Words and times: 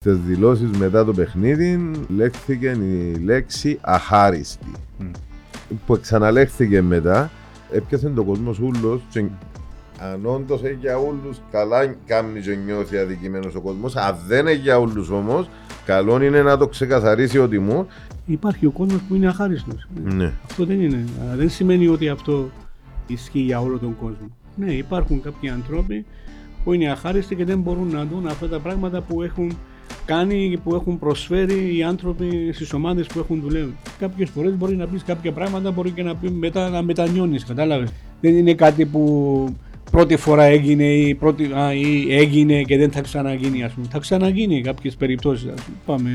Στι 0.00 0.10
δηλώσεις 0.10 0.70
μετά 0.70 1.04
το 1.04 1.12
παιχνίδι 1.12 1.90
λέχθηκε 2.08 2.68
η 2.68 3.18
λέξη 3.24 3.78
αχάριστη. 3.80 4.72
Mm. 5.00 5.04
Που 5.86 5.98
ξαναλέχθηκε 6.00 6.82
μετά, 6.82 7.30
έπιασε 7.70 8.08
το 8.08 8.24
κόσμος 8.24 8.58
ούλος. 8.58 9.02
Αν 9.98 10.26
όντως 10.26 10.62
έχει 10.64 10.76
για 10.80 10.98
όλου, 10.98 11.34
καλά 11.50 11.86
κάνει 12.06 12.40
και 12.40 12.58
νιώθει 12.64 12.98
αδικημένος 12.98 13.54
ο 13.54 13.60
κόσμος. 13.60 13.96
Αν 13.96 14.16
δεν 14.26 14.46
έχει 14.46 14.60
για 14.60 14.78
όλου 14.78 15.06
όμως, 15.12 15.48
καλό 15.84 16.22
είναι 16.22 16.42
να 16.42 16.56
το 16.56 16.68
ξεκαθαρίσει 16.68 17.38
ο 17.38 17.48
Τιμούρ. 17.48 17.86
Υπάρχει 18.26 18.66
ο 18.66 18.70
κόσμος 18.70 19.00
που 19.08 19.14
είναι 19.14 19.28
αχάριστος. 19.28 19.88
Ναι. 20.04 20.32
Αυτό 20.44 20.64
δεν 20.64 20.80
είναι. 20.80 21.04
Δεν 21.36 21.50
σημαίνει 21.50 21.88
ότι 21.88 22.08
αυτό 22.08 22.50
ισχύει 23.06 23.40
για 23.40 23.60
όλο 23.60 23.78
τον 23.78 23.96
κόσμο. 23.96 24.30
Ναι, 24.56 24.72
υπάρχουν 24.72 25.22
κάποιοι 25.22 25.48
άνθρωποι 25.48 26.04
που 26.64 26.72
είναι 26.72 26.90
αχάριστοι 26.90 27.34
και 27.34 27.44
δεν 27.44 27.60
μπορούν 27.60 27.90
να 27.90 28.04
δουν 28.04 28.26
αυτά 28.26 28.48
τα 28.48 28.58
πράγματα 28.58 29.00
που 29.00 29.22
έχουν 29.22 29.56
κάνει 30.08 30.58
που 30.64 30.74
έχουν 30.74 30.98
προσφέρει 30.98 31.76
οι 31.76 31.82
άνθρωποι 31.82 32.50
στις 32.52 32.72
ομάδες 32.72 33.06
που 33.06 33.18
έχουν 33.18 33.40
δουλεύει. 33.40 33.74
Κάποιες 33.98 34.30
φορές 34.30 34.56
μπορεί 34.56 34.76
να 34.76 34.86
πεις 34.86 35.02
κάποια 35.02 35.32
πράγματα, 35.32 35.70
μπορεί 35.70 35.90
και 35.90 36.02
να 36.02 36.14
πει 36.16 36.30
μετά 36.30 36.68
να 36.68 36.82
μετανιώνεις. 36.82 37.44
Κατάλαβες. 37.44 37.88
Δεν 38.20 38.36
είναι 38.36 38.54
κάτι 38.54 38.86
που 38.86 39.02
πρώτη 39.90 40.16
φορά 40.16 40.42
έγινε 40.42 40.84
ή, 40.84 41.14
πρώτη, 41.14 41.44
α, 41.44 41.72
ή 41.74 42.14
έγινε 42.14 42.62
και 42.62 42.76
δεν 42.76 42.90
θα 42.90 43.00
ξαναγίνει. 43.00 43.64
Ας 43.64 43.72
πούμε. 43.72 43.86
Θα 43.90 43.98
ξαναγίνει 43.98 44.60
κάποιες 44.60 44.96
περιπτώσεις. 44.96 45.50
Πάμε. 45.86 46.10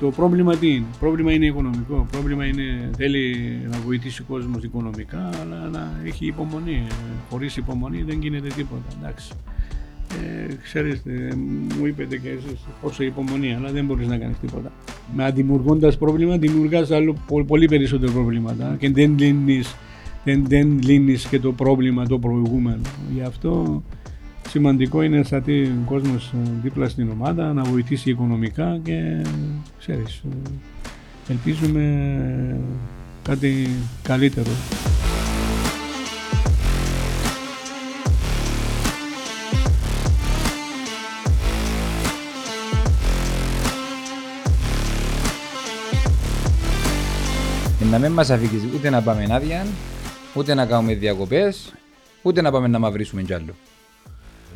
Το 0.00 0.10
πρόβλημα 0.10 0.56
τι 0.56 0.68
είναι; 0.68 0.84
Το 0.92 0.98
πρόβλημα 1.00 1.32
είναι 1.32 1.46
οικονομικό. 1.46 1.94
Το 1.94 2.06
πρόβλημα 2.10 2.44
είναι 2.44 2.90
θέλει 2.96 3.36
να 3.70 3.78
βοηθήσει 3.78 4.22
ο 4.22 4.24
κόσμος 4.28 4.62
οικονομικά, 4.62 5.30
αλλά 5.40 5.68
να 5.72 5.92
έχει 6.04 6.26
υπομονή. 6.26 6.86
Χωρίς 7.30 7.56
υπομονή 7.56 8.02
δεν 8.06 8.18
γίνεται 8.20 8.48
τίποτα. 8.48 8.84
Εντάξει 9.00 9.32
ε, 10.14 10.54
ξέρετε, 10.62 11.10
μου 11.78 11.86
είπετε 11.86 12.16
και 12.16 12.28
εσείς 12.28 12.60
πόσο 12.82 13.02
υπομονή, 13.02 13.54
αλλά 13.54 13.70
δεν 13.70 13.84
μπορείς 13.84 14.06
να 14.06 14.16
κάνεις 14.16 14.38
τίποτα. 14.38 14.72
Με 15.14 15.30
δημιουργώντα 15.30 15.92
πρόβλημα, 15.98 16.36
δημιουργάς 16.36 16.90
άλλο, 16.90 17.16
πολύ 17.46 17.66
περισσότερο 17.68 18.12
προβλήματα 18.12 18.76
και 18.78 18.90
δεν 18.90 19.18
λύνεις, 19.18 19.76
δεν, 20.24 20.44
δεν 20.48 20.78
λύνεις 20.82 21.26
και 21.26 21.40
το 21.40 21.52
πρόβλημα 21.52 22.06
το 22.06 22.18
προηγούμενο. 22.18 22.80
Γι' 23.14 23.22
αυτό 23.22 23.82
σημαντικό 24.48 25.02
είναι 25.02 25.22
σαν 25.22 25.42
ο 25.82 25.88
κόσμος 25.88 26.32
ε, 26.32 26.50
δίπλα 26.62 26.88
στην 26.88 27.10
ομάδα 27.10 27.52
να 27.52 27.62
βοηθήσει 27.62 28.10
οικονομικά 28.10 28.80
και 28.82 29.22
ξέρεις, 29.78 30.22
ε, 31.28 31.32
ελπίζουμε 31.32 32.60
κάτι 33.22 33.68
καλύτερο. 34.02 34.50
Να 47.90 47.98
μην 47.98 48.12
μας 48.12 48.30
αφήκεις 48.30 48.62
ούτε 48.74 48.90
να 48.90 49.02
πάμε 49.02 49.26
άδεια, 49.30 49.66
ούτε 50.34 50.54
να 50.54 50.66
κάνουμε 50.66 50.94
διακοπές, 50.94 51.72
ούτε 52.22 52.42
να 52.42 52.50
πάμε 52.50 52.68
να 52.68 52.78
μαυρίσουμε 52.78 53.22
κι 53.22 53.32
άλλο. 53.32 53.54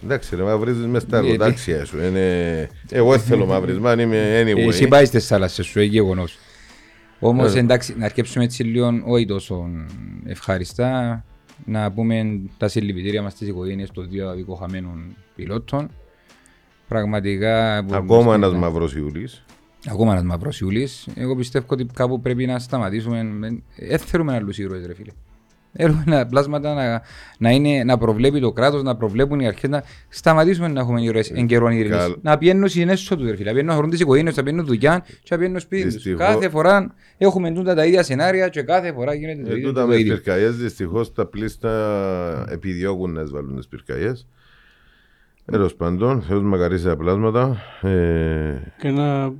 Εντάξει, 0.05 0.37
ρε, 0.37 0.43
μαυρίζεις 0.43 0.87
μες 0.87 1.03
στα 1.03 1.21
ροτάξια 1.21 1.85
σου. 1.85 1.99
Είναι... 2.03 2.69
Εγώ 2.91 3.11
δεν 3.11 3.21
θέλω 3.21 3.47
μαυρισμα, 3.47 4.01
είμαι 4.01 4.43
anyway. 4.43 4.69
Εσύ 4.69 4.89
πάεις 4.89 5.09
στις 5.09 5.27
θάλασσες 5.27 5.67
σου, 5.67 5.79
έχει 5.79 5.89
γεγονός. 5.89 6.39
Όμως 7.21 7.55
εντάξει, 7.55 7.95
να 7.99 8.05
αρκέψουμε 8.05 8.45
έτσι 8.45 8.63
λίγο, 8.63 9.03
όχι 9.05 9.27
τόσο 9.27 9.69
ευχαριστά, 10.27 11.25
να 11.65 11.93
πούμε 11.93 12.41
τα 12.59 12.69
συλληπιτήρια 12.69 13.23
μας 13.23 13.33
στις 13.33 13.49
οικογένειες 13.49 13.91
των 13.91 14.09
δύο 14.11 14.29
αδικοχαμένων 14.29 15.17
πιλότων. 15.35 15.91
Πραγματικά... 16.89 17.77
Ακόμα 17.77 18.35
ένας 18.35 18.53
μαύρος 18.53 18.95
Ιούλης. 18.95 19.45
Ακόμα 19.89 20.13
ένας 20.13 20.25
μαύρος 20.25 20.61
Ιούλης. 20.61 21.09
Εγώ 21.15 21.37
πιστεύω 21.37 21.67
ότι 21.69 21.87
κάπου 21.95 22.21
πρέπει 22.21 22.47
να 22.47 22.59
σταματήσουμε. 22.59 23.29
Δεν 23.89 23.99
θέλουμε 23.99 24.35
άλλους 24.35 24.59
ήρωες, 24.59 24.87
ρε 24.87 24.95
φίλε. 24.95 25.13
Θέλουμε 25.73 26.27
πλάσματα 26.31 26.75
να, 26.75 27.03
να, 27.39 27.51
είναι, 27.51 27.85
να 27.85 27.99
προβλέπει 27.99 28.41
το 28.41 28.53
κράτος, 28.53 28.83
να 28.83 28.97
προβλέπουν 28.97 29.41
οι 29.41 29.47
αρχές, 29.47 29.71
να 29.71 29.85
σταματήσουμε 30.09 30.69
να 30.69 30.81
έχουμε 30.81 31.03
ήρωες 31.03 31.31
εν 31.31 31.47
καιρό 31.47 31.71
ειρήνης. 31.71 32.15
Να 32.23 32.39
πιένουν 32.39 32.69
συνέσως 32.69 33.19
τους, 33.19 33.31
ρε 33.31 33.37
φίλε. 33.37 33.49
Να 33.49 33.53
πιένουν 33.53 33.71
να 33.71 33.75
χωρούν 33.75 33.91
τι 33.91 33.97
οικογένειες, 33.97 34.37
να 34.37 34.43
πιένουν 34.43 34.65
δουλειά 34.67 35.05
και 35.23 35.29
να 35.31 35.39
πιένουν 35.39 35.61
σπίτι 35.61 36.01
του. 36.01 36.17
Κάθε 36.17 36.49
φορά 36.49 36.95
έχουμε 37.19 37.51
τούτα 37.53 37.75
τα 37.75 37.87
ίδια 37.87 38.03
σενάρια 38.03 38.49
και 38.49 38.63
κάθε 38.63 38.93
φορά 38.93 39.15
γίνεται 39.15 39.43
το 39.43 39.53
ε, 39.53 39.57
ίδιο. 39.57 39.69
Τούτα 39.69 39.87
με 39.87 39.97
πυρκαγιές 39.97 40.57
δυστυχώς 40.57 41.13
τα 41.13 41.27
πλήστα 41.27 42.47
επιδιώκουν 42.51 43.13
να 43.13 43.21
εισβάλλουν 43.23 43.57
τις 43.57 43.69
πυρκαγιές. 43.69 44.27
Τέλος 45.51 45.75
πάντων, 45.75 46.23
Θεός 46.23 46.43
μακαρίσει 46.43 46.85
τα 46.85 46.97
πλάσματα. 46.97 47.57
Ε... 47.83 48.55
Και 48.79 48.91
να, 48.91 49.33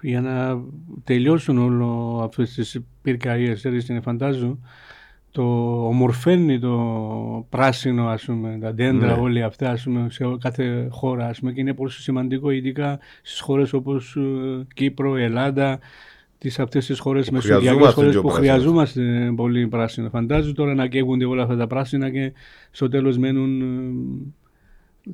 για 0.00 0.20
να 0.20 0.60
τελειώσουν 1.04 1.58
όλο 1.58 2.20
αυτές 2.24 2.54
τις 2.54 2.80
πυρκαγιές, 3.02 3.64
έτσι 3.64 4.00
φαντάζω, 4.02 4.58
το 5.30 5.42
ομορφαίνει 5.86 6.58
το 6.58 7.46
πράσινο, 7.48 8.06
ας 8.06 8.24
πούμε, 8.24 8.58
τα 8.60 8.72
δέντρα, 8.72 9.16
ναι. 9.16 9.22
όλοι 9.22 9.42
αυτά, 9.42 9.70
ας 9.70 9.82
πούμε, 9.82 10.06
σε 10.10 10.24
κάθε 10.40 10.88
χώρα, 10.90 11.26
ας 11.26 11.38
πούμε, 11.38 11.52
και 11.52 11.60
είναι 11.60 11.74
πολύ 11.74 11.90
σημαντικό, 11.90 12.50
ειδικά 12.50 12.98
στις 13.22 13.40
χώρες 13.40 13.72
όπως 13.72 14.16
ε, 14.16 14.66
Κύπρο, 14.74 15.16
Ελλάδα, 15.16 15.78
τις 16.38 16.58
αυτές 16.58 16.86
τις 16.86 16.98
χώρες 16.98 17.30
μεσογειακές 17.30 17.92
χώρες 17.92 18.20
που 18.20 18.28
χρειαζόμαστε 18.28 19.32
πολύ 19.36 19.66
πράσινο. 19.66 20.08
Φαντάζομαι 20.08 20.54
τώρα 20.54 20.74
να 20.74 20.86
καίγονται 20.86 21.24
όλα 21.24 21.42
αυτά 21.42 21.56
τα 21.56 21.66
πράσινα 21.66 22.10
και 22.10 22.32
στο 22.70 22.88
τέλος 22.88 23.18
μένουν 23.18 23.60
ε, 23.60 23.64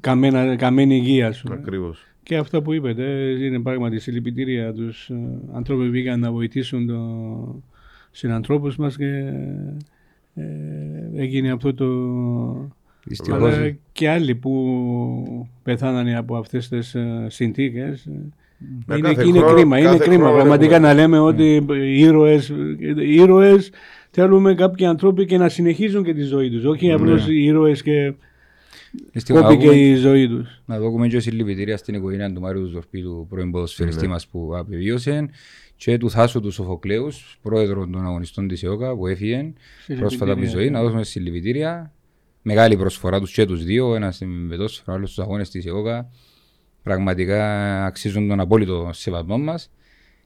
καμένα, 0.01 0.57
καμένη 0.57 0.97
υγεία 0.97 1.33
σου. 1.33 1.49
Ακριβώς. 1.53 2.05
Και 2.23 2.37
αυτό 2.37 2.63
που 2.63 2.73
είπετε 2.73 3.03
είναι 3.41 3.61
πράγματι 3.61 3.99
συλληπιτήρια 3.99 4.73
τους 4.73 5.09
ε, 5.09 5.15
ανθρώπου 5.53 5.85
που 5.85 5.91
πήγαν 5.91 6.21
να 6.21 6.33
βοηθήσουν 6.33 6.87
το 6.87 7.01
συνανθρώπου 8.11 8.73
μας 8.79 8.97
και 8.97 9.33
ε, 10.35 10.43
έγινε 11.15 11.53
αυτό 11.53 11.75
το. 11.75 11.87
Αλλά 13.31 13.77
και 13.93 14.09
άλλοι 14.09 14.35
που 14.35 15.53
πεθάνανε 15.63 16.17
από 16.17 16.37
αυτές 16.37 16.69
τις 16.69 16.95
ε, 16.95 17.27
συνθήκες 17.29 18.09
είναι, 18.97 19.09
είναι 19.25 19.41
κρίμα, 19.41 19.79
είναι 19.79 19.97
κρίμα 19.97 20.33
πραγματικά 20.33 20.79
να 20.79 20.95
λέμε 20.95 21.19
ότι 21.19 21.67
οι 21.71 22.01
ήρωες, 22.01 22.49
οι 22.97 23.15
ήρωες 23.15 23.71
θέλουμε 24.11 24.55
κάποιοι 24.55 24.87
ανθρώποι 24.87 25.25
και 25.25 25.39
να 25.39 25.49
συνεχίζουν 25.49 26.05
και 26.05 26.15
τη 26.15 26.23
ζωή 26.23 26.51
τους, 26.51 26.65
όχι 26.65 26.93
απλώς 26.93 27.29
οι 27.29 27.45
ήρωες 27.45 27.83
και 27.83 28.15
Κόπηκε 29.29 29.67
η 29.67 29.95
ζωή 29.95 30.29
τους. 30.29 30.63
Να 30.65 30.79
δούμε 30.79 31.09
και 31.09 31.21
συλληπιτήρια 31.21 31.77
στην 31.77 31.95
οικογένεια 31.95 32.33
του 32.33 32.41
Μάριου 32.41 32.67
Ζορπή, 32.67 33.03
του 33.03 33.27
πρώην 33.29 33.51
ποδοσφαιριστή 33.51 34.07
ναι. 34.07 34.13
μα 34.13 34.19
που 34.31 34.57
απεβίωσε, 34.57 35.29
και 35.77 35.99
του 35.99 36.11
Θάσου 36.11 36.41
του 36.41 36.51
Σοφοκλέους, 36.51 37.39
πρόεδρος 37.43 37.91
των 37.91 38.05
αγωνιστών 38.05 38.49
της 38.49 38.63
ΕΟΚΑ 38.63 38.97
που 38.97 39.07
έφυγε 39.07 39.53
πρόσφατα 39.99 40.33
από 40.33 40.41
τη 40.41 40.47
ζωή. 40.47 40.71
Να 40.71 40.83
δώσουμε 40.83 41.05
συλληπιτήρια. 41.05 41.93
Μεγάλη 42.43 42.77
προσφορά 42.77 43.21
τους 43.21 43.33
και 43.33 43.47
τους 43.47 43.65
δύο, 43.65 43.95
ένας 43.95 44.15
στην 44.15 44.49
πετόσφαιρα, 44.49 44.97
άλλος 44.97 45.11
στους 45.11 45.25
αγώνες 45.25 45.51
της 45.51 45.67
ΕΟΚΑ. 45.67 46.11
Πραγματικά 46.83 47.85
αξίζουν 47.85 48.29
τον 48.29 48.41
απόλυτο 48.41 48.91
σεβασμό 48.93 49.39
μας. 49.39 49.71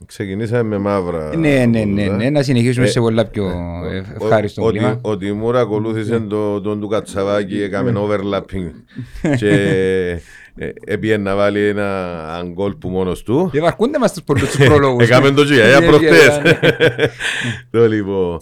Ξεκινήσαμε 0.06 0.62
με 0.62 0.78
μαύρα. 0.78 1.37
Ναι, 1.37 1.65
ναι, 1.65 1.84
ναι, 1.84 2.06
ναι, 2.06 2.31
να 2.31 2.42
συνεχίσουμε 2.42 2.87
ε, 2.87 2.88
σε 2.88 3.00
πολλά 3.00 3.26
πιο 3.26 3.47
ε, 3.92 4.04
ευχάριστο 4.22 4.62
κλίμα. 4.62 4.98
Ο 5.03 5.16
Τιμούρα 5.16 5.60
ακολούθησε 5.60 6.20
τον 6.62 6.81
του 6.81 6.88
Κατσαβάκη, 6.88 7.62
έκαμε 7.62 7.92
overlapping 7.97 8.70
και 9.37 10.19
έπιε 10.84 11.16
να 11.16 11.37
βάλει 11.37 11.69
ένα 11.69 12.19
αγκόλ 12.34 12.75
που 12.75 12.88
μόνος 12.88 13.22
του. 13.22 13.48
Διαβαρκούνται 13.53 13.98
μας 13.98 14.12
τους 14.12 14.22
πολλούς 14.22 14.50
τους 14.50 14.66
προλόγους. 14.66 15.04
Έκαμε 15.09 15.31
το 15.31 15.44
τζία, 15.44 15.69
για 15.69 15.82
προχτές. 15.82 16.41
Το 17.70 17.88
λοιπόν. 17.88 18.38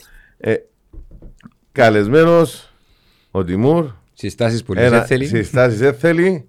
Καλεσμένος 1.73 2.73
ο 3.31 3.45
Τιμούρ. 3.45 3.87
Συστάσεις 4.13 4.63
που 4.63 4.75
δεν 4.75 5.05
θέλει. 5.05 5.27
Συστάσεις 5.27 5.79
δεν 5.79 5.95
θέλει. 5.95 6.47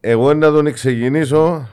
Εγώ 0.00 0.34
να 0.34 0.52
τον 0.52 0.72
ξεκινήσω 0.72 1.68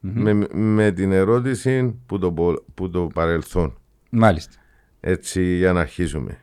με, 0.00 0.46
με 0.52 0.90
την 0.90 1.12
ερώτηση 1.12 2.00
που 2.06 2.18
το, 2.18 2.32
που 2.74 2.90
το 2.90 3.06
παρελθόν. 3.14 3.78
Μάλιστα. 4.10 4.54
Έτσι 5.00 5.56
για 5.56 5.72
να 5.72 5.80
αρχίσουμε. 5.80 6.38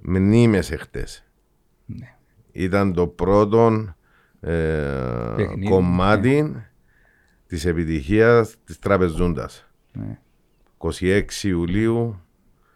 Μνήμες 0.00 0.70
εχθές. 0.70 1.24
Ναι. 1.86 2.14
Ήταν 2.52 2.92
το 2.92 3.06
πρώτο 3.06 3.94
ε, 4.40 5.46
κομμάτι 5.68 6.42
ναι. 6.42 6.70
της 7.46 7.64
επιτυχίας 7.64 8.56
της 8.64 8.78
Τραπεζούντας. 8.78 9.66
Ναι. 9.92 10.18
26 10.78 11.22
Ιουλίου 11.42 12.20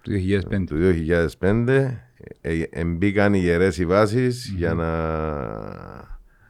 του 0.02 0.12
2005, 0.12 0.64
του 0.66 0.76
2005 1.38 1.94
ε, 2.40 2.62
ε, 2.70 2.84
μπήκαν 2.84 3.34
οι 3.34 3.38
γερές 3.38 3.78
οι 3.78 3.86
βασεις 3.86 4.52
για 4.56 4.74
να 4.74 4.88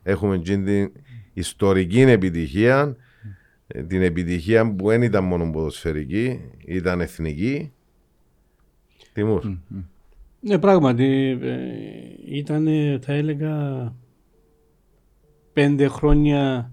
έχουμε 0.03 0.39
την 0.39 0.93
ιστορική 1.35 2.01
επιτυχία, 2.01 2.97
ε, 3.67 3.83
την 3.83 4.03
επιτυχία 4.03 4.75
που 4.75 4.89
δεν 4.89 5.03
ήταν 5.03 5.25
μόνο 5.25 5.51
ποδοσφαιρική, 5.51 6.41
ήταν 6.65 7.01
εθνική. 7.01 7.73
Τιμούρ. 9.13 9.43
Ναι, 10.41 10.59
πράγματι, 10.59 11.39
ε, 11.43 11.57
ήταν, 12.27 12.67
θα 13.03 13.13
έλεγα, 13.13 13.93
πέντε 15.53 15.89
χρόνια 15.89 16.73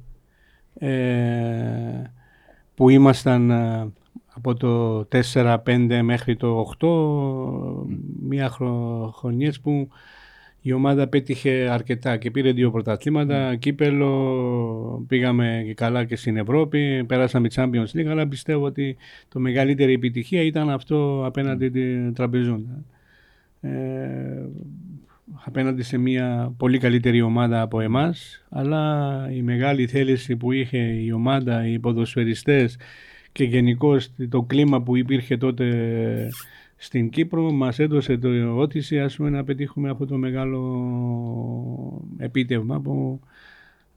ε, 0.74 2.02
που 2.76 2.90
ήμασταν 2.90 3.50
ε, 3.50 3.92
από 4.34 4.54
το 4.54 5.00
4-5 5.34 6.00
μέχρι 6.04 6.36
το 6.36 6.74
8 6.80 6.88
μία 8.22 8.50
χρο, 8.50 9.12
χρονιές 9.16 9.60
που 9.60 9.88
η 10.62 10.72
ομάδα 10.72 11.08
πέτυχε 11.08 11.70
αρκετά 11.72 12.18
και 12.18 12.32
πήρε 12.32 12.52
δύο 12.52 12.72
πρωταθλήματα, 12.72 13.54
mm. 13.54 13.60
κύπελο, 13.60 15.06
πήγαμε 15.08 15.64
και 15.66 15.74
καλά 15.74 16.06
και 16.06 16.16
στην 16.16 16.38
Ευρώπη, 16.38 17.04
πέρασαμε 17.08 17.48
Champions 17.56 17.98
League, 17.98 18.06
αλλά 18.08 18.28
πιστεύω 18.28 18.66
ότι 18.66 18.98
το 19.28 19.40
μεγαλύτερη 19.40 19.94
επιτυχία 19.94 20.42
ήταν 20.42 20.70
αυτό 20.70 21.24
απέναντι 21.26 21.68
mm. 21.68 21.72
την 21.72 22.14
Τραμπεζούντα. 22.14 22.84
Ε, 23.62 23.70
απέναντι 25.46 25.84
σε 25.84 25.98
μια 25.98 26.54
πολύ 26.58 26.78
καλύτερη 26.78 27.22
ομάδα 27.22 27.62
από 27.62 27.80
εμάς, 27.80 28.46
αλλά 28.50 29.28
η 29.32 29.42
μεγάλη 29.42 29.88
θέληση 29.88 30.36
που 30.36 30.52
είχε 30.52 30.78
η 30.78 31.12
ομάδα, 31.12 31.68
οι 31.68 31.80
ποδοσφαιριστές 31.80 32.78
και 33.32 33.44
γενικώς 33.44 34.12
το 34.30 34.42
κλίμα 34.42 34.82
που 34.82 34.96
υπήρχε 34.96 35.38
τότε 35.38 35.66
στην 36.84 37.10
Κύπρο 37.10 37.52
μας 37.52 37.80
έδωσε 37.80 38.18
το 38.18 38.56
όθηση 38.56 39.00
ας 39.00 39.16
πούμε, 39.16 39.30
να 39.30 39.44
πετύχουμε 39.44 39.90
αυτό 39.90 40.06
το 40.06 40.18
μεγάλο 40.18 40.62
επίτευγμα 42.18 42.80
που 42.80 43.20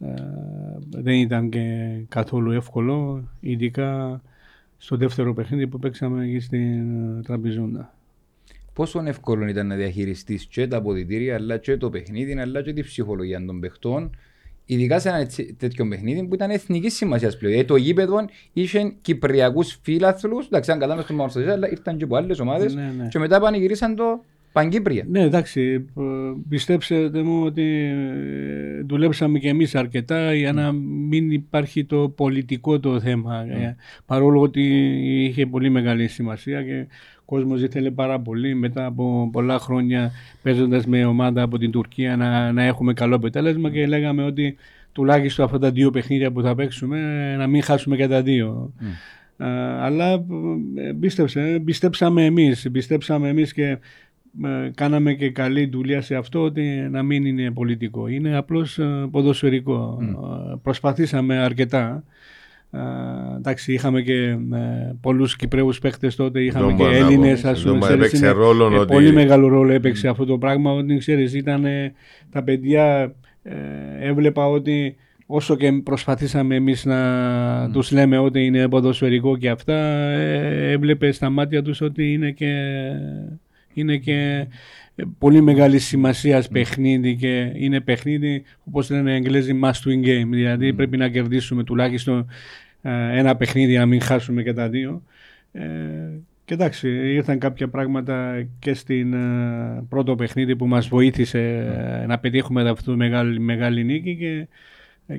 ε, 0.01 0.15
δεν 0.91 1.15
ήταν 1.15 1.49
και 1.49 1.97
καθόλου 2.09 2.51
εύκολο, 2.51 3.29
ειδικά 3.41 4.23
στο 4.77 4.97
δεύτερο 4.97 5.35
παιχνίδι 5.35 5.67
που 5.67 5.79
παίξαμε 5.79 6.25
εκεί 6.25 6.41
στην 6.41 7.23
Τραμπιζούντα. 7.23 7.95
Πόσο 8.73 9.03
εύκολο 9.05 9.47
ήταν 9.47 9.67
να 9.67 9.75
διαχειριστείς 9.75 10.47
και 10.47 10.67
τα 10.67 10.77
αποδητήρια, 10.77 11.35
αλλά 11.35 11.59
και 11.59 11.77
το 11.77 11.91
παιχνίδι, 11.91 12.39
αλλά 12.39 12.63
και 12.63 12.73
τη 12.73 12.83
ψυχολογία 12.83 13.45
των 13.45 13.61
παιχτών 13.61 14.11
Ειδικά 14.67 14.99
σε 14.99 15.09
ένα 15.09 15.27
τέτοιο 15.57 15.89
παιχνίδι 15.89 16.25
που 16.25 16.35
ήταν 16.35 16.51
εθνικής 16.51 16.95
σημασίας 16.95 17.37
πλέον. 17.37 17.55
Γιατί 17.55 17.69
το 17.69 17.77
γήπεδο 17.77 18.25
είχε 18.53 18.95
κυπριακούς 19.01 19.79
φίλαθλους, 19.83 20.47
εντάξει, 20.47 20.71
αν 20.71 20.79
κατάμε 20.79 21.03
στο 21.03 21.15
Μαυρσαζέ, 21.15 21.51
αλλά 21.51 21.71
ήρθαν 21.71 21.97
και 21.97 22.05
από 22.05 22.17
άλλες 22.17 22.39
ομάδες 22.39 22.75
ναι, 22.75 22.93
ναι. 22.97 23.09
και 23.09 23.19
μετά 23.19 23.41
πανηγυρίσαν 23.41 23.95
το 23.95 24.25
Παγκύπρια. 24.55 25.05
Ναι, 25.09 25.21
εντάξει. 25.21 25.85
Πιστέψτε 26.49 27.23
μου 27.23 27.45
ότι 27.45 27.63
ε, 27.63 28.83
δουλέψαμε 28.87 29.39
και 29.39 29.49
εμείς 29.49 29.75
αρκετά 29.75 30.35
για 30.35 30.53
να 30.53 30.73
μην 31.09 31.31
υπάρχει 31.31 31.85
το 31.85 32.09
πολιτικό 32.09 32.81
το 32.81 33.01
θέμα. 33.01 33.45
Mm. 33.45 33.75
Παρόλο 34.07 34.41
ότι 34.41 34.63
είχε 35.25 35.47
πολύ 35.47 35.71
μεγάλη 35.71 36.09
σημασία 36.09 36.63
και 36.63 36.81
ο 36.81 37.14
κόσμος 37.25 37.63
ήθελε 37.63 37.91
πάρα 37.91 38.21
πολύ 38.21 38.55
μετά 38.55 38.87
από 38.87 39.29
πολλά 39.33 39.59
χρόνια 39.59 40.13
παίζοντας 40.43 40.87
με 40.87 41.05
ομάδα 41.05 41.43
από 41.43 41.59
την 41.59 41.71
Τουρκία 41.71 42.17
να, 42.17 42.53
να 42.53 42.63
έχουμε 42.63 42.93
καλό 42.93 43.17
αποτέλεσμα 43.17 43.71
και 43.71 43.87
λέγαμε 43.87 44.25
ότι 44.25 44.57
τουλάχιστον 44.93 45.45
αυτά 45.45 45.59
τα 45.59 45.71
δύο 45.71 45.91
παιχνίδια 45.91 46.33
που 46.33 46.43
θα 46.43 46.55
παίξουμε 46.55 46.99
να 47.37 47.47
μην 47.47 47.63
χάσουμε 47.63 47.97
και 47.97 48.09
τα 48.09 48.23
δύο. 48.23 48.73
Mm. 48.81 49.45
αλλά 49.81 50.13
ε, 50.13 50.93
πίστεψε, 51.01 51.63
πιστέψαμε 51.65 52.25
εμείς, 52.25 52.69
πιστέψαμε 52.73 53.29
εμείς 53.29 53.53
και 53.53 53.79
κάναμε 54.75 55.15
και 55.15 55.31
καλή 55.31 55.67
δουλειά 55.67 56.01
σε 56.01 56.15
αυτό 56.15 56.43
ότι 56.43 56.89
να 56.91 57.03
μην 57.03 57.25
είναι 57.25 57.51
πολιτικό. 57.51 58.09
Είναι 58.09 58.37
απλώς 58.37 58.81
ποδοσφαιρικό. 59.11 59.99
Mm. 60.01 60.59
Προσπαθήσαμε 60.63 61.39
αρκετά 61.39 62.05
εντάξει, 63.37 63.73
είχαμε 63.73 64.03
και 64.03 64.13
ε, 64.13 64.37
πολλούς 65.01 65.37
Κυπρέους 65.37 65.79
παίχτες 65.79 66.17
τότε, 66.17 66.41
είχαμε 66.41 66.73
και 66.73 66.85
Έλληνες, 66.85 67.45
ας 67.45 67.63
πούμε, 67.63 67.79
ξέρεις, 67.79 68.13
είναι, 68.13 68.31
ρόλο, 68.31 68.81
ε, 68.83 68.85
πολύ 68.85 69.13
μεγάλο 69.13 69.49
ρόλο 69.49 69.73
έπαιξε 69.73 70.09
αυτό 70.09 70.25
το 70.25 70.39
πράγμα, 70.39 70.73
ότι 70.73 70.97
ξέρεις, 70.97 71.35
ήταν 71.35 71.67
τα 72.31 72.43
παιδιά, 72.43 73.15
ε, 73.43 73.55
έβλεπα 74.01 74.47
ότι 74.47 74.97
όσο 75.27 75.57
και 75.57 75.73
προσπαθήσαμε 75.73 76.55
εμείς 76.55 76.85
να 76.85 77.67
mm. 77.67 77.73
τους 77.73 77.91
λέμε 77.91 78.19
ότι 78.19 78.45
είναι 78.45 78.69
ποδοσφαιρικό 78.69 79.37
και 79.37 79.49
αυτά, 79.49 79.77
ε, 80.11 80.71
έβλεπε 80.71 81.13
στα 81.13 81.31
μάτια 81.31 81.63
τους 81.63 81.81
ότι 81.81 82.13
είναι 82.13 82.31
και, 82.31 82.53
είναι 83.75 83.97
και 83.97 84.47
πολύ 85.19 85.41
μεγάλη 85.41 85.79
σημασία 85.79 86.43
mm. 86.43 86.47
παιχνίδι 86.53 87.17
και 87.17 87.51
είναι 87.55 87.81
παιχνίδι 87.81 88.43
όπως 88.65 88.91
λένε 88.91 89.11
οι 89.13 89.15
Εγγλέζοι 89.15 89.61
must 89.63 89.89
win 89.89 90.07
game 90.07 90.29
δηλαδή 90.31 90.71
mm. 90.73 90.77
πρέπει 90.77 90.97
να 90.97 91.09
κερδίσουμε 91.09 91.65
τουλάχιστον 91.65 92.19
ε, 92.19 92.25
ένα 92.91 93.37
παιχνίδι 93.37 93.77
να 93.77 93.87
μην 93.87 94.01
χάσουμε 94.01 94.43
και 94.43 94.53
τα 94.53 94.69
δύο. 94.69 95.03
Ε, 95.53 95.63
και 96.45 96.55
εντάξει, 96.55 96.89
ήρθαν 96.89 97.39
κάποια 97.39 97.69
πράγματα 97.69 98.47
και 98.59 98.75
στην 98.75 99.13
ε, 99.13 99.85
πρώτο 99.89 100.15
παιχνίδι 100.15 100.57
που 100.57 100.67
μας 100.67 100.89
βοήθησε 100.89 101.41
ε, 102.03 102.07
να 102.07 102.19
πετύχουμε 102.19 102.69
αυτή 102.69 102.85
τη 102.85 102.97
μεγάλη, 102.97 103.41
μεγάλη 103.41 103.85
νίκη 103.85 104.17
και, 104.17 104.49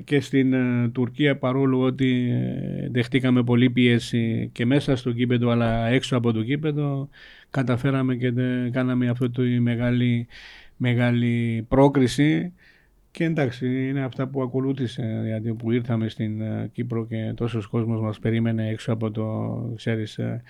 και 0.00 0.20
στην 0.20 0.54
Τουρκία 0.92 1.36
παρόλο 1.36 1.80
ότι 1.80 2.32
δεχτήκαμε 2.90 3.42
πολύ 3.42 3.70
πίεση 3.70 4.50
και 4.52 4.66
μέσα 4.66 4.96
στο 4.96 5.12
κήπεδο 5.12 5.50
αλλά 5.50 5.86
έξω 5.86 6.16
από 6.16 6.32
το 6.32 6.42
κήπεδο 6.42 7.08
καταφέραμε 7.50 8.16
και 8.16 8.32
κάναμε 8.70 9.08
αυτή 9.08 9.30
τη 9.30 9.42
μεγάλη, 9.42 10.26
μεγάλη 10.76 11.64
πρόκριση 11.68 12.52
και 13.16 13.24
εντάξει, 13.24 13.88
είναι 13.88 14.04
αυτά 14.04 14.26
που 14.26 14.42
ακολούθησε, 14.42 15.22
γιατί 15.24 15.52
που 15.52 15.70
ήρθαμε 15.70 16.08
στην 16.08 16.42
uh, 16.42 16.68
Κύπρο 16.72 17.06
και 17.06 17.32
τόσος 17.36 17.66
κόσμος 17.66 18.00
μας 18.00 18.18
περίμενε 18.18 18.68
έξω 18.68 18.92
από 18.92 19.10
το, 19.10 19.24
ξέρεις, 19.76 20.18
uh, 20.20 20.40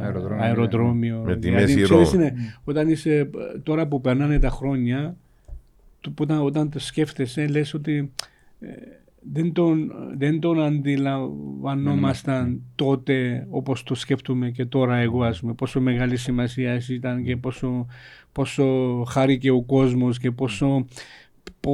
αεροδρόμιο. 0.00 0.42
αεροδρόμιο. 0.42 1.22
Με 1.26 1.36
τη 1.36 1.50
μέση 1.50 1.84
είναι, 2.14 2.34
όταν 2.64 2.88
είσαι, 2.88 3.30
τώρα 3.62 3.86
που 3.86 4.00
περνάνε 4.00 4.38
τα 4.38 4.50
χρόνια, 4.50 5.16
που 6.00 6.12
όταν, 6.20 6.40
όταν 6.40 6.70
το 6.70 6.78
σκέφτεσαι, 6.78 7.46
λες 7.46 7.74
ότι 7.74 8.12
ε, 8.60 8.68
δεν 9.32 9.52
τον, 9.52 9.92
δεν 10.16 10.40
τον 10.40 10.62
αντιλαμβανόμασταν 10.62 12.62
τότε 12.74 13.46
όπως 13.50 13.82
το 13.82 13.94
σκέφτομαι 13.94 14.50
και 14.50 14.64
τώρα 14.64 14.96
εγώ 14.96 15.22
ας 15.22 15.40
πούμε 15.40 15.54
πόσο 15.54 15.80
μεγάλη 15.80 16.16
σημασία 16.16 16.82
ήταν 16.88 17.24
και 17.24 17.36
πόσο, 17.36 17.86
πόσο 18.32 18.64
χάρηκε 19.08 19.50
ο 19.50 19.62
κόσμος 19.62 20.18
και 20.18 20.30
πόσο 20.30 20.86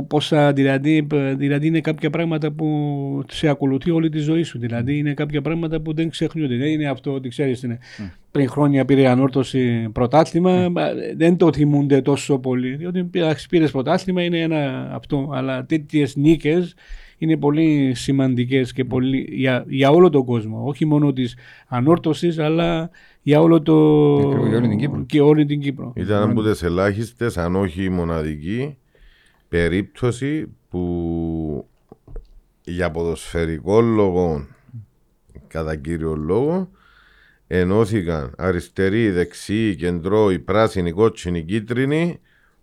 πόσα, 0.08 0.52
δηλαδή, 0.52 1.06
δηλαδή 1.36 1.66
είναι 1.66 1.80
κάποια 1.80 2.10
πράγματα 2.10 2.50
που 2.50 3.24
σε 3.28 3.48
ακολουθεί 3.48 3.90
όλη 3.90 4.08
τη 4.08 4.18
ζωή 4.18 4.42
σου. 4.42 4.58
Δηλαδή 4.58 4.98
είναι 4.98 5.14
κάποια 5.14 5.42
πράγματα 5.42 5.80
που 5.80 5.94
δεν 5.94 6.10
ξεχνιούνται. 6.10 6.56
Δεν 6.56 6.68
είναι 6.68 6.88
αυτό 6.88 7.12
ότι 7.12 7.28
ξέρεις, 7.28 7.62
είναι. 7.62 7.78
Mm. 7.98 8.10
πριν 8.30 8.48
χρόνια 8.48 8.84
πήρε 8.84 9.08
ανόρθωση 9.08 9.88
πρωτάθλημα, 9.92 10.66
mm. 10.66 10.72
δεν 11.16 11.36
το 11.36 11.52
θυμούνται 11.52 12.00
τόσο 12.00 12.38
πολύ. 12.38 12.76
Διότι 12.76 13.10
πήρες 13.48 13.70
πρωτάθλημα 13.70 14.22
είναι 14.22 14.40
ένα 14.40 14.90
αυτό. 14.92 15.30
Αλλά 15.32 15.64
τέτοιες 15.64 16.16
νίκες 16.16 16.74
είναι 17.18 17.36
πολύ 17.36 17.92
σημαντικές 17.94 18.72
και 18.72 18.84
πολύ, 18.84 19.26
για, 19.30 19.64
για 19.68 19.90
όλο 19.90 20.10
τον 20.10 20.24
κόσμο. 20.24 20.62
Όχι 20.64 20.84
μόνο 20.84 21.12
της 21.12 21.36
ανόρθωσης, 21.68 22.38
αλλά 22.38 22.90
για 23.22 23.40
όλο 23.40 23.62
το. 23.62 23.74
Και 25.06 25.20
όλη 25.20 25.44
την 25.46 25.60
Κύπρο. 25.60 25.92
Ήταν 25.96 26.30
από 26.30 26.42
τις 26.42 26.62
ελάχιστες, 26.62 27.38
αν 27.38 27.56
όχι 27.56 27.90
μοναδική, 27.90 28.76
περίπτωση 29.48 30.56
που 30.68 31.68
για 32.64 32.90
ποδοσφαιρικό 32.90 33.80
λόγο 33.80 34.46
κατά 35.46 35.76
κύριο 35.76 36.14
λόγο 36.14 36.70
ενώθηκαν 37.46 38.34
αριστεροί, 38.36 39.10
δεξιοί, 39.10 39.76
κεντρώοι, 39.76 40.38
πράσινοι, 40.38 40.92
κότσινοι, 40.92 41.42
κίτρινοι 41.42 42.20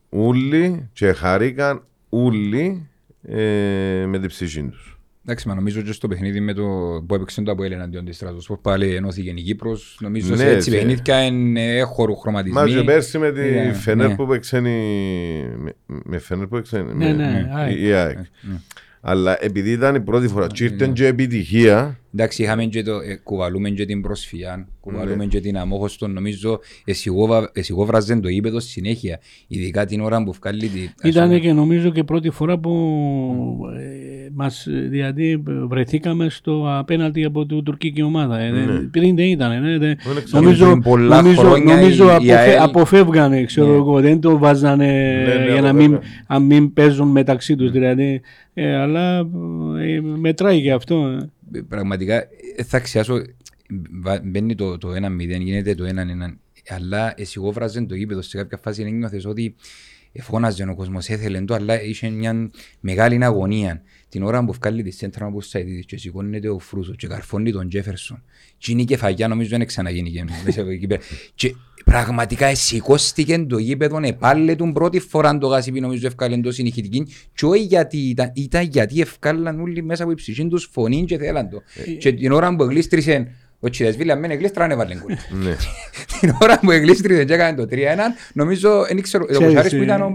όλοι 0.09 0.89
και 0.93 1.13
χαρήκαν 1.13 1.85
όλοι 2.09 2.89
ε, 3.21 4.05
με 4.07 4.19
την 4.19 4.27
ψυχή 4.27 4.63
τους. 4.63 4.92
Εντάξει, 5.25 5.47
μα 5.47 5.55
νομίζω 5.55 5.81
και 5.81 5.91
στο 5.91 6.07
παιχνίδι 6.07 6.39
με 6.39 6.53
το 6.53 6.63
που 7.07 7.15
έπαιξε 7.15 7.41
το 7.41 7.51
Αποέλ 7.51 7.71
εναντίον 7.71 8.05
της 8.05 8.15
Στράτος, 8.15 8.47
που 8.47 8.61
πάλι 8.61 8.95
ενώθηκε 8.95 9.29
η 9.29 9.41
Κύπρος, 9.41 9.97
νομίζω 9.99 10.35
ναι, 10.35 10.43
έτσι 10.43 10.71
παιχνίδια 10.71 11.23
είναι 11.23 11.77
έχορου 11.77 12.15
χρωματισμοί. 12.15 12.59
Μα 12.59 12.67
και 12.67 12.83
πέρσι 12.83 13.17
με 13.17 13.31
τη 13.31 13.41
ναι, 13.41 13.73
Φενέρ 13.73 14.07
ναι. 14.07 14.15
που 14.15 14.23
έπαιξε 14.23 14.59
με 16.03 16.17
Φενέρ 16.17 16.47
που 16.47 16.55
έπαιξε 16.55 16.81
ναι, 16.81 17.13
ναι, 17.13 17.47
η 17.79 17.91
ΑΕΚ. 17.91 18.17
Ναι. 18.17 18.55
Αλλά 19.01 19.43
επειδή 19.43 19.71
ήταν 19.71 19.95
η 19.95 20.01
πρώτη 20.01 20.27
φορά 20.27 20.47
και 20.47 20.63
ήρθαν 20.63 20.93
και 20.93 21.07
επιτυχία. 21.07 21.97
Εντάξει, 22.15 22.43
είχαμε 22.43 22.65
και 22.65 22.84
το, 22.84 22.91
ε, 22.91 23.15
κουβαλούμε 23.24 23.70
και 23.70 23.86
την 23.86 24.01
προσφυγιά, 24.01 24.67
κουβαλούμε 24.79 25.25
και 25.25 25.39
την 25.39 25.58
αμόχωστο, 25.58 26.08
νομίζω 26.08 26.60
εσυγόβραζε 27.53 28.15
το 28.15 28.27
ύπεδο 28.27 28.60
συνέχεια, 28.60 29.20
ειδικά 29.48 29.86
την 29.86 30.01
ώρα 30.01 30.24
που 30.24 30.34
βγάλει 30.41 30.67
την... 30.67 30.89
Ήταν 31.03 31.39
και 31.39 31.53
νομίζω 31.53 31.89
και 31.89 32.03
πρώτη 32.03 32.29
φορά 32.29 32.58
που 32.58 32.72
ε, 33.77 34.29
μας, 34.34 34.67
δηλαδή 34.89 35.43
βρεθήκαμε 35.67 36.29
στο 36.29 36.65
απέναντι 36.77 37.24
από 37.24 37.46
την 37.46 37.63
τουρκική 37.63 38.01
ομάδα. 38.01 38.39
Ε, 38.39 38.50
ναι. 38.50 38.79
Πριν 38.79 39.15
δεν 39.15 39.25
ήταν, 39.25 39.62
ναι, 39.62 39.77
δε, 39.77 39.96
νομίζω, 40.32 40.82
νομίζω, 40.96 41.58
νομίζω 41.58 42.05
αποφε, 42.05 42.58
αποφεύγανε, 42.60 43.43
ξέρω 43.43 43.67
ναι. 43.67 43.75
εγώ, 43.75 44.01
δεν 44.01 44.20
το 44.20 44.38
βάζανε 44.38 44.86
ναι, 45.27 45.46
ναι, 45.46 45.51
για 45.51 45.62
να 45.62 45.74
μην, 45.74 46.00
μην 46.41 46.74
παίζουν 46.74 47.08
μεταξύ 47.08 47.55
τους, 47.55 47.72
δηλαδή 47.72 48.22
ε, 48.53 48.75
αλλά 48.75 49.20
ε, 49.79 50.01
μετράει 50.01 50.62
και 50.62 50.72
αυτό. 50.72 51.17
Ε. 51.51 51.62
Πραγματικά 51.62 52.27
θα 52.65 52.77
αξιάσω. 52.77 53.21
Μπαίνει 54.23 54.55
το, 54.55 54.77
το 54.77 54.89
1-0, 54.89 55.19
γίνεται 55.19 55.75
το 55.75 55.85
1-1. 55.88 56.35
Αλλά 56.67 57.13
εσύ 57.17 57.39
βράζε 57.51 57.81
το 57.81 57.95
γήπεδο 57.95 58.21
σε 58.21 58.38
κάποια 58.38 58.57
φάση 58.57 58.83
να 58.83 58.89
νιώθεις 58.89 59.25
ότι 59.25 59.55
εφώναζε 60.13 60.63
ο 60.63 60.75
κόσμος, 60.75 61.10
έθελε 61.10 61.41
το, 61.41 61.53
αλλά 61.53 61.84
είχε 61.84 62.10
μια 62.10 62.50
μεγάλη 62.79 63.24
αγωνία. 63.24 63.82
Την 64.10 64.24
ώρα 64.24 64.46
που 64.46 64.53
βγάλει 64.53 64.84
τη 64.84 64.91
σέντρα 64.91 65.25
από 65.25 65.41
Σαϊδίδης 65.41 65.86
και 65.86 65.98
σηκώνεται 65.98 66.50
ο 66.50 66.60
Φρούσο 66.60 66.93
και 66.93 67.08
καρφώνει 67.08 67.51
τον 67.51 67.70
Τζέφερσον. 67.70 68.24
Και 68.58 68.72
είναι 68.72 68.82
η 68.82 68.86
κεφαγιά 68.86 69.27
νομίζω 69.27 69.50
δεν 69.50 69.65
ξαναγίνει 69.65 70.12
και 71.36 71.55
πραγματικά 71.86 72.55
σηκώστηκε 72.55 73.39
το 73.39 73.58
γήπεδο, 73.58 74.00
επάλε 74.03 74.55
τον 74.55 74.74
πρώτη 74.74 75.00
φορά 75.00 75.38
το 75.38 75.48
γάσιπι 75.48 75.79
νομίζω 75.79 76.08
ευκάλεν 76.08 76.41
το 76.41 76.51
συνεχιτική 76.51 77.08
και 77.34 77.46
όχι 77.46 77.63
γιατί 77.63 77.98
ήταν, 77.98 78.32
ήταν 78.34 78.67
γιατί 78.72 79.01
ευκάλαν 79.01 79.60
όλοι 79.60 79.84
μέσα 79.84 80.03
από 80.03 80.12
η 80.12 80.15
ψυχή 80.15 80.48
τους 80.48 80.70
φωνή 80.72 81.03
και 81.05 81.17
θέλαν 81.17 81.50
το. 81.50 81.62
Ε, 81.86 81.91
και 81.91 82.12
την 82.12 82.32
ώρα 82.32 82.55
που 82.55 82.63
εγλίστρισε 82.63 83.32
ο 83.63 83.70
Τσιδεσβίλη 83.70 84.17
με 84.17 84.27
εγλίστρα 84.27 84.72
έβαλε 84.72 84.96
γκολ. 84.96 85.15
Ναι. 85.43 85.55
Την 86.20 86.36
ώρα 86.41 86.60
που 86.60 86.72
εγλίστρισε 86.72 87.25
και 87.25 87.34
έκανε 87.34 87.58
το 87.58 87.67
3-1 87.72 87.75
νομίζω 88.34 88.86
δεν 88.88 89.01
ξέρω, 89.01 89.25
ο 89.29 89.43
Κουσάρης 89.43 89.75
που 89.75 89.84
ήταν 89.84 90.01
ο... 90.01 90.13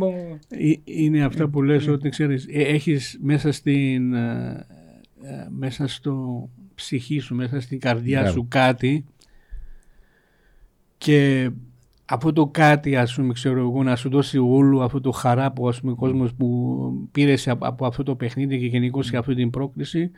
Ε, 0.48 0.72
είναι 0.84 1.24
αυτά 1.24 1.48
που 1.48 1.62
λες 1.62 1.88
ότι 1.88 2.08
ξέρεις, 2.08 2.46
ε, 2.52 2.62
έχεις 2.62 3.18
μέσα 3.22 3.52
στην 3.52 4.14
μέσα 5.48 5.88
στο 5.88 6.48
ψυχή 6.74 7.18
σου, 7.18 7.34
μέσα 7.34 7.60
στην 7.60 7.80
καρδιά 7.80 8.22
ναι. 8.22 8.28
σου 8.28 8.46
κάτι 8.48 9.04
και 10.98 11.50
αυτό 12.04 12.32
το 12.32 12.46
κάτι, 12.46 12.96
ας 12.96 13.14
πούμε, 13.14 13.32
ξέρω 13.32 13.60
εγώ, 13.60 13.82
να 13.82 13.96
σου 13.96 14.08
δώσει 14.08 14.38
όλο 14.38 14.80
αυτό 14.80 15.00
το 15.00 15.10
χαρά 15.10 15.52
που 15.52 15.68
ας 15.68 15.80
πούμε, 15.80 15.92
ο 15.92 15.94
κόσμος 15.94 16.34
που 16.34 17.08
πήρε 17.12 17.34
από, 17.46 17.66
από 17.66 17.86
αυτό 17.86 18.02
το 18.02 18.14
παιχνίδι 18.14 18.58
και 18.58 18.66
γενικώς 18.66 19.06
σε 19.06 19.16
αυτή 19.16 19.34
την 19.34 19.50
πρόκληση, 19.50 20.10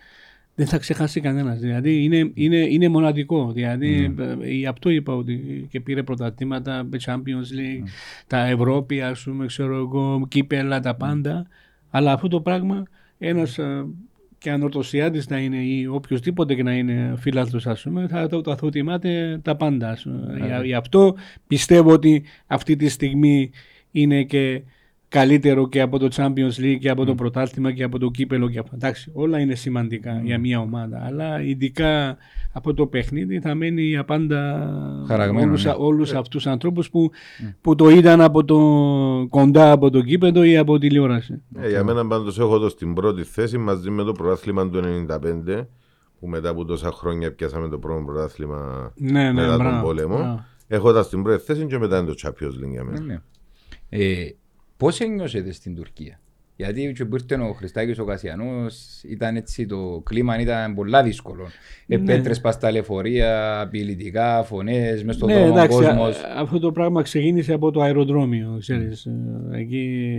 δεν 0.55 0.67
θα 0.67 0.79
ξεχάσει 0.79 1.21
κανένας. 1.21 1.59
Δηλαδή 1.59 2.05
είναι, 2.05 2.31
είναι, 2.35 2.57
είναι 2.57 2.89
μοναδικό. 2.89 3.53
Δηλαδή, 3.53 4.15
mm. 4.19 4.39
γι' 4.43 4.67
αυτό 4.67 4.91
είπα 4.91 5.15
ότι 5.15 5.67
και 5.71 5.81
πήρε 5.81 6.03
πρωταθλήματα, 6.03 6.89
Champions 7.05 7.51
League, 7.57 7.85
mm. 7.85 7.89
τα 8.27 8.47
Ευρώπη, 8.47 9.03
ας 9.03 9.23
πούμε, 9.23 9.47
ξέρω 9.47 9.77
εγώ, 9.77 10.27
κύπελα, 10.29 10.81
τα 10.81 10.95
πάντα. 10.95 11.47
Αλλά 11.91 12.13
αυτό 12.13 12.29
το 12.29 12.41
πράγμα 12.41 12.83
ένας 13.19 13.59
και 14.41 14.51
αν 14.51 14.63
ορτοσιάτης 14.63 15.29
να 15.29 15.39
είναι 15.39 15.57
ή 15.57 15.87
οποιοδήποτε 15.87 16.55
και 16.55 16.63
να 16.63 16.73
είναι 16.73 17.15
φίλαθλος 17.19 17.67
ας 17.67 17.83
πούμε 17.83 18.07
θα 18.09 18.29
το, 18.29 18.41
το, 18.41 18.69
τα 19.43 19.57
πάντα. 19.57 19.99
Γι' 20.65 20.75
αυτό 20.75 21.17
πιστεύω 21.47 21.93
ότι 21.93 22.25
αυτή 22.47 22.77
τη 22.77 22.89
στιγμή 22.89 23.51
είναι 23.91 24.23
και 24.23 24.63
καλύτερο 25.11 25.69
και 25.69 25.81
από 25.81 25.99
το 25.99 26.09
Champions 26.13 26.61
League 26.61 26.79
και 26.81 26.91
από 26.91 27.05
το 27.05 27.15
πρωτάθλημα 27.15 27.73
και 27.73 27.83
από 27.83 27.99
το 27.99 28.11
κύπελο 28.11 28.49
και 28.49 28.59
από... 28.59 28.71
Εντάξει, 28.75 29.11
όλα 29.15 29.39
είναι 29.39 29.55
σημαντικά 29.55 30.21
για 30.25 30.39
μια 30.39 30.61
ομάδα, 30.61 31.03
αλλά 31.07 31.43
ειδικά 31.43 32.17
από 32.53 32.75
το 32.75 32.87
παιχνίδι 32.87 33.41
θα 33.41 33.55
μένει 33.55 33.83
για 33.83 34.05
πάντα 34.05 34.67
όλους, 35.35 35.65
ναι. 35.65 35.75
όλους 35.79 36.13
αυτούς 36.13 36.29
τους 36.29 36.47
ανθρώπους 36.47 36.91
που, 36.91 37.11
που 37.61 37.75
το 37.75 37.89
είδαν 37.89 38.21
από 38.21 38.45
το, 38.45 38.59
κοντά 39.29 39.73
από 39.73 39.91
το 39.91 40.01
κύπελο 40.01 40.45
ή 40.45 40.57
από 40.57 40.79
τηλεόραση. 40.79 41.43
Ε, 41.55 41.69
για 41.69 41.85
μένα 41.85 42.07
πάντως 42.07 42.39
έχω 42.39 42.59
το 42.59 42.69
στην 42.69 42.95
πρώτη 42.95 43.25
θέση 43.25 43.59
μαζί 43.59 43.91
με 43.91 44.03
το 44.03 44.13
πρωτάθλημα 44.13 44.71
του 44.71 45.07
1995 45.49 45.65
που 46.21 46.29
μετά 46.29 46.49
από 46.49 46.65
τόσα 46.65 46.91
χρόνια 46.91 47.33
πιάσαμε 47.33 47.69
το 47.69 47.79
πρώτο 47.79 48.03
πρωτάθλημα 48.05 48.93
ναι, 48.97 49.23
ναι, 49.23 49.33
μετά 49.33 49.57
τον 49.57 49.81
πόλεμο. 49.83 50.45
Έχω 50.67 50.93
τα 50.93 51.03
στην 51.03 51.23
πρώτη 51.23 51.45
θέση 51.45 51.67
και 51.67 51.79
μετά 51.79 51.99
είναι 51.99 52.07
το 52.07 52.15
Champions 52.23 52.65
League 52.65 52.71
για 52.71 52.85
μένα. 52.85 53.01
Ναι, 53.01 53.07
ναι. 53.07 53.21
Ε, 53.89 54.35
Πώς 54.81 55.01
ένιωσετε 55.01 55.53
στην 55.53 55.75
Τουρκία; 55.75 56.21
Γιατί 56.57 56.93
και 56.93 57.05
που 57.05 57.17
ήρθε 57.17 57.35
ο 57.35 57.53
Χριστάκης 57.53 57.99
ο 57.99 58.05
Κασιανός 58.05 59.03
ήταν 59.09 59.37
έτσι 59.37 59.67
το 59.67 60.03
κλίμα 60.05 60.41
ήταν 60.41 60.75
πολλά 60.75 61.03
δύσκολο. 61.03 61.49
Ναι. 61.87 61.97
Επέτρες 61.97 62.41
πας 62.41 62.55
στα 62.55 62.71
λεωφορεία, 62.71 63.61
απειλητικά, 63.61 64.43
φωνές, 64.43 65.05
μες 65.05 65.15
στον 65.15 65.29
ναι, 65.29 65.35
δρόμο 65.35 65.53
εντάξει, 65.53 65.77
κόσμος. 65.77 66.21
αυτό 66.37 66.59
το 66.59 66.73
πράγμα 66.73 67.03
ξεκίνησε 67.03 67.53
από 67.53 67.71
το 67.71 67.81
αεροδρόμιο, 67.81 68.57
ξέρεις. 68.61 69.07
Mm. 69.09 69.55
Εκεί 69.59 70.13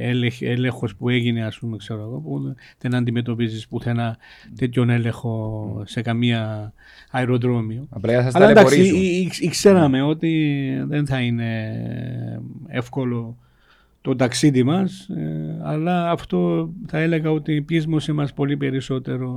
έλεγχ, 0.00 0.42
έλεγχος 0.42 0.96
που 0.96 1.08
έγινε, 1.08 1.44
ας 1.44 1.58
πούμε, 1.58 1.76
ξέρω 1.76 2.00
εγώ, 2.00 2.18
που 2.18 2.54
δεν 2.78 2.94
αντιμετωπίζεις 2.94 3.68
πουθενά 3.68 4.16
τέτοιον 4.58 4.90
έλεγχο 4.90 5.82
σε 5.86 6.02
καμία 6.02 6.72
αεροδρόμιο. 7.10 7.86
Απλά 7.90 8.30
Αλλά 8.32 8.50
εντάξει, 8.50 8.80
ήξεραμε 9.40 10.02
ότι 10.02 10.66
δεν 10.86 11.06
θα 11.06 11.20
είναι 11.20 11.72
εύκολο 12.68 13.36
το 14.06 14.16
ταξίδι 14.16 14.62
μας, 14.62 15.08
ε, 15.08 15.60
αλλά 15.62 16.10
αυτό 16.10 16.70
θα 16.86 16.98
έλεγα 16.98 17.30
ότι 17.30 17.62
πείσμωσε 17.62 18.12
μας 18.12 18.32
πολύ 18.32 18.56
περισσότερο 18.56 19.32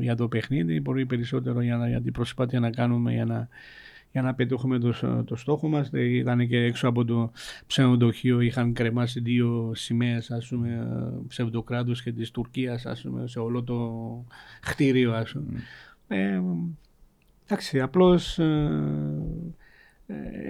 για 0.00 0.14
το 0.14 0.28
παιχνίδι, 0.28 0.80
πολύ 0.80 1.06
περισσότερο 1.06 1.60
για, 1.60 1.88
για 1.88 2.00
την 2.00 2.12
προσπάθεια 2.12 2.60
να 2.60 2.70
κάνουμε 2.70 3.12
για 3.12 3.24
να, 3.24 3.48
για 4.12 4.22
να 4.22 4.34
πετύχουμε 4.34 4.78
το, 4.78 4.94
το 5.24 5.36
στόχο 5.36 5.68
μας. 5.68 5.90
Ε, 5.92 6.00
ήταν 6.00 6.48
και 6.48 6.56
έξω 6.56 6.88
από 6.88 7.04
το 7.04 7.32
ψευδοκείο, 7.66 8.40
είχαν 8.40 8.72
κρεμάσει 8.72 9.20
δύο 9.20 9.72
σημαίες 9.74 10.30
ας 10.30 10.48
πούμε, 10.48 10.86
ψευδοκράτους 11.28 12.02
και 12.02 12.12
της 12.12 12.30
Τουρκίας 12.30 12.86
ας 12.86 13.00
πούμε, 13.00 13.26
σε 13.26 13.38
όλο 13.38 13.62
το 13.62 13.90
χτίριο. 14.62 15.12
Ας 15.12 15.32
πούμε. 15.32 15.46
Mm. 15.58 16.14
Ε, 16.16 16.40
εντάξει, 17.44 17.80
απλώς 17.80 18.38
ε, 18.38 18.70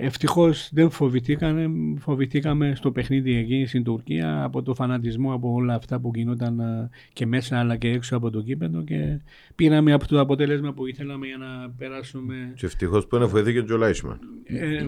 Ευτυχώ 0.00 0.50
δεν 0.70 0.90
φοβηθήκαμε, 0.90 1.70
φοβηθήκαμε 1.98 2.72
στο 2.76 2.90
παιχνίδι 2.90 3.36
εκεί 3.36 3.64
στην 3.66 3.84
Τουρκία 3.84 4.42
από 4.42 4.62
το 4.62 4.74
φανατισμό, 4.74 5.34
από 5.34 5.52
όλα 5.52 5.74
αυτά 5.74 6.00
που 6.00 6.10
γινόταν 6.14 6.60
ε, 6.60 6.90
και 7.12 7.26
μέσα 7.26 7.58
αλλά 7.58 7.76
και 7.76 7.88
έξω 7.88 8.16
από 8.16 8.30
το 8.30 8.40
κήπεδο 8.40 8.82
και 8.82 9.20
πήραμε 9.54 9.92
από 9.92 10.06
το 10.06 10.20
αποτέλεσμα 10.20 10.72
που 10.72 10.86
ήθελαμε 10.86 11.26
για 11.26 11.36
να 11.36 11.70
περάσουμε. 11.78 12.34
Και 12.54 12.66
ευτυχώ 12.66 13.06
που 13.06 13.16
είναι 13.16 13.26
φοβηθήκε 13.26 13.60
και 13.60 13.72
ο 13.72 13.76
Λάισμαν. 13.76 14.18
Ε, 14.44 14.82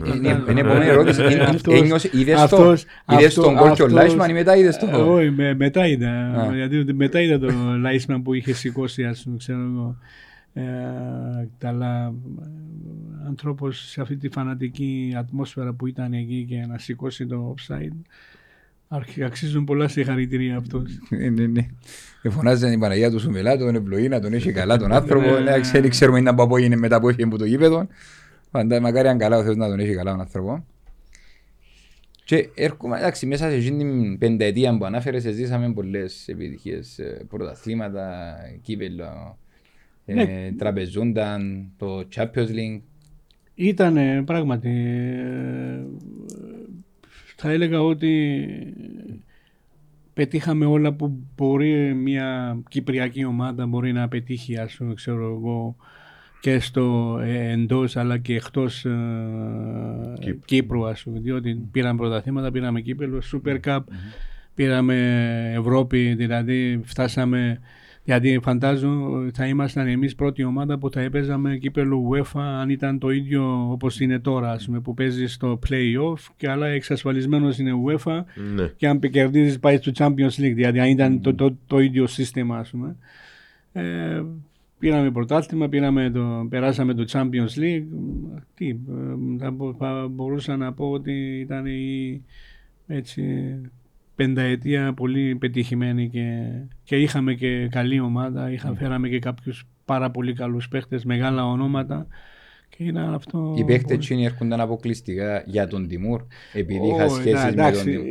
είναι 0.51 0.61
επόμενη 0.61 0.87
ερώτηση. 0.87 1.23
Είδε 2.13 2.35
τον 3.35 3.57
κόλ 3.57 3.73
και 3.73 3.83
ο 3.83 3.89
Λάισμαν 3.89 4.31
ή 4.31 4.33
μετά 4.33 4.57
είδε 4.57 4.71
το. 4.81 5.13
Όχι, 5.13 5.31
μετά 5.57 5.87
είδα. 5.87 6.51
Γιατί 6.55 6.95
μετά 6.95 7.21
είδα 7.21 7.39
τον 7.39 7.81
Λάισμαν 7.81 8.23
που 8.23 8.35
είχε 8.35 8.53
σηκώσει, 8.53 9.05
α 9.05 9.17
πούμε, 9.25 9.37
ξέρω 9.37 9.61
εγώ. 9.61 9.97
αλλά 11.63 12.15
ανθρώπος 13.27 13.89
σε 13.89 14.01
αυτή 14.01 14.17
τη 14.17 14.29
φανατική 14.29 15.15
ατμόσφαιρα 15.17 15.73
που 15.73 15.87
ήταν 15.87 16.13
εκεί 16.13 16.45
και 16.49 16.67
να 16.69 16.79
σηκώσει 16.79 17.27
το 17.27 17.55
offside. 17.59 17.97
Αξίζουν 19.25 19.65
πολλά 19.65 19.89
συγχαρητήρια 19.89 20.57
αυτό. 20.57 20.83
Ναι, 21.09 21.29
ναι, 21.29 21.47
ναι. 21.47 21.69
Φωνάζει 22.31 22.69
την 22.71 22.81
Παναγία 22.81 23.11
του 23.11 23.21
Σουμελά, 23.21 23.57
τον 23.57 23.75
ευλογεί 23.75 24.09
να 24.09 24.21
τον 24.21 24.33
έχει 24.33 24.53
καλά 24.53 24.77
τον 24.77 24.93
άνθρωπο. 24.93 25.31
Ναι, 25.31 25.39
ναι 25.39 25.61
ξέρει, 25.61 25.89
ξέρουμε 25.89 26.19
είναι 26.19 26.29
από 26.29 26.57
είναι 26.57 26.77
μετά 26.77 26.97
από 26.97 27.09
έφυγε 27.09 27.25
από 27.25 27.39
το 27.39 27.45
γήπεδο. 27.45 27.87
Φαντά, 28.51 28.81
μακάρι 28.81 29.09
αν 29.09 29.19
καλά 29.19 29.39
ο 29.39 29.43
Θεός 29.43 29.57
να 29.57 29.69
τον 29.69 29.81
έχει 29.81 29.95
καλά 29.95 30.11
τον 30.11 30.21
άνθρωπο. 30.21 30.65
Και 32.25 32.49
έρχομαι, 32.55 32.99
εντάξει, 32.99 33.27
μέσα 33.27 33.51
σε 33.51 33.57
αυτήν 33.57 33.79
την 33.79 34.19
πενταετία 34.19 34.79
που 34.79 34.85
ανάφερες, 34.85 35.23
ζήσαμε 35.23 35.73
πολλές 35.73 36.29
επιτυχίες, 36.29 36.99
ε, 36.99 37.25
πρωταθλήματα, 37.29 38.37
κύπελο, 38.63 39.39
ε, 40.05 40.15
ναι. 40.15 40.53
τραπεζούνταν, 40.59 41.71
το 41.77 42.09
Champions 42.15 42.49
League. 42.49 42.81
Ήταν 43.63 44.25
πράγματι, 44.25 44.69
ε, 44.69 45.85
θα 47.37 47.51
έλεγα 47.51 47.83
ότι 47.83 48.47
πετύχαμε 50.15 50.65
όλα 50.65 50.93
που 50.93 51.19
μπορεί 51.37 51.95
μια 51.95 52.59
κυπριακή 52.69 53.25
ομάδα 53.25 53.67
μπορεί 53.67 53.93
να 53.93 54.09
πετύχει 54.09 54.59
ας 54.59 54.75
πούμε, 54.75 54.95
ξέρω 54.95 55.35
εγώ, 55.37 55.77
και 56.41 56.59
στο 56.59 57.19
ε, 57.23 57.51
εντός 57.53 57.97
αλλά 57.97 58.19
και 58.19 58.35
εκτός 58.35 58.85
ε, 58.85 60.39
Κύπρου. 60.45 60.87
Ας 60.87 61.03
πούμε, 61.03 61.19
διότι 61.21 61.69
πήραμε 61.73 61.99
πρωταθλήματα, 61.99 62.51
πήραμε 62.51 62.81
κύπελο, 62.81 63.23
Super 63.33 63.61
Cup, 63.65 63.81
πήραμε 64.55 65.53
Ευρώπη, 65.57 66.15
δηλαδή 66.15 66.81
φτάσαμε 66.85 67.61
γιατί 68.05 68.39
φαντάζομαι 68.43 69.31
θα 69.35 69.47
ήμασταν 69.47 69.87
εμείς 69.87 70.15
πρώτη 70.15 70.45
ομάδα 70.45 70.79
που 70.79 70.91
θα 70.91 71.01
έπαιζαμε 71.01 71.57
κύπελο 71.57 72.11
UEFA 72.11 72.41
αν 72.41 72.71
ήταν 72.71 72.99
το 72.99 73.11
ίδιο 73.11 73.71
όπως 73.71 74.01
είναι 74.01 74.19
τώρα, 74.19 74.57
πούμε, 74.65 74.81
που 74.81 74.95
παίζεις 74.95 75.33
στο 75.33 75.59
playoff 75.69 76.31
και 76.37 76.49
άλλα 76.49 76.67
εξασφαλισμένος 76.67 77.59
είναι 77.59 77.73
UEFA 77.87 78.23
ναι. 78.55 78.67
και 78.77 78.89
αν 78.89 79.01
κερδίζεις 79.01 79.59
πάει 79.59 79.77
στο 79.77 79.93
Champions 79.95 80.41
League. 80.41 80.55
Δηλαδή 80.55 80.81
αν 80.81 80.89
ήταν 80.89 81.21
το, 81.21 81.35
το, 81.35 81.57
το, 81.67 81.79
ίδιο 81.79 82.07
σύστημα, 82.07 82.59
ας 82.59 82.71
πούμε. 82.71 82.97
Ε, 83.73 84.23
πήραμε 84.79 85.11
πρωτάθλημα, 85.11 85.69
πήραμε 85.69 86.11
το, 86.11 86.47
περάσαμε 86.51 86.95
το 86.95 87.05
Champions 87.09 87.59
League. 87.59 87.85
Τι, 88.55 88.69
ε, 88.69 88.77
θα, 89.39 89.55
θα 89.79 90.09
μπορούσα 90.11 90.57
να 90.57 90.73
πω 90.73 90.91
ότι 90.91 91.39
ήταν 91.41 91.67
η, 91.67 92.23
έτσι, 92.87 93.23
πενταετία 94.15 94.93
πολύ 94.95 95.35
πετυχημένη 95.35 96.09
και, 96.09 96.21
και 96.85 96.97
είχαμε 96.97 97.35
και 97.35 97.69
καλή 97.71 98.01
ομάδα, 98.01 98.51
είχα, 98.51 98.75
φέραμε 98.75 99.09
και 99.09 99.19
κάποιους 99.19 99.65
πάρα 99.85 100.11
πολύ 100.11 100.33
καλούς 100.33 100.69
παίχτες, 100.69 101.05
μεγάλα 101.05 101.47
ονόματα 101.47 102.07
και 102.77 102.85
ήταν 102.85 103.15
αυτό... 103.15 103.55
Οι 103.59 103.65
παίχτες 103.65 104.09
πολύ... 104.09 104.25
έρχονταν 104.25 104.61
αποκλειστικά 104.61 105.43
για 105.47 105.67
τον 105.67 105.89
Τιμούρ, 105.89 106.21
επειδή 106.53 106.87
είχα 106.87 107.09
σχέσεις 107.09 107.45
με 107.45 107.73
τον 107.73 107.83
Τιμούρ. 107.85 108.05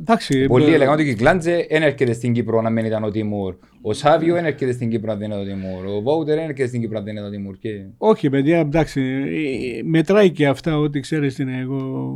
Εντάξει, 0.00 0.46
Πολλοί 0.46 0.72
έλεγαν 0.72 0.94
ότι 0.94 1.08
η 1.08 1.14
Κλάντζε 1.14 1.66
δεν 1.70 1.82
έρχεται 1.82 2.12
στην 2.12 2.32
Κύπρο 2.32 2.62
να 2.62 2.70
μην 2.70 2.84
ήταν 2.84 3.04
ο 3.04 3.10
Τιμούρ. 3.10 3.54
Ο 3.82 3.92
Σάβιο 3.92 4.34
δεν 4.34 4.44
έρχεται 4.44 4.72
στην 4.72 4.90
Κύπρο 4.90 5.12
να 5.12 5.18
δεν 5.18 5.30
είναι 5.30 5.40
ο 5.40 5.44
Τιμούρ. 5.44 5.86
Ο 5.86 6.00
Βόουτερ 6.00 6.34
δεν 6.34 6.44
έρχεται 6.44 6.68
στην 6.68 6.80
Κύπρο 6.80 6.98
να 6.98 7.04
δεν 7.04 7.16
είναι 7.16 7.26
ο 7.26 7.30
Τιμούρ. 7.30 7.58
Και... 7.58 7.84
Όχι, 7.98 8.30
παιδιά, 8.30 8.58
εντάξει. 8.58 9.00
Ε, 9.00 9.82
μετράει 9.82 10.30
και 10.30 10.46
αυτά 10.46 10.78
ότι 10.78 11.00
ξέρεις 11.00 11.38
είναι 11.38 11.58
εγώ. 11.58 12.12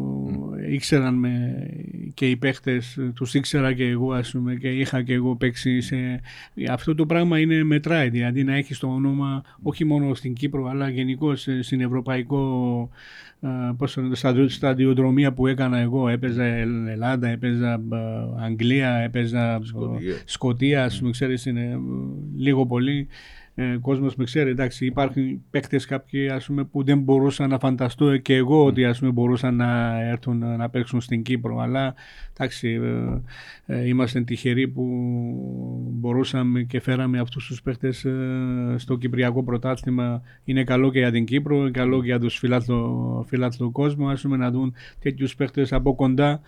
Mm. 0.73 0.75
Ήξεραν 0.75 1.15
με 1.15 1.67
και 2.15 2.31
οι 2.31 2.37
παίχτες 2.37 2.99
τους 3.15 3.35
ήξερα 3.35 3.73
και 3.73 3.85
εγώ 3.85 4.13
ας 4.13 4.31
πούμε 4.31 4.55
και 4.55 4.69
είχα 4.69 5.03
και 5.03 5.13
εγώ 5.13 5.37
παίξει 5.37 5.81
σε... 5.81 6.21
Αυτό 6.71 6.95
το 6.95 7.07
πράγμα 7.07 7.39
είναι 7.39 7.65
μετράει, 7.65 8.09
δηλαδή 8.09 8.45
να 8.45 8.55
έχεις 8.55 8.79
το 8.79 8.87
όνομα 8.87 9.43
όχι 9.63 9.85
μόνο 9.85 10.15
στην 10.15 10.33
Κύπρο 10.35 10.67
αλλά 10.67 10.89
γενικώ 10.89 11.37
στην 11.37 11.81
ευρωπαϊκό 11.81 12.91
πώς 13.77 13.99
σταδιοδρομία 14.47 15.33
που 15.33 15.47
έκανα 15.47 15.79
εγώ. 15.79 16.09
Έπαιζα 16.09 16.45
Ελλάδα, 16.45 17.29
έπαιζα 17.29 17.81
Αγγλία, 18.41 18.91
έπαιζα 18.91 19.61
Σκοτία, 19.63 20.15
Σκοτία 20.25 20.85
ας 20.85 20.99
πούμε, 20.99 21.11
ξέρεις, 21.11 21.47
είναι 21.47 21.79
λίγο 22.37 22.67
πολύ 22.67 23.09
ε, 23.55 23.77
κόσμος 23.81 24.15
με 24.17 24.25
ξέρει. 24.25 24.51
Εντάξει, 24.51 24.87
υπάρχουν 24.87 25.43
παίκτες 25.51 25.87
κάποιοι 25.87 26.29
ας 26.29 26.47
πούμε, 26.47 26.65
που 26.65 26.85
δεν 26.85 26.99
μπορούσαν 26.99 27.49
να 27.51 27.59
φανταστώ 27.59 28.17
και 28.17 28.35
εγώ 28.35 28.65
ότι 28.65 28.85
ας 28.85 28.99
πούμε, 28.99 29.11
μπορούσαν 29.11 29.57
να 29.57 30.01
έρθουν 30.03 30.57
να 30.57 30.69
παίξουν 30.69 31.01
στην 31.01 31.23
Κύπρο. 31.23 31.59
Αλλά 31.59 31.95
εντάξει, 32.33 32.81
ε, 33.67 33.75
ε, 33.75 33.89
είμαστε 33.89 34.21
τυχεροί 34.21 34.69
που 34.69 34.85
μπορούσαμε 35.93 36.63
και 36.63 36.81
φέραμε 36.81 37.19
αυτούς 37.19 37.47
τους 37.47 37.63
παίκτες 37.63 38.05
ε, 38.05 38.75
στο 38.77 38.97
Κυπριακό 38.97 39.45
πρωτάθλημα. 39.45 40.23
Είναι 40.45 40.65
καλό 40.65 40.91
και 40.91 40.99
για 40.99 41.11
την 41.11 41.25
Κύπρο, 41.25 41.71
καλό 41.71 42.01
και 42.01 42.07
για 42.07 42.21
τους 42.21 42.43
φιλάθλου 43.27 43.73
κόσμου 43.73 44.09
ας 44.09 44.23
πούμε, 44.23 44.37
να 44.37 44.51
δουν 44.51 44.75
τέτοιους 45.01 45.35
παίκτες 45.35 45.73
από 45.73 45.95
κοντά. 45.95 46.41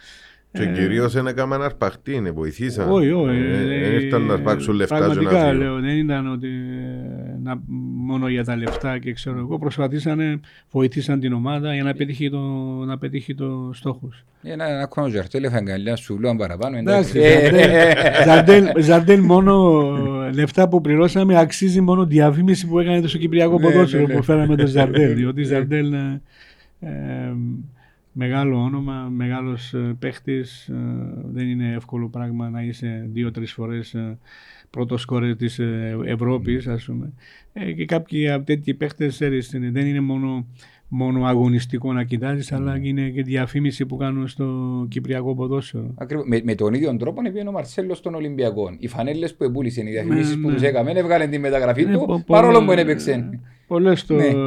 Και 0.58 0.62
ε, 0.62 0.66
κυρίω 0.66 1.08
δεν 1.08 1.26
έκαναν 1.26 1.62
αρπαχτή, 1.62 2.20
ναι, 2.20 2.30
βοηθήσαν. 2.30 2.90
Όχι, 2.90 3.10
όχι. 3.10 3.40
Δεν 3.40 3.70
ε, 3.70 4.02
ήρθαν 4.02 4.22
να 4.22 4.32
αρπάξουν 4.32 4.74
λεφτά. 4.74 4.96
Πραγματικά 4.96 5.52
λέω, 5.52 5.80
δεν 5.80 5.96
ήταν 5.96 6.32
ότι 6.32 6.48
να, 7.42 7.60
μόνο 8.06 8.28
για 8.28 8.44
τα 8.44 8.56
λεφτά 8.56 8.98
και 8.98 9.12
ξέρω 9.12 9.38
εγώ. 9.38 9.58
Προσπαθήσαν, 9.58 10.40
βοηθήσαν 10.70 11.20
την 11.20 11.32
ομάδα 11.32 11.74
για 11.74 11.82
να 11.82 11.94
πετύχει 11.94 12.30
το, 12.30 12.38
να 12.86 12.98
πετύχει 12.98 13.34
το 13.34 13.70
στόχο. 13.72 14.08
Ένα, 14.42 14.68
ένα 14.68 14.86
κόμμα 14.86 15.08
ζαρτέλ, 15.08 15.42
είχαν 15.42 15.66
σου 15.96 16.18
λέω 16.18 16.36
παραπάνω. 16.36 16.76
Εντάξει, 16.76 17.20
Ζαρτέλ 18.80 19.20
μόνο 19.20 19.82
λεφτά 20.34 20.68
που 20.68 20.80
πληρώσαμε 20.80 21.38
αξίζει 21.38 21.80
μόνο 21.80 22.06
διαφήμιση 22.06 22.66
που 22.66 22.78
έκανε 22.78 23.00
το 23.00 23.18
Κυπριακό 23.18 23.58
ναι, 23.58 23.64
ποδόσφαιρο 23.64 24.06
ναι, 24.06 24.14
που 24.14 24.22
φέραμε 24.22 24.56
το 24.56 24.66
Ζαρτέλ. 24.66 25.14
Διότι 25.14 25.42
Ζαρτέλ 25.42 25.94
μεγάλο 28.16 28.62
όνομα, 28.62 29.08
μεγάλος 29.08 29.74
ε, 29.74 29.96
παίχτης. 29.98 30.68
Ε, 30.68 30.74
δεν 31.24 31.48
είναι 31.48 31.72
εύκολο 31.72 32.08
πράγμα 32.08 32.50
να 32.50 32.62
είσαι 32.62 33.08
δύο-τρεις 33.12 33.52
φορές 33.52 33.94
ε, 33.94 34.18
πρώτος 34.70 35.00
σκόρε 35.00 35.34
της 35.34 35.60
Ευρώπης, 36.04 36.66
ας 36.66 36.84
πούμε. 36.84 37.12
Και 37.76 37.84
κάποιοι 37.84 38.30
από 38.30 38.44
τέτοιοι 38.44 38.74
παίχτες, 38.74 39.18
δεν 39.50 39.86
είναι 39.86 40.00
μόνο 40.00 40.46
μόνο 40.96 41.24
αγωνιστικό 41.24 41.92
να 41.92 42.04
κοιτάζεις, 42.04 42.52
αλλά 42.52 42.78
είναι 42.82 43.08
και 43.08 43.22
διαφήμιση 43.22 43.86
που 43.86 43.96
κάνουν 43.96 44.28
στο 44.28 44.46
Κυπριακό 44.88 45.34
ποδόσφαιρο. 45.34 45.94
Ακριβώς. 45.94 46.26
Με, 46.28 46.40
με 46.44 46.54
τον 46.54 46.74
ίδιο 46.74 46.96
τρόπο 46.96 47.20
είναι 47.36 47.48
ο 47.48 47.52
Μαρσέλος 47.52 48.00
των 48.00 48.14
Ολυμπιακών. 48.14 48.76
Οι 48.78 48.88
φανέλες 48.88 49.34
που 49.34 49.44
εμπούλησαν, 49.44 49.86
οι 49.86 49.90
διαφημίσεις 49.90 50.36
ναι, 50.36 50.42
που 50.42 50.48
ναι. 50.48 50.56
του 50.56 50.64
έκαμε, 50.64 50.90
έβγαλε 50.90 51.26
τη 51.26 51.38
μεταγραφή 51.38 51.84
ναι, 51.84 51.92
του, 51.92 52.04
πο, 52.06 52.22
παρόλο 52.26 52.58
που 52.58 52.66
δεν 52.66 52.78
έπαιξε. 52.78 53.40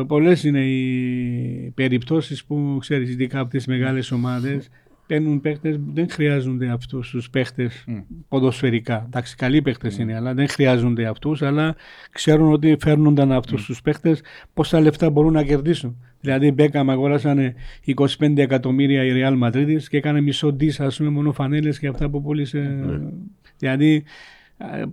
Πολλές 0.07 0.43
είναι 0.43 0.65
οι 0.65 1.71
περιπτώσεις 1.75 2.45
που 2.45 2.77
ξέρεις, 2.79 3.09
ειδικά 3.09 3.39
από 3.39 3.49
τις 3.49 3.67
μεγάλες 3.67 4.11
ομάδες, 4.11 4.69
παίρνουν 5.07 5.41
παίχτε 5.41 5.79
δεν 5.93 6.09
χρειάζονται 6.09 6.69
αυτούς 6.69 7.09
τους 7.09 7.29
παίχτε 7.29 7.69
mm. 7.87 8.03
ποδοσφαιρικά. 8.27 9.03
Εντάξει, 9.05 9.35
καλοί 9.35 9.61
παίχτε 9.61 9.91
mm. 9.95 9.99
είναι, 9.99 10.15
αλλά 10.15 10.33
δεν 10.33 10.47
χρειάζονται 10.47 11.05
αυτούς, 11.05 11.41
αλλά 11.41 11.75
ξέρουν 12.11 12.51
ότι 12.51 12.77
φέρνονταν 12.79 13.31
αυτούς 13.31 13.61
mm. 13.61 13.65
τους 13.65 13.81
παίχτε 13.81 14.17
πόσα 14.53 14.79
λεφτά 14.79 15.09
μπορούν 15.09 15.33
να 15.33 15.43
κερδίσουν. 15.43 15.97
Δηλαδή, 16.19 16.51
Μπέκαμ 16.51 16.89
αγόρασαν 16.89 17.53
25 17.95 18.37
εκατομμύρια 18.37 19.03
η 19.03 19.11
Real 19.13 19.43
Madrid 19.43 19.77
και 19.89 19.97
έκανε 19.97 20.21
μισό 20.21 20.53
ντύς, 20.53 20.79
ας 20.79 20.97
πούμε, 20.97 21.09
μόνο 21.09 21.31
φανέλες 21.31 21.79
και 21.79 21.87
αυτά 21.87 22.09
που 22.09 22.21
πούλησε. 22.21 22.85
Mm. 22.87 22.99
Δηλαδή, 23.57 24.03
ε, 24.57 24.83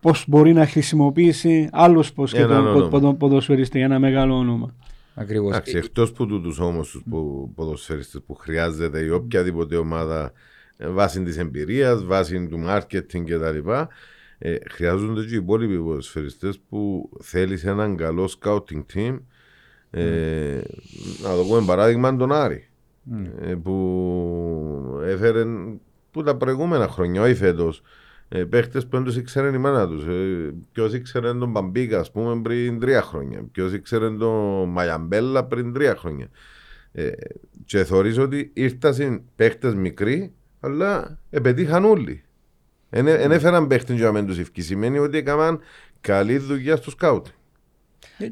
πώς 0.00 0.24
μπορεί 0.28 0.52
να 0.52 0.66
χρησιμοποιήσει 0.66 1.68
άλλο 1.72 2.04
πώ 2.14 2.24
και 2.24 2.44
τον 2.90 3.16
ποδοσφαιριστή, 3.16 3.80
ένα 3.80 3.98
μεγάλο 3.98 4.36
όνομα. 4.36 4.74
Ακριβώς. 5.14 5.50
Εντάξει, 5.50 5.76
εκτός 5.76 6.12
που 6.12 6.26
τούτους 6.26 6.58
όμως 6.58 6.90
τους 6.90 7.02
ποδοσφαιριστές 7.54 8.20
που 8.26 8.34
χρειάζεται 8.34 9.00
η 9.00 9.08
οποιαδήποτε 9.08 9.76
ομάδα 9.76 10.32
ε, 10.76 10.88
βάσει 10.88 11.22
της 11.22 11.38
εμπειρίας, 11.38 12.04
βάσει 12.04 12.46
του 12.46 12.64
marketing 12.66 13.24
κτλ. 13.24 13.70
Ε, 14.38 14.56
χρειάζονται 14.70 15.24
και 15.24 15.34
οι 15.34 15.36
υπόλοιποι 15.36 15.78
ποδοσφαιριστές 15.78 16.58
που 16.68 17.10
θέλει 17.20 17.60
έναν 17.64 17.96
καλό 17.96 18.30
scouting 18.40 18.84
team 18.94 19.18
ε, 19.90 20.60
να 21.22 21.36
το 21.36 21.44
πούμε 21.48 21.64
παράδειγμα 21.66 22.16
τον 22.16 22.32
Άρη 22.32 22.68
ε, 23.40 23.54
που 23.54 25.00
έφερε 25.04 25.44
που 26.10 26.22
τα 26.22 26.36
προηγούμενα 26.36 26.88
χρόνια, 26.88 27.22
όχι 27.22 27.34
φέτος, 27.34 27.82
ε, 28.36 28.44
παίχτες 28.44 28.86
που 28.86 28.96
δεν 28.96 29.04
του 29.04 29.18
ήξερε 29.18 29.56
η 29.56 29.58
μάνα 29.58 29.88
τους. 29.88 30.06
Ε, 30.06 30.54
Ποιος 30.72 30.94
ήξερε 30.94 31.34
τον 31.34 31.50
Μπαμπίκα, 31.50 31.98
ας 31.98 32.10
πούμε, 32.10 32.42
πριν 32.42 32.80
τρία 32.80 33.02
χρόνια. 33.02 33.46
Ποιος 33.52 33.72
ήξερε 33.72 34.10
τον 34.10 34.68
Μαγιαμπέλα 34.68 35.44
πριν 35.44 35.72
τρία 35.72 35.96
χρόνια. 35.96 36.28
Ε, 36.92 37.10
και 37.64 37.84
θεωρίζω 37.84 38.22
ότι 38.22 38.50
ήρθαν 38.54 39.22
παίχτες 39.36 39.74
μικροί, 39.74 40.32
αλλά 40.60 41.18
επετύχαν 41.30 41.84
όλοι. 41.84 42.22
Δεν 42.90 43.30
έφεραν 43.30 43.66
παίχτες 43.66 43.96
για 43.96 44.04
να 44.06 44.12
μην 44.12 44.26
τους 44.26 44.38
ευκεί. 44.38 44.62
Σημαίνει 44.62 44.98
ότι 44.98 45.18
έκαναν 45.18 45.60
καλή 46.00 46.38
δουλειά 46.38 46.76
στο 46.76 46.90
σκάουτ. 46.90 47.26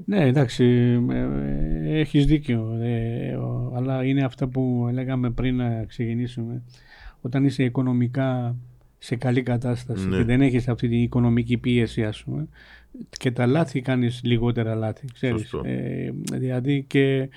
Ναι, 0.05 0.27
εντάξει, 0.27 0.65
ε, 1.11 2.01
έχεις 2.01 2.27
δίκιο. 2.27 2.79
Ε, 2.81 3.39
αλλά 3.77 4.05
είναι 4.05 4.25
αυτά 4.25 4.49
που 4.49 4.89
λέγαμε 4.93 5.31
πριν 5.31 5.57
να 5.57 5.85
ξεκινήσουμε. 5.85 6.63
Όταν 7.21 7.45
είσαι 7.45 7.65
οικονομικά 7.65 8.57
σε 9.05 9.17
καλή 9.17 9.43
κατάσταση 9.43 10.09
ναι. 10.09 10.17
και 10.17 10.25
δεν 10.25 10.41
έχεις 10.41 10.69
αυτή 10.69 10.89
την 10.89 11.03
οικονομική 11.03 11.57
πίεση 11.57 12.05
ας 12.05 12.23
πούμε 12.23 12.49
και 13.19 13.31
τα 13.31 13.47
λάθη 13.47 13.81
κάνεις 13.81 14.21
λιγότερα 14.25 14.75
λάθη 14.75 15.07
ξέρεις. 15.13 15.53
Ε, 15.63 16.11
δηλαδή 16.33 16.85
και 16.87 17.29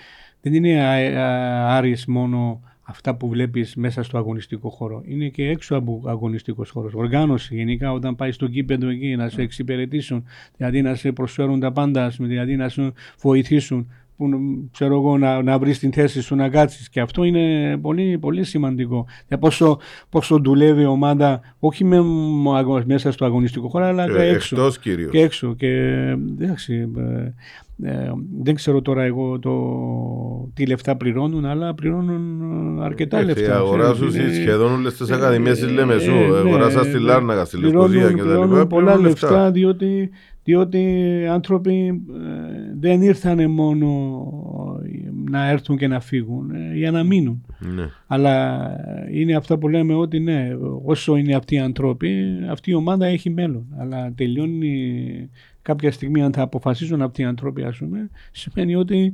δεν 0.41 0.54
είναι 0.54 0.82
άρης 1.67 2.06
μόνο 2.06 2.62
αυτά 2.82 3.15
που 3.15 3.30
βλέπεις 3.30 3.75
μέσα 3.75 4.04
στο 4.04 4.17
αγωνιστικό 4.17 4.69
χώρο. 4.69 5.04
Είναι 5.06 5.28
και 5.28 5.47
έξω 5.47 5.75
από 5.75 6.04
αγωνιστικός 6.06 6.69
χώρος. 6.69 6.93
Οργάνωση 6.93 7.56
γενικά 7.56 7.91
όταν 7.91 8.15
πάει 8.15 8.32
στο 8.32 8.47
κήπεδο 8.47 8.89
εκεί 8.89 9.15
να 9.15 9.30
σε 9.30 9.41
εξυπηρετήσουν, 9.41 10.23
δηλαδή 10.58 10.82
να 10.82 10.95
σε 10.95 11.12
προσφέρουν 11.12 11.60
τα 11.60 11.71
πάντα, 11.71 12.08
δηλαδή 12.19 12.56
να 12.56 12.69
σε 12.69 12.91
βοηθήσουν 13.21 13.91
που 14.17 14.30
ξέρω 14.71 14.95
εγώ 14.95 15.17
να, 15.17 15.41
να 15.43 15.60
βρεις 15.60 15.80
την 15.80 15.93
θέση 15.93 16.21
σου 16.21 16.36
να 16.36 16.49
κάτσεις. 16.49 16.89
Και 16.89 16.99
αυτό 16.99 17.23
είναι 17.23 17.78
πολύ, 17.82 18.17
πολύ 18.17 18.43
σημαντικό. 18.43 19.06
Για 19.28 19.38
πόσο, 19.38 19.80
πόσο 20.10 20.39
δουλεύει 20.43 20.82
η 20.82 20.86
ομάδα, 20.86 21.41
όχι 21.60 21.84
με, 21.84 22.01
μέσα 22.86 23.12
στο 23.12 23.25
αγωνιστικό 23.25 23.67
χώρο, 23.67 23.86
αλλά 23.86 24.06
και, 24.06 24.21
έξω. 24.21 24.56
Εκτός 24.56 24.80
κυρίως. 24.80 25.12
Και 25.12 25.19
έξω. 25.19 25.54
Και 25.58 25.67
εντάξει, 26.39 26.89
ε, 26.97 27.34
ε, 27.84 28.12
δεν 28.41 28.56
ξέρω 28.56 28.82
τώρα 28.82 29.04
εγώ 29.04 29.39
το, 29.39 29.54
τι 30.54 30.65
λεφτά 30.65 30.95
πληρώνουν, 30.97 31.45
αλλά 31.45 31.73
πληρώνουν 31.73 32.82
αρκετά 32.82 33.17
Έχει, 33.17 33.25
λεφτά. 33.25 33.56
Αγοράζουν 33.56 34.12
σχεδόν 34.12 34.73
όλες 34.73 34.93
τις 34.93 35.12
ακαδημίες 35.12 35.60
τη 35.60 35.65
Λεμεσού. 35.71 36.12
Ε, 36.12 36.28
ναι, 36.28 36.38
Αγοράζας 36.38 36.86
στη 36.86 36.99
Λάρνακα, 36.99 37.45
στη 37.45 37.58
Λευκοσία 37.58 38.08
κτλ. 38.08 38.21
Πληρώνουν 38.21 38.67
πολλά 38.67 38.99
λεφτά, 38.99 39.51
διότι 39.51 40.10
διότι 40.45 40.77
οι 41.21 41.27
άνθρωποι 41.27 41.88
ε, 41.88 42.73
δεν 42.79 43.01
ήρθαν 43.01 43.51
μόνο 43.51 43.89
να 45.29 45.49
έρθουν 45.49 45.77
και 45.77 45.88
να 45.88 45.99
φύγουν, 45.99 46.51
ε, 46.51 46.75
για 46.75 46.91
να 46.91 47.03
μείνουν. 47.03 47.45
Ναι. 47.60 47.89
Αλλά 48.08 48.65
είναι 49.12 49.36
αυτά 49.36 49.58
που 49.58 49.67
λέμε 49.67 49.93
ότι 49.93 50.19
ναι, 50.19 50.49
όσο 50.84 51.15
είναι 51.15 51.36
αυτοί 51.36 51.55
οι 51.55 51.60
άνθρωποι, 51.60 52.25
αυτή 52.49 52.71
η 52.71 52.73
ομάδα 52.73 53.05
έχει 53.05 53.29
μέλλον. 53.29 53.65
Αλλά 53.77 54.13
τελειώνει 54.15 55.29
κάποια 55.62 55.91
στιγμή 55.91 56.23
αν 56.23 56.34
θα 56.34 56.41
αποφασίζουν 56.41 57.01
αυτοί 57.01 57.21
οι 57.21 57.25
άνθρωποι, 57.25 57.63
ας 57.63 57.77
πούμε, 57.77 58.10
σημαίνει 58.31 58.75
ότι 58.75 58.97
ναι. 58.97 59.12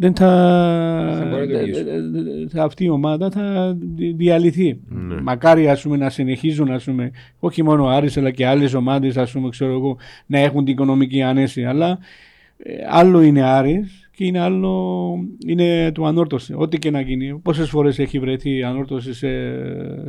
Δεν 0.00 0.14
θα, 0.14 0.30
θα, 2.48 2.62
αυτή 2.62 2.84
η 2.84 2.88
ομάδα 2.88 3.30
θα 3.30 3.76
διαλυθεί. 4.14 4.80
Ναι. 4.88 5.20
Μακάρι 5.20 5.68
ας 5.68 5.82
πούμε, 5.82 5.96
να 5.96 6.10
συνεχίζουν 6.10 6.70
ας 6.70 6.84
πούμε, 6.84 7.10
όχι 7.38 7.62
μόνο 7.62 7.86
Άρης 7.86 8.16
αλλά 8.16 8.30
και 8.30 8.46
άλλες 8.46 8.74
ομάδες 8.74 9.16
ας 9.16 9.32
πούμε, 9.32 9.48
ξέρω 9.48 9.72
εγώ, 9.72 9.96
να 10.26 10.38
έχουν 10.38 10.64
την 10.64 10.72
οικονομική 10.72 11.22
ανέση. 11.22 11.64
Αλλά 11.64 11.98
ε, 12.58 12.72
άλλο 12.88 13.22
είναι 13.22 13.42
Άρης 13.42 14.10
και 14.16 14.24
είναι 14.24 14.38
άλλο 14.38 15.14
είναι 15.46 15.92
το 15.92 16.04
ανόρτωση. 16.04 16.54
Ό,τι 16.56 16.78
και 16.78 16.90
να 16.90 17.00
γίνει. 17.00 17.38
Πόσες 17.42 17.68
φορές 17.68 17.98
έχει 17.98 18.18
βρεθεί 18.18 18.62
ανόρτωση 18.62 19.14
σε, 19.14 19.28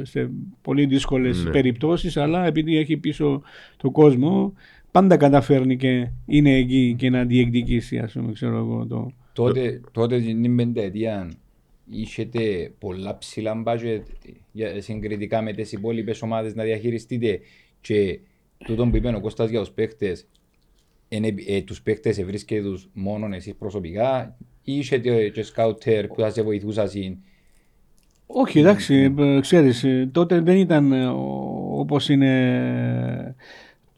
σε 0.05 0.31
πολύ 0.61 0.85
δύσκολες 0.85 1.43
ναι. 1.43 1.51
περιπτώσεις, 1.51 2.17
αλλά 2.17 2.45
επειδή 2.45 2.77
έχει 2.77 2.97
πίσω 2.97 3.41
το 3.77 3.91
κόσμο, 3.91 4.53
πάντα 4.91 5.17
καταφέρνει 5.17 5.77
και 5.77 6.07
είναι 6.25 6.55
εκεί 6.55 6.95
και 6.97 7.09
να 7.09 7.23
διεκδικήσει, 7.23 7.97
ας 7.97 8.11
πούμε, 8.11 8.31
ξέρω 8.31 8.57
εγώ 8.57 8.85
το... 8.85 9.11
Τότε, 9.39 9.81
τότε 9.91 10.19
την 10.19 10.55
πενταετία 10.55 11.31
είχετε 11.89 12.71
πολλά 12.79 13.17
ψηλά 13.17 13.63
budget 13.65 14.01
συγκριτικά 14.77 15.41
με 15.41 15.53
τις 15.53 15.71
υπόλοιπες 15.71 16.21
ομάδες 16.21 16.55
να 16.55 16.63
διαχειριστείτε 16.63 17.39
και 17.81 18.19
τούτο 18.57 18.87
που 18.87 18.95
είπε 18.95 19.07
ο 19.15 19.19
Κώστας 19.19 19.49
για 19.49 19.59
τους 19.59 19.71
παίχτες 19.71 20.27
ε, 21.47 21.61
τους 21.61 21.81
παίχτες 21.81 22.23
βρίσκεται 22.23 22.61
τους 22.61 22.89
μόνο 22.93 23.35
εσείς 23.35 23.55
προσωπικά 23.55 24.37
ή 24.63 24.77
είχετε 24.77 25.29
και 25.29 25.43
σκάουτερ 25.43 26.07
που 26.07 26.21
θα 26.21 26.29
σε 26.29 26.41
βοηθούσαν 26.41 26.89
Όχι, 28.25 28.59
εντάξει, 28.59 29.13
ε, 29.17 29.39
ξέρεις, 29.39 29.83
ε, 29.83 30.09
τότε 30.11 30.39
δεν 30.39 30.57
ήταν 30.57 30.91
ε, 30.91 31.07
ο- 31.07 31.79
όπως 31.79 32.09
είναι 32.09 33.35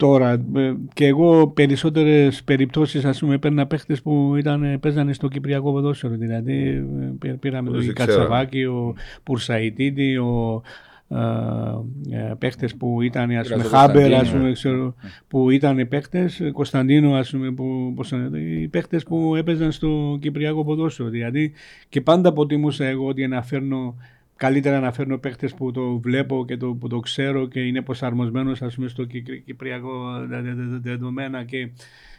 τώρα. 0.05 0.31
Ε, 0.55 0.73
Και 0.93 1.05
εγώ 1.05 1.47
περισσότερες 1.47 2.43
περιπτώσεις, 2.43 3.05
ας 3.05 3.19
πούμε, 3.19 3.37
παίρνα 3.37 3.67
παίχτες 3.67 4.01
που 4.01 4.35
ήταν, 4.37 4.77
παίζανε 4.79 5.13
στο 5.13 5.27
Κυπριακό 5.27 5.71
ποδόσφαιρο. 5.71 6.15
Δηλαδή, 6.15 6.67
ε, 6.67 7.13
πή- 7.19 7.37
πήραμε 7.39 7.67
Που 7.69 7.75
τον 7.75 7.83
τους 7.85 7.93
Κατσαβάκη, 7.93 8.63
ο 8.63 8.93
Πουρσαϊτίδη, 9.23 10.17
ο 10.17 10.61
ε, 11.09 12.17
ε, 12.17 12.33
παίχτες 12.37 12.75
που 12.75 13.01
ήταν 13.01 13.31
ας 13.31 13.47
πούμε 13.47 13.61
Πήρα 13.63 13.69
τον 13.69 13.79
Χάμπερ 13.79 14.03
ας 14.05 14.09
Κωνσταντίνο. 14.11 14.39
πούμε, 14.39 14.51
ξέρω, 14.51 14.95
που 15.27 15.49
ήταν 15.49 15.87
παίχτες, 15.87 16.41
Κωνσταντίνο 16.53 17.13
ας 17.13 17.29
πούμε 17.31 17.51
που, 17.51 17.93
πώς 17.95 18.11
είναι, 18.11 18.39
οι 18.39 18.67
παίχτες 18.67 19.03
που 19.03 19.35
έπαιζαν 19.35 19.71
στο 19.71 20.17
Κυπριακό 20.21 20.63
ποδόσφαιρο 20.65 21.09
δηλαδή 21.09 21.51
και 21.89 22.01
πάντα 22.01 22.29
αποτιμούσα 22.29 22.85
εγώ 22.85 23.07
ότι 23.07 23.27
να 23.27 23.41
φέρνω 23.41 23.95
καλύτερα 24.41 24.80
να 24.80 24.91
φέρνω 24.91 25.17
παίχτες 25.17 25.54
που 25.54 25.71
το 25.71 25.99
βλέπω 25.99 26.45
και 26.47 26.58
το, 26.58 26.73
που 26.73 26.88
το 26.88 26.99
ξέρω 26.99 27.47
και 27.47 27.60
είναι 27.60 27.82
προσαρμοσμένος 27.82 28.62
ας 28.62 28.75
πούμε 28.75 28.88
στο 28.88 29.04
Κυπρι- 29.06 29.43
Κυπριακό 29.43 30.25
δε- 30.27 30.41
δε- 30.41 30.54
δε- 30.54 30.77
δεδομένα 30.77 31.43
και 31.43 31.69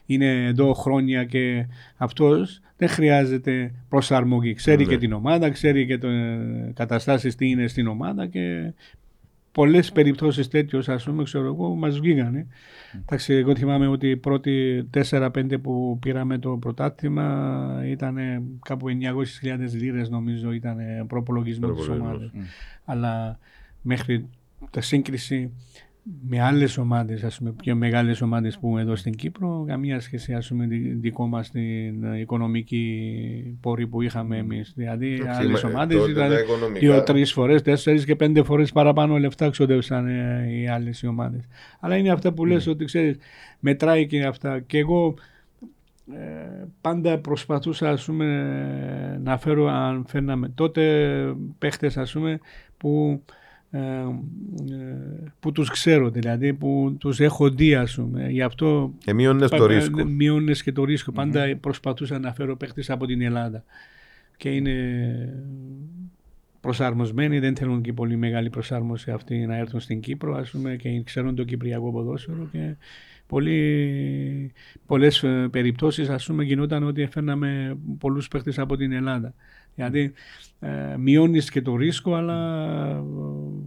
είναι 0.06 0.44
εδώ 0.44 0.72
χρόνια 0.72 1.24
και 1.24 1.66
αυτός 1.96 2.60
δεν 2.76 2.88
χρειάζεται 2.88 3.72
προσαρμογή. 3.88 4.54
Ξέρει 4.54 4.84
Ναι. 4.84 4.90
και 4.90 4.98
την 4.98 5.12
ομάδα, 5.12 5.50
ξέρει 5.50 5.86
και 5.86 5.98
το 5.98 6.08
ε, 6.08 6.72
καταστάσεις 6.74 7.34
τι 7.34 7.48
είναι 7.48 7.66
στην 7.66 7.86
ομάδα 7.86 8.26
και 8.26 8.72
πολλές 9.52 9.92
περιπτώσεις 9.92 10.48
τέτοιες 10.48 10.88
ας 10.88 11.04
πούμε 11.04 11.22
ξέρω 11.22 11.46
εγώ 11.46 11.74
μας 11.74 12.00
βγήκανε. 12.00 12.46
Εντάξει, 13.00 13.34
εγώ 13.34 13.56
θυμάμαι 13.56 13.86
ότι 13.86 14.10
οι 14.10 14.16
πρώτοι 14.16 14.84
4-5 15.10 15.58
που 15.62 15.98
πήραμε 16.00 16.38
το 16.38 16.56
πρωτάθλημα 16.56 17.82
ήταν 17.86 18.16
κάπου 18.64 18.86
900.000 18.88 19.72
λίρες 19.72 20.08
νομίζω 20.08 20.52
ήταν 20.52 20.76
προπολογισμός 21.06 21.76
της 21.76 21.86
Προπολογισμός. 21.86 22.30
ομάδας. 22.32 22.48
Αλλά 22.84 23.38
μέχρι 23.82 24.28
τα 24.70 24.80
σύγκριση 24.80 25.50
με 26.28 26.40
άλλες 26.40 26.78
ομάδες, 26.78 27.24
ας 27.24 27.38
πούμε, 27.38 27.52
πιο 27.62 27.74
μεγάλες 27.74 28.20
ομάδες 28.20 28.58
που 28.58 28.78
εδώ 28.78 28.96
στην 28.96 29.14
Κύπρο, 29.14 29.64
καμία 29.68 30.00
σχέση, 30.00 30.34
ας 30.34 30.48
πούμε, 30.48 30.66
δι- 30.66 31.00
δικό 31.00 31.26
μας 31.26 31.50
την 31.50 32.04
ε, 32.04 32.18
οικονομική 32.20 33.56
πόρη 33.60 33.86
που 33.86 34.02
είχαμε 34.02 34.36
εμείς. 34.36 34.72
Δηλαδή, 34.76 35.12
Εντάξει, 35.14 35.40
άλλες 35.42 35.62
μα- 35.62 35.70
ομάδες 35.70 35.96
τότε 35.98 36.10
ήταν 36.10 36.28
τα 36.28 36.38
οικονομικά- 36.38 36.78
δύο-τρεις 36.80 37.32
φορές, 37.32 37.62
τέσσερις 37.62 38.04
και 38.04 38.16
πέντε 38.16 38.42
φορές 38.42 38.72
παραπάνω 38.72 39.18
λεφτά 39.18 39.50
ξοδεύσαν 39.50 40.06
ε, 40.06 40.46
οι 40.50 40.68
άλλες 40.68 41.02
οι 41.02 41.06
ομάδες. 41.06 41.44
Αλλά 41.80 41.96
είναι 41.96 42.10
αυτά 42.10 42.32
που 42.32 42.44
λες 42.46 42.66
ότι, 42.66 42.84
ξέρεις, 42.84 43.16
μετράει 43.60 44.06
και 44.06 44.22
αυτά. 44.24 44.60
Και 44.60 44.78
εγώ 44.78 45.14
ε, 46.12 46.64
πάντα 46.80 47.18
προσπαθούσα 47.18 47.90
ας 47.90 48.04
πούμε 48.04 48.26
να 49.22 49.38
φέρω 49.38 49.66
αν 49.68 50.04
φέρναμε 50.08 50.48
τότε 50.54 51.34
παίχτες 51.58 51.96
ας 51.96 52.12
πούμε 52.12 52.38
που 52.76 53.22
ε, 53.26 53.32
ε, 53.34 53.41
που 55.40 55.52
τους 55.52 55.70
ξέρω 55.70 56.10
δηλαδή 56.10 56.54
που 56.54 56.96
τους 57.00 57.20
έχω 57.20 57.50
δει 57.50 57.74
ας 57.74 57.94
πούμε 57.94 58.28
γι' 58.30 58.42
αυτό 58.42 58.94
Εμείωνες 59.04 59.50
το 59.50 59.56
πα- 59.56 59.66
ρίσκο. 59.66 60.00
ε, 60.00 60.04
μειώνες 60.04 60.62
και 60.62 60.72
το 60.72 60.84
ρίσκο 60.84 61.12
πάντα 61.12 61.56
προσπαθούσα 61.60 62.18
να 62.18 62.32
φέρω 62.32 62.56
παίχτες 62.56 62.90
από 62.90 63.06
την 63.06 63.20
Ελλάδα 63.22 63.64
και 64.36 64.48
είναι 64.50 64.72
προσαρμοσμένοι 66.60 67.38
δεν 67.38 67.56
θέλουν 67.56 67.80
και 67.82 67.92
πολύ 67.92 68.16
μεγάλη 68.16 68.50
προσάρμοση 68.50 69.10
αυτοί 69.10 69.46
να 69.46 69.56
έρθουν 69.56 69.80
στην 69.80 70.00
Κύπρο 70.00 70.34
ας 70.36 70.50
πούμε 70.50 70.76
και 70.76 71.02
ξέρουν 71.02 71.34
το 71.34 71.44
κυπριακό 71.44 71.92
ποδόσφαιρο 71.92 72.48
και 72.52 72.74
πολύ, 73.26 74.52
πολλές 74.86 75.22
ε, 75.22 75.48
περιπτώσεις 75.50 76.08
ας 76.08 76.26
πούμε 76.26 76.44
γινόταν 76.44 76.82
ότι 76.82 77.02
έφερναμε 77.02 77.76
πολλούς 77.98 78.28
παίχτες 78.28 78.58
από 78.58 78.76
την 78.76 78.92
Ελλάδα. 78.92 79.34
Δηλαδή 79.74 80.12
ε, 80.60 80.96
μειώνεις 80.98 81.50
και 81.50 81.62
το 81.62 81.76
ρίσκο 81.76 82.14
αλλά 82.14 82.58
ε, 82.86 83.02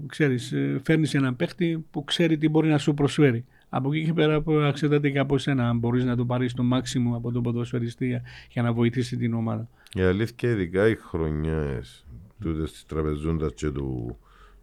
ξέρεις 0.08 0.52
ε, 0.52 0.82
φέρνεις 0.84 1.14
έναν 1.14 1.36
παίχτη 1.36 1.86
που 1.92 2.04
ξέρει 2.04 2.38
τι 2.38 2.50
μπορεί 2.50 2.68
να 2.70 2.78
σου 2.78 2.94
προσφέρει. 2.94 3.46
Από 3.70 3.94
εκεί 3.94 4.06
και 4.06 4.14
πέρα 4.14 4.42
που 4.42 4.52
εξαρτάται 4.52 5.10
και 5.10 5.20
από 5.20 5.38
σένα 5.38 5.70
αν 5.70 5.78
μπορείς 5.78 6.04
να 6.04 6.16
το 6.16 6.26
πάρεις 6.26 6.54
το 6.54 6.64
μάξιμο 6.64 7.16
από 7.16 7.32
τον 7.32 7.44
ποδοσφαιριστή 7.44 8.22
για 8.50 8.62
να 8.62 8.74
βοηθήσει 8.74 9.18
την 9.18 9.34
ομάδα. 9.34 9.70
Η 9.94 10.02
αλήθεια, 10.02 10.50
ειδικά 10.50 10.88
οι 10.88 10.96
χρονιές 10.96 12.06
τούτες 12.42 12.72
της 12.72 12.86
τραπεζούντας 12.86 13.54
και 13.54 13.70
του 13.70 14.18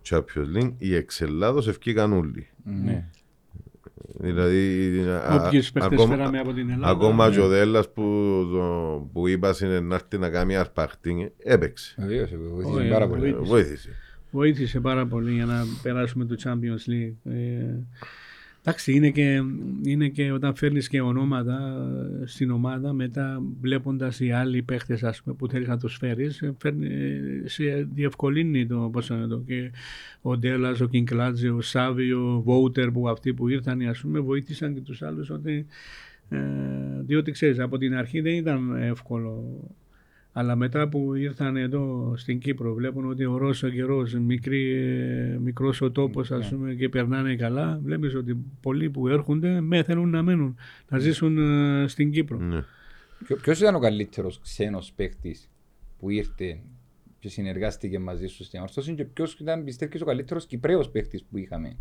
Champions 0.09 0.57
League, 0.57 0.73
οι 0.79 0.95
εξελάδος 0.95 1.69
ευκήκαν 1.69 2.13
όλοι. 2.13 2.47
Ναι. 2.65 3.09
Δηλαδή, 4.19 4.91
α- 5.29 5.45
Όποιους 5.47 5.73
παίχτες 5.73 5.99
ακόμα- 6.01 6.17
φέραμε 6.17 6.39
από 6.39 6.53
την 6.53 6.71
Ελλάδα. 6.71 6.93
Ακόμα 6.93 7.29
ναι. 7.29 7.35
και 7.35 7.41
ο 7.41 7.49
Δέλλας 7.49 7.91
που, 7.93 8.03
το- 8.53 9.09
που 9.13 9.29
είπας 9.29 9.61
είναι 9.61 9.81
να 9.81 9.95
έρθει 9.95 10.19
να 10.19 10.29
κάνει 10.29 10.57
αρπαχτή, 10.57 11.33
έπαιξε. 11.39 11.95
Βεβαίως, 11.99 12.31
βοήθησε 12.53 12.79
Όχι, 12.79 12.89
πάρα 12.89 13.09
πολύ. 13.09 13.21
βοήθησε. 13.21 13.51
Βοήθησε. 13.51 13.89
Βοήθησε 14.31 14.81
πάρα 14.81 15.07
πολύ 15.07 15.33
για 15.33 15.45
να 15.45 15.65
περάσουμε 15.83 16.25
το 16.25 16.37
Champions 16.45 16.91
League. 16.91 17.33
Ε, 18.65 18.71
εντάξει, 18.71 18.93
είναι 18.93 19.11
και, 19.11 19.43
είναι 19.83 20.09
και 20.09 20.33
όταν 20.33 20.55
φέρνεις 20.55 20.89
και 20.89 21.01
ονόματα 21.01 21.87
ε, 22.23 22.27
στην 22.27 22.51
ομάδα, 22.51 22.93
μετά 22.93 23.43
βλέποντας 23.61 24.21
οι 24.21 24.31
άλλοι 24.33 24.63
παίχτες 24.63 25.03
ας 25.03 25.23
πούμε, 25.23 25.35
που 25.37 25.49
θέλεις 25.49 25.69
να 25.69 25.79
τους 25.79 25.97
φέρεις, 25.97 26.43
ε, 26.43 26.55
φέρνει, 26.59 26.87
ε, 26.87 27.49
σε 27.49 27.89
διευκολύνει 27.95 28.67
το 28.67 28.89
πώς 28.93 29.09
είναι 29.09 29.27
το. 29.27 29.43
Και 29.47 29.71
ο 30.23 30.37
Ντέλλας, 30.37 30.81
ο 30.81 30.87
Κινκλάτζε, 30.87 31.51
ο 31.51 31.61
Σάβιο, 31.61 32.35
ο 32.35 32.41
Βόουτερ 32.43 32.91
που 32.91 33.09
αυτοί 33.09 33.35
που 33.35 33.49
ήρθαν 33.49 33.81
ας 33.81 34.01
πούμε, 34.01 34.21
βοήθησαν 34.21 34.75
και 34.75 34.81
τους 34.81 35.03
άλλους 35.03 35.31
ότι 35.31 35.67
ε, 36.29 36.39
διότι 37.03 37.31
ξέρεις 37.31 37.59
από 37.59 37.79
την 37.79 37.95
αρχή 37.95 38.21
δεν 38.21 38.35
ήταν 38.35 38.75
εύκολο 38.83 39.61
αλλά 40.33 40.57
μετά 40.57 40.89
που 40.89 41.15
ήρθαν 41.15 41.57
εδώ 41.57 42.13
στην 42.17 42.39
Κύπρο 42.39 42.75
βλέπουν 42.75 43.11
ότι 43.11 43.25
ο 43.25 43.37
Ρώσος 43.37 43.73
καιρός, 43.73 44.15
μικρή, 44.15 44.73
ε, 44.73 45.39
μικρός 45.43 45.81
ο 45.81 45.91
τόπος 45.91 46.31
ας 46.31 46.49
πούμε 46.49 46.75
και 46.75 46.89
περνάνε 46.89 47.37
καλά 47.37 47.81
βλέπεις 47.85 48.15
ότι 48.15 48.37
πολλοί 48.61 48.91
που 48.91 49.09
έρχονται 49.09 49.61
με 49.61 49.83
θέλουν 49.83 50.11
να 50.11 50.23
μένουν, 50.23 50.57
να 50.89 50.99
ζήσουν 50.99 51.39
ε, 51.39 51.87
στην 51.89 52.11
Κύπρο. 52.11 52.39
Ναι. 52.39 52.65
Ποιο- 53.27 53.37
Ποιος 53.37 53.61
ήταν 53.61 53.75
ο 53.75 53.79
καλύτερος 53.79 54.41
ξένος 54.43 54.93
παίκτης 54.97 55.51
που 55.99 56.11
ήρθε 56.11 56.61
και 57.19 57.29
συνεργάστηκε 57.29 57.99
μαζί 57.99 58.27
σου 58.27 58.45
στην 58.45 58.61
ορθώση 58.61 58.95
και 58.95 59.05
ποιος 59.05 59.39
ήταν 59.41 59.65
πιστεύεις 59.65 60.01
ο 60.01 60.05
καλύτερος 60.05 60.47
Κυπρέος 60.47 60.89
παίκτης 60.91 61.25
που 61.25 61.39
είχαμε, 61.39 61.77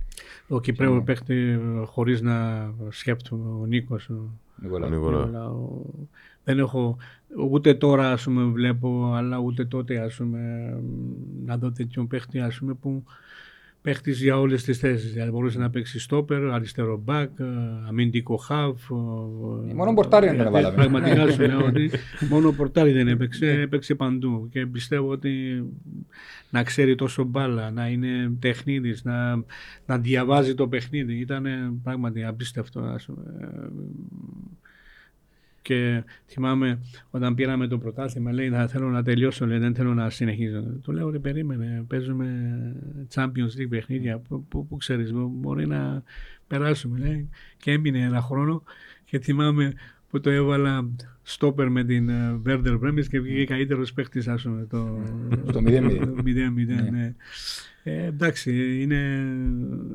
Ο 0.47 0.59
Κυπρέο 0.59 1.01
παίχτη 1.03 1.33
ε, 1.35 1.59
χωρίς 1.85 2.21
να 2.21 2.67
σκέφτομαι, 2.89 3.49
ο 3.61 3.65
Νίκος. 3.65 4.09
Ο... 4.09 4.39
Νικόλα. 4.61 4.85
Ο 4.85 4.89
Νικόλα. 4.89 5.17
Νικόλα, 5.25 5.49
ο- 5.51 6.07
Δεν 6.43 6.59
έχω, 6.59 6.97
ούτε 7.49 7.73
τώρα 7.73 8.11
ας 8.11 8.23
πούμε 8.23 8.43
βλέπω, 8.43 9.13
αλλά 9.15 9.37
ούτε 9.37 9.65
τότε 9.65 9.99
ας 9.99 10.15
πούμε 10.15 10.73
να 11.45 11.57
δω 11.57 11.71
τέτοιον 11.71 12.07
παίχτη 12.07 12.39
ας 12.39 12.57
πούμε 12.57 12.73
που 12.73 13.03
παίχτης 13.81 14.21
για 14.21 14.39
όλες 14.39 14.63
τις 14.63 14.77
θέσεις. 14.77 15.13
Δηλαδή 15.13 15.31
μπορούσε 15.31 15.59
να 15.59 15.69
παίξει 15.69 15.99
στόπερ, 15.99 16.51
αριστερό 16.51 16.97
μπακ, 16.97 17.39
ε, 17.39 17.45
αμυντικό 17.87 18.35
χαβ. 18.35 18.77
ε, 19.69 19.73
μόνο 19.73 19.93
πορτάρι 19.93 20.25
δεν 20.25 20.37
τον 20.37 20.51
γιατί 20.51 20.57
έβαλαμε. 20.57 20.75
Πραγματικά 20.75 21.31
σου 21.31 21.41
λέω 21.41 21.65
ότι 21.71 21.91
μόνο 22.29 22.51
πορτάρι 22.51 22.91
δεν 22.91 23.07
έπαιξε, 23.07 23.47
έπαιξε 23.47 23.95
παντού. 23.95 24.49
Και 24.51 24.65
πιστεύω 24.65 25.09
ότι 25.09 25.63
να 26.49 26.63
ξέρει 26.63 26.95
τόσο 26.95 27.23
μπάλα, 27.23 27.71
να 27.71 27.87
είναι 27.87 28.31
τεχνίδης, 28.39 29.03
να, 29.03 29.43
να 29.85 29.97
διαβάζει 29.97 30.55
το 30.55 30.67
παιχνίδι. 30.67 31.19
Ήταν 31.19 31.45
πράγματι 31.83 32.23
απίστευτο. 32.23 32.79
Ας 32.79 33.05
πούμε. 33.05 33.23
Και 35.61 36.03
θυμάμαι 36.27 36.79
όταν 37.09 37.35
πήραμε 37.35 37.67
το 37.67 37.77
πρωτάθλημα, 37.77 38.31
λέει 38.33 38.49
θα 38.49 38.67
θέλω 38.67 38.89
να 38.89 39.03
τελειώσω, 39.03 39.45
λέει, 39.45 39.57
δεν 39.57 39.75
θέλω 39.75 39.93
να 39.93 40.09
συνεχίζω. 40.09 40.61
Του 40.83 40.91
λέω 40.91 41.09
ρε 41.09 41.19
περίμενε, 41.19 41.83
παίζουμε 41.87 42.27
Champions 43.15 43.59
League 43.59 43.69
παιχνίδια, 43.69 44.17
που, 44.19 44.45
που, 44.45 44.67
που 44.67 44.77
ξέρεις, 44.77 45.11
μπορεί 45.13 45.67
να 45.67 46.03
περάσουμε. 46.47 46.99
Λέει. 46.99 47.29
Και 47.57 47.71
έμεινε 47.71 47.99
ένα 47.99 48.21
χρόνο 48.21 48.63
και 49.03 49.19
θυμάμαι 49.19 49.73
που 50.09 50.19
το 50.19 50.29
έβαλα 50.29 50.89
στόπερ 51.21 51.69
με 51.69 51.83
την 51.83 52.09
ε, 52.09 52.41
Werder 52.45 52.79
Bremen 52.79 53.05
και 53.09 53.19
βγήκε 53.19 53.45
καλύτερος 53.45 53.93
παίχτης, 53.93 54.27
ας 54.27 54.41
πούμε. 54.41 54.65
Το, 54.69 54.99
Στο 55.47 55.59
0-0. 55.65 55.97
το 55.99 56.15
0-0, 56.25 56.91
ναι. 56.91 57.15
Ε, 57.83 58.05
εντάξει, 58.05 58.81
είναι. 58.81 59.25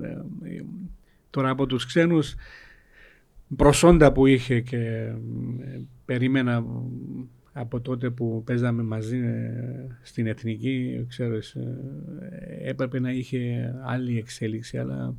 ε, 0.02 0.08
ε, 0.48 0.62
τώρα 1.30 1.50
από 1.50 1.66
τους 1.66 1.86
ξένους 1.86 2.34
προσόντα 3.56 4.12
που 4.12 4.26
είχε 4.26 4.60
και 4.60 4.76
ε, 4.76 5.80
περίμενα 6.04 6.64
από 7.58 7.80
τότε 7.80 8.10
που 8.10 8.42
παίζαμε 8.46 8.82
μαζί 8.82 9.18
ε, 9.18 9.86
στην 10.02 10.26
Εθνική, 10.26 11.04
ξέρεις, 11.08 11.54
ε, 11.54 11.78
έπρεπε 12.62 13.00
να 13.00 13.10
είχε 13.10 13.72
άλλη 13.84 14.18
εξέλιξη, 14.18 14.78
αλλά 14.78 15.14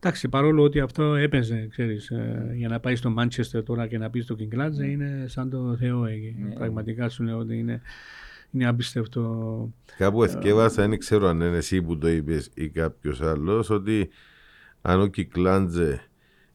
εντάξει, 0.00 0.28
παρόλο 0.28 0.62
ότι 0.62 0.80
αυτό 0.80 1.14
έπαιζε, 1.14 1.66
ξέρεις, 1.70 2.10
ε, 2.10 2.52
για 2.54 2.68
να 2.68 2.80
πάει 2.80 2.96
στο 2.96 3.10
Μάντσεστερ 3.10 3.62
τώρα 3.62 3.86
και 3.86 3.98
να 3.98 4.10
πει 4.10 4.20
στο 4.20 4.34
Κινκλάτζε, 4.34 4.86
είναι 4.86 5.24
σαν 5.26 5.50
το 5.50 5.76
Θεό 5.76 6.04
εκεί. 6.04 6.36
Ναι. 6.38 6.54
Πραγματικά 6.54 7.08
σου 7.08 7.22
λέω 7.22 7.38
ότι 7.38 7.58
είναι, 7.58 7.80
είναι 8.50 8.66
απίστευτο. 8.66 9.72
Κάπου 9.96 10.24
εθκεύασα, 10.24 10.88
δεν 10.88 10.98
ξέρω 10.98 11.28
αν 11.28 11.40
είναι 11.40 11.56
εσύ 11.56 11.82
που 11.82 11.98
το 11.98 12.08
είπες 12.08 12.50
ή 12.54 12.68
κάποιος 12.68 13.20
άλλος, 13.20 13.70
ότι 13.70 14.08
αν 14.82 15.00
ο 15.00 15.06
Κυκλάντζε 15.06 16.00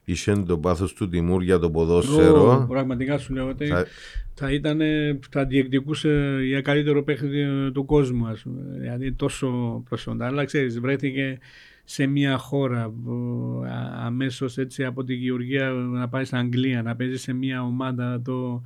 είχε 0.09 0.43
το 0.47 0.57
πάθος 0.57 0.93
του 0.93 1.09
Τιμούρ 1.09 1.43
για 1.43 1.59
το 1.59 1.71
ποδόσφαιρο. 1.71 2.65
Πραγματικά 2.69 3.17
σου 3.17 3.33
λέω 3.33 3.47
ότι 3.47 3.65
θα, 3.65 3.85
θα, 4.33 4.51
ήταν, 4.51 4.79
θα 5.29 5.45
διεκδικούσε 5.45 6.39
για 6.43 6.61
καλύτερο 6.61 7.03
παιχνίδι 7.03 7.71
του 7.71 7.85
κόσμου. 7.85 8.27
Ας 8.27 8.41
πούμε. 8.41 8.61
Δηλαδή 8.79 9.11
τόσο 9.11 9.81
προσόντα. 9.89 10.25
Αλλά 10.25 10.45
ξέρεις, 10.45 10.79
βρέθηκε 10.79 11.37
σε 11.83 12.05
μια 12.05 12.37
χώρα 12.37 12.93
αμέσως 14.05 14.57
έτσι 14.57 14.83
από 14.85 15.03
τη 15.03 15.13
Γεωργία 15.13 15.69
να 15.69 16.07
πάει 16.07 16.25
στην 16.25 16.37
Αγγλία, 16.37 16.81
να 16.81 16.95
παίζει 16.95 17.17
σε 17.17 17.33
μια 17.33 17.63
ομάδα 17.63 18.21
το, 18.21 18.61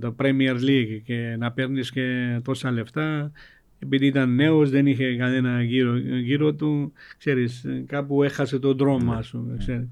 το 0.00 0.14
Premier 0.18 0.56
League 0.60 1.00
και 1.04 1.36
να 1.38 1.52
παίρνεις 1.52 1.90
και 1.90 2.38
τόσα 2.44 2.70
λεφτά 2.70 3.32
επειδή 3.78 4.06
ήταν 4.06 4.34
νέος 4.34 4.70
δεν 4.70 4.86
είχε 4.86 5.16
κανένα 5.16 5.62
γύρω, 5.62 5.96
γύρω 5.98 6.54
του 6.54 6.92
ξέρεις 7.18 7.66
κάπου 7.86 8.22
έχασε 8.22 8.58
τον 8.58 8.76
δρόμο 8.76 9.12
ας 9.12 9.30
πούμε 9.30 9.56
ξέρεις. 9.58 9.88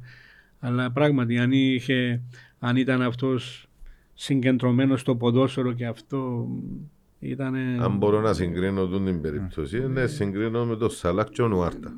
Αλλά 0.64 0.90
πράγματι 0.90 1.38
αν, 1.38 1.52
είχε, 1.52 2.22
αν 2.58 2.76
ήταν 2.76 3.02
αυτός 3.02 3.66
συγκεντρωμένος 4.14 5.00
στο 5.00 5.16
ποδόσφαιρο 5.16 5.72
και 5.72 5.86
αυτό 5.86 6.48
Ήτανε... 7.18 7.78
Αν 7.80 7.96
μπορώ 7.96 8.20
να 8.20 8.32
συγκρίνω 8.32 8.88
την 8.88 9.20
περίπτωση, 9.20 9.88
ναι, 9.88 10.06
συγκρίνω 10.06 10.64
με 10.64 10.76
τον 10.76 10.90
Σαλάχ 10.90 11.28
και 11.28 11.42
τον 11.42 11.52
Ουάρτα. 11.52 11.92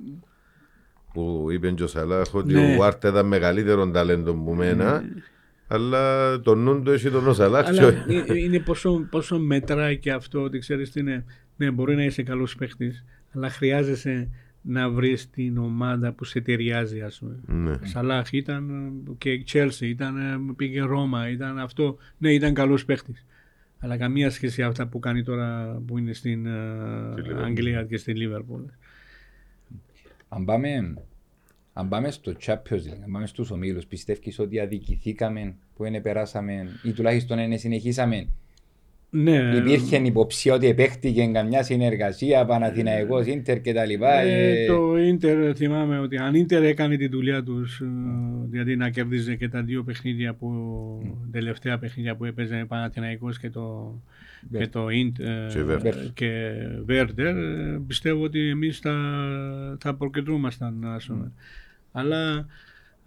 Που 1.12 1.46
είπε 1.50 1.70
και 1.70 1.82
ο 1.82 1.86
Σαλάχ 1.86 2.34
ότι 2.34 2.52
ναι. 2.52 2.74
ο 2.74 2.76
Ουάρτα 2.78 3.08
ήταν 3.08 3.26
μεγαλύτερο 3.26 3.90
ταλέντο 3.90 4.34
που 4.34 4.54
μένα, 4.54 5.00
ναι. 5.00 5.08
αλλά 5.66 6.40
το 6.40 6.54
νου 6.54 6.82
του 6.82 6.90
έχει 6.90 7.10
τον 7.10 7.34
Σαλάχ. 7.34 7.66
Αλλά 7.68 8.06
είναι 8.36 8.60
πόσο, 8.60 9.06
πόσο 9.10 9.38
μετράει 9.38 9.98
και 9.98 10.12
αυτό 10.12 10.42
ότι 10.42 10.58
ξέρεις 10.58 10.90
τι 10.90 11.00
είναι. 11.00 11.24
Ναι, 11.56 11.70
μπορεί 11.70 11.96
να 11.96 12.04
είσαι 12.04 12.22
καλός 12.22 12.56
παίχτης, 12.56 13.04
αλλά 13.32 13.50
χρειάζεσαι 13.50 14.28
να 14.66 14.90
βρεις 14.90 15.30
την 15.30 15.58
ομάδα 15.58 16.12
που 16.12 16.24
σε 16.24 16.40
ταιριάζει, 16.40 17.00
ας 17.00 17.18
πούμε. 17.18 17.40
Ναι. 17.46 17.86
Σαλάχ 17.86 18.32
ήταν 18.32 18.92
και 19.18 19.32
η 19.32 19.44
Chelsea, 19.52 19.80
ήταν, 19.80 20.16
πήγε 20.56 20.80
Ρώμα, 20.80 21.28
ήταν 21.28 21.58
αυτό. 21.58 21.96
Ναι, 22.18 22.32
ήταν 22.32 22.54
καλός 22.54 22.84
παίχτη. 22.84 23.14
Αλλά 23.78 23.96
καμία 23.96 24.30
σχέση 24.30 24.62
αυτά 24.62 24.86
που 24.86 24.98
κάνει 24.98 25.22
τώρα 25.22 25.80
που 25.86 25.98
είναι 25.98 26.12
στην 26.12 26.46
uh, 26.46 27.42
Αγγλία 27.44 27.84
και 27.84 27.96
στην 27.96 28.16
Λίβερπουλ. 28.16 28.62
Αν 30.28 30.44
πάμε, 30.44 30.94
αν 31.72 31.88
πάμε 31.88 32.10
στο 32.10 32.32
Champions 32.40 32.74
League, 32.74 33.00
αν 33.04 33.10
πάμε 33.12 33.26
στους 33.26 33.50
ομίλους, 33.50 33.86
πιστεύεις 33.86 34.38
ότι 34.38 34.60
αδικηθήκαμε 34.60 35.54
που 35.76 35.84
είναι 35.84 36.00
περάσαμε 36.00 36.68
ή 36.82 36.92
τουλάχιστον 36.92 37.38
είναι 37.38 37.56
συνεχίσαμε; 37.56 38.28
Ναι. 39.10 39.52
Υπήρχε 39.56 39.96
υποψία 39.96 40.54
ότι 40.54 40.66
επέχτηκε 40.66 41.26
καμιά 41.26 41.62
συνεργασία 41.62 42.44
Παναθηναϊκός, 42.44 43.26
Ίντερ 43.26 43.60
και 43.60 43.72
τα 43.72 43.84
λοιπά. 43.84 44.12
Ε, 44.20 44.62
ε... 44.62 44.66
Το 44.66 44.98
Ίντερ 44.98 45.52
θυμάμαι 45.56 45.98
ότι 45.98 46.16
αν 46.16 46.34
Ίντερ 46.34 46.62
έκανε 46.62 46.96
τη 46.96 47.08
δουλειά 47.08 47.42
τους, 47.42 47.82
δηλαδή 48.50 48.76
να 48.76 48.90
κέρδιζε 48.90 49.34
και 49.34 49.48
τα 49.48 49.62
δύο 49.62 49.82
παιχνίδια 49.82 50.34
που, 50.34 50.50
mm. 51.02 51.28
τελευταία 51.32 51.78
παιχνίδια 51.78 52.16
που 52.16 52.24
έπαιζε 52.24 52.64
Παναθηναϊκός 52.68 53.38
και 53.38 53.50
το, 53.50 53.94
και 54.58 54.66
το 54.66 54.88
Ίντερ 54.88 55.50
και 56.14 56.52
Βέρντερ, 56.84 57.34
πιστεύω 57.86 58.22
ότι 58.22 58.48
εμείς 58.48 58.78
θα, 58.78 58.94
θα 59.80 59.94
προκεντρούμασταν. 59.94 60.84
Mm. 61.08 61.30
Αλλά 61.92 62.46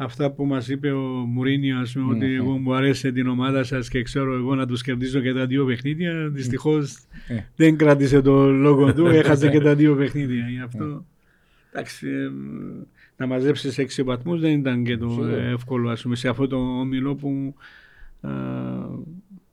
αυτά 0.02 0.32
που 0.32 0.46
μας 0.46 0.68
είπε 0.68 0.92
ο 0.92 1.02
Μουρίνιο, 1.08 1.80
ας 1.80 1.94
πούμε, 1.94 2.16
ότι 2.16 2.26
ναι, 2.26 2.34
εγώ 2.34 2.54
ναι. 2.54 2.60
μου 2.60 2.74
αρέσει 2.74 3.12
την 3.12 3.28
ομάδα 3.28 3.64
σας 3.64 3.90
και 3.90 4.02
ξέρω 4.02 4.34
εγώ 4.34 4.56
να 4.56 4.68
τους 4.68 4.82
κερδίζω 4.82 5.20
και 5.20 5.34
τα 5.34 5.46
δύο 5.46 5.66
παιχνίδια, 5.66 6.30
δυστυχώς 6.30 7.00
ναι. 7.28 7.48
δεν 7.56 7.78
κράτησε 7.78 8.22
το 8.22 8.52
λόγο 8.52 8.94
του, 8.94 9.06
έχασε 9.22 9.50
και 9.50 9.60
τα 9.60 9.76
δύο 9.76 9.96
παιχνίδια. 9.96 10.50
Γι' 10.50 10.62
αυτό, 10.62 11.06
εντάξει, 11.72 12.08
να 13.18 13.26
μαζέψεις 13.28 13.78
έξι 13.78 14.04
βαθμούς 14.04 14.40
δεν 14.40 14.60
ήταν 14.60 14.84
και 14.84 14.98
το 14.98 15.26
εύκολο, 15.26 15.90
ας 15.90 16.02
πούμε, 16.02 16.16
σε 16.16 16.30
αυτό 16.30 16.48
το 16.48 16.58
όμιλο 16.58 17.16
που 17.16 17.56
α, 18.22 18.32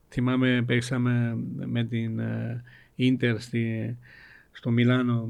θυμάμαι 0.08 0.62
παίξαμε 0.66 1.36
με 1.66 1.84
την 1.84 2.20
Ίντερ 2.94 3.36
στο 4.52 4.70
Μιλάνο 4.70 5.28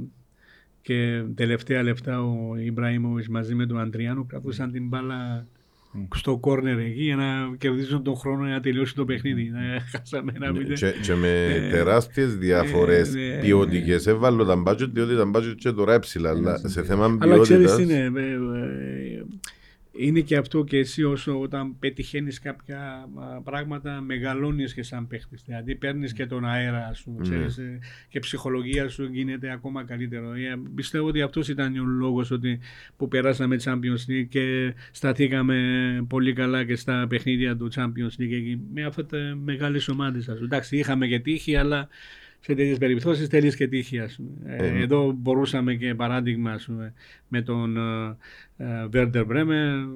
και 0.86 1.22
τελευταία 1.34 1.82
λεφτά 1.82 2.22
ο 2.22 2.56
Ιμπραήμοβιτ 2.64 3.26
μαζί 3.28 3.54
με 3.54 3.66
τον 3.66 3.80
Αντριάνο 3.80 4.24
κρατούσαν 4.24 4.72
την 4.72 4.88
μπάλα 4.88 5.46
στο 6.14 6.36
κόρνερ 6.36 6.78
εκεί 6.78 7.02
για 7.02 7.16
να 7.16 7.56
κερδίσουν 7.58 8.02
τον 8.02 8.16
χρόνο 8.16 8.44
για 8.44 8.54
να 8.54 8.60
τελειώσει 8.60 8.94
το 8.94 9.04
παιχνίδι. 9.04 9.52
Χάσαμε 9.92 10.32
ένα 10.34 10.52
ναι, 10.52 10.62
και, 10.62 10.92
και 11.02 11.14
με 11.14 11.44
ε, 11.44 11.70
τεράστιες 11.70 12.36
διαφορές 12.36 13.14
ε, 13.14 13.18
ναι, 13.18 13.40
ποιοτικές. 13.40 14.06
Έβαλω 14.06 14.44
τα 14.44 14.56
μπάτζετ 14.56 14.90
διότι 14.92 15.16
τα 15.16 15.24
μπάτζετ 15.24 15.58
και 15.58 15.72
τώρα 15.72 15.94
έψηλα. 15.94 16.30
Αλλά 16.30 16.60
σε 16.64 16.82
θέμα 16.82 17.06
ποιότητας... 17.06 17.30
Αλλά 17.30 17.42
ξέρεις 17.42 17.74
τι 17.74 17.82
είναι, 17.82 18.20
ε, 18.20 19.24
είναι 19.98 20.20
και 20.20 20.36
αυτό 20.36 20.64
και 20.64 20.78
εσύ 20.78 21.04
όσο 21.04 21.40
όταν 21.40 21.78
πετυχαίνεις 21.78 22.38
κάποια 22.38 23.08
πράγματα 23.44 24.00
μεγαλώνεις 24.00 24.74
και 24.74 24.82
σαν 24.82 25.06
παίχτης. 25.06 25.42
Δηλαδή 25.46 25.74
παίρνεις 25.74 26.12
και 26.12 26.26
τον 26.26 26.44
αέρα 26.44 26.94
σου 26.94 27.14
ναι. 27.16 27.22
ξέρεις, 27.22 27.58
mm. 27.60 27.84
και 28.08 28.18
ψυχολογία 28.18 28.88
σου 28.88 29.04
γίνεται 29.04 29.50
ακόμα 29.50 29.84
καλύτερο. 29.84 30.32
Ε, 30.32 30.60
πιστεύω 30.74 31.06
ότι 31.06 31.22
αυτός 31.22 31.48
ήταν 31.48 31.78
ο 31.78 31.84
λόγος 31.84 32.30
ότι, 32.30 32.58
που 32.96 33.08
περάσαμε 33.08 33.56
Champions 33.64 34.10
League 34.10 34.26
και 34.28 34.74
σταθήκαμε 34.90 35.56
πολύ 36.08 36.32
καλά 36.32 36.64
και 36.64 36.76
στα 36.76 37.06
παιχνίδια 37.08 37.56
του 37.56 37.68
Champions 37.74 38.20
League 38.20 38.58
με 38.74 38.84
αυτές 38.84 39.06
τις 39.06 39.34
μεγάλες 39.44 39.88
ομάδες. 39.88 40.28
Εντάξει 40.28 40.76
είχαμε 40.76 41.06
και 41.06 41.20
τύχη 41.20 41.56
αλλά 41.56 41.88
σε 42.40 42.54
τέτοιες 42.54 42.78
περιπτώσεις 42.78 43.28
θέλεις 43.28 43.56
και 43.56 43.68
τύχη. 43.68 43.96
Ε, 43.96 44.06
ε, 44.46 44.82
εδώ 44.82 45.12
μπορούσαμε 45.12 45.74
και 45.74 45.94
παράδειγμα 45.94 46.60
πούμε, 46.66 46.92
με 47.28 47.42
τον 47.42 47.76
Βέρντερ 48.90 49.24
Μπρέμε. 49.24 49.88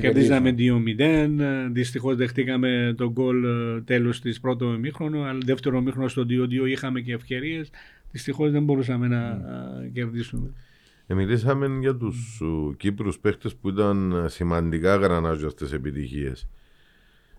Κερδίζαμε 0.00 0.54
2-0. 0.58 1.70
Δυστυχώς 1.72 2.16
δεχτήκαμε 2.16 2.94
τον 2.96 3.10
γκολ 3.10 3.44
ε, 3.44 3.80
τέλος 3.80 4.20
της 4.20 4.40
πρώτου 4.40 4.64
ημίχρονου. 4.72 5.24
Αλλά 5.24 5.38
δεύτερο 5.44 5.78
ημίχρονο 5.78 6.08
στο 6.08 6.22
2-2 6.22 6.68
είχαμε 6.68 7.00
και 7.00 7.12
ευκαιρίες. 7.12 7.70
Δυστυχώς 8.10 8.50
δεν 8.50 8.64
μπορούσαμε 8.64 9.08
να 9.08 9.34
ναι. 9.34 9.88
κερδίσουμε. 9.88 10.50
Ε, 11.06 11.14
μιλήσαμε 11.14 11.78
για 11.80 11.96
τους 11.96 12.42
Κύπρους 12.76 13.18
παίχτες 13.18 13.54
που 13.54 13.68
ήταν 13.68 14.24
σημαντικά 14.26 14.96
γρανάζια 14.96 15.48
στι 15.48 15.74
επιτυχίες. 15.74 16.48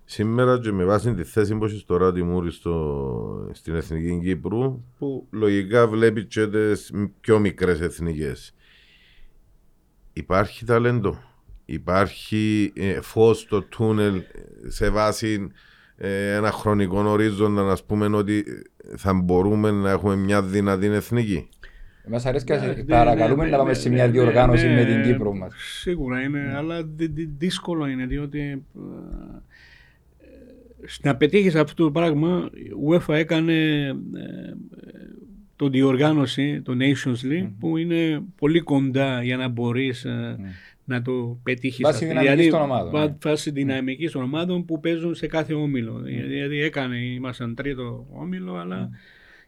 Σήμερα 0.06 0.60
και 0.60 0.72
με 0.72 0.86
βάση 0.86 1.14
τη 1.14 1.24
θέση 1.24 1.56
που 1.56 1.66
έχεις 1.66 1.86
τώρα 1.86 2.14
τη 2.14 2.24
Μούρη 2.24 2.52
στο, 2.52 3.50
στην 3.52 3.76
Εθνική 3.76 4.20
Κύπρου 4.24 4.84
που 4.98 5.28
λογικά 5.32 5.88
βλέπεις 5.88 6.26
και 6.28 6.48
τις 6.48 6.92
πιο 7.22 7.40
μικρές 7.40 7.82
εθνικές. 7.82 8.54
Υπάρχει 10.18 10.66
ταλέντο. 10.66 11.18
Υπάρχει 11.66 12.74
ε, 12.76 13.02
φως 13.02 13.40
στο 13.40 13.62
τούνελ 13.62 14.22
σε 14.68 14.90
βάση 14.90 15.48
ε, 15.98 16.36
ένα 16.36 16.52
χρονικό 16.52 17.00
ορίζοντα 17.00 17.62
να 17.62 17.78
πούμε 17.88 18.18
ότι 18.18 18.44
θα 18.96 19.14
μπορούμε 19.14 19.72
να 19.72 19.90
έχουμε 19.90 20.16
μια 20.16 20.44
δυνατή 20.44 20.86
εθνική. 20.86 21.50
Μας 22.10 22.26
αρέσει 22.26 22.46
και 22.46 22.56
ναι, 22.56 22.84
παρακαλούμε 22.84 23.44
ναι, 23.44 23.50
να 23.50 23.58
πάμε 23.58 23.70
ναι, 23.70 23.76
σε 23.76 23.90
μια 23.90 24.10
διοργάνωση 24.10 24.68
με 24.68 24.86
την 24.86 25.04
Κύπρο 25.04 25.34
μας. 25.34 25.54
Σίγουρα 25.56 26.22
είναι, 26.22 26.54
αλλά 26.56 26.90
δύσκολο 27.38 27.88
είναι 27.88 28.06
διότι 28.06 28.40
ε, 28.40 28.64
να 31.02 31.16
πετύχει 31.16 31.58
αυτό 31.58 31.84
το 31.84 31.92
πράγμα, 31.92 32.50
η 32.54 32.70
UEFA 32.90 33.14
έκανε 33.14 33.54
ε, 33.86 33.94
το 35.58 35.70
διοργάνωση, 35.70 36.62
το 36.62 36.74
Nations 36.80 37.26
League, 37.32 37.52
που 37.60 37.78
είναι 37.78 38.24
πολύ 38.38 38.60
κοντά 38.60 39.24
για 39.24 39.38
να 39.38 39.48
μπορείς 39.48 40.06
ε, 40.06 40.38
να 40.86 41.02
το 41.02 41.40
πετύχεις. 41.44 41.82
Βάσει 41.82 42.06
δυναμικής 42.06 42.36
δηλαδή, 42.36 42.50
των 42.50 42.62
ομάδων. 42.62 43.18
Βάσει 43.22 43.52
δυναμικής 43.52 44.12
των 44.12 44.22
ομάδων 44.22 44.66
που 44.66 44.80
παίζουν 44.80 45.16
σε 45.16 45.28
κάθε 45.28 45.54
όμιλο. 45.54 46.02
Δηλαδή 46.04 46.62
έκανε, 46.62 46.98
ήμασταν 46.98 47.56
τρίτο 47.56 48.08
όμιλο, 48.12 48.56
αλλά 48.56 48.90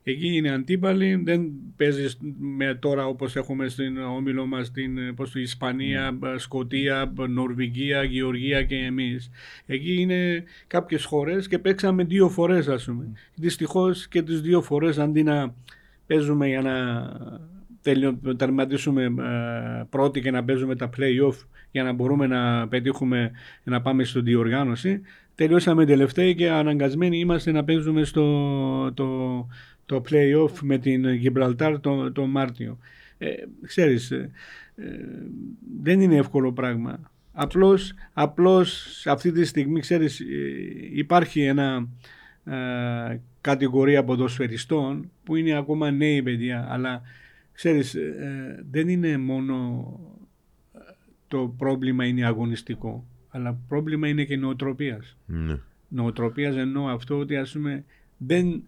Εκεί 0.04 0.36
είναι 0.36 0.52
αντίπαλοι, 0.52 1.22
δεν 1.24 1.52
παίζεις 1.76 2.18
με 2.40 2.76
τώρα 2.76 3.06
όπως 3.06 3.36
έχουμε 3.36 3.68
στην 3.68 3.98
όμιλο 3.98 4.46
μας 4.46 4.68
στην 4.68 5.16
πώς, 5.16 5.36
Ισπανία, 5.36 6.18
ναι. 6.20 6.38
Σκοτία, 6.38 7.14
Νορβηγία, 7.30 8.04
Γεωργία 8.04 8.64
και 8.64 8.76
εμείς. 8.76 9.30
Εκεί 9.66 10.02
είναι 10.02 10.44
κάποιες 10.68 11.06
χώρες 11.06 11.48
και 11.48 11.60
παίξαμε 11.60 12.04
δύο 12.04 12.30
φορές, 12.30 12.68
ας 12.68 12.86
πούμε. 12.86 13.08
Mm. 13.12 13.18
Δυστυχώς 13.36 14.08
και 14.08 14.22
τις 14.22 14.42
δύο 14.42 14.62
φορές 14.62 14.98
αντί 14.98 15.24
να 15.24 15.54
παίζουμε 16.10 16.48
για 16.48 16.62
να 16.62 18.36
τερματίσουμε 18.36 19.04
ε, 19.04 19.84
πρώτοι 19.90 20.22
και 20.22 20.32
να 20.32 20.44
παίζουμε 20.44 20.76
τα 20.76 20.90
play-off 20.98 21.46
για 21.72 21.84
να 21.84 21.94
μπορούμε 21.94 22.28
να 22.28 22.68
πετύχουμε 22.68 23.32
να 23.64 23.82
πάμε 23.82 24.04
στο 24.04 24.22
διοργάνωση. 24.22 25.02
Τελειώσαμε 25.36 25.86
τελευταίοι 25.86 26.36
και 26.36 26.50
αναγκασμένοι 26.50 27.20
είμαστε 27.20 27.52
να 27.52 27.64
παίζουμε 27.64 28.04
στο 28.04 28.92
το, 28.94 29.48
το 29.86 30.02
play-off 30.10 30.60
με 30.62 30.78
την 30.78 31.14
Γιμπραλτάρ 31.14 31.80
το, 31.80 32.12
το 32.12 32.26
Μάρτιο. 32.26 32.78
Ε, 33.18 33.28
ξέρεις, 33.62 34.12
ε, 34.12 34.32
ε, 34.76 34.86
δεν 35.82 36.02
είναι 36.02 36.16
εύκολο 36.16 36.54
πράγμα. 36.54 37.12
Απλώς, 37.32 37.94
απλώς 38.14 39.04
αυτή 39.08 39.32
τη 39.32 39.46
στιγμή, 39.46 39.80
ξέρεις, 39.80 40.20
ε, 40.20 40.26
υπάρχει 40.94 41.42
ένα 41.42 41.88
ε, 42.50 43.22
κατηγορία 43.42 44.04
ποδοσφαιριστών 44.04 45.12
που 45.24 45.36
είναι 45.36 45.58
ακόμα 45.58 45.92
νέοι 45.92 46.24
παιδιά, 46.24 46.68
αλλά 46.70 47.02
ξέρεις, 47.54 47.96
δεν 48.72 48.90
είναι 48.90 49.18
μόνο 49.18 49.86
το 51.28 51.54
πρόβλημα 51.58 52.06
είναι 52.06 52.26
αγωνιστικό, 52.26 53.06
αλλά 53.30 53.60
πρόβλημα 53.68 54.08
είναι 54.08 54.24
και 54.24 54.38
νοοτροπίας. 54.38 55.18
Ναι. 55.26 55.58
Νοοτροπίας 55.88 56.56
εννοώ 56.56 56.88
αυτό 56.88 57.18
ότι 57.18 57.36
ας 57.36 57.52
πούμε 57.52 57.84
δεν. 58.18 58.64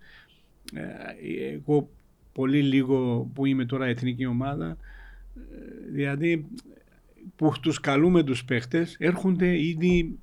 ε, 0.74 1.52
Εγώ 1.54 1.90
πολύ 2.34 2.62
λίγο 2.62 3.30
που 3.34 3.46
είμαι 3.46 3.66
τώρα 3.66 3.86
εθνική 3.86 4.26
ομάδα, 4.26 4.78
ε, 5.36 5.92
δηλαδή 5.92 6.46
που 7.36 7.54
τους 7.62 7.80
καλούμε 7.80 8.24
τους 8.24 8.46
παίχτες 8.46 8.96
έρχονται 9.00 9.60
ήδη 9.60 10.20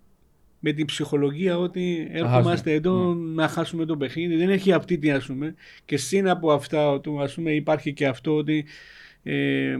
με 0.61 0.73
την 0.73 0.87
ψυχολογία 0.87 1.59
ότι 1.59 2.09
έρχομαστε 2.13 2.73
εδώ 2.73 3.15
να 3.15 3.49
χάσουμε 3.49 3.85
το 3.85 3.97
παιχνίδι. 3.97 4.37
Δεν 4.37 4.51
έχει 4.51 4.73
αυτή 4.73 4.99
τι 4.99 5.11
ας 5.11 5.27
πούμε. 5.27 5.55
Και 5.85 5.97
συν 5.97 6.29
από 6.29 6.53
αυτά 6.53 6.91
ότι 6.91 7.11
ας 7.21 7.35
πούμε, 7.35 7.55
υπάρχει 7.55 7.93
και 7.93 8.07
αυτό 8.07 8.37
ότι 8.37 8.65
ε, 9.23 9.71
ε, 9.71 9.79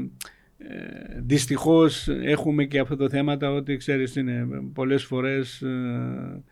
δυστυχώς 1.17 2.09
έχουμε 2.09 2.65
και 2.65 2.79
αυτά 2.79 2.97
τα 2.97 3.09
θέματα 3.09 3.51
ότι 3.51 3.77
ξέρεις 3.77 4.17
είναι 4.17 4.47
πολλές 4.75 5.05
φορές 5.05 5.63
ε, 5.63 6.43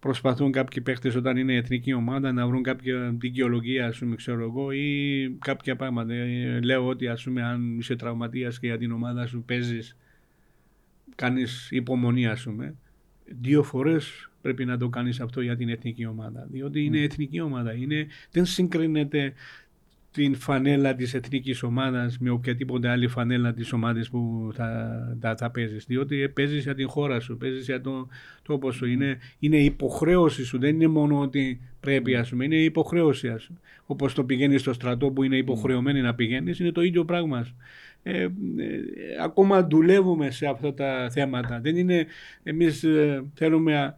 προσπαθούν 0.00 0.52
κάποιοι 0.52 0.82
παίχτες 0.82 1.14
όταν 1.14 1.36
είναι 1.36 1.54
εθνική 1.54 1.92
ομάδα 1.92 2.32
να 2.32 2.46
βρουν 2.46 2.62
κάποια 2.62 3.14
δικαιολογία 3.18 3.86
ας 3.86 3.98
πούμε 3.98 4.16
ξέρω 4.16 4.42
εγώ 4.42 4.72
ή 4.72 5.36
κάποια 5.38 5.76
πράγματα. 5.76 6.14
Ε, 6.14 6.60
Λέω 6.60 6.86
ότι 6.86 7.08
ας 7.08 7.22
πούμε 7.22 7.42
αν 7.42 7.78
είσαι 7.78 7.96
τραυματίας 7.96 8.58
και 8.58 8.66
για 8.66 8.78
την 8.78 8.92
ομάδα 8.92 9.26
σου 9.26 9.42
παίζεις 9.46 9.96
κάνεις 11.14 11.68
υπομονή 11.70 12.26
ας 12.26 12.42
πούμε 12.42 12.74
δύο 13.40 13.62
φορές 13.62 14.30
πρέπει 14.42 14.64
να 14.64 14.78
το 14.78 14.88
κάνεις 14.88 15.20
αυτό 15.20 15.40
για 15.40 15.56
την 15.56 15.68
εθνική 15.68 16.06
ομάδα 16.06 16.46
διότι 16.50 16.84
είναι 16.84 17.00
εθνική 17.00 17.40
ομάδα 17.40 17.74
είναι, 17.74 18.06
δεν 18.30 18.44
συγκρίνεται 18.44 19.32
την 20.16 20.34
φανέλα 20.34 20.94
της 20.94 21.14
εθνικής 21.14 21.62
ομάδας 21.62 22.18
με 22.18 22.30
οποιαδήποτε 22.30 22.88
άλλη 22.88 23.08
φανέλα 23.08 23.52
της 23.52 23.72
ομάδας 23.72 24.08
που 24.08 24.50
θα, 24.54 24.90
θα, 25.20 25.36
θα 25.36 25.50
παίζεις 25.50 25.84
διότι 25.86 26.28
παίζεις 26.28 26.62
για 26.62 26.74
την 26.74 26.88
χώρα 26.88 27.20
σου, 27.20 27.36
παίζεις 27.36 27.64
για 27.64 27.80
το 27.80 28.08
τόπο 28.42 28.72
σου 28.72 28.86
είναι, 28.86 29.18
είναι 29.38 29.56
υποχρέωση 29.56 30.44
σου, 30.44 30.58
δεν 30.58 30.74
είναι 30.74 30.86
μόνο 30.86 31.20
ότι 31.20 31.60
πρέπει 31.80 32.14
ας 32.14 32.28
πούμε, 32.28 32.44
είναι 32.44 32.56
υποχρέωση 32.56 33.28
ας 33.28 33.46
πούμε. 33.46 33.58
όπως 33.86 34.14
το 34.14 34.24
πηγαίνεις 34.24 34.60
στο 34.60 34.72
στρατό 34.72 35.10
που 35.10 35.22
είναι 35.22 35.36
υποχρεωμένοι 35.36 36.00
να 36.00 36.14
πηγαίνεις 36.14 36.58
είναι 36.58 36.72
το 36.72 36.82
ίδιο 36.82 37.04
πράγμα 37.04 37.44
σου. 37.44 37.54
Ε, 38.08 38.22
ε, 38.22 38.30
ακόμα 39.22 39.66
δουλεύουμε 39.66 40.30
σε 40.30 40.46
αυτά 40.46 40.74
τα 40.74 41.10
θέματα. 41.10 41.60
Δεν 41.60 41.76
είναι, 41.76 42.06
εμείς 42.42 42.84
ε, 42.84 43.24
θέλουμε 43.34 43.78
α- 43.78 43.94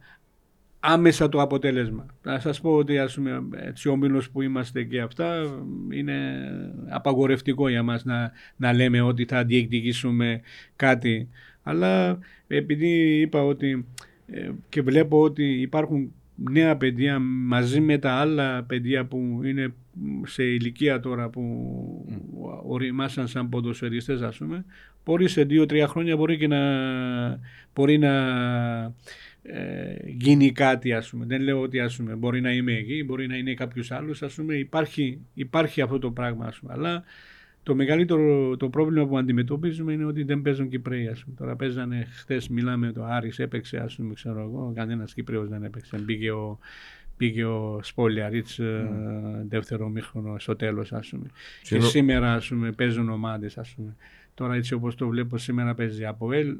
άμεσα 0.79 1.29
το 1.29 1.41
αποτέλεσμα. 1.41 2.05
Να 2.23 2.39
σας 2.39 2.61
πω 2.61 2.71
ότι 2.75 2.97
ας 2.97 3.15
πούμε, 3.15 3.43
έτσι 3.51 3.89
ο 3.89 3.95
μήλος 3.95 4.29
που 4.29 4.41
είμαστε 4.41 4.83
και 4.83 5.01
αυτά 5.01 5.41
είναι 5.91 6.15
απαγορευτικό 6.87 7.69
για 7.69 7.83
μας 7.83 8.03
να, 8.03 8.31
να 8.55 8.73
λέμε 8.73 9.01
ότι 9.01 9.25
θα 9.25 9.43
διεκδικήσουμε 9.43 10.41
κάτι. 10.75 11.29
Αλλά 11.63 12.19
επειδή 12.47 13.19
είπα 13.19 13.43
ότι 13.43 13.85
ε, 14.27 14.49
και 14.69 14.81
βλέπω 14.81 15.21
ότι 15.21 15.61
υπάρχουν 15.61 16.13
νέα 16.51 16.77
παιδιά 16.77 17.19
μαζί 17.19 17.79
με 17.79 17.97
τα 17.97 18.11
άλλα 18.11 18.63
παιδιά 18.63 19.05
που 19.05 19.41
είναι 19.43 19.73
σε 20.25 20.43
ηλικία 20.43 20.99
τώρα 20.99 21.29
που 21.29 21.43
οριμάσαν 22.65 23.27
σαν 23.27 23.49
ποδοσφαιριστές 23.49 24.21
ας 24.21 24.37
πούμε 24.37 24.65
μπορεί 25.05 25.27
σε 25.27 25.43
δύο-τρία 25.43 25.87
χρόνια 25.87 26.15
μπορεί 26.15 26.37
και 26.37 26.47
να 26.47 26.59
μπορεί 27.73 27.97
να 27.97 28.13
ε, 29.51 29.95
γίνει 30.05 30.51
κάτι 30.51 30.93
ας 30.93 31.09
πούμε. 31.09 31.25
Δεν 31.25 31.41
λέω 31.41 31.61
ότι 31.61 31.79
ας 31.79 31.95
πούμε, 31.95 32.15
μπορεί 32.15 32.41
να 32.41 32.51
είμαι 32.51 32.73
εκεί, 32.73 33.03
μπορεί 33.03 33.27
να 33.27 33.35
είναι 33.35 33.53
κάποιος 33.53 33.91
άλλος 33.91 34.23
ας 34.23 34.33
πούμε. 34.33 34.55
Υπάρχει, 34.55 35.19
υπάρχει 35.33 35.81
αυτό 35.81 35.99
το 35.99 36.11
πράγμα 36.11 36.45
ας 36.45 36.59
πούμε. 36.59 36.73
Αλλά 36.73 37.03
το 37.69 37.75
μεγαλύτερο 37.75 38.57
το 38.57 38.69
πρόβλημα 38.69 39.07
που 39.07 39.17
αντιμετωπίζουμε 39.17 39.93
είναι 39.93 40.05
ότι 40.05 40.23
δεν 40.23 40.41
παίζουν 40.41 40.69
Κυπρέοι. 40.69 41.07
Ας 41.07 41.23
πούμε. 41.23 41.35
Τώρα 41.39 41.55
παίζανε 41.55 42.07
χθες, 42.11 42.47
μιλάμε 42.49 42.91
το 42.91 43.03
Άρης, 43.03 43.39
έπαιξε, 43.39 43.77
ας 43.77 43.95
πούμε, 43.95 44.13
ξέρω 44.13 44.39
εγώ. 44.41 44.71
Κανένας 44.75 45.13
Κυπρέος 45.13 45.49
δεν 45.49 45.63
έπαιξε. 45.63 45.97
Πήγε 45.97 46.31
ο, 46.31 46.59
πήγε 47.17 47.43
ο 47.43 47.79
Σπόλιαριτς 47.83 48.59
ε, 48.59 48.89
δεύτερο 49.47 49.89
μήχρονο 49.89 50.39
στο 50.39 50.55
τέλος, 50.55 50.93
ας 50.93 51.09
πούμε. 51.09 51.25
Και 51.59 51.65
Συνο- 51.65 51.83
σήμερα, 51.83 52.33
ας 52.33 52.47
πούμε, 52.47 52.71
παίζουν 52.71 53.09
ομάδες, 53.09 53.57
ας 53.57 53.73
πούμε. 53.75 53.95
Τώρα 54.33 54.55
έτσι 54.55 54.73
όπως 54.73 54.95
το 54.95 55.07
βλέπω 55.07 55.37
σήμερα 55.37 55.73
παίζει 55.75 56.05
από 56.05 56.31
ΕΛ, 56.31 56.55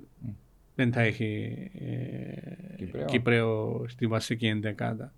δεν 0.76 0.92
θα 0.94 1.02
έχει 1.02 1.58
ε, 1.80 2.76
Κυπρέο. 2.76 3.06
Κυπρέο 3.06 3.86
στη 3.88 4.08
βασική 4.08 4.48
εντεκάδα. 4.48 5.14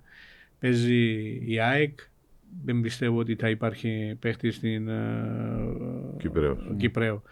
Παίζει 0.60 1.42
η 1.46 1.60
ΑΕΚ, 1.60 2.00
δεν 2.64 2.82
πιστεύω 2.82 3.20
ότι 3.20 3.36
θα 3.36 3.50
υπάρχει 3.50 4.16
παίχτη 4.20 4.52
στην 4.52 4.88
ε, 4.88 4.98
Κυπρέος. 6.18 6.74
Κυπρέο. 6.78 7.24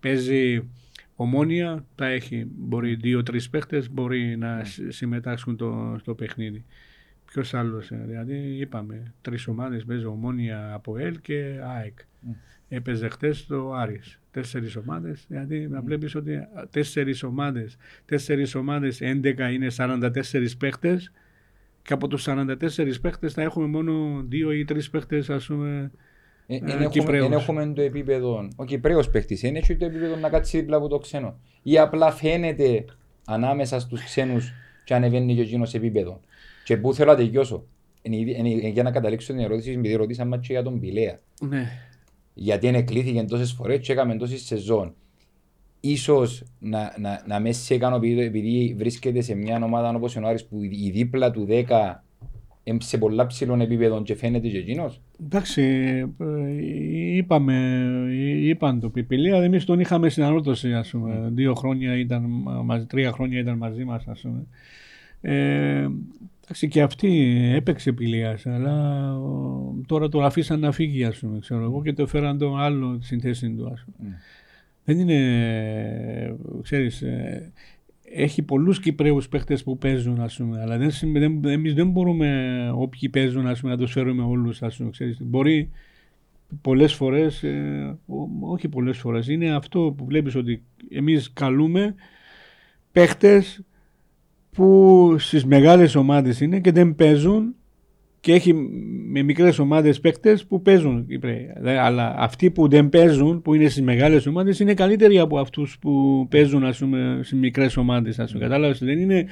Παίζει 0.00 0.68
ομόνια, 1.16 1.84
θα 1.94 2.06
έχει. 2.06 2.46
Μπορεί 2.56 2.94
δύο-τρεις 2.94 3.50
παίχτες 3.50 3.90
μπορεί 3.90 4.36
να 4.36 4.64
συ- 4.64 4.92
συμμετάσχουν 4.92 5.56
το, 5.56 5.96
στο 6.00 6.14
παιχνίδι. 6.14 6.64
Ποιος 7.26 7.54
άλλος, 7.54 7.90
δηλαδή 7.92 8.36
είπαμε, 8.36 9.12
τρεις 9.20 9.46
ομάδες 9.46 9.84
παίζει 9.84 10.04
ομόνια 10.04 10.72
από 10.74 10.98
ΕΛ 10.98 11.20
και 11.20 11.60
ΑΕΚ. 11.62 11.98
Έπαιζε 12.68 13.08
χτες 13.08 13.46
το 13.46 13.72
Άρης. 13.72 14.20
Τέσσερις 14.30 14.76
ομάδες, 14.76 15.24
δηλαδή 15.28 15.68
να 15.68 15.80
βλέπεις 15.82 16.14
ότι 16.14 16.38
τέσσερις 16.70 17.22
ομάδες, 17.22 17.76
τέσσερις 18.04 18.54
ομάδες, 18.54 19.00
11 19.00 19.50
είναι 19.52 19.70
44 19.70 20.56
παίχτες 20.58 21.12
και 21.84 21.92
από 21.92 22.08
τους 22.08 22.22
44 22.28 23.00
παίχτες 23.00 23.32
θα 23.32 23.42
έχουμε 23.42 23.66
μόνο 23.66 24.22
δύο 24.28 24.52
ή 24.52 24.64
τρεις 24.64 24.90
παίχτες, 24.90 25.30
ας 25.30 25.46
πούμε. 25.46 25.90
Ε, 26.46 26.54
Ε, 26.54 26.58
εν 26.58 26.68
έχουμε- 26.68 26.88
Κυπρέους. 26.88 27.24
εν 27.26 27.32
έχουμε 27.32 27.72
το 27.74 27.82
επίπεδο. 27.82 28.48
Ο 28.56 28.64
Κυπρέος 28.64 29.10
παίχτης 29.10 29.40
δεν 29.40 29.56
έχει 29.56 29.76
το 29.76 29.84
επίπεδο 29.84 30.16
να 30.16 30.28
κάτσει 30.28 30.58
δίπλα 30.58 30.76
από 30.76 30.88
το 30.88 30.98
ξένο. 30.98 31.38
Ή 31.62 31.78
απλά 31.78 32.12
φαίνεται 32.12 32.84
ανάμεσα 33.24 33.80
στους 33.80 34.04
ξένους 34.04 34.52
και 34.84 34.94
ανεβαίνει 34.94 35.34
και 35.34 35.40
εκείνος 35.40 35.70
σε 35.70 35.76
επίπεδο. 35.76 36.20
Και 36.64 36.76
πού 36.76 36.94
θέλω 36.94 37.10
να 37.10 37.16
τελειώσω. 37.16 37.64
Είναι, 38.02 38.16
ήδη- 38.16 38.38
είναι, 38.38 38.68
για 38.68 38.82
να 38.82 38.90
καταλήξω 38.90 39.32
την 39.32 39.42
ερώτηση, 39.42 39.70
επειδή 39.70 39.94
ρωτήσαμε 39.94 40.38
και 40.38 40.46
για 40.52 40.62
τον 40.62 40.80
Πηλέα. 40.80 41.18
Ναι. 41.48 41.66
Γιατί 42.34 42.66
είναι 42.66 42.82
κλείθηκε 42.82 43.22
τόσες 43.22 43.52
φορές 43.52 43.78
και 43.86 43.92
έκαμε 43.92 44.16
τόσες 44.16 44.40
σεζόν. 44.42 44.94
Ίσως 45.86 46.42
να, 46.58 46.94
να, 46.98 47.22
να 47.26 47.40
με 47.40 47.52
σε 47.52 47.74
ικανοποιεί 47.74 48.16
επειδή 48.20 48.74
βρίσκεται 48.78 49.20
σε 49.20 49.34
μια 49.34 49.60
ομάδα 49.64 49.94
όπως 49.94 50.16
ο 50.16 50.26
Άρης 50.26 50.44
που 50.44 50.62
η 50.62 50.90
δίπλα 50.90 51.30
του 51.30 51.46
10 51.50 51.64
είναι 52.64 52.78
σε 52.80 52.98
πολλά 52.98 53.26
ψηλών 53.26 53.60
επίπεδων 53.60 54.02
και 54.02 54.14
φαίνεται 54.14 54.48
και 54.48 54.58
εκείνος. 54.58 55.00
Εντάξει, 55.24 55.62
ε, 56.18 57.16
είπαμε, 57.16 57.86
είπαν 58.40 58.80
το 58.80 58.88
Πιπηλία, 58.88 59.42
εμείς 59.42 59.64
τον 59.64 59.80
είχαμε 59.80 60.08
στην 60.08 60.22
ανόρθωση, 60.22 60.72
ας 60.72 60.90
πούμε. 60.90 61.30
Δύο 61.32 61.54
χρόνια 61.54 61.98
ήταν, 61.98 62.22
μαζί, 62.64 62.86
τρία 62.86 63.12
χρόνια 63.12 63.38
ήταν 63.38 63.56
μαζί 63.56 63.84
μας, 63.84 64.06
ας 64.06 64.20
πούμε. 64.20 64.46
Ε, 65.20 65.88
εντάξει, 66.44 66.68
και 66.68 66.82
αυτή 66.82 67.40
έπαιξε 67.54 67.92
Πηλίας, 67.92 68.46
αλλά 68.46 69.16
ο, 69.16 69.74
τώρα 69.86 70.08
τον 70.08 70.24
αφήσαν 70.24 70.60
να 70.60 70.72
φύγει, 70.72 71.04
ας 71.04 71.18
πούμε, 71.18 71.38
ξέρω 71.38 71.62
εγώ, 71.62 71.82
και 71.82 71.92
το 71.92 72.06
φέραν 72.06 72.38
τον 72.38 72.60
άλλο 72.60 72.98
στην 73.00 73.20
θέση 73.20 73.50
του, 73.50 73.70
ας 73.72 73.84
πούμε. 73.84 74.08
Mm. 74.10 74.43
Δεν 74.84 74.98
είναι, 74.98 76.36
ξέρεις, 76.62 77.02
ε, 77.02 77.52
έχει 78.02 78.42
πολλούς 78.42 78.80
Κυπρέους 78.80 79.28
παίχτες 79.28 79.62
που 79.62 79.78
παίζουν, 79.78 80.20
ας 80.20 80.36
πούμε, 80.36 80.60
αλλά 80.60 80.78
δεν, 80.78 80.90
σημαίνει- 80.90 81.40
δεν, 81.40 81.52
εμείς 81.52 81.74
δεν 81.74 81.90
μπορούμε 81.90 82.70
όποιοι 82.74 83.08
παίζουν, 83.08 83.46
ας 83.46 83.60
πούμε, 83.60 83.72
να 83.72 83.78
τους 83.78 83.92
φέρουμε 83.92 84.22
όλους, 84.22 84.62
ας 84.62 84.76
πούμε, 84.76 84.90
ξέρεις. 84.90 85.18
Μπορεί 85.22 85.70
πολλές 86.60 86.94
φορές, 86.94 87.42
ε, 87.42 87.96
ό- 88.06 88.28
όχι 88.40 88.68
πολλές 88.68 88.98
φορές, 88.98 89.28
είναι 89.28 89.54
αυτό 89.54 89.94
που 89.96 90.04
βλέπεις 90.04 90.34
ότι 90.34 90.62
εμείς 90.90 91.32
καλούμε 91.32 91.94
παίχτες 92.92 93.60
που 94.50 95.16
στις 95.18 95.44
μεγάλες 95.44 95.94
ομάδες 95.94 96.40
είναι 96.40 96.60
και 96.60 96.72
δεν 96.72 96.94
παίζουν 96.94 97.54
και 98.24 98.32
έχει 98.32 98.54
με 99.08 99.22
μικρές 99.22 99.58
ομάδες 99.58 100.00
παίκτες 100.00 100.46
που 100.46 100.62
παίζουν 100.62 101.06
Κυπρέοι. 101.06 101.50
Δε- 101.60 101.78
Αλλά 101.78 102.14
αυτοί 102.18 102.50
που 102.50 102.68
δεν 102.68 102.88
παίζουν, 102.88 103.42
που 103.42 103.54
είναι 103.54 103.68
στις 103.68 103.82
μεγάλες 103.82 104.26
ομάδες, 104.26 104.60
είναι 104.60 104.74
καλύτεροι 104.74 105.18
από 105.18 105.38
αυτούς 105.38 105.78
που 105.80 106.26
παίζουν 106.30 106.64
ας 106.64 106.78
πούμε, 106.78 107.20
στις 107.22 107.38
μικρές 107.38 107.76
ομάδες. 107.76 108.18
Ας 108.18 108.32
πούμε. 108.32 108.44
Κατάλαβες, 108.44 108.78
δεν 108.78 108.98
είναι, 108.98 109.26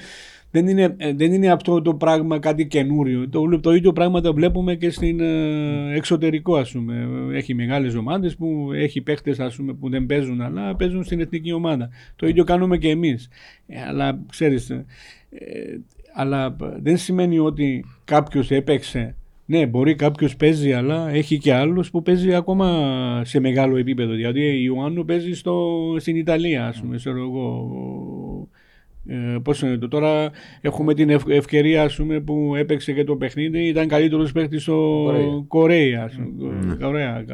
δεν, 0.50 0.66
είναι, 0.68 0.94
ε, 0.96 1.12
δεν 1.12 1.32
είναι 1.32 1.50
αυτό 1.50 1.82
το 1.82 1.94
πράγμα 1.94 2.38
κάτι 2.38 2.66
καινούριο. 2.66 3.28
Το, 3.28 3.60
το 3.60 3.74
ίδιο 3.74 3.92
πράγμα 3.92 4.20
το 4.20 4.34
βλέπουμε 4.34 4.74
και 4.74 4.90
στην 4.90 5.20
ε, 5.20 5.94
εξωτερικό 5.96 6.56
ας 6.56 6.72
πούμε. 6.72 7.06
Έχει 7.32 7.54
μεγάλες 7.54 7.94
ομάδες 7.94 8.36
που 8.36 8.70
έχει 8.74 9.00
παίκτες 9.00 9.40
ας 9.40 9.56
πούμε, 9.56 9.72
που 9.72 9.88
δεν 9.90 10.06
παίζουν 10.06 10.40
αλλά 10.40 10.76
παίζουν 10.76 11.04
στην 11.04 11.20
εθνική 11.20 11.52
ομάδα. 11.52 11.88
Το 12.16 12.26
ίδιο 12.26 12.44
κάνουμε 12.44 12.78
και 12.78 12.88
εμείς. 12.88 13.28
Ε, 13.66 13.80
αλλά 13.88 14.18
ξέρεις, 14.30 14.70
ε, 14.70 14.84
ε, 15.30 15.78
αλλά 16.14 16.56
δεν 16.82 16.96
σημαίνει 16.96 17.38
ότι 17.38 17.84
κάποιος 18.04 18.50
έπαιξε. 18.50 19.14
Ναι, 19.46 19.66
μπορεί 19.66 19.94
κάποιος 19.94 20.36
παίζει, 20.36 20.72
αλλά 20.72 21.10
έχει 21.10 21.38
και 21.38 21.52
άλλους 21.54 21.90
που 21.90 22.02
παίζει 22.02 22.34
ακόμα 22.34 23.22
σε 23.24 23.40
μεγάλο 23.40 23.76
επίπεδο. 23.76 24.12
Δηλαδή, 24.12 24.40
η 24.40 24.62
Ιωάννου 24.64 25.04
παίζει 25.04 25.34
στο, 25.34 25.78
στην 25.98 26.16
Ιταλία, 26.16 26.66
ας 26.66 26.80
πούμε, 26.80 26.96
ξέρω 26.96 27.18
εγώ. 27.18 27.68
Ε, 29.06 29.36
πώς 29.42 29.62
είναι 29.62 29.76
το 29.78 29.88
τώρα, 29.88 30.30
έχουμε 30.60 30.94
την 30.94 31.10
ευ- 31.10 31.30
ευκαιρία 31.30 31.82
ας 31.82 31.96
πούμε, 31.96 32.20
που 32.20 32.54
έπαιξε 32.56 32.92
και 32.92 33.04
το 33.04 33.16
παιχνίδι, 33.16 33.66
ήταν 33.66 33.88
καλύτερος 33.88 34.32
παίκτης 34.32 34.62
στο 34.62 35.02
Κορέα. 35.06 35.44
Κορέα. 35.48 36.02
ας 36.04 36.14
πούμε, 36.14 36.76
Κορέα. 36.80 37.24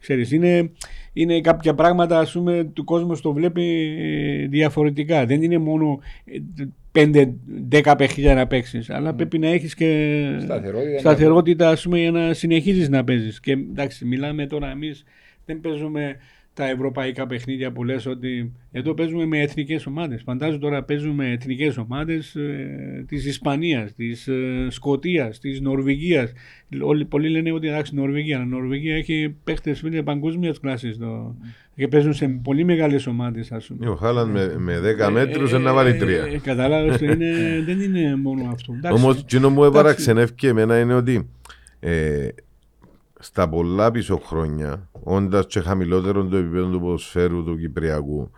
Ξέρεις, 0.00 0.32
είναι, 0.32 0.70
είναι 1.12 1.40
κάποια 1.40 1.74
πράγματα 1.74 2.18
ας 2.18 2.32
πούμε 2.32 2.70
του 2.72 2.84
κόσμου 2.84 3.16
το 3.20 3.32
βλέπει 3.32 3.94
ε, 3.98 4.46
διαφορετικά. 4.46 5.26
Δεν 5.26 5.42
είναι 5.42 5.58
μόνο 5.58 5.98
5-10 6.94 7.94
παιχνίδια 7.98 8.34
να 8.34 8.46
παίξεις, 8.46 8.90
αλλά 8.90 9.10
mm. 9.10 9.16
πρέπει 9.16 9.38
να 9.38 9.48
έχεις 9.48 9.74
και 9.74 10.20
σταθερότητα, 10.40 10.98
σταθερότητα 10.98 11.68
ας 11.68 11.82
πούμε, 11.82 11.98
για 11.98 12.10
να 12.10 12.32
συνεχίζεις 12.32 12.88
να 12.88 13.04
παίζεις. 13.04 13.40
Και 13.40 13.52
εντάξει, 13.52 14.04
μιλάμε 14.04 14.46
τώρα 14.46 14.70
εμείς, 14.70 15.04
δεν 15.44 15.60
παίζουμε 15.60 16.16
τα 16.54 16.68
ευρωπαϊκά 16.68 17.26
παιχνίδια 17.26 17.72
που 17.72 17.84
λες 17.84 18.06
ότι 18.06 18.52
εδώ 18.72 18.94
παίζουμε 18.94 19.26
με 19.26 19.40
εθνικές 19.40 19.86
ομάδες. 19.86 20.22
Φαντάζομαι 20.22 20.58
τώρα 20.58 20.82
παίζουμε 20.84 21.24
με 21.24 21.32
εθνικές 21.32 21.76
ομάδες 21.76 22.34
ε, 22.34 23.04
της 23.08 23.26
Ισπανίας, 23.26 23.94
της 23.94 24.28
ε, 24.28 24.66
Σκοτίας, 24.70 25.38
της 25.38 25.60
Νορβηγίας. 25.60 26.32
Όλοι, 26.80 27.04
πολλοί 27.04 27.28
λένε 27.28 27.52
ότι 27.52 27.68
εντάξει 27.68 27.94
Νορβηγία, 27.94 28.36
αλλά 28.36 28.46
Νορβηγία 28.46 28.96
έχει 28.96 29.36
παίχτες 29.44 29.80
είναι 29.80 30.02
παγκόσμιας 30.02 30.60
κλάση 30.60 30.90
mm. 31.00 31.34
Και 31.76 31.88
παίζουν 31.88 32.14
σε 32.14 32.26
πολύ 32.42 32.64
μεγάλες 32.64 33.06
ομάδες 33.06 33.52
ας 33.52 33.66
πούμε. 33.66 33.88
Ο 33.88 33.94
Χάλαν 33.94 34.30
με, 34.30 34.54
με 34.58 34.80
10 35.08 35.10
μέτρους 35.12 35.52
ε, 35.52 35.58
να 35.58 35.72
βάλει 35.72 35.98
3. 36.02 36.08
Ε, 36.08 36.38
Κατάλαβες, 36.42 36.98
δεν 37.66 37.80
είναι 37.80 38.16
μόνο 38.16 38.50
αυτό. 38.52 38.72
Όμως, 38.92 39.24
τι 39.24 39.38
μου 39.38 39.64
επαραξενεύει 39.64 40.32
και 40.32 40.48
εμένα 40.48 40.78
είναι 40.78 40.94
ότι 40.94 41.28
ε, 41.80 42.28
στα 43.18 43.48
πολλά 43.48 43.90
πίσω 43.90 44.16
χρόνια, 44.16 44.88
όντας 44.92 45.46
και 45.46 45.60
χαμηλότερο 45.60 46.24
το 46.24 46.36
επίπεδο 46.36 46.70
του 46.70 46.80
ποδοσφαίρου 46.80 47.44
του 47.44 47.58
Κυπριακού, 47.58 48.30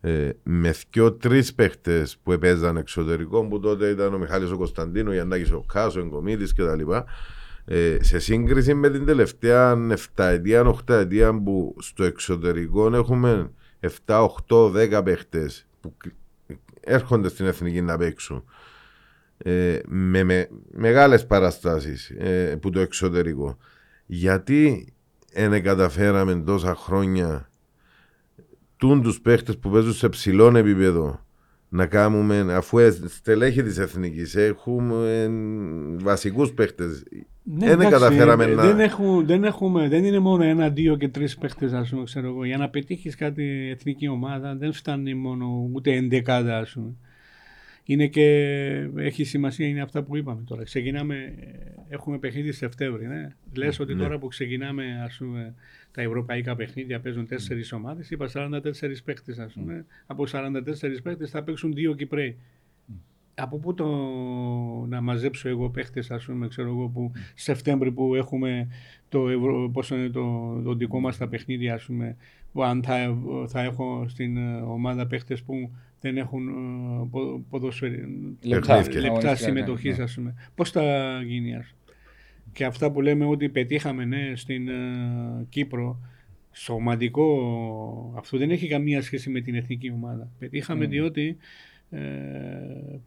ε, 0.00 0.28
με 0.42 0.74
δυο 0.90 1.12
τρεις 1.12 1.54
παίχτες 1.54 2.18
που 2.22 2.32
επέζαν 2.32 2.76
εξωτερικό, 2.76 3.46
που 3.46 3.60
τότε 3.60 3.88
ήταν 3.88 4.14
ο 4.14 4.18
Μιχάλης 4.18 4.50
ο 4.50 4.56
Κωνσταντίνο, 4.56 5.10
ο 5.10 5.12
Γιάννάκη 5.12 5.52
ο 5.52 5.64
Κάσο, 5.72 6.00
ο 6.00 6.02
Εγκομίδης 6.02 6.54
κτλ. 6.54 6.92
Ε, 7.72 7.96
σε 8.00 8.18
σύγκριση 8.18 8.74
με 8.74 8.90
την 8.90 9.04
τελευταία 9.06 9.78
7 10.16 10.24
ετία, 10.24 10.74
8 10.86 10.94
ετία 10.94 11.42
που 11.42 11.76
στο 11.78 12.04
εξωτερικό 12.04 12.96
έχουμε 12.96 13.50
7, 14.06 14.26
8, 14.48 14.70
10 14.70 15.02
παίχτες 15.04 15.66
που 15.80 15.96
έρχονται 16.80 17.28
στην 17.28 17.46
εθνική 17.46 17.80
να 17.80 17.96
παίξουν 17.98 18.44
ε, 19.38 19.78
με, 19.86 20.24
με 20.24 20.48
μεγάλες 20.70 21.26
παραστάσεις 21.26 22.10
ε, 22.10 22.58
που 22.60 22.70
το 22.70 22.80
εξωτερικό. 22.80 23.56
Γιατί 24.06 24.92
δεν 25.32 25.62
καταφέραμε 25.62 26.42
τόσα 26.46 26.74
χρόνια 26.74 27.50
τούν 28.76 29.02
τους 29.02 29.20
παίχτες 29.20 29.58
που 29.58 29.70
παίζουν 29.70 29.92
σε 29.92 30.08
ψηλό 30.08 30.56
επίπεδο 30.56 31.24
να 31.68 31.86
κάνουμε, 31.86 32.54
αφού 32.54 32.78
στελέχη 33.06 33.62
της 33.62 33.78
εθνικής 33.78 34.34
έχουμε 34.34 35.30
βασικούς 36.02 36.52
παίχτες 36.52 37.02
ναι, 37.54 37.76
δεν 37.76 37.90
καταφέραμε 37.90 38.46
να... 38.46 38.62
Δεν, 38.62 38.80
έχουν, 38.80 39.26
δεν, 39.26 39.44
έχουμε, 39.44 39.88
δεν 39.88 40.04
είναι 40.04 40.18
μόνο 40.18 40.42
ένα, 40.42 40.68
δύο 40.68 40.96
και 40.96 41.08
τρεις 41.08 41.36
παίχτες 41.38 41.72
ας 41.72 41.88
πούμε, 41.88 42.04
ξέρω 42.04 42.26
εγώ. 42.26 42.44
Για 42.44 42.56
να 42.56 42.68
πετύχεις 42.68 43.16
κάτι 43.16 43.68
εθνική 43.70 44.08
ομάδα 44.08 44.54
δεν 44.54 44.72
φτάνει 44.72 45.14
μόνο 45.14 45.68
ούτε 45.72 45.92
εντεκάδα 45.92 46.58
ας 46.58 46.72
πούμε 46.72 46.94
είναι 47.92 48.06
και 48.06 48.26
έχει 48.96 49.24
σημασία 49.24 49.66
είναι 49.66 49.82
αυτά 49.82 50.02
που 50.02 50.16
είπαμε 50.16 50.42
τώρα. 50.46 50.62
Ξεκινάμε, 50.62 51.34
έχουμε 51.88 52.18
παιχνίδι 52.18 52.52
Σεπτέμβρη. 52.52 53.06
Ναι. 53.06 53.28
Λες 53.54 53.80
ότι 53.80 53.94
ναι. 53.94 54.02
τώρα 54.02 54.18
που 54.18 54.28
ξεκινάμε 54.28 55.02
ας 55.04 55.16
πούμε, 55.16 55.54
τα 55.90 56.02
ευρωπαϊκά 56.02 56.56
παιχνίδια 56.56 57.00
παίζουν 57.00 57.26
τέσσερις 57.26 57.72
ομάδες. 57.72 58.10
Είπα 58.10 58.28
44 58.34 58.60
παίχτες, 59.04 59.38
ας 59.38 59.52
πούμε. 59.52 59.84
Από 60.06 60.24
44 60.32 61.02
παίχτες 61.02 61.30
θα 61.30 61.42
παίξουν 61.42 61.72
δύο 61.72 61.94
Κυπρέοι. 61.94 62.36
Από 63.34 63.58
πού 63.58 63.74
το 63.74 63.86
να 64.88 65.00
μαζέψω 65.00 65.48
εγώ 65.48 65.70
παίχτες, 65.70 66.10
ας 66.10 66.24
πούμε, 66.24 66.48
ξέρω 66.48 66.68
εγώ, 66.68 66.88
που 66.88 67.12
Σεπτέμβρη 67.34 67.92
που 67.92 68.14
έχουμε 68.14 68.68
το, 69.08 69.28
ευρω... 69.28 69.70
πώς 69.72 69.90
είναι 69.90 70.08
το, 70.08 70.60
το 70.64 70.74
δικό 70.74 71.00
μας 71.00 71.16
τα 71.16 71.28
παιχνίδια, 71.28 71.74
ας 71.74 71.84
πούμε, 71.84 72.16
που 72.52 72.62
αν 72.62 72.82
θα, 72.82 73.18
θα 73.46 73.62
έχω 73.62 74.04
στην 74.08 74.36
ομάδα 74.62 75.06
παίχτες 75.06 75.42
που 75.42 75.70
δεν 76.00 76.16
έχουν 76.16 76.48
ε, 76.48 76.52
ποδοσφαιρικά 77.50 78.08
λεπτά, 78.42 78.84
λεπτά 79.00 79.34
συμμετοχής, 79.34 79.98
ναι. 79.98 80.04
ας 80.04 80.14
πούμε. 80.14 80.34
Πώς 80.54 80.70
θα 80.70 80.82
γίνει, 81.24 81.54
ας. 81.56 81.74
Και 82.52 82.64
αυτά 82.64 82.90
που 82.90 83.00
λέμε 83.00 83.24
ότι 83.24 83.48
πετύχαμε 83.48 84.04
ναι, 84.04 84.32
στην 84.34 84.68
uh, 84.68 85.44
Κύπρο, 85.48 86.00
σωματικό 86.52 88.14
αυτό 88.16 88.38
δεν 88.38 88.50
έχει 88.50 88.68
καμία 88.68 89.02
σχέση 89.02 89.30
με 89.30 89.40
την 89.40 89.54
εθνική 89.54 89.90
ομάδα. 89.90 90.30
Πετύχαμε 90.38 90.84
mm. 90.84 90.88
διότι 90.88 91.36
ε, 91.90 92.00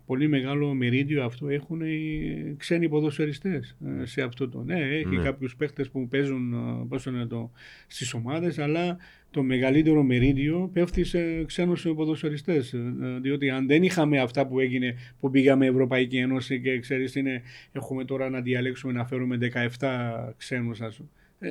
πολύ 0.05 0.27
μεγάλο 0.27 0.73
μερίδιο 0.73 1.23
αυτό 1.23 1.49
έχουν 1.49 1.81
οι 1.81 2.55
ξένοι 2.57 2.89
ποδοσφαιριστές 2.89 3.77
ε, 4.01 4.05
σε 4.05 4.21
αυτό 4.21 4.49
το. 4.49 4.63
Ναι, 4.63 4.79
έχει 4.79 5.17
mm. 5.19 5.23
κάποιους 5.23 5.55
παίχτες 5.55 5.89
που 5.89 6.07
παίζουν 6.07 6.53
πώς 6.89 7.05
είναι 7.05 7.25
το, 7.25 7.51
στις 7.87 8.13
ομάδες, 8.13 8.59
αλλά 8.59 8.97
το 9.33 9.43
μεγαλύτερο 9.43 10.03
μερίδιο 10.03 10.69
πέφτει 10.73 11.03
σε 11.03 11.43
ξένους 11.43 11.87
ποδοσφαιριστές. 11.95 12.73
Ε, 12.73 12.79
διότι 13.21 13.49
αν 13.49 13.67
δεν 13.67 13.83
είχαμε 13.83 14.19
αυτά 14.19 14.47
που 14.47 14.59
έγινε 14.59 14.95
που 15.19 15.29
πήγαμε 15.29 15.65
Ευρωπαϊκή 15.65 16.17
Ένωση 16.17 16.61
και 16.61 16.79
ξέρεις 16.79 17.15
είναι, 17.15 17.41
έχουμε 17.71 18.05
τώρα 18.05 18.29
να 18.29 18.41
διαλέξουμε 18.41 18.93
να 18.93 19.05
φέρουμε 19.05 19.37
17 19.79 20.33
ξένους 20.37 20.81
ας 20.81 21.01
ε, 21.39 21.49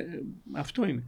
αυτό 0.51 0.87
είναι. 0.87 1.03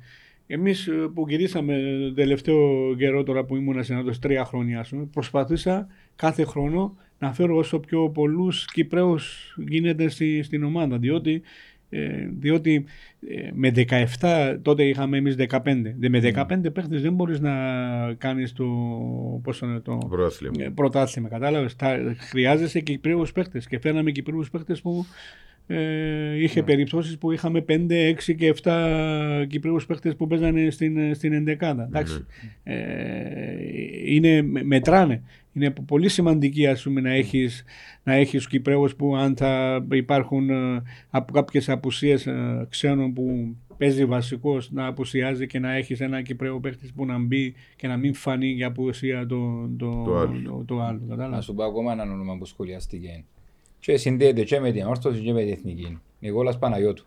Εμείς 0.48 0.88
ε, 0.88 0.92
που 1.14 1.26
γυρίσαμε 1.28 1.82
τελευταίο 2.16 2.96
καιρό 2.96 3.24
τώρα 3.24 3.44
που 3.44 3.56
ήμουν 3.56 3.84
συνάδελφος 3.84 4.20
τρία 4.20 4.46
χρόνια 4.46 4.80
ας 4.80 4.90
πούμε, 4.90 5.06
προσπαθήσα 5.06 5.88
κάθε 6.16 6.46
χρόνο 6.46 6.98
να 7.20 7.34
φέρω 7.34 7.56
όσο 7.56 7.80
πιο 7.80 8.10
πολλούς 8.10 8.66
Κυπρέους 8.66 9.56
γίνεται 9.68 10.10
στη, 10.10 10.44
στην 10.44 10.64
ομάδα 10.64 10.98
διότι 10.98 11.42
ε, 11.90 12.30
διότι 12.40 12.86
ε, 13.30 13.50
με 13.54 13.72
17 14.20 14.58
τότε 14.62 14.84
είχαμε 14.84 15.18
εμείς 15.18 15.36
15. 15.50 15.60
Με 16.10 16.20
15 16.24 16.46
mm. 16.46 16.74
παίχτες 16.74 17.02
δεν 17.02 17.14
μπορείς 17.14 17.40
να 17.40 17.54
κάνεις 18.18 18.54
το, 18.54 18.66
πώς 19.44 19.60
είναι, 19.60 19.80
το 19.80 19.98
πρωτάθλημα. 20.10 20.54
Ε, 20.64 20.70
πρωτάθλημα 20.70 21.30
κατάλαβες. 21.30 21.76
Τα, 21.76 22.16
χρειάζεσαι 22.18 22.80
Κυπρίους 22.80 23.32
παίχτες 23.32 23.68
και 23.68 23.80
φέραμε 23.80 24.12
Κυπρίους 24.12 24.50
παίχτες 24.50 24.82
που 24.82 25.06
ε, 25.68 26.42
είχε 26.42 26.60
yeah. 26.60 26.66
περιπτώσεις 26.66 27.18
που 27.18 27.32
είχαμε 27.32 27.66
5, 27.68 27.72
6 27.72 28.36
και 28.38 28.56
7 28.64 29.46
Κυπρίους 29.48 29.86
παίχτες 29.86 30.16
που 30.16 30.28
παίζανε 30.28 30.70
στην, 30.70 31.16
στην 31.16 31.34
ενδεκάδα. 31.34 31.90
Mm. 31.94 32.04
Ε, 32.64 32.76
είναι, 34.06 34.42
μετράνε. 34.42 35.24
Είναι 35.56 35.74
πολύ 35.86 36.10
σημαντική 36.10 36.68
ας 36.68 36.84
πούμε, 36.84 37.02
να 37.02 37.10
έχεις, 37.10 37.64
να 38.04 38.14
έχεις 38.14 38.48
Κυπρέους 38.48 38.96
που 38.96 39.16
αν 39.16 39.36
θα 39.36 39.86
υπάρχουν 39.92 40.50
ε, 40.50 40.82
από 41.10 41.34
κάποιες 41.34 41.70
απουσίες 41.70 42.28
ε, 42.28 42.68
ξένων 42.70 43.14
που 43.14 43.56
παίζει 43.78 44.06
βασικός 44.06 44.72
να 44.72 44.86
απουσιάζει 44.86 45.48
και 45.48 45.60
να 45.60 45.74
έχεις 45.74 46.00
ένα 46.00 46.22
Κυπρέο 46.22 46.60
παίχτης 46.60 46.94
που 46.94 47.06
να 47.06 47.20
μπει 47.20 47.54
και 47.76 47.88
να 47.88 47.98
μην 47.98 48.14
φανεί 48.14 48.48
για 48.48 48.68
απουσία 48.68 49.26
το, 49.26 49.70
το, 49.78 50.04
το, 50.04 50.18
άλλο. 50.18 50.42
Το, 50.44 50.64
το 50.66 50.82
άλλο 50.82 51.28
να 51.30 51.42
σου 51.42 51.54
πω 51.54 51.64
ακόμα 51.64 51.92
ένα 51.92 52.04
όνομα 52.04 52.38
που 52.38 52.46
σχολιάστηκε. 52.46 53.24
Και 53.80 53.98
συνδέεται 53.98 54.44
και 54.44 54.60
με 54.60 54.72
την 54.72 54.86
όρθωση 54.86 55.22
και 55.22 55.34
με 55.34 55.42
την 55.42 55.52
εθνική. 55.52 56.00
Νικόλας 56.20 56.58
Παναγιώτου 56.58 57.06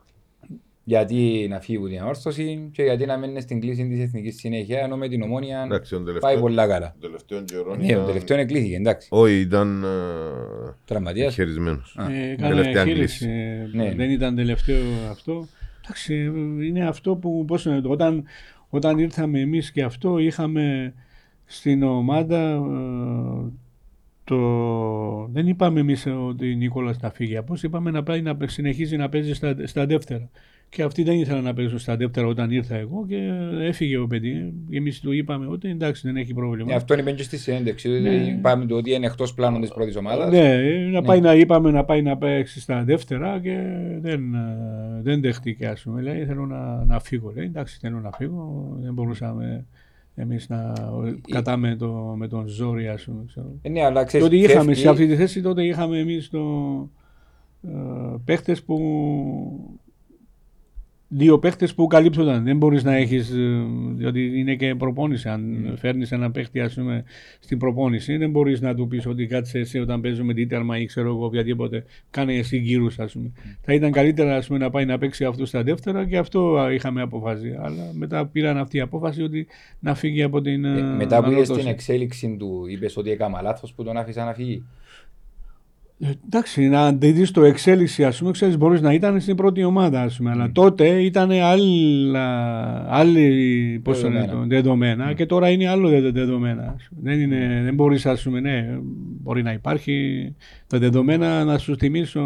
γιατί 0.89 1.47
να 1.51 1.61
φύγει 1.61 1.79
από 1.79 1.89
την 1.89 2.01
αόρθωση 2.01 2.69
και 2.73 2.83
γιατί 2.83 3.07
να 3.07 3.19
μένει 3.19 3.41
στην 3.41 3.61
κλίση 3.61 3.89
της 3.89 4.01
εθνικής 4.01 4.39
συνέχεια. 4.39 4.79
Ενώ 4.79 4.97
με 4.97 5.09
την 5.09 5.23
ομόνια 5.23 5.67
πάει 6.21 6.39
πολλά 6.39 6.67
καλά. 6.67 6.95
Τελευταίο 7.01 7.43
καιρό. 7.43 7.77
Ναι, 7.77 7.97
ο 7.97 8.05
τελευταίο 8.05 8.39
εκλήθηκε, 8.39 8.77
εντάξει. 8.77 9.09
Όχι, 9.11 9.41
ήταν. 9.41 9.85
Τραυματίας. 10.85 11.35
Χειρισμένος. 11.35 11.99
Ε, 12.11 12.35
τελευταία 12.35 12.85
κλίση. 12.85 13.29
Ναι. 13.73 13.95
Δεν 13.95 14.11
ήταν 14.11 14.35
τελευταίο 14.35 14.83
αυτό. 15.11 15.47
Εντάξει, 15.85 16.15
είναι 16.63 16.87
αυτό 16.87 17.17
που. 17.17 17.45
Πώς 17.47 17.65
είναι, 17.65 17.81
όταν, 17.85 18.25
όταν 18.69 18.99
ήρθαμε 18.99 19.41
εμείς 19.41 19.73
και 19.73 19.83
αυτό, 19.83 20.19
είχαμε 20.19 20.95
στην 21.45 21.83
ομάδα. 21.83 22.51
Ε, 22.51 23.53
το... 24.25 25.29
Δεν 25.33 25.47
είπαμε 25.47 25.81
εμείς 25.81 26.07
ότι 26.07 26.51
η 26.51 26.57
Νίκολας 26.57 26.97
θα 26.97 27.11
φύγει. 27.11 27.43
Πώ 27.43 27.55
είπαμε 27.63 27.91
να 27.91 28.03
πάει 28.03 28.23
να 28.23 28.37
συνεχίζει 28.45 28.97
να 28.97 29.09
παίζει 29.09 29.35
στα, 29.35 29.57
στα 29.65 29.87
δεύτερα. 29.87 30.31
Και 30.71 30.83
αυτοί 30.83 31.03
δεν 31.03 31.19
ήθελαν 31.19 31.45
να 31.45 31.55
παίξουν 31.55 31.79
στα 31.79 31.97
δεύτερα 31.97 32.27
όταν 32.27 32.51
ήρθα 32.51 32.77
εγώ 32.77 33.05
και 33.09 33.31
έφυγε 33.61 33.97
ο 33.97 34.07
παιδί. 34.07 34.53
Εμείς 34.71 35.01
του 35.01 35.13
είπαμε 35.13 35.47
ότι 35.47 35.69
εντάξει, 35.69 36.07
δεν 36.07 36.17
έχει 36.17 36.35
πρόβλημα. 36.35 36.73
Ε, 36.73 36.77
αυτό 36.77 36.99
είναι 36.99 37.13
και 37.13 37.23
στη 37.23 37.39
συνέντευξη. 37.39 37.89
Ναι. 37.89 38.11
Είπαμε 38.11 38.67
το 38.67 38.77
ότι 38.77 38.93
είναι 38.93 39.07
εκτός 39.07 39.35
πλάνων 39.35 39.61
της 39.61 39.71
πρώτης 39.71 39.97
ομάδας. 39.97 40.31
Ναι, 40.31 40.57
να 40.93 41.03
πάει 41.03 41.21
ναι. 41.21 41.29
να 41.29 41.35
είπαμε 41.35 41.71
να 41.71 41.85
πάει 41.85 42.03
να 42.03 42.17
παίξει 42.17 42.61
στα 42.61 42.85
δεύτερα 42.85 43.41
και 43.41 43.59
δεν, 44.01 44.21
δεν 45.03 45.21
δέχτηκε. 45.21 45.67
Α 45.67 45.77
πούμε. 45.85 46.03
Λέει, 46.03 46.25
θέλω 46.25 46.47
να, 46.47 46.85
να 46.85 47.01
φύγω. 47.01 47.33
Λέει, 47.37 47.45
εντάξει, 47.45 47.79
θέλω 47.81 48.01
να 48.01 48.11
φύγω. 48.11 48.77
Δεν 48.81 48.93
μπορούσαμε 48.93 49.65
εμείς 50.15 50.49
να 50.49 50.73
κατάμε 51.31 51.77
το, 51.77 52.15
με 52.17 52.29
τον 52.29 52.47
ζόρι, 52.47 52.89
ας 52.89 53.05
πούμε. 53.05 53.25
Ε, 53.63 53.69
ναι, 53.69 53.85
αλλά 53.85 54.05
ξέρεις, 54.05 54.27
τότε 54.27 54.39
είχαμε, 54.39 54.75
σε 54.75 54.89
αυτή 54.89 55.07
τη 55.07 55.17
θέση 55.17 55.43
τότε 55.43 55.65
είχαμε 55.65 55.99
εμείς 55.99 56.29
το. 56.31 56.41
Ε, 57.63 57.71
παίχτες 58.25 58.63
που 58.63 58.79
δύο 61.09 61.39
παίχτες 61.39 61.75
που 61.75 61.87
καλύπτονταν. 61.87 62.45
Δεν 62.45 62.57
μπορείς 62.57 62.85
να 62.85 62.95
έχεις, 62.95 63.35
διότι 63.95 64.39
είναι 64.39 64.55
και 64.55 64.75
προπόνηση. 64.75 65.29
Αν 65.29 65.67
mm. 65.67 65.77
φέρνεις 65.77 66.13
ένα 66.13 66.31
παίχτη, 66.31 66.61
ας 66.61 66.75
πούμε, 66.75 67.05
στην 67.41 67.59
προπόνηση, 67.59 68.17
δεν 68.17 68.31
μπορείς 68.31 68.61
να 68.61 68.75
του 68.75 68.89
πεις 68.89 69.07
ότι 69.07 69.27
κάτσε 69.27 69.59
εσύ 69.59 69.79
όταν 69.79 70.01
παίζουμε 70.01 70.35
τέρμα 70.35 70.79
ή 70.79 70.85
ξέρω 70.85 71.09
εγώ 71.09 71.25
οποιαδήποτε, 71.25 71.85
κάνε 72.11 72.35
εσύ 72.35 72.57
γύρους, 72.57 72.99
ας 72.99 73.13
πούμε. 73.13 73.33
Mm. 73.37 73.57
Θα 73.61 73.75
ήταν 73.75 73.93
καλύτερα 73.93 74.37
ας 74.37 74.47
πούμε, 74.47 74.59
να 74.59 74.71
πάει 74.71 74.85
να 74.85 74.99
παίξει 74.99 75.25
αυτός 75.25 75.49
στα 75.49 75.63
δεύτερα 75.63 76.07
και 76.07 76.19
αυτό 76.19 76.71
είχαμε 76.71 77.03
αποφασίσει. 77.03 77.57
Αλλά 77.61 77.91
μετά 77.93 78.27
πήραν 78.27 78.59
αυτή 78.59 78.77
η 78.77 78.81
απόφαση 78.81 79.23
ότι 79.23 79.47
να 79.81 79.95
φύγει 79.95 80.23
από 80.23 80.41
την. 80.41 80.65
Ε, 80.65 80.83
μετά 80.83 81.23
που 81.23 81.31
είδες 81.31 81.49
την 81.49 81.67
εξέλιξη 81.67 82.37
του, 82.39 82.67
είπες 82.69 82.97
ότι 82.97 83.11
έκανα 83.11 83.43
λάθος 83.43 83.73
που 83.73 83.83
τον 83.85 83.97
άφησα 83.97 84.25
να 84.25 84.35
φύγει. 84.35 84.65
Ε, 86.01 86.11
εντάξει, 86.25 86.69
να 86.69 86.93
δεις 86.93 87.31
το 87.31 87.43
εξέλιξη, 87.43 88.05
ας 88.05 88.19
πούμε, 88.19 88.31
ξέρεις, 88.31 88.59
μπορείς 88.59 88.81
να 88.81 88.93
ήταν 88.93 89.21
στην 89.21 89.37
πρώτη 89.37 89.65
ομάδα, 89.65 90.03
ας 90.03 90.17
πούμε, 90.17 90.31
αλλά 90.31 90.53
τότε 90.53 91.03
ήταν 91.03 91.31
άλλη 92.89 93.81
πώς 93.83 94.01
δεδομένα, 94.01 94.29
το, 94.29 94.45
δεδομένα 94.47 95.13
και 95.13 95.27
τώρα 95.27 95.51
είναι 95.51 95.69
άλλο 95.69 96.11
δεδομένα. 96.13 96.77
Δεν, 97.03 97.21
είναι, 97.21 97.61
δεν 97.65 97.75
μπορείς, 97.75 98.07
ας 98.07 98.23
πούμε, 98.23 98.41
ναι, 98.41 98.79
μπορεί 99.23 99.43
να 99.43 99.53
υπάρχει 99.53 100.35
τα 100.67 100.79
δεδομένα 100.79 101.45
να 101.45 101.59
σου 101.59 101.77
θυμίσω 101.77 102.23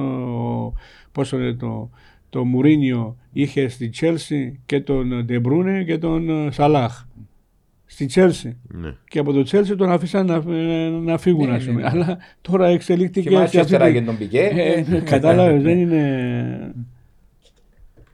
πώς 1.12 1.32
είναι 1.32 1.52
το, 1.52 1.90
το 2.30 2.44
Μουρίνιο 2.44 3.16
είχε 3.32 3.68
στη 3.68 3.88
Τσέλσι 3.88 4.60
και 4.66 4.80
τον 4.80 5.24
Ντεμπρούνε 5.24 5.84
και 5.84 5.98
τον 5.98 6.52
Σαλάχ 6.52 7.04
στη 7.92 8.06
Τσέλσι. 8.06 8.56
Ναι. 8.68 8.94
Και 9.08 9.18
από 9.18 9.32
το 9.32 9.42
Τσέλσι 9.42 9.76
τον 9.76 9.90
αφήσαν 9.90 10.26
να, 10.26 10.42
να 10.90 11.18
φύγουν, 11.18 11.50
ναι, 11.50 11.58
ναι, 11.58 11.72
ναι. 11.72 11.82
Αλλά 11.84 12.18
τώρα 12.40 12.66
εξελίχθηκε. 12.66 13.28
Και 13.28 13.34
μάλιστα 13.34 13.60
αυτή... 13.60 13.92
και 13.92 14.02
τον 14.02 14.18
Πικέ. 14.18 14.50
Ε, 14.54 15.00
Κατάλαβες, 15.00 15.62
δεν 15.62 15.78
είναι. 15.78 16.74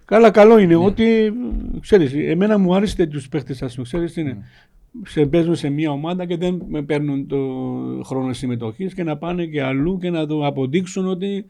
Καλά, 0.05 0.31
καλό 0.31 0.59
είναι 0.59 0.76
ότι 0.76 1.33
ξέρεις, 1.81 2.12
εμένα 2.14 2.59
μου 2.59 2.74
άρεσε 2.74 2.97
τέτοιου 2.97 3.20
παίχτες, 3.31 3.62
ας 3.62 3.72
πούμε. 3.74 3.87
Ξέρεις, 3.87 4.16
είναι; 4.16 4.45
Σε 5.07 5.26
παίζουν 5.26 5.55
σε 5.55 5.68
μια 5.68 5.91
ομάδα 5.91 6.26
και 6.26 6.37
δεν 6.37 6.62
με 6.68 6.83
παίρνουν 6.83 7.26
το 7.26 7.39
χρόνο 8.05 8.33
συμμετοχής 8.33 8.95
και 8.95 9.03
να 9.03 9.16
πάνε 9.16 9.45
και 9.45 9.62
αλλού 9.62 9.99
και 9.99 10.11
να 10.11 10.26
το 10.26 10.47
αποδείξουν 10.47 11.09
ότι 11.09 11.47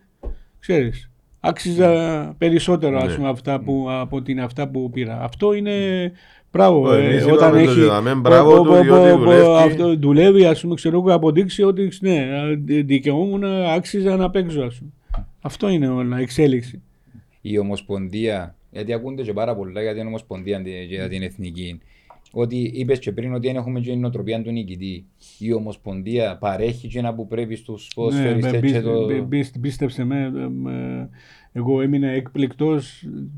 ξέρεις, 0.58 1.10
άξιζα 1.40 2.34
περισσότερο 2.38 2.98
ας 2.98 3.14
πούμε, 3.14 3.28
αυτά 3.28 3.60
που, 3.60 3.86
από 3.90 4.22
την 4.22 4.40
αυτά 4.40 4.68
που 4.68 4.90
πήρα. 4.90 5.22
Αυτό 5.22 5.52
είναι 5.52 5.72
Μπράβο, 6.52 6.92
ε, 6.92 7.32
όταν 7.32 7.54
έχει. 7.54 7.80
Μπράβο, 8.20 8.76
αυτό 9.54 9.96
δουλεύει, 9.96 10.44
ας 10.44 10.60
πούμε, 10.60 10.74
ξέρω 10.74 10.98
εγώ, 10.98 11.14
αποδείξει 11.14 11.62
ότι 11.62 11.90
ναι, 12.00 12.26
δικαιούμουν, 12.84 13.44
άξιζα 13.44 14.16
να 14.16 14.30
παίξω, 14.30 14.62
ας 14.62 14.78
πούμε. 14.78 14.90
Αυτό 15.40 15.68
είναι 15.68 15.88
όλα, 15.88 16.18
εξέλιξη. 16.18 16.82
Η 17.40 17.58
Ομοσπονδία, 17.58 18.56
γιατί 18.70 18.92
ακούνται 18.92 19.22
και 19.22 19.32
πάρα 19.32 19.56
πολλά 19.56 19.82
για 19.82 19.94
την 19.94 20.06
Ομοσπονδία 20.06 20.62
για 20.88 21.08
την 21.08 21.22
εθνική. 21.22 21.80
Ότι 22.32 22.56
είπες 22.74 22.98
και 22.98 23.12
πριν 23.12 23.34
ότι 23.34 23.46
δεν 23.46 23.56
έχουμε 23.56 23.80
και 23.80 23.90
την 23.90 24.00
νοοτροπία 24.00 24.42
του 24.42 24.50
νικητή. 24.50 25.04
Η 25.38 25.52
Ομοσπονδία 25.52 26.36
παρέχει 26.36 26.88
και 26.88 26.98
ένα 26.98 27.14
που 27.14 27.26
πρέπει 27.26 27.56
στους 27.56 27.90
ποδοσφαιριστές. 27.94 28.72
Ναι, 28.72 28.80
το... 28.80 29.06
πίστεψε 29.60 30.04
με, 30.04 30.32
εγώ 31.52 31.80
έμεινα 31.82 32.08
εκπληκτό 32.08 32.78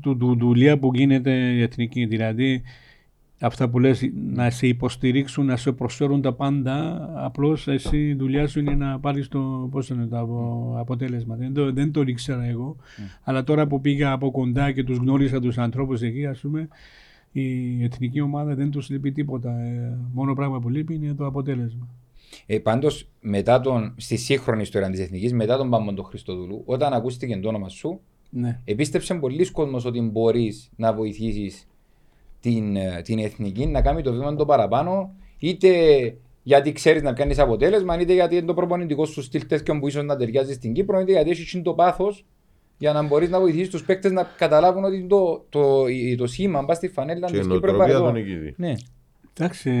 του 0.01 0.37
δουλειά 0.39 0.79
που 0.79 0.91
γίνεται 0.93 1.31
η 1.31 1.61
εθνική. 1.61 2.05
Δηλαδή, 2.05 2.61
αυτά 3.41 3.69
που 3.69 3.79
λες 3.79 4.11
να 4.33 4.49
σε 4.49 4.67
υποστηρίξουν, 4.67 5.45
να 5.45 5.57
σε 5.57 5.71
προσφέρουν 5.71 6.21
τα 6.21 6.33
πάντα, 6.33 7.09
απλώς 7.15 7.67
εσύ 7.67 7.97
η 7.97 8.13
δουλειά 8.13 8.47
σου 8.47 8.59
είναι 8.59 8.75
να 8.75 8.99
πάρεις 8.99 9.27
το, 9.27 9.67
πώς 9.71 9.89
είναι, 9.89 10.05
το 10.05 10.17
αποτέλεσμα. 10.77 11.35
Δεν 11.35 11.53
το, 11.53 11.71
δεν 11.71 11.91
το 11.91 12.01
ήξερα 12.01 12.43
εγώ, 12.45 12.75
αλλά 13.23 13.43
τώρα 13.43 13.67
που 13.67 13.81
πήγα 13.81 14.11
από 14.11 14.31
κοντά 14.31 14.71
και 14.71 14.83
τους 14.83 14.97
γνώρισα 14.97 15.39
τους 15.39 15.57
ανθρώπους 15.57 16.01
εκεί, 16.01 16.25
ας 16.25 16.39
πούμε, 16.39 16.67
η 17.31 17.83
εθνική 17.83 18.21
ομάδα 18.21 18.55
δεν 18.55 18.71
τους 18.71 18.89
λείπει 18.89 19.11
τίποτα. 19.11 19.59
Ε, 19.59 19.97
μόνο 20.13 20.33
πράγμα 20.33 20.59
που 20.59 20.69
λείπει 20.69 20.93
είναι 20.93 21.13
το 21.13 21.25
αποτέλεσμα. 21.25 21.87
Ε, 22.45 22.59
Πάντως, 22.59 23.07
μετά 23.21 23.61
τον, 23.61 23.93
στη 23.97 24.17
σύγχρονη 24.17 24.61
ιστορία 24.61 24.89
της 24.89 24.99
Εθνικής, 24.99 25.33
μετά 25.33 25.57
τον 25.57 25.69
Πάμπον 25.69 25.95
του 25.95 26.03
Χριστοδούλου, 26.03 26.61
όταν 26.65 26.93
ακούστηκε 26.93 27.37
το 27.37 27.47
όνομα 27.47 27.69
σου, 27.69 27.99
ναι. 28.29 28.59
επίστεψε 28.65 29.13
πολλοί 29.13 29.51
κόσμος 29.51 29.85
ότι 29.85 30.01
μπορείς 30.01 30.69
να 30.75 30.93
βοηθήσεις 30.93 31.67
την, 32.41 32.75
ε, 32.75 33.01
την 33.03 33.19
εθνική 33.19 33.65
να 33.65 33.81
κάνει 33.81 34.01
το 34.01 34.11
βήμα 34.11 34.35
το 34.35 34.45
παραπάνω, 34.45 35.15
είτε 35.39 35.69
γιατί 36.43 36.71
ξέρεις 36.71 37.01
να 37.01 37.13
κάνει 37.13 37.39
αποτέλεσμα, 37.39 37.99
είτε 37.99 38.13
γιατί 38.13 38.35
είναι 38.35 38.45
το 38.45 38.53
προπονητικό 38.53 39.05
σου 39.05 39.21
στυλ 39.21 39.47
τέτοιο 39.47 39.79
που 39.79 39.87
ίσως 39.87 40.03
να 40.03 40.15
ταιριάζει 40.15 40.53
στην 40.53 40.73
Κύπρο, 40.73 40.99
είτε 40.99 41.11
γιατί 41.11 41.29
έχεις 41.29 41.61
το 41.63 41.73
πάθος 41.73 42.25
για 42.77 42.93
να 42.93 43.01
μπορείς 43.01 43.29
να 43.29 43.39
βοηθήσεις 43.39 43.69
τους 43.69 43.85
παίκτες 43.85 44.11
να 44.11 44.23
καταλάβουν 44.37 44.83
ότι 44.83 45.05
το, 45.07 45.45
το, 45.49 45.83
το, 45.83 46.15
το 46.17 46.27
σήμα 46.27 46.61
μπα 46.61 46.73
στη 46.73 46.87
φανέλα 46.87 47.27
τη 47.27 47.39
Κύπρου 47.39 47.77
Ναι. 48.57 48.73
Εντάξει, 49.37 49.71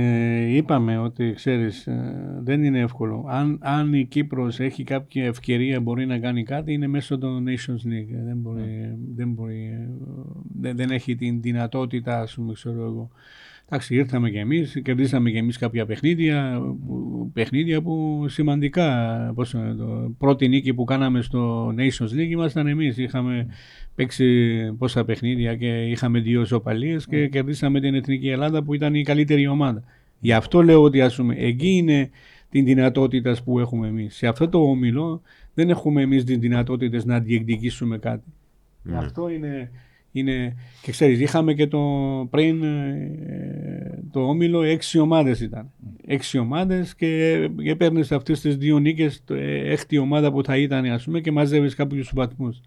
είπαμε 0.49 0.97
ότι 0.97 1.33
ξέρεις 1.35 1.87
ε, 1.87 2.39
δεν 2.39 2.63
είναι 2.63 2.79
εύκολο. 2.79 3.25
Αν, 3.27 3.57
αν 3.61 3.93
η 3.93 4.05
Κύπρος 4.05 4.59
έχει 4.59 4.83
κάποια 4.83 5.25
ευκαιρία 5.25 5.79
μπορεί 5.79 6.05
να 6.05 6.19
κάνει 6.19 6.43
κάτι 6.43 6.73
είναι 6.73 6.87
μέσω 6.87 7.17
των 7.17 7.45
Nations 7.47 7.87
League. 7.87 8.15
Δεν, 8.25 8.37
μπορεί, 8.37 8.61
ναι. 8.61 8.95
δεν, 9.15 9.29
μπορεί, 9.29 9.69
ε, 9.73 9.89
δεν, 10.59 10.75
δεν, 10.75 10.91
έχει 10.91 11.15
την 11.15 11.41
δυνατότητα, 11.41 12.19
ας 12.19 12.33
πούμε, 12.33 12.53
ξέρω 12.53 12.83
εγώ. 12.83 13.11
Εντάξει, 13.73 13.95
ήρθαμε 13.95 14.29
κι 14.29 14.37
εμείς, 14.37 14.81
κερδίσαμε 14.83 15.31
κι 15.31 15.37
εμείς 15.37 15.57
κάποια 15.57 15.85
παιχνίδια, 15.85 16.61
παιχνίδια 17.33 17.81
που 17.81 18.25
σημαντικά. 18.27 19.31
Πώς, 19.35 19.51
το 19.77 20.13
πρώτη 20.17 20.47
νίκη 20.47 20.73
που 20.73 20.83
κάναμε 20.83 21.21
στο 21.21 21.67
Nations 21.67 22.17
League 22.17 22.29
ήμασταν 22.29 22.67
εμείς. 22.67 22.97
Είχαμε 22.97 23.47
παίξει 23.95 24.57
πόσα 24.77 25.05
παιχνίδια 25.05 25.55
και 25.55 25.85
είχαμε 25.85 26.19
δύο 26.19 26.41
ισοπαλίε 26.41 26.97
και 27.09 27.27
κερδίσαμε 27.27 27.79
την 27.79 27.95
Εθνική 27.95 28.29
Ελλάδα 28.29 28.63
που 28.63 28.73
ήταν 28.73 28.95
η 28.95 29.03
καλύτερη 29.03 29.47
ομάδα. 29.47 29.83
Γι' 30.19 30.33
αυτό 30.33 30.61
λέω 30.61 30.81
ότι 30.81 31.01
ας 31.01 31.15
πούμε, 31.15 31.35
εκεί 31.37 31.69
είναι 31.69 32.09
την 32.49 32.65
δυνατότητας 32.65 33.43
που 33.43 33.59
έχουμε 33.59 33.87
εμείς. 33.87 34.15
Σε 34.15 34.27
αυτό 34.27 34.49
το 34.49 34.59
όμιλο 34.59 35.21
δεν 35.53 35.69
έχουμε 35.69 36.01
εμείς 36.01 36.23
τις 36.23 36.37
δυνατότητες 36.37 37.05
να 37.05 37.19
διεκδικήσουμε 37.19 37.97
κάτι. 37.97 38.33
Ναι. 38.83 38.97
Αυτό 38.97 39.29
είναι 39.29 39.71
είναι, 40.11 40.55
και 40.81 40.91
ξέρεις, 40.91 41.19
είχαμε 41.19 41.53
και 41.53 41.67
το 41.67 41.79
πριν 42.29 42.63
ε, 42.63 44.03
το 44.11 44.19
όμιλο 44.19 44.61
έξι 44.61 44.99
ομάδες 44.99 45.39
ήταν. 45.39 45.71
Έξι 46.05 46.37
ομάδες 46.37 46.95
και, 46.95 47.49
και 47.63 47.75
παίρνεις 47.75 48.11
αυτές 48.11 48.41
τις 48.41 48.57
δύο 48.57 48.79
νίκες, 48.79 49.23
το, 49.25 49.33
ε, 49.33 49.71
έκτη 49.71 49.97
ομάδα 49.97 50.31
που 50.31 50.43
θα 50.43 50.57
ήταν 50.57 50.85
ας 50.85 51.03
πούμε 51.03 51.21
και 51.21 51.31
μαζεύεις 51.31 51.75
κάποιους 51.75 52.11
βαθμούς. 52.15 52.61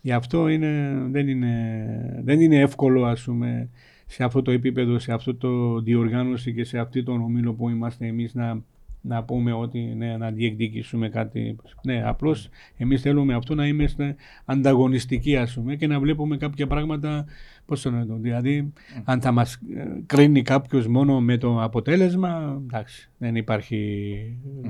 Γι' 0.00 0.12
αυτό 0.12 0.48
είναι, 0.48 1.02
δεν, 1.10 1.28
είναι, 1.28 2.20
δεν 2.24 2.40
είναι 2.40 2.56
εύκολο 2.60 3.04
ας 3.04 3.22
πούμε 3.22 3.68
σε 4.06 4.24
αυτό 4.24 4.42
το 4.42 4.50
επίπεδο, 4.50 4.98
σε 4.98 5.12
αυτό 5.12 5.34
το 5.34 5.80
διοργάνωση 5.80 6.54
και 6.54 6.64
σε 6.64 6.78
αυτή 6.78 7.02
τον 7.02 7.20
ομίλο 7.20 7.52
που 7.52 7.68
είμαστε 7.68 8.06
εμείς 8.06 8.34
να 8.34 8.62
να 9.02 9.24
πούμε 9.24 9.52
ότι 9.52 9.78
ναι, 9.78 10.16
να 10.16 10.30
διεκδικήσουμε 10.30 11.08
κάτι. 11.08 11.56
Ναι, 11.82 12.02
απλώς 12.04 12.48
εμείς 12.76 13.00
θέλουμε 13.00 13.34
αυτό 13.34 13.54
να 13.54 13.66
είμαστε 13.66 14.16
ανταγωνιστικοί, 14.44 15.36
ας 15.36 15.54
πούμε, 15.54 15.76
και 15.76 15.86
να 15.86 16.00
βλέπουμε 16.00 16.36
κάποια 16.36 16.66
πράγματα. 16.66 17.24
Πώς 17.66 17.82
το 17.82 17.90
λέω, 17.90 18.16
δηλαδή, 18.20 18.72
αν 19.04 19.20
θα 19.20 19.32
μας 19.32 19.54
ε, 19.54 19.84
κρίνει 20.06 20.42
κάποιος 20.42 20.86
μόνο 20.86 21.20
με 21.20 21.36
το 21.36 21.62
αποτέλεσμα, 21.62 22.60
εντάξει, 22.62 23.10
δεν 23.18 23.36
υπάρχει 23.36 24.18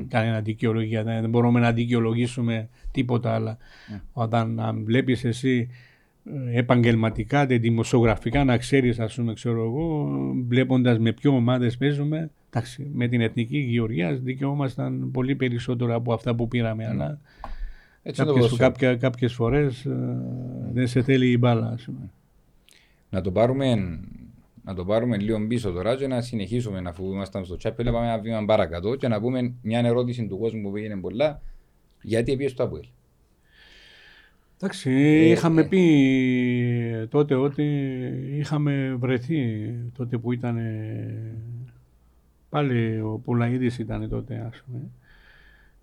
κανένα 0.09 0.41
δικαιολογία. 0.41 1.05
Δεν 1.05 1.31
μπορούμε 1.31 1.61
να 1.61 1.73
δικαιολογήσουμε 1.73 2.69
τίποτα 2.91 3.35
άλλο. 3.35 3.57
Όταν 4.13 4.61
βλέπεις 4.85 5.25
εσύ 5.25 5.69
ε, 6.25 6.59
επαγγελματικά, 6.59 7.47
δημοσιογραφικά 7.47 8.45
να 8.45 8.57
ξέρεις, 8.57 9.01
ας 9.01 9.15
πούμε, 9.15 9.33
ξέρω 9.33 9.65
εγώ, 9.65 10.11
βλέποντας 10.49 10.99
με 10.99 11.13
ποιο 11.13 11.35
ομάδες 11.35 11.77
παίζουμε, 11.77 12.31
Εντάξει, 12.55 12.91
με 12.93 13.09
την 13.09 13.21
εθνική 13.21 13.59
γεωργία 13.59 14.13
δικαιούμασταν 14.15 15.11
πολύ 15.11 15.35
περισσότερο 15.35 15.95
από 15.95 16.13
αυτά 16.13 16.35
που 16.35 16.49
πήραμε, 16.49 16.87
αλλά 16.87 17.19
Έτσι 18.03 18.25
κάποιες, 18.25 18.57
κάποια, 18.57 18.97
κάποιες 18.97 19.33
φορές 19.33 19.85
ε, 19.85 20.19
δεν 20.73 20.87
σε 20.87 21.03
θέλει 21.03 21.31
η 21.31 21.37
μπάλα. 21.39 21.79
Να 23.11 23.21
το 23.21 23.31
πάρουμε 23.31 23.99
να 24.65 24.75
το 24.75 24.85
πάρουμε 24.85 25.17
λίγο 25.17 25.47
πίσω 25.47 25.71
τώρα 25.73 25.97
και 25.97 26.07
να 26.07 26.21
συνεχίσουμε 26.21 26.83
αφού 26.87 27.13
ήμασταν 27.13 27.45
στο 27.45 27.57
τσάπελ, 27.57 27.87
να 27.87 27.93
πάμε 27.93 28.07
ένα 28.07 28.19
βήμα 28.19 28.45
παρακάτω 28.45 28.97
και 28.97 29.09
να 29.09 29.21
πούμε 29.21 29.55
μια 29.63 29.79
ερώτηση 29.79 30.27
του 30.27 30.39
κόσμου 30.39 30.63
που 30.63 30.73
πήγαινε 30.73 30.97
πολλά. 30.97 31.41
Γιατί 32.03 32.37
πήγε 32.37 32.49
στο 32.49 32.63
Αποέλ. 32.63 32.85
Εντάξει, 34.57 34.91
ε, 34.91 35.31
είχαμε 35.31 35.61
ε. 35.61 35.65
πει 35.65 37.09
τότε 37.11 37.35
ότι 37.35 37.65
είχαμε 38.39 38.97
βρεθεί 38.99 39.71
τότε 39.97 40.19
που 40.19 40.33
ήταν 40.33 40.57
Πάλι 42.53 43.01
ο 43.01 43.21
Πουλαίδης 43.25 43.79
ήταν 43.79 44.09
τότε, 44.09 44.45
ας 44.49 44.63
πούμε. 44.67 44.81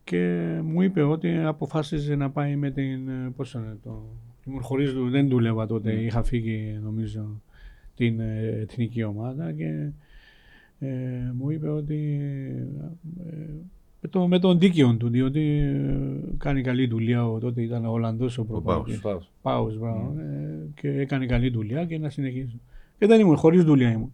Και 0.04 0.52
μου 0.64 0.82
είπε 0.82 1.02
ότι 1.02 1.38
αποφάσιζε 1.38 2.16
να 2.16 2.30
πάει 2.30 2.56
με 2.56 2.72
την. 2.72 3.10
Πώς 3.36 3.54
είναι 3.54 3.78
το. 3.84 4.06
Χωρίς, 4.62 4.94
δεν 4.94 5.28
δούλευα 5.28 5.68
τότε, 5.68 5.94
mm. 5.94 6.02
είχα 6.02 6.24
φύγει 6.24 6.80
νομίζω 6.84 7.42
την 7.96 8.20
ε, 8.20 8.58
εθνική 8.62 9.04
ομάδα 9.04 9.52
και 9.52 9.90
ε, 10.80 10.88
μου 11.38 11.50
είπε 11.50 11.70
ότι 11.70 12.20
ε, 13.26 13.44
με, 14.02 14.10
το, 14.10 14.28
με 14.28 14.40
τον 14.40 14.60
δίκαιο 14.60 14.96
του, 14.96 15.10
διότι 15.10 15.42
ε, 15.42 16.36
κάνει 16.38 16.62
καλή 16.62 16.88
δουλειά. 16.88 17.30
Ο, 17.30 17.40
τότε 17.40 17.62
ήταν 17.62 17.86
ο 17.86 17.92
Ολλανδός 17.92 18.38
ο 18.38 18.46
προπονητής. 18.46 19.00
Πάως. 19.00 19.32
Πάους, 19.42 19.78
μπράβο. 19.78 20.16
Ε, 20.20 20.68
και 20.76 20.90
έκανε 20.90 21.26
καλή 21.26 21.50
δουλειά 21.50 21.86
και 21.86 21.98
να 21.98 22.10
συνεχίσω. 22.10 22.60
Και 23.00 23.06
δεν 23.06 23.20
ήμουν, 23.20 23.36
χωρίς 23.36 23.64
δουλειά 23.64 23.92
ήμουν. 23.92 24.14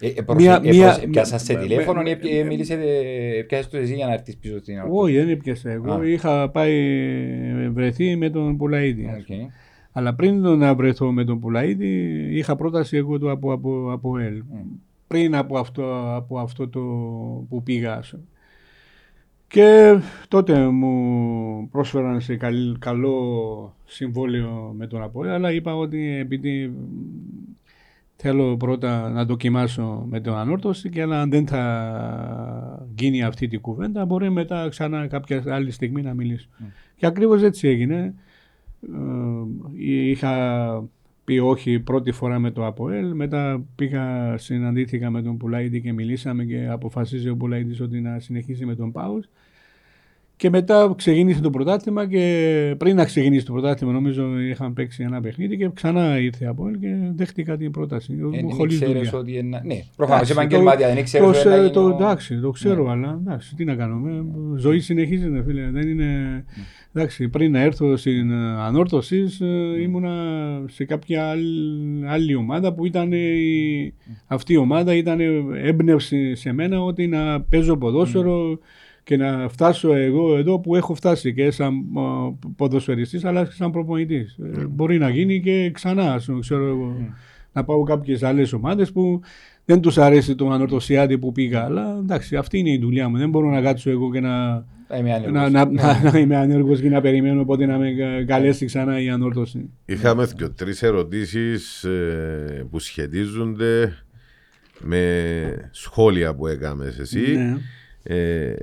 Ε, 0.00 0.06
ε, 0.06 0.12
Μία- 0.12 0.24
προσέ- 0.24 0.64
ε, 0.64 0.68
μία- 0.68 0.84
προσέ- 0.86 1.08
Πιάσας 1.10 1.42
σε 1.42 1.52
με- 1.54 1.60
τηλέφωνο 1.60 2.02
με- 2.02 2.18
ή 2.22 2.38
ε, 2.38 2.44
μίλησε, 2.44 2.74
ε, 2.74 3.42
πιάσες 3.42 3.68
το 3.70 3.76
εσύ 3.76 3.94
για 3.94 4.06
να 4.06 4.12
έρθεις 4.12 4.36
πίσω 4.36 4.58
στην 4.58 4.74
ώρα. 4.78 4.86
Όχι, 4.90 5.14
δεν 5.16 5.28
έπιασα. 5.28 5.70
Εγώ 5.70 5.92
Α. 5.92 6.06
είχα 6.08 6.50
πάει 6.50 6.74
ε, 7.64 7.68
βρεθεί 7.68 8.16
με 8.16 8.30
τον 8.30 8.56
Πουλαίδη. 8.56 9.06
ας 9.06 9.24
πούμε. 9.24 9.42
Οκ. 9.42 9.50
Αλλά 9.92 10.14
πριν 10.14 10.42
το 10.42 10.56
να 10.56 10.74
βρεθώ 10.74 11.12
με 11.12 11.24
τον 11.24 11.40
Πουλαίδη, 11.40 11.88
είχα 12.36 12.56
πρόταση 12.56 12.96
εγώ 12.96 13.18
του 13.18 13.30
από, 13.30 13.52
από, 13.52 13.92
από 13.92 14.18
ΕΛ. 14.18 14.42
Πριν 15.06 15.34
από 15.34 15.58
αυτό, 15.58 16.14
από 16.14 16.38
αυτό 16.38 16.68
το 16.68 16.80
που 17.48 17.62
πήγα. 17.62 17.96
ας 17.96 18.10
πούμε. 18.10 18.22
Και 19.48 19.98
τότε 20.28 20.66
μου 20.68 21.68
πρόσφεραν 21.70 22.20
σε 22.20 22.36
καλ- 22.36 22.78
καλό 22.78 23.74
συμβόλαιο 23.84 24.74
με 24.76 24.86
τον 24.86 25.02
ΑΠΟΕ, 25.02 25.30
αλλά 25.30 25.52
είπα 25.52 25.76
ότι 25.76 26.16
επειδή 26.20 26.72
θέλω 28.16 28.56
πρώτα 28.56 29.08
να 29.08 29.24
δοκιμάσω 29.24 30.06
με 30.08 30.20
τον 30.20 30.36
ανόρθωση 30.36 30.88
και 30.88 31.02
αλλά 31.02 31.20
αν 31.20 31.30
δεν 31.30 31.46
θα 31.46 32.88
γίνει 32.98 33.22
αυτή 33.22 33.48
τη 33.48 33.56
κουβέντα 33.56 34.04
μπορεί 34.04 34.30
μετά 34.30 34.68
ξανά 34.68 35.06
κάποια 35.06 35.42
άλλη 35.46 35.70
στιγμή 35.70 36.02
να 36.02 36.14
μιλήσω. 36.14 36.48
Και 36.96 37.06
ακριβώς 37.06 37.42
έτσι 37.42 37.68
έγινε. 37.68 38.14
Ε, 38.82 40.08
είχα 40.10 40.84
πει 41.24 41.38
όχι 41.38 41.80
πρώτη 41.80 42.12
φορά 42.12 42.38
με 42.38 42.50
το 42.50 42.66
ΑΠΟΕΛ, 42.66 43.14
μετά 43.14 43.64
πήγα, 43.76 44.36
συναντήθηκα 44.38 45.10
με 45.10 45.22
τον 45.22 45.36
Πουλαίδη 45.36 45.80
και 45.80 45.92
μιλήσαμε 45.92 46.44
και 46.44 46.68
αποφασίζει 46.70 47.28
ο 47.28 47.36
Πουλαίδης 47.36 47.80
ότι 47.80 48.00
να 48.00 48.18
συνεχίσει 48.18 48.66
με 48.66 48.74
τον 48.74 48.92
Πάους. 48.92 49.28
Και 50.38 50.50
μετά 50.50 50.94
ξεκίνησε 50.96 51.40
το 51.40 51.50
πρωτάθλημα 51.50 52.06
και 52.08 52.74
πριν 52.78 52.96
να 52.96 53.04
ξεκινήσει 53.04 53.44
το 53.44 53.52
πρωτάθλημα 53.52 53.92
νομίζω 53.92 54.38
είχαν 54.40 54.72
παίξει 54.72 55.02
ένα 55.02 55.20
παιχνίδι 55.20 55.56
και 55.56 55.70
ξανά 55.74 56.18
ήρθε 56.18 56.44
η 56.44 56.46
ΑΠΟΕΛ 56.48 56.78
και 56.78 56.88
δέχτηκα 57.14 57.56
την 57.56 57.70
πρόταση. 57.70 58.12
Ε, 58.12 58.28
Δεν 58.40 58.50
χωρίς 58.50 58.74
ήξερες 58.80 58.94
δουλειά. 59.10 59.18
ότι 59.18 59.36
είναι... 59.36 59.62
Ναι, 59.64 59.82
προφανώς 59.96 60.30
Εντάξει, 60.30 60.32
επαγγελματία, 60.32 60.86
το- 60.86 60.92
δεν 60.92 61.02
ήξερες 61.02 61.26
το, 61.26 61.38
ότι 61.38 61.48
είναι 61.48 61.56
να 61.56 61.62
σε- 61.64 61.70
το, 61.72 61.80
γίνει 61.80 61.92
ο- 61.92 61.96
εντάξει, 61.96 62.40
το 62.40 62.50
ξέρω, 62.50 62.84
Ναι. 62.84 62.90
αλλά 62.90 63.18
εντάξει, 63.24 63.54
τι 63.54 63.64
να 63.64 63.74
κάνουμε. 63.74 64.24
Ζωή 64.56 64.80
συνεχίζεται, 64.80 65.42
φίλε. 65.46 65.70
Δεν 65.70 65.88
είναι... 65.88 66.44
Εντάξει, 66.92 67.28
πριν 67.28 67.50
να 67.52 67.60
έρθω 67.60 67.96
στην 67.96 68.30
ε, 68.30 68.34
ανόρθωσης, 68.60 69.40
ε, 69.40 69.80
ήμουνα 69.82 70.12
σε 70.68 70.84
κάποια 70.84 71.28
άλλη, 71.28 72.02
άλλη 72.06 72.34
ομάδα 72.34 72.72
που 72.74 72.86
ήταν 72.86 73.12
η- 73.12 73.94
αυτή 74.26 74.52
η 74.52 74.56
ομάδα 74.56 74.94
ήταν 74.94 75.20
έμπνευση 75.64 76.34
σε 76.34 76.52
μένα 76.52 76.82
ότι 76.82 77.06
να 77.06 77.40
παίζω 77.40 77.76
ποδόσφαιρο 77.76 78.58
και 79.06 79.16
να 79.16 79.48
φτάσω 79.48 79.94
εγώ 79.94 80.36
εδώ 80.36 80.60
που 80.60 80.76
έχω 80.76 80.94
φτάσει 80.94 81.34
και 81.34 81.50
σαν 81.50 81.74
ε, 81.74 82.46
ποδοσφαιριστής 82.56 83.24
αλλά 83.24 83.44
και 83.44 83.50
σαν 83.52 83.70
προπονητής. 83.70 84.38
Ε, 84.56 84.66
Μπορεί 84.66 84.98
να 84.98 85.08
γίνει 85.10 85.40
και 85.40 85.70
ξανά, 85.70 86.12
ας 86.12 86.24
πούμε, 86.24 86.40
ξέρω 86.40 86.66
εγώ, 86.66 86.96
να 87.52 87.64
πάω 87.64 87.82
κάποιες 87.82 88.22
άλλες 88.22 88.52
ομάδες 88.52 88.92
που 88.92 89.20
δεν 89.64 89.80
τους 89.80 89.98
αρέσει 89.98 90.34
το 90.34 90.50
ανορθωσιάτι 90.50 91.18
που 91.18 91.32
πήγα, 91.32 91.64
αλλά 91.64 91.96
εντάξει, 91.98 92.36
αυτή 92.36 92.58
είναι 92.58 92.70
η 92.70 92.78
δουλειά 92.78 93.08
μου. 93.08 93.16
Δεν 93.18 93.30
μπορώ 93.30 93.50
να 93.50 93.60
κάτσω 93.60 93.90
εγώ 93.90 94.10
και 94.12 94.20
να, 94.20 94.64
Θα 94.88 94.96
είμαι 94.96 95.12
άνεργος. 95.14 95.32
να, 95.32 95.48
να, 95.50 95.70
να, 95.70 96.10
να 96.12 96.18
είμαι 96.18 96.36
ανέργος 96.36 96.80
και 96.80 96.88
να 96.88 97.00
περιμένω 97.00 97.44
πότε 97.44 97.66
να 97.66 97.78
με 97.78 97.90
κα- 97.92 98.24
καλέσει 98.24 98.66
ξανά 98.66 99.00
η 99.00 99.08
ανόρθωση. 99.08 99.70
Είχαμε 99.84 100.28
και 100.36 100.48
τρεις 100.48 100.82
ερωτήσεις 100.82 101.86
που 102.70 102.78
σχετίζονται 102.78 103.92
με 104.80 105.68
σχόλια 105.70 106.34
που 106.34 106.46
έκαμες 106.46 106.98
εσύ. 106.98 107.20
Ναι. 107.36 107.56
Ε, 108.08 108.50
ε, 108.50 108.56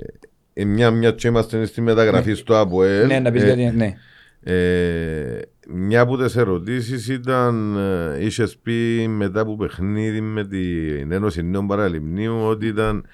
μια, 0.54 0.90
μια 0.90 1.10
και 1.10 1.28
είμαστε 1.28 1.64
στη 1.66 1.80
μεταγραφή 1.80 2.34
στο 2.34 2.56
ΑΠΟΕΛ. 2.58 3.06
Ναι, 3.06 3.18
να 3.20 3.30
πεις 3.30 3.42
ε, 3.42 3.46
γιατί... 3.54 3.76
Ναι. 3.76 3.94
ε, 4.40 5.40
μια 5.68 6.00
από 6.00 6.16
τις 6.16 6.36
ερωτήσεις 6.36 7.08
ήταν, 7.08 7.76
ε, 7.76 8.24
είχες 8.24 8.56
πει 8.62 9.06
μετά 9.08 9.40
από 9.40 9.56
παιχνίδι 9.56 10.20
με 10.20 10.46
την 10.46 11.12
Ένωση 11.12 11.42
Νέων 11.42 11.66
Παραλιμνίου 11.66 12.36
ότι 12.42 12.66
ήταν 12.66 13.04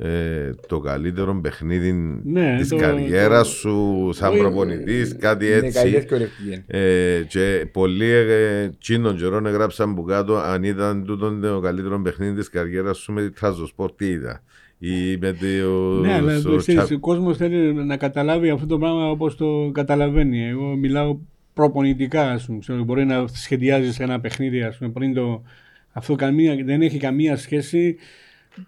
ε, 0.00 0.50
το 0.66 0.78
καλύτερο 0.80 1.40
παιχνίδι 1.42 2.20
Ναι, 2.24 2.56
της 2.58 2.68
το- 2.68 2.76
καριέρας 2.76 3.48
το- 3.48 3.54
σου 3.54 4.10
σαν 4.12 4.30
Όχι, 4.30 4.38
προπονητής, 4.38 5.16
κάτι 5.16 5.46
Είναι 5.46 5.54
έτσι. 5.54 5.70
καλή 5.78 5.94
ευκολευτική. 5.96 6.62
Ε, 6.66 7.20
και 7.28 7.66
πολλοί 7.72 8.10
ε, 8.10 8.68
τσίνων 8.78 9.16
καιρών 9.16 9.46
έγραψαν 9.46 9.94
που 9.94 10.02
κάτω 10.04 10.36
αν 10.36 10.62
ήταν 10.62 11.04
τούτον 11.04 11.40
το 11.40 11.60
καλύτερο 11.60 12.00
παιχνίδι 12.00 12.34
της 12.38 12.48
καριέρας 12.50 12.98
σου 12.98 13.12
με 13.12 13.22
τη 13.22 13.30
Τραζοσπορ 13.30 13.92
τι 13.96 14.06
είδα. 14.06 14.42
Ή 14.78 15.16
με 15.20 15.32
το... 15.32 16.00
Ναι, 16.00 16.12
αλλά 16.12 16.38
στο 16.38 16.50
το 16.50 16.56
ξέρεις, 16.56 16.82
Τσα- 16.82 16.96
ο 16.96 16.98
κόσμος 16.98 17.36
θέλει 17.36 17.72
να 17.74 17.96
καταλάβει 17.96 18.50
αυτό 18.50 18.66
το 18.66 18.78
πράγμα 18.78 19.10
όπως 19.10 19.36
το 19.36 19.70
καταλαβαίνει. 19.74 20.44
Εγώ 20.46 20.76
μιλάω 20.76 21.18
προπονητικά, 21.54 22.30
ας 22.30 22.46
πούμε. 22.46 22.58
Ξέρω, 22.58 22.84
μπορεί 22.84 23.04
να 23.04 23.26
σχεδιάζεις 23.26 24.00
ένα 24.00 24.20
παιχνίδι, 24.20 24.62
ας 24.62 24.76
πούμε, 24.78 24.90
πριν 24.90 25.14
το. 25.14 25.42
Αυτό 25.92 26.14
καμία, 26.14 26.56
δεν 26.64 26.82
έχει 26.82 26.98
καμία 26.98 27.36
σχέση 27.36 27.96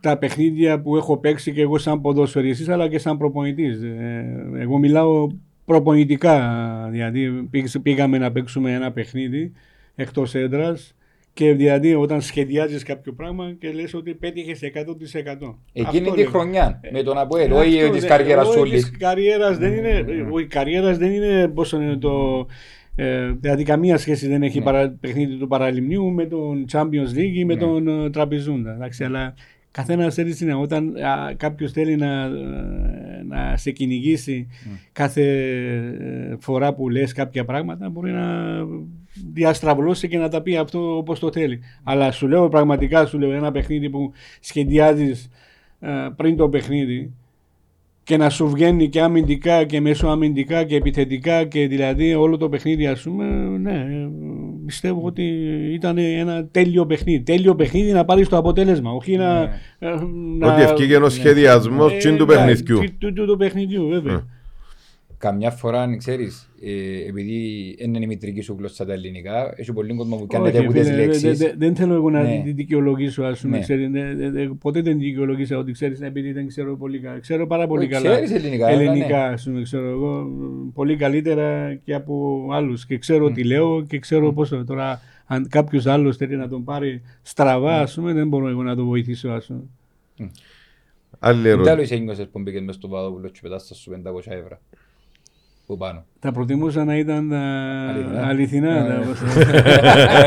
τα 0.00 0.16
παιχνίδια 0.18 0.80
που 0.80 0.96
έχω 0.96 1.16
παίξει 1.18 1.52
και 1.52 1.60
εγώ 1.60 1.78
σαν 1.78 2.00
ποδοσφαιριστής 2.00 2.68
αλλά 2.68 2.88
και 2.88 2.98
σαν 2.98 3.18
προπονητής. 3.18 3.82
Ε, 3.82 4.24
εγώ 4.58 4.78
μιλάω 4.78 5.28
προπονητικά, 5.64 6.88
δηλαδή 6.90 7.30
πήγ- 7.50 7.78
πήγαμε 7.82 8.18
να 8.18 8.32
παίξουμε 8.32 8.72
ένα 8.72 8.92
παιχνίδι 8.92 9.52
εκτός 9.94 10.34
έδρας 10.34 10.94
και 11.32 11.52
δηλαδή 11.54 11.94
όταν 11.94 12.20
σχεδιάζεις 12.20 12.82
κάποιο 12.82 13.12
πράγμα 13.12 13.54
και 13.58 13.72
λες 13.72 13.94
ότι 13.94 14.14
πέτυχες 14.14 14.60
100%. 14.62 15.56
Εκείνη 15.72 15.98
Αυτό 15.98 16.14
τη 16.14 16.20
λέω. 16.20 16.30
χρονιά 16.30 16.80
με 16.92 17.02
τον 17.02 17.18
Αποέλ, 17.18 17.50
Ε, 17.50 17.54
όχι 17.54 17.80
αυτό, 17.80 17.92
της 17.92 18.02
ναι, 18.02 18.08
καριέρας 18.08 18.48
όχι 18.48 18.58
όλης. 18.58 18.88
της 18.90 18.96
καριέρας 18.98 19.58
δεν 19.58 19.72
είναι, 19.72 20.04
όχι, 20.30 20.44
η 20.44 20.46
καριέρας 20.46 20.98
δεν 20.98 21.12
είναι 21.12 21.48
πόσο 21.48 21.80
είναι 21.82 21.96
το... 21.96 22.46
Ε, 22.96 23.30
δηλαδή 23.40 23.62
καμία 23.62 23.96
σχέση 23.98 24.28
δεν 24.28 24.42
έχει 24.42 24.58
Ναι. 24.58 24.64
παρα, 24.64 24.96
παιχνίδι 25.00 25.36
του 25.36 25.46
Παραλιμνίου 25.48 26.10
με 26.10 26.24
τον 26.26 26.64
Champions 26.72 27.16
League 27.16 27.34
ή 27.34 27.44
με 27.44 27.54
Ναι. 27.54 27.60
τον 27.60 27.88
ε, 27.88 28.10
Τραπεζούντα. 28.10 28.72
Εντάξει, 28.74 29.04
αλλά 29.04 29.34
καθένας 29.70 30.14
θέλει 30.14 30.34
να 30.40 30.56
όταν 30.56 30.92
κάποιος 31.36 31.72
θέλει 31.72 31.96
να, 31.96 32.22
ε, 32.24 32.30
να 33.28 33.56
σε 33.56 33.70
κυνηγήσει 33.70 34.46
Ναι. 34.64 34.72
κάθε 34.92 35.22
ε, 36.30 36.36
φορά 36.38 36.74
που 36.74 36.88
λες 36.88 37.12
κάποια 37.12 37.44
πράγματα 37.44 37.88
μπορεί 37.88 38.10
να 38.12 38.26
διαστραβλώσει 39.32 40.08
και 40.08 40.18
να 40.18 40.28
τα 40.28 40.40
πει 40.42 40.56
αυτό 40.56 40.96
όπως 40.96 41.18
το 41.18 41.32
θέλει. 41.32 41.60
Αλλά 41.84 42.12
σου 42.12 42.28
λέω 42.28 42.48
πραγματικά 42.48 43.06
σου 43.06 43.18
λέω 43.18 43.32
ένα 43.32 43.50
παιχνίδι 43.52 43.90
που 43.90 44.12
σχεδιάζεις 44.40 45.28
ε, 45.80 45.88
πριν 46.16 46.36
το 46.36 46.48
παιχνίδι 46.48 47.12
και 48.02 48.16
να 48.16 48.30
σου 48.30 48.48
βγαίνει 48.48 48.88
και 48.88 49.00
αμυντικά 49.00 49.64
και 49.64 49.80
μεσοαμυντικά 49.80 50.64
και 50.64 50.76
επιθετικά 50.76 51.44
και 51.44 51.66
δηλαδή 51.68 52.14
όλο 52.14 52.36
το 52.36 52.48
παιχνίδι 52.48 52.86
ας 52.86 53.02
πούμε 53.02 53.24
ναι 53.58 53.72
ε, 53.72 54.08
πιστεύω 54.66 55.00
ότι 55.06 55.22
ήταν 55.72 55.98
ένα 55.98 56.44
τέλειο 56.50 56.86
παιχνίδι 56.86 57.22
τέλειο 57.22 57.54
παιχνίδι 57.54 57.92
να 57.92 58.04
πάρεις 58.04 58.28
το 58.28 58.36
αποτέλεσμα 58.36 58.90
όχι 58.92 59.16
να, 59.16 59.40
Ναι. 59.40 59.50
ε, 59.78 59.88
να 60.38 60.52
Ότι 60.52 60.62
ευκήγε 60.62 60.96
ο 60.96 61.08
σχεδιασμός 61.08 61.92
Ε, 61.92 61.96
τσιν 61.96 62.16
του 62.16 62.24
ναι, 62.26 62.34
παιχνιδιού. 62.34 62.78
του- 62.78 62.94
του- 62.98 63.12
του- 63.12 63.26
του 63.26 63.36
παιχνιδιού 63.36 63.88
βέβαια 63.88 64.14
Ε. 64.14 64.24
Καμιά 65.20 65.50
φορά, 65.50 65.96
ξέρεις, 65.96 66.50
ε, 66.62 67.08
επειδή 67.08 67.34
είναι 67.78 67.98
η 68.02 68.06
μητρική 68.06 68.40
σου 68.40 68.54
γλώσσα 68.58 68.84
τα 68.84 68.92
ελληνικά, 68.92 69.54
έχει 69.56 69.72
πολύ 69.72 69.94
κόσμο 69.94 70.16
που 70.16 70.26
Όχι, 70.30 70.36
κάνετε 70.38 70.58
από 70.58 70.72
τις 70.72 70.82
φίλε, 70.82 70.96
δε- 70.96 71.04
λέξεις. 71.06 71.38
δε- 71.38 71.52
Δεν 71.56 71.74
θέλω 71.76 71.94
εγώ 71.94 72.10
να 72.10 72.22
Ναι. 72.22 72.40
τη 72.44 72.52
δικαιολογήσω, 72.52 73.22
ας 73.22 73.40
πούμε. 73.40 73.56
Ναι. 73.56 73.62
ξέρεις, 73.62 73.90
δε- 73.90 74.14
δε- 74.14 74.30
δε- 74.30 74.46
ποτέ 74.60 74.80
δεν 74.82 74.98
δικαιολογήσα 74.98 75.58
ότι 75.58 75.72
ξέρεις 75.72 76.00
επειδή 76.00 76.32
δεν 76.32 76.46
ξέρω 76.46 76.76
πολύ 76.76 76.98
καλά. 76.98 77.18
Ξέρω 77.18 77.46
πάρα 77.46 77.66
πολύ 77.66 77.80
Όχι, 77.82 77.90
καλά 77.90 78.10
ξέρεις 78.14 78.32
ελληνικά, 78.44 78.66
αλλά 78.66 78.80
ελληνικά, 78.80 79.26
ναι. 79.26 79.32
ας 79.32 79.44
πούμε, 79.44 79.62
ξέρω 79.62 79.88
εγώ 79.88 80.26
πολύ 80.74 80.96
καλύτερα 80.96 81.74
και 81.84 81.94
από 81.94 82.46
άλλους 82.52 82.86
και 82.86 82.98
ξέρω 82.98 83.30
τι 83.30 83.44
λέω 83.44 83.84
και 83.84 83.98
ξέρω 83.98 84.32
πώς 84.32 84.48
το- 84.48 84.64
τώρα 84.64 85.00
αν 85.26 85.48
κάποιος 85.48 85.86
άλλος 85.86 86.16
θέλει 86.16 86.36
να 86.36 86.48
τον 86.48 86.64
πάρει 86.64 87.02
στραβά, 87.22 87.80
ας 87.80 87.94
πούμε, 87.94 88.12
δεν 88.12 88.28
μπορώ 88.28 88.48
εγώ 88.48 88.62
να 88.62 88.76
το 88.76 88.84
βοηθήσω, 88.84 89.28
ας 89.28 89.46
πούμε. 89.46 89.62
Άλλη 91.18 91.42
Τι 91.42 91.48
ερώτηση. 91.48 91.70
άλλο 91.70 91.82
είσαι 91.82 91.94
ένιωσες 91.94 92.28
που 92.28 92.38
μπήκες 92.40 92.60
μες 92.62 92.74
στο 92.74 92.88
Παδόπουλο 92.88 93.28
και 93.28 93.38
πετάσσας 93.42 93.78
σου 93.78 93.90
500 93.90 94.32
ευρώ. 94.32 94.58
Που 95.70 95.76
πάνω. 95.76 96.04
Θα 96.20 96.32
προτιμούσα 96.32 96.84
να 96.84 96.96
ήταν 96.98 97.32
α, 97.32 97.88
Αληθινά. 97.88 98.26
αληθινά. 98.26 98.82
Ναι. 98.82 99.04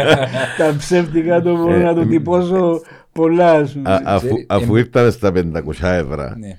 τα, 0.08 0.28
τα 0.58 0.76
ψεύτικα 0.78 1.41
το 1.41 1.56
μπορώ 1.58 1.78
να 1.78 1.94
το 1.94 2.06
τυπώσω 2.06 2.82
πολλά, 3.12 3.52
ας 3.52 3.74
πούμε. 3.74 3.89
Α- 3.91 4.02
αφού, 4.06 4.28
Ξέρει, 4.28 4.46
αφού 4.50 4.76
εμ- 4.76 4.86
ήρθαν 4.86 5.12
στα 5.12 5.32
500 5.32 5.88
ευρώ 5.88 6.34
Ναι. 6.39 6.58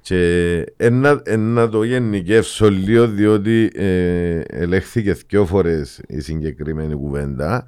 και 0.00 0.64
ένα, 0.76 1.20
ένα 1.24 1.68
το 1.68 1.82
γενικεύσω 1.82 2.70
λίγο 2.70 3.08
διότι 3.08 3.70
ε, 3.74 4.40
ελέγχθηκε 4.46 5.16
δυο 5.28 5.46
φορές 5.46 6.00
η 6.08 6.20
συγκεκριμένη 6.20 6.94
κουβέντα 6.94 7.66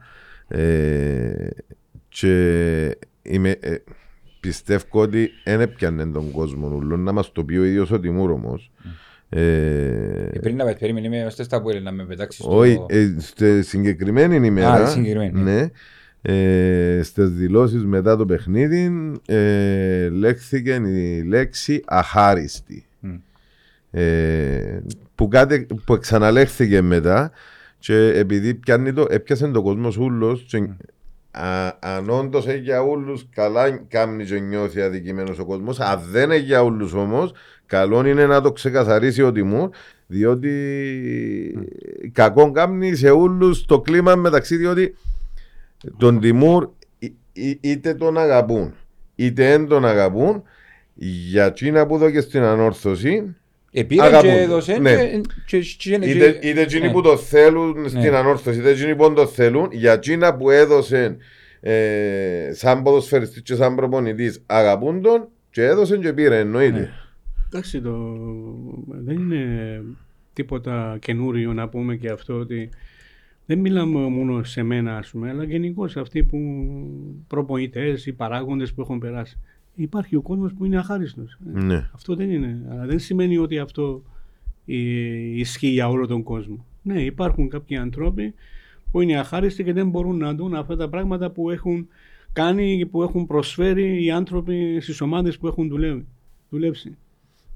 ε, 0.48 1.46
και 2.08 2.96
είμαι, 3.22 3.50
ε, 3.60 3.74
πιστεύω 4.40 4.84
ότι 4.90 5.30
δεν 5.44 5.60
έπιανε 5.60 6.06
τον 6.06 6.30
κόσμο 6.30 6.68
ούλο 6.76 6.96
να 6.96 7.12
μας 7.12 7.32
το 7.32 7.44
πει 7.44 7.56
ο 7.56 7.64
ίδιος 7.64 7.90
ο 7.90 8.00
Τιμούρ 8.00 8.30
όμως 8.30 8.70
ε, 8.84 8.88
Ε, 9.28 10.38
Πριν 10.40 10.56
να 10.56 10.64
πας, 10.64 10.76
περίμενε, 10.78 11.06
είμαι 11.06 11.24
ώστε 11.24 11.42
στα 11.42 11.62
που 11.62 11.68
έλεγε 11.70 11.84
να 11.84 11.92
με 11.92 12.04
πετάξεις 12.04 12.44
στο... 12.44 12.56
όχι, 12.56 12.84
ε, 12.88 13.14
στη 13.18 13.62
συγκεκριμένη 13.62 14.46
ημέρα 14.46 14.72
Α, 14.72 14.86
συγκεκριμένη, 14.86 15.42
ναι. 15.42 15.52
ναι, 15.52 15.68
ε, 16.22 17.02
στις 17.02 17.30
δηλώσεις 17.30 17.84
μετά 17.84 18.16
το 18.16 18.26
παιχνίδι 18.26 19.12
ε, 19.26 20.08
λέξθηκε 20.08 20.74
η 20.86 21.22
λέξη 21.22 21.82
αχάριστη. 21.86 22.86
Ε, 23.90 24.80
που, 25.14 25.28
κάτι, 25.28 25.66
που 25.84 25.94
εξαναλέχθηκε 25.94 26.80
μετά 26.80 27.30
και 27.78 28.12
επειδή 28.14 28.54
πιάνει 28.54 28.92
το, 28.92 29.06
έπιασε 29.10 29.48
το 29.48 29.62
κόσμος 29.62 29.96
ούλος 29.96 30.44
και 30.48 30.68
αν 31.78 32.10
όντως 32.10 32.46
έχει 32.46 32.60
για 32.60 32.82
όλου, 32.82 33.20
καλά 33.34 33.70
κάνει 33.70 34.24
και 34.24 34.38
νιώθει 34.38 34.80
αδικημένος 34.80 35.38
ο 35.38 35.44
κόσμος. 35.44 35.80
Αν 35.80 36.00
δεν 36.10 36.30
έχει 36.30 36.44
για 36.44 36.62
όλου 36.62 36.90
όμως, 36.94 37.32
καλό 37.66 38.06
είναι 38.06 38.26
να 38.26 38.40
το 38.40 38.52
ξεκαθαρίσει 38.52 39.22
ο 39.22 39.32
Τιμούρ, 39.32 39.70
διότι 40.06 40.50
mm. 41.58 42.08
κακό 42.12 42.50
κάνει 42.50 42.94
σε 42.94 43.10
όλου 43.10 43.64
το 43.66 43.80
κλίμα 43.80 44.14
μεταξύ, 44.14 44.56
διότι 44.56 44.96
τον 45.96 46.20
Τιμούρ 46.20 46.68
είτε 47.60 47.94
τον 47.94 48.18
αγαπούν, 48.18 48.74
είτε 49.14 49.48
δεν 49.48 49.66
τον 49.66 49.84
αγαπούν, 49.84 50.42
για 50.94 51.44
εκείνα 51.44 51.86
που 51.86 51.94
εδώ 51.94 52.10
και 52.10 52.20
στην 52.20 52.42
ανόρθωση, 52.42 53.36
Επήρε 53.78 54.18
και 54.20 54.30
έδωσε 54.30 54.78
ναι. 54.78 54.96
και, 55.46 55.58
και, 55.58 55.58
και, 55.58 55.94
είτε, 55.94 56.38
είτε 56.42 56.60
εκείνοι 56.60 56.86
ναι. 56.86 56.92
που 56.92 57.00
το 57.00 57.16
θέλουν 57.16 57.80
ναι. 57.80 57.88
στην 57.88 58.14
ανόρθωση, 58.14 58.58
είτε 58.58 58.70
εκείνοι 58.70 58.96
που 58.96 59.02
δεν 59.02 59.14
το 59.14 59.26
θέλουν, 59.26 59.68
για 59.72 59.92
εκείνα 59.92 60.36
που 60.36 60.50
έδωσε 60.50 61.16
ε, 61.60 62.50
σαν 62.52 62.82
ποδοσφαιριστής 62.82 63.42
και 63.42 63.54
σαν 63.54 63.74
προπονητής 63.74 64.42
αγαπούν 64.46 65.02
τον 65.02 65.28
και 65.50 65.64
έδωσε 65.64 65.96
και 65.96 66.12
πήρε 66.12 66.38
εννοείται. 66.38 66.78
Ναι. 66.78 66.90
Εντάξει, 67.46 67.80
το... 67.80 68.18
δεν 68.86 69.16
είναι 69.16 69.82
τίποτα 70.32 70.96
καινούριο 71.00 71.52
να 71.52 71.68
πούμε 71.68 71.96
και 71.96 72.10
αυτό 72.10 72.34
ότι 72.34 72.68
δεν 73.46 73.58
μιλάμε 73.58 73.98
μόνο 74.00 74.44
σε 74.44 74.62
μένα, 74.62 74.96
ας 74.96 75.08
πούμε, 75.08 75.28
αλλά 75.30 75.44
γενικώς 75.44 75.96
αυτοί 75.96 76.22
που 76.22 76.38
προπονητές, 77.26 78.06
οι 78.06 78.12
παράγοντες 78.12 78.72
που 78.72 78.80
έχουν 78.80 78.98
περάσει. 78.98 79.38
Υπάρχει 79.76 80.16
ο 80.16 80.20
κόσμος 80.20 80.52
που 80.52 80.64
είναι 80.64 80.78
αχάριστος. 80.78 81.38
Ναι. 81.52 81.88
Αυτό 81.94 82.14
δεν 82.14 82.30
είναι. 82.30 82.60
Αλλά 82.70 82.86
δεν 82.86 82.98
σημαίνει 82.98 83.38
ότι 83.38 83.58
αυτό 83.58 84.02
ισχύει 85.34 85.68
για 85.68 85.88
όλο 85.88 86.06
τον 86.06 86.22
κόσμο. 86.22 86.64
Ναι, 86.82 87.02
υπάρχουν 87.02 87.48
κάποιοι 87.48 87.76
άνθρωποι 87.76 88.34
που 88.90 89.00
είναι 89.00 89.18
αχάριστοι 89.18 89.64
και 89.64 89.72
δεν 89.72 89.88
μπορούν 89.88 90.16
να 90.16 90.34
δουν 90.34 90.54
αυτά 90.54 90.76
τα 90.76 90.88
πράγματα 90.88 91.30
που 91.30 91.50
έχουν 91.50 91.88
κάνει 92.32 92.76
και 92.78 92.86
που 92.86 93.02
έχουν 93.02 93.26
προσφέρει 93.26 94.04
οι 94.04 94.10
άνθρωποι 94.10 94.80
στις 94.80 95.00
ομάδες 95.00 95.38
που 95.38 95.46
έχουν 95.46 95.68
δουλεύει, 95.68 96.06
δουλέψει. 96.50 96.96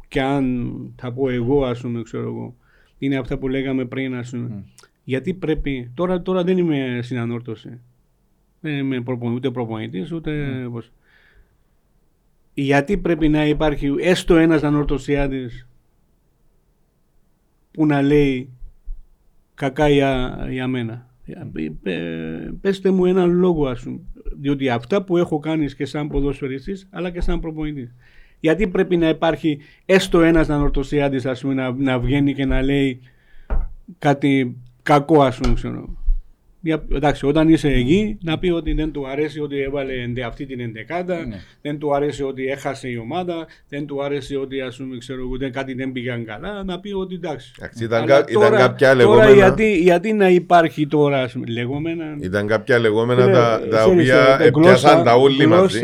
Και 0.09 0.23
αν 0.23 0.75
θα 0.97 1.13
πω 1.13 1.29
εγώ, 1.29 1.65
ας 1.65 1.81
πούμε, 1.81 2.03
ξέρω 2.03 2.23
εγώ, 2.23 2.55
είναι 2.99 3.17
αυτά 3.17 3.39
που 3.39 3.49
λέγαμε 3.49 3.85
πριν, 3.85 4.15
ας 4.15 4.31
πούμε. 4.31 4.65
Γιατί 5.05 5.35
πρέπει. 5.35 5.91
Τώρα, 5.95 6.23
τώρα 6.23 6.45
δεν 6.45 6.59
είμαι 6.59 7.01
στην 7.03 7.19
ανόρθωση. 7.19 7.81
Δεν 8.61 8.79
είμαι 8.79 9.03
ούτε 9.35 9.51
προπονητής, 9.51 10.13
ούτε. 10.13 10.65
Mm. 10.75 10.83
Γιατί 12.55 12.99
πρέπει 12.99 13.29
να 13.29 13.47
υπάρχει 13.47 13.95
έστω 14.01 14.37
ένας 14.37 14.63
ανορθωσιάτης 14.63 15.69
που 17.71 17.87
να 17.87 18.03
λέει 18.03 18.49
κακά 19.55 19.89
για, 19.89 20.39
για 20.51 20.67
μένα. 20.67 21.09
Πέστε 22.61 22.91
μου 22.91 23.05
έναν 23.05 23.31
λόγο 23.31 23.69
ας 23.69 23.83
πούμε. 23.83 24.01
Διότι 24.41 24.69
αυτά 24.69 25.03
που 25.03 25.17
έχω 25.17 25.39
κάνει 25.39 25.67
και 25.67 25.85
σαν 25.85 26.09
ποδοσφαιριστής 26.09 26.89
αλλά 26.91 27.11
και 27.11 27.21
σαν 27.21 27.41
προπονητής. 27.41 27.95
Γιατί 28.41 28.69
πρέπει 28.69 28.97
να 28.97 29.09
υπάρχει 29.09 29.59
έστω 29.87 30.21
ένας 30.21 30.49
ανορθωσιάτης 30.49 31.27
ας 31.27 31.41
πούμε 31.41 31.55
να, 31.55 31.73
να 31.73 31.99
βγαίνει 31.99 32.35
και 32.35 32.45
να 32.45 32.63
λέει 32.63 33.01
κάτι 33.99 34.57
κακό 34.83 35.23
ας 35.23 35.37
πούμε 35.37 35.55
ξέρω. 35.55 36.00
Για, 36.63 36.85
εντάξει, 36.95 37.27
όταν 37.27 37.49
είσαι 37.49 37.69
εκεί, 37.69 38.19
να 38.23 38.39
πει 38.39 38.51
ότι 38.51 38.73
δεν 38.73 38.93
του 38.93 39.09
αρέσει 39.09 39.41
ότι 39.41 39.63
έβαλε 39.63 39.93
αυτή 40.27 40.47
την 40.47 40.61
εντεκάδα, 40.61 41.27
ναι. 41.27 41.41
δεν 41.63 41.79
του 41.79 41.95
αρέσει 41.95 42.23
ότι 42.23 42.47
έχασε 42.47 42.89
η 42.89 42.97
ομάδα, 42.97 43.47
δεν 43.69 43.87
του 43.87 44.03
αρέσει 44.03 44.37
ότι 44.37 44.61
ας 44.61 44.77
πούμε, 44.77 44.99
ξέρω, 44.99 45.23
ούτε 45.31 45.51
κάτι 45.51 45.75
δεν 45.75 45.93
πήγαν 45.93 46.25
καλά, 46.25 46.65
να 46.65 46.81
πει 46.81 46.93
ότι 46.93 47.15
εντάξει. 47.15 47.53
Ήταν, 47.83 48.07
κα, 48.07 48.25
τώρα, 48.25 48.47
ήταν 48.47 48.59
κάποια 48.59 48.95
λεγόμενα. 48.95 49.23
Τώρα 49.23 49.35
γιατί, 49.35 49.77
γιατί 49.79 50.13
να 50.13 50.29
υπάρχει 50.29 50.87
τώρα 50.87 51.29
πούμε, 51.33 51.47
λεγόμενα. 51.47 52.17
Ήταν 52.21 52.47
κάποια 52.47 52.79
λεγόμενα 52.79 53.27
ναι, 53.27 53.33
τα, 53.33 53.61
τα 53.71 53.85
οποία 53.85 54.39
έπιασαν 54.41 55.05
τα 55.05 55.15
όλοι 55.15 55.47
μαζί. 55.47 55.81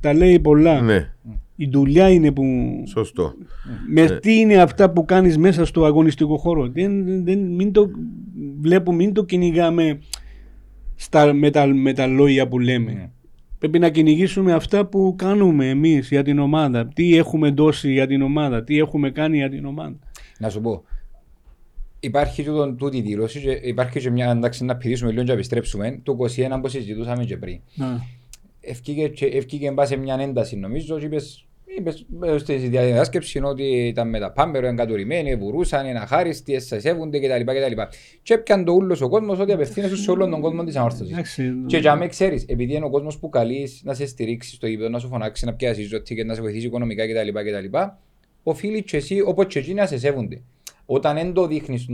Τα 0.00 0.14
λέει 0.14 0.38
πολλά. 0.38 0.80
Ναι. 0.80 1.12
Η 1.60 1.68
δουλειά 1.72 2.10
είναι 2.10 2.32
που. 2.32 2.44
Σωστό. 2.86 3.34
Με 3.88 4.02
ναι. 4.02 4.18
τι 4.18 4.38
είναι 4.38 4.56
αυτά 4.56 4.90
που 4.90 5.04
κάνεις 5.04 5.38
μέσα 5.38 5.64
στο 5.64 5.84
αγωνιστικό 5.84 6.36
χώρο. 6.36 6.68
Δεν, 6.68 7.24
δεν, 7.24 7.38
μην 7.38 7.72
το 7.72 7.90
βλέπουμε, 8.60 8.96
μην 8.96 9.12
το 9.12 9.24
κυνηγάμε 9.24 9.98
στα, 10.94 11.32
με, 11.32 11.50
τα, 11.50 11.66
με 11.66 11.92
τα 11.92 12.06
λόγια 12.06 12.48
που 12.48 12.58
λέμε. 12.58 12.92
Ναι. 12.92 13.10
Πρέπει 13.58 13.78
να 13.78 13.88
κυνηγήσουμε 13.88 14.52
αυτά 14.52 14.86
που 14.86 15.14
κάνουμε 15.18 15.68
εμείς 15.68 16.08
για 16.08 16.22
την 16.22 16.38
ομάδα. 16.38 16.88
Τι 16.88 17.16
έχουμε 17.16 17.50
δώσει 17.50 17.92
για 17.92 18.06
την 18.06 18.22
ομάδα, 18.22 18.64
τι 18.64 18.78
έχουμε 18.78 19.10
κάνει 19.10 19.36
για 19.36 19.50
την 19.50 19.64
ομάδα. 19.64 19.96
Να 20.38 20.48
σου 20.48 20.60
πω. 20.60 20.82
Υπάρχει 22.00 22.42
και 22.42 22.50
τούτη 22.76 23.00
δήλωση 23.00 23.40
και 23.40 23.50
υπάρχει 23.50 24.00
και 24.00 24.10
μια 24.10 24.30
εντάξει 24.30 24.64
να 24.64 24.76
πηδήσουμε 24.76 25.10
λίγο 25.10 25.22
και 25.22 25.28
να 25.28 25.34
επιστρέψουμε. 25.34 26.00
Το 26.02 26.16
21 26.36 26.58
που 26.60 26.68
συζητούσαμε 26.68 27.24
και 27.24 27.36
πριν. 27.36 27.60
Ευκήκε 29.32 29.74
σε 29.82 29.96
μια 29.96 30.16
ένταση 30.20 30.56
νομίζω 30.56 30.98
και 30.98 31.04
είπες 31.04 31.47
Είπες 31.78 32.06
στη 32.38 32.56
διασκέψη 32.56 33.40
ότι 33.42 33.64
ήταν 33.64 34.08
με 34.08 34.18
τα 34.18 34.32
πάμπερο, 34.32 34.66
εγκατουρημένοι, 34.66 35.36
βουρούσαν, 35.36 35.86
είναι 35.86 35.98
αχάριστοι, 35.98 36.54
εσασεύονται 36.54 37.18
κτλ. 37.18 37.52
κτλ. 37.52 37.80
Και 38.22 38.34
έπιαν 38.34 38.64
το 38.64 38.72
ούλος 38.72 39.00
ο 39.00 39.08
κόσμος 39.08 39.38
ότι 39.38 39.52
απευθύνεσαι 39.52 39.96
σε 39.96 40.10
όλον 40.10 40.30
τον 40.30 40.40
κόσμο 40.40 40.64
της 40.64 40.76
ανόρθωσης. 40.76 41.40
Και 41.66 41.76
για 41.76 41.96
με 41.96 42.06
ξέρεις, 42.06 42.44
επειδή 42.48 42.74
είναι 42.74 42.84
ο 42.84 42.90
κόσμος 42.90 43.18
που 43.18 43.28
καλείς 43.28 43.80
να 43.84 43.94
σε 43.94 44.06
στηρίξεις 44.06 44.54
στο 44.54 44.66
γήπεδο, 44.66 44.88
να 44.88 44.98
σου 44.98 45.08
φωνάξεις, 45.08 45.46
να 45.46 45.54
πιάσεις 45.54 45.88
ζωή 45.88 46.02
και 46.02 46.24
να 46.24 46.34
σε 46.34 46.40
βοηθήσει 46.40 46.66
οικονομικά 46.66 47.06
κτλ. 47.06 47.28
κτλ. 47.28 47.76
Οφείλει 48.42 48.82
και 48.82 48.96
εσύ 48.96 49.20
όπως 49.20 49.46
και 49.46 49.58
εκεί 49.58 49.74
να 49.74 49.86
σε 49.86 49.98
σέβονται. 49.98 50.42
Όταν 50.86 51.14
δεν 51.14 51.32
το 51.32 51.46
δείχνεις, 51.46 51.86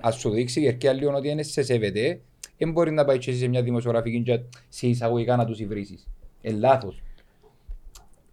ας 0.00 0.16
σου 0.16 0.30
δείξει 0.30 0.62
η 0.62 0.68
αρκεία 0.68 0.92
λίγο 0.92 1.12
ότι 1.14 1.28
είναι 1.28 1.42
σε 1.42 1.62
σέβεται, 1.62 2.20
δεν 2.58 2.72
μπορεί 2.72 2.90
να 2.90 3.04
πάει 3.04 3.18
και 3.18 3.32
σε 3.32 3.48
μια 3.48 3.62
δημοσιογραφική 3.62 4.22
και 4.22 4.40
σε 4.68 4.86
εισαγωγικά 4.86 5.36
να 5.36 5.44
τους 5.44 5.60
υβρήσεις. 5.60 6.06
Ε, 6.42 6.52
λάθος. 6.52 7.02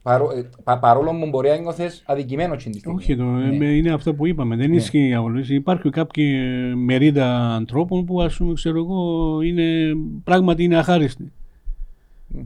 Παρό, 0.04 0.32
ε, 0.32 0.50
πα, 0.64 0.80
παρόλο 0.80 1.12
που 1.20 1.30
μπορεί 1.30 1.50
να 1.50 1.58
νιώθεις 1.58 2.04
αδικημένος 2.06 2.62
στην 2.62 2.74
στιγμή. 2.74 2.96
Όχι, 2.98 3.16
το, 3.16 3.24
ναι. 3.24 3.66
είναι 3.66 3.94
αυτό 3.94 4.14
που 4.14 4.28
είπαμε. 4.28 4.56
Δεν 4.56 4.70
ναι. 4.70 4.76
ισχύει 4.76 5.08
για 5.08 5.22
όλου. 5.22 5.44
Υπάρχουν 5.50 5.92
κάποιοι 5.92 6.40
μερίδα 6.76 7.56
ανθρώπων 7.56 8.06
που 8.06 8.22
ας 8.22 8.38
πούμε, 8.38 8.54
ξέρω 8.54 8.78
εγώ, 8.78 9.42
είναι, 9.42 9.94
πράγματι 10.24 10.64
είναι 10.64 10.78
αχάριστοι. 10.78 11.32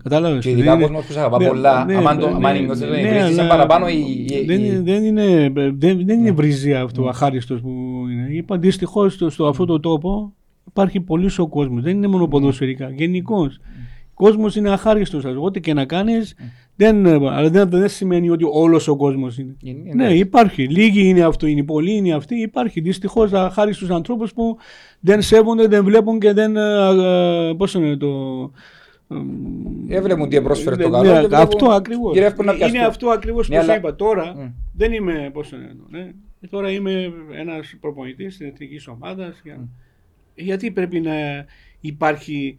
Κατάλαβες. 0.03 0.43
Και 0.43 0.49
ειδικά 0.49 0.73
ο 0.73 0.79
κόσμος 0.79 1.05
που 1.05 1.11
σε 1.11 1.19
αγαπά 1.19 1.37
ναι, 1.37 1.47
πολλά, 1.47 1.85
ναι, 1.85 1.95
αν 1.95 2.17
ναι, 2.39 2.59
νιώθεις 2.59 2.83
ότι 2.83 3.31
είναι 3.31 3.47
παραπάνω. 3.47 3.85
Δεν 4.45 5.03
είναι, 5.03 5.49
δεν 5.79 6.19
είναι 6.19 6.31
βρυζία 6.31 6.81
αυτό 6.81 7.03
ο 7.03 7.07
αχάριστος 7.07 7.61
που 7.61 7.69
είναι. 8.11 8.27
Είπα 8.31 8.57
δυστυχώς 8.57 9.13
στο 9.27 9.45
αυτό 9.47 9.65
το 9.65 9.79
τόπο 9.79 10.33
υπάρχει 10.67 10.99
πολύ 10.99 11.29
ο 11.37 11.47
κόσμος. 11.47 11.83
Δεν 11.83 11.95
είναι 11.95 12.07
μόνο 12.07 12.27
ποδοσφαιρικά. 12.27 12.89
Γενικώς. 12.89 13.59
Ο 14.17 14.23
κόσμος 14.23 14.55
είναι 14.55 14.71
αχάριστος. 14.71 15.23
Ό,τι 15.25 15.59
και 15.59 15.73
να 15.73 15.85
κάνεις, 15.85 16.35
δεν, 16.75 17.07
αλλά 17.07 17.49
δεν, 17.49 17.69
δεν 17.69 17.89
σημαίνει 17.89 18.29
ότι 18.29 18.45
όλος 18.51 18.87
ο 18.87 18.95
κόσμος 18.95 19.37
είναι. 19.37 19.55
είναι. 19.61 19.93
Ναι, 19.93 20.13
υπάρχει. 20.13 20.67
Λίγοι 20.67 21.07
είναι 21.07 21.21
αυτό, 21.21 21.47
είναι 21.47 21.63
πολλοί 21.63 21.91
είναι 21.91 22.13
αυτοί. 22.13 22.41
Υπάρχει 22.41 22.81
δυστυχώς 22.81 23.31
χάρη 23.51 23.73
στου 23.73 23.93
ανθρώπους 23.93 24.33
που 24.33 24.57
δεν 24.99 25.21
σέβονται, 25.21 25.67
δεν 25.67 25.83
βλέπουν 25.83 26.19
και 26.19 26.33
δεν. 26.33 26.53
Πώς 27.57 27.73
είναι 27.73 27.97
το. 27.97 28.51
Έβλεπουν 29.87 30.29
τι 30.29 30.41
πρόσφερε 30.41 30.75
το 30.75 30.89
ναι, 30.89 30.97
καλό. 30.97 31.27
Ναι, 31.27 31.37
αυτό 31.37 31.65
ακριβώς. 31.65 32.17
Είναι 32.17 32.85
αυτό 32.85 33.09
ακριβώς 33.09 33.47
που 33.47 33.53
ναι, 33.65 33.73
είπα. 33.73 33.95
Τώρα 33.95 34.35
mm. 34.37 34.51
δεν 34.73 34.93
είμαι. 34.93 35.29
Πώς 35.33 35.51
είναι. 35.51 35.75
Ναι. 35.89 36.11
Τώρα 36.49 36.71
είμαι 36.71 37.13
ένας 37.31 37.75
προπονητής 37.79 38.37
της 38.37 38.47
εθνικής 38.47 38.87
ομάδας. 38.87 39.41
Για... 39.43 39.57
Mm. 39.59 39.67
Γιατί 40.35 40.71
πρέπει 40.71 40.99
να 40.99 41.13
υπάρχει 41.79 42.57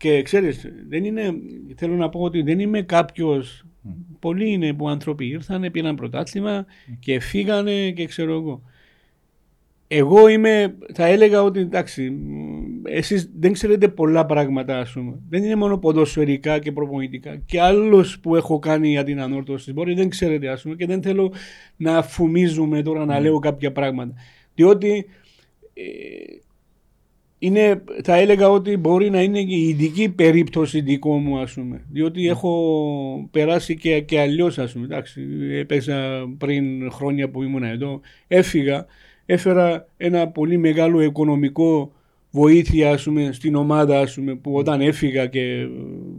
και 0.00 0.22
ξέρεις, 0.22 0.66
δεν 0.88 1.04
είναι, 1.04 1.34
θέλω 1.74 1.94
να 1.94 2.08
πω 2.08 2.20
ότι 2.20 2.42
δεν 2.42 2.60
είμαι 2.60 2.82
κάποιος. 2.82 3.64
Mm. 3.84 3.90
Πολλοί 4.18 4.50
είναι 4.50 4.72
που 4.72 4.88
άνθρωποι 4.88 5.26
ήρθαν, 5.26 5.70
πήραν 5.70 5.94
πρωτάθλημα 5.94 6.64
mm. 6.64 6.96
και 6.98 7.20
φύγανε 7.20 7.90
και 7.90 8.06
ξέρω 8.06 8.32
εγώ. 8.32 8.62
Εγώ 9.88 10.28
είμαι, 10.28 10.74
θα 10.94 11.06
έλεγα 11.06 11.42
ότι 11.42 11.60
εντάξει, 11.60 12.18
εσείς 12.82 13.30
δεν 13.38 13.52
ξέρετε 13.52 13.88
πολλά 13.88 14.26
πράγματα 14.26 14.78
ας 14.78 14.92
πούμε. 14.92 15.18
Δεν 15.28 15.44
είναι 15.44 15.54
μόνο 15.54 15.78
ποδοσφαιρικά 15.78 16.58
και 16.58 16.72
προπονητικά. 16.72 17.36
Και 17.46 17.60
άλλος 17.60 18.20
που 18.20 18.36
έχω 18.36 18.58
κάνει 18.58 18.88
για 18.88 19.04
την 19.04 19.20
ανόρθωση 19.20 19.72
μπορεί 19.72 19.94
δεν 19.94 20.08
ξέρετε 20.08 20.48
ας 20.48 20.62
πούμε 20.62 20.74
και 20.74 20.86
δεν 20.86 21.02
θέλω 21.02 21.32
να 21.76 22.02
φουμίζουμε 22.02 22.82
τώρα 22.82 23.04
να 23.04 23.20
λέω 23.20 23.38
κάποια 23.38 23.72
πράγματα. 23.72 24.14
Διότι 24.54 25.06
ε, 25.74 25.82
είναι, 27.42 27.82
θα 28.02 28.14
έλεγα 28.14 28.50
ότι 28.50 28.76
μπορεί 28.76 29.10
να 29.10 29.22
είναι 29.22 29.38
η 29.38 29.68
ειδική 29.68 30.08
περίπτωση 30.08 30.80
δικό 30.80 31.18
μου 31.18 31.38
ας 31.38 31.52
πούμε. 31.52 31.84
Διότι 31.90 32.28
έχω 32.28 33.28
περάσει 33.30 33.76
και, 33.76 34.00
και 34.00 34.20
αλλιώς 34.20 34.58
ας 34.58 34.72
πούμε. 34.72 34.84
Εντάξει, 34.84 35.22
έπαιξα 35.52 36.28
πριν 36.38 36.90
χρόνια 36.90 37.28
που 37.28 37.42
ήμουν 37.42 37.62
εδώ. 37.62 38.00
Έφυγα, 38.28 38.86
έφερα 39.26 39.88
ένα 39.96 40.28
πολύ 40.28 40.56
μεγάλο 40.56 41.00
οικονομικό 41.00 41.92
βοήθεια 42.30 42.90
ας 42.90 43.02
πούμε, 43.02 43.32
στην 43.32 43.54
ομάδα 43.54 44.00
ας 44.00 44.14
πούμε, 44.14 44.34
που 44.34 44.54
όταν 44.54 44.80
έφυγα 44.80 45.26
και 45.26 45.66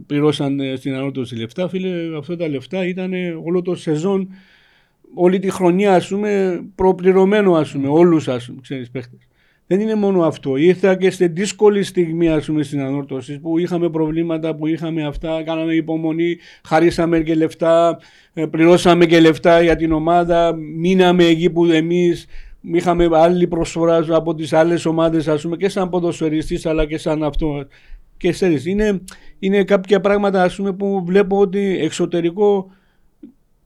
πληρώσαν 0.06 0.60
στην 0.76 0.94
ανώτωση 0.94 1.36
λεφτά, 1.36 1.68
φίλε, 1.68 2.16
αυτά 2.18 2.36
τα 2.36 2.48
λεφτά 2.48 2.86
ήταν 2.86 3.12
όλο 3.44 3.62
το 3.62 3.74
σεζόν 3.74 4.28
όλη 5.14 5.38
τη 5.38 5.50
χρονιά 5.50 5.94
ας 5.94 6.08
πούμε 6.08 6.62
προπληρωμένο 6.74 7.54
ας 7.54 7.72
πούμε 7.72 7.88
όλους 7.88 8.28
ας 8.28 8.46
πούμε 8.46 8.60
ξέρεις 8.60 8.90
παίχτες. 8.90 9.28
Δεν 9.72 9.80
είναι 9.80 9.94
μόνο 9.94 10.22
αυτό. 10.22 10.56
Ήρθα 10.56 10.94
και 10.94 11.10
στη 11.10 11.26
δύσκολη 11.26 11.82
στιγμή 11.82 12.28
ας 12.28 12.46
πούμε, 12.46 12.62
στην 12.62 12.80
ανόρθωσης 12.80 13.40
που 13.40 13.58
είχαμε 13.58 13.90
προβλήματα, 13.90 14.54
που 14.54 14.66
είχαμε 14.66 15.06
αυτά, 15.06 15.42
κάναμε 15.42 15.74
υπομονή, 15.74 16.36
χαρίσαμε 16.64 17.20
και 17.20 17.34
λεφτά, 17.34 17.98
ε, 18.32 18.46
πληρώσαμε 18.46 19.06
και 19.06 19.20
λεφτά 19.20 19.62
για 19.62 19.76
την 19.76 19.92
ομάδα, 19.92 20.54
μείναμε 20.54 21.24
εκεί 21.24 21.50
που 21.50 21.64
εμείς 21.64 22.26
είχαμε 22.60 23.08
άλλη 23.12 23.46
προσφορά 23.46 24.06
από 24.08 24.34
τις 24.34 24.52
άλλες 24.52 24.86
ομάδες 24.86 25.28
ας 25.28 25.42
πούμε 25.42 25.56
και 25.56 25.68
σαν 25.68 25.88
ποδοσφαιριστής 25.88 26.66
αλλά 26.66 26.86
και 26.86 26.98
σαν 26.98 27.22
αυτό. 27.22 27.66
Και 28.16 28.30
ξέρεις, 28.30 28.66
είναι, 28.66 29.00
είναι 29.38 29.64
κάποια 29.64 30.00
πράγματα 30.00 30.42
ας 30.42 30.56
πούμε, 30.56 30.72
που 30.72 31.02
βλέπω 31.04 31.38
ότι 31.38 31.78
εξωτερικό 31.80 32.70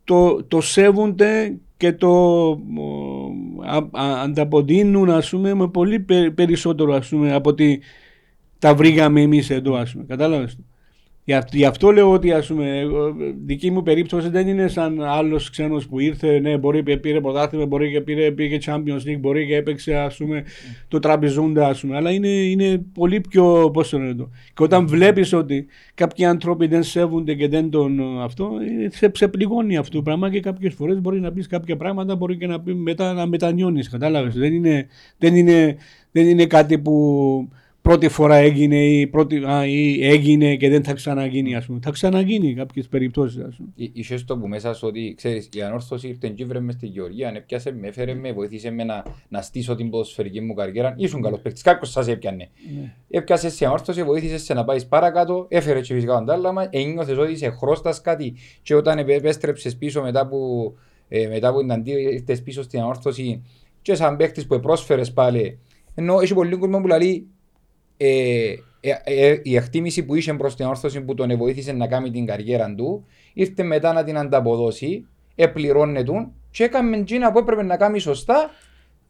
το, 0.04 0.44
το 0.44 0.60
σέβονται 0.60 1.56
και 1.76 1.92
το 1.92 2.12
ανταποδίνουν 3.92 5.10
ας 5.10 5.30
πούμε 5.30 5.54
με 5.54 5.68
πολύ 5.68 6.00
περισσότερο 6.34 6.94
ας 6.94 7.08
πούμε 7.08 7.32
από 7.32 7.50
ότι 7.50 7.80
τα 8.58 8.74
βρήκαμε 8.74 9.20
εμείς 9.20 9.50
εδώ 9.50 9.74
ας 9.74 9.92
πούμε. 9.92 10.04
Κατάλαβες. 10.04 10.58
Γι' 11.52 11.64
αυτό 11.64 11.90
λέω 11.90 12.12
ότι 12.12 12.32
ας 12.32 12.46
πούμε, 12.46 12.82
δική 13.44 13.70
μου 13.70 13.82
περίπτωση 13.82 14.28
δεν 14.28 14.48
είναι 14.48 14.68
σαν 14.68 15.02
άλλος 15.02 15.50
ξένος 15.50 15.86
που 15.86 16.00
ήρθε, 16.00 16.38
ναι, 16.38 16.58
μπορεί 16.58 16.82
και 16.82 16.96
πήρε 16.96 17.20
πρωτάθλημα, 17.20 17.66
μπορεί 17.66 17.90
και 17.90 18.00
πήρε, 18.00 18.30
πήγε 18.30 18.58
Champions 18.64 19.08
League, 19.08 19.18
μπορεί 19.20 19.46
και 19.46 19.56
έπαιξε 19.56 19.94
ας 19.94 20.16
πούμε, 20.16 20.44
το 20.88 20.98
τραπεζούντα, 20.98 21.66
ας 21.66 21.80
πούμε, 21.80 21.96
αλλά 21.96 22.10
είναι, 22.10 22.28
είναι 22.28 22.84
πολύ 22.94 23.20
πιο. 23.20 23.70
Πώς 23.72 23.88
το 23.88 24.16
το. 24.16 24.30
Και 24.54 24.62
όταν 24.62 24.86
βλέπεις 24.86 25.32
ότι 25.32 25.66
κάποιοι 25.94 26.24
άνθρωποι 26.24 26.66
δεν 26.66 26.82
σέβονται 26.82 27.34
και 27.34 27.48
δεν 27.48 27.70
τον 27.70 28.22
αυτό, 28.22 28.50
σε, 28.88 29.10
σε 29.14 29.28
πληγώνει 29.28 29.76
αυτό 29.76 29.96
το 29.96 30.02
πράγμα 30.02 30.30
και 30.30 30.40
κάποιες 30.40 30.74
φορές 30.74 31.00
μπορεί 31.00 31.20
να 31.20 31.32
πεις 31.32 31.46
κάποια 31.46 31.76
πράγματα, 31.76 32.16
μπορεί 32.16 32.36
και 32.36 32.46
να 32.46 32.60
πει 32.60 32.74
μετά 32.74 33.12
να 33.12 33.26
μετανιώνεις. 33.26 33.88
Κατάλαβες. 33.88 34.34
Δεν 34.34 34.52
είναι, 34.52 34.86
δεν, 35.18 35.36
είναι, 35.36 35.76
δεν 36.12 36.26
είναι 36.28 36.46
κάτι 36.46 36.78
που 36.78 37.48
πρώτη 37.86 38.08
φορά 38.08 38.36
έγινε 38.36 38.84
ή, 38.84 39.06
πρώτη, 39.06 39.44
α, 39.44 39.66
ή 39.66 40.06
έγινε 40.06 40.56
και 40.56 40.68
δεν 40.68 40.84
θα 40.84 40.92
ξαναγίνει, 40.92 41.54
ας 41.54 41.66
πούμε. 41.66 41.78
Θα 41.82 41.90
ξαναγίνει 41.90 42.54
κάποιες 42.54 42.88
περιπτώσεις. 42.88 43.60
Είσαι 43.74 44.24
το 44.24 44.38
που 44.38 44.48
μέσα 44.48 44.74
σου 44.74 44.86
ότι 44.86 45.14
ξέρεις, 45.16 45.48
η 45.52 45.62
ανόρθωση 45.62 46.08
ήρθε 46.08 46.28
και 46.28 46.44
βρε 46.44 46.60
μες 46.60 46.74
στη 46.74 46.86
Γεωργία, 46.86 47.32
έπιασες 47.36 47.72
με, 47.80 47.88
έφερε 47.88 48.14
με, 48.14 48.32
βοήθησε 48.32 48.70
με 48.70 48.84
να, 48.84 49.04
να 49.28 49.42
στήσω 49.42 49.74
την 49.74 49.90
ποδοσφαιρική 49.90 50.40
μου 50.40 50.54
καριέρα. 50.54 50.94
Ήσουν 50.96 51.22
καλός 51.22 51.40
παίκτης, 51.40 51.62
κάποιος 51.62 51.90
σας 51.90 52.08
έπιανε. 52.08 52.48
Ναι. 52.76 52.92
Έπιασες 53.08 53.54
σε 53.54 53.64
ανόρθωση, 53.64 54.02
βοήθησες 54.02 54.42
σε 54.42 54.54
να 54.54 54.64
πάεις 54.64 54.86
παρακάτω, 54.86 55.46
έφερε 55.48 55.80
και 55.80 55.94
φυσικά 55.94 56.16
αντάλλαγμα, 56.16 56.66
ένιωθες 56.70 57.18
ότι 57.18 57.32
είσαι 57.32 57.50
χρώστα 57.50 57.94
κάτι. 58.02 58.34
Και 58.62 58.74
όταν 58.74 58.98
επέστρεψες 58.98 59.76
πίσω 59.76 60.02
μετά 60.02 60.26
που, 60.26 60.72
ε, 61.08 61.26
μετά 61.26 61.52
που 61.52 61.60
ήταν 61.60 61.82
ήρθες 61.86 62.42
πίσω 62.42 62.62
στην 62.62 62.80
ανόρθωση, 62.80 63.42
και 63.82 63.94
σαν 63.94 64.16
παίκτης 64.16 64.46
που 64.46 64.60
πρόσφερε 64.60 65.04
πάλι. 65.04 65.58
Ενώ 65.94 66.20
έχει 66.20 66.34
πολύ 66.34 66.56
κόσμο 66.56 66.80
που 66.80 66.86
λέει 66.86 67.26
ε, 67.96 68.54
ε, 68.80 68.94
ε, 69.04 69.40
η 69.42 69.56
εκτίμηση 69.56 70.04
που 70.04 70.14
είχε 70.14 70.34
προς 70.34 70.56
την 70.56 70.66
όρθωση 70.66 71.00
που 71.00 71.14
τον 71.14 71.36
βοήθησε 71.36 71.72
να 71.72 71.86
κάνει 71.86 72.10
την 72.10 72.26
καριέρα 72.26 72.74
του, 72.74 73.06
ήρθε 73.32 73.62
μετά 73.62 73.92
να 73.92 74.04
την 74.04 74.18
ανταποδώσει, 74.18 75.06
επληρώνεται 75.34 76.28
και 76.50 76.64
έκαμε 76.64 77.02
τζίνα 77.02 77.32
που 77.32 77.38
έπρεπε 77.38 77.62
να 77.62 77.76
κάνει 77.76 77.98
σωστά 77.98 78.50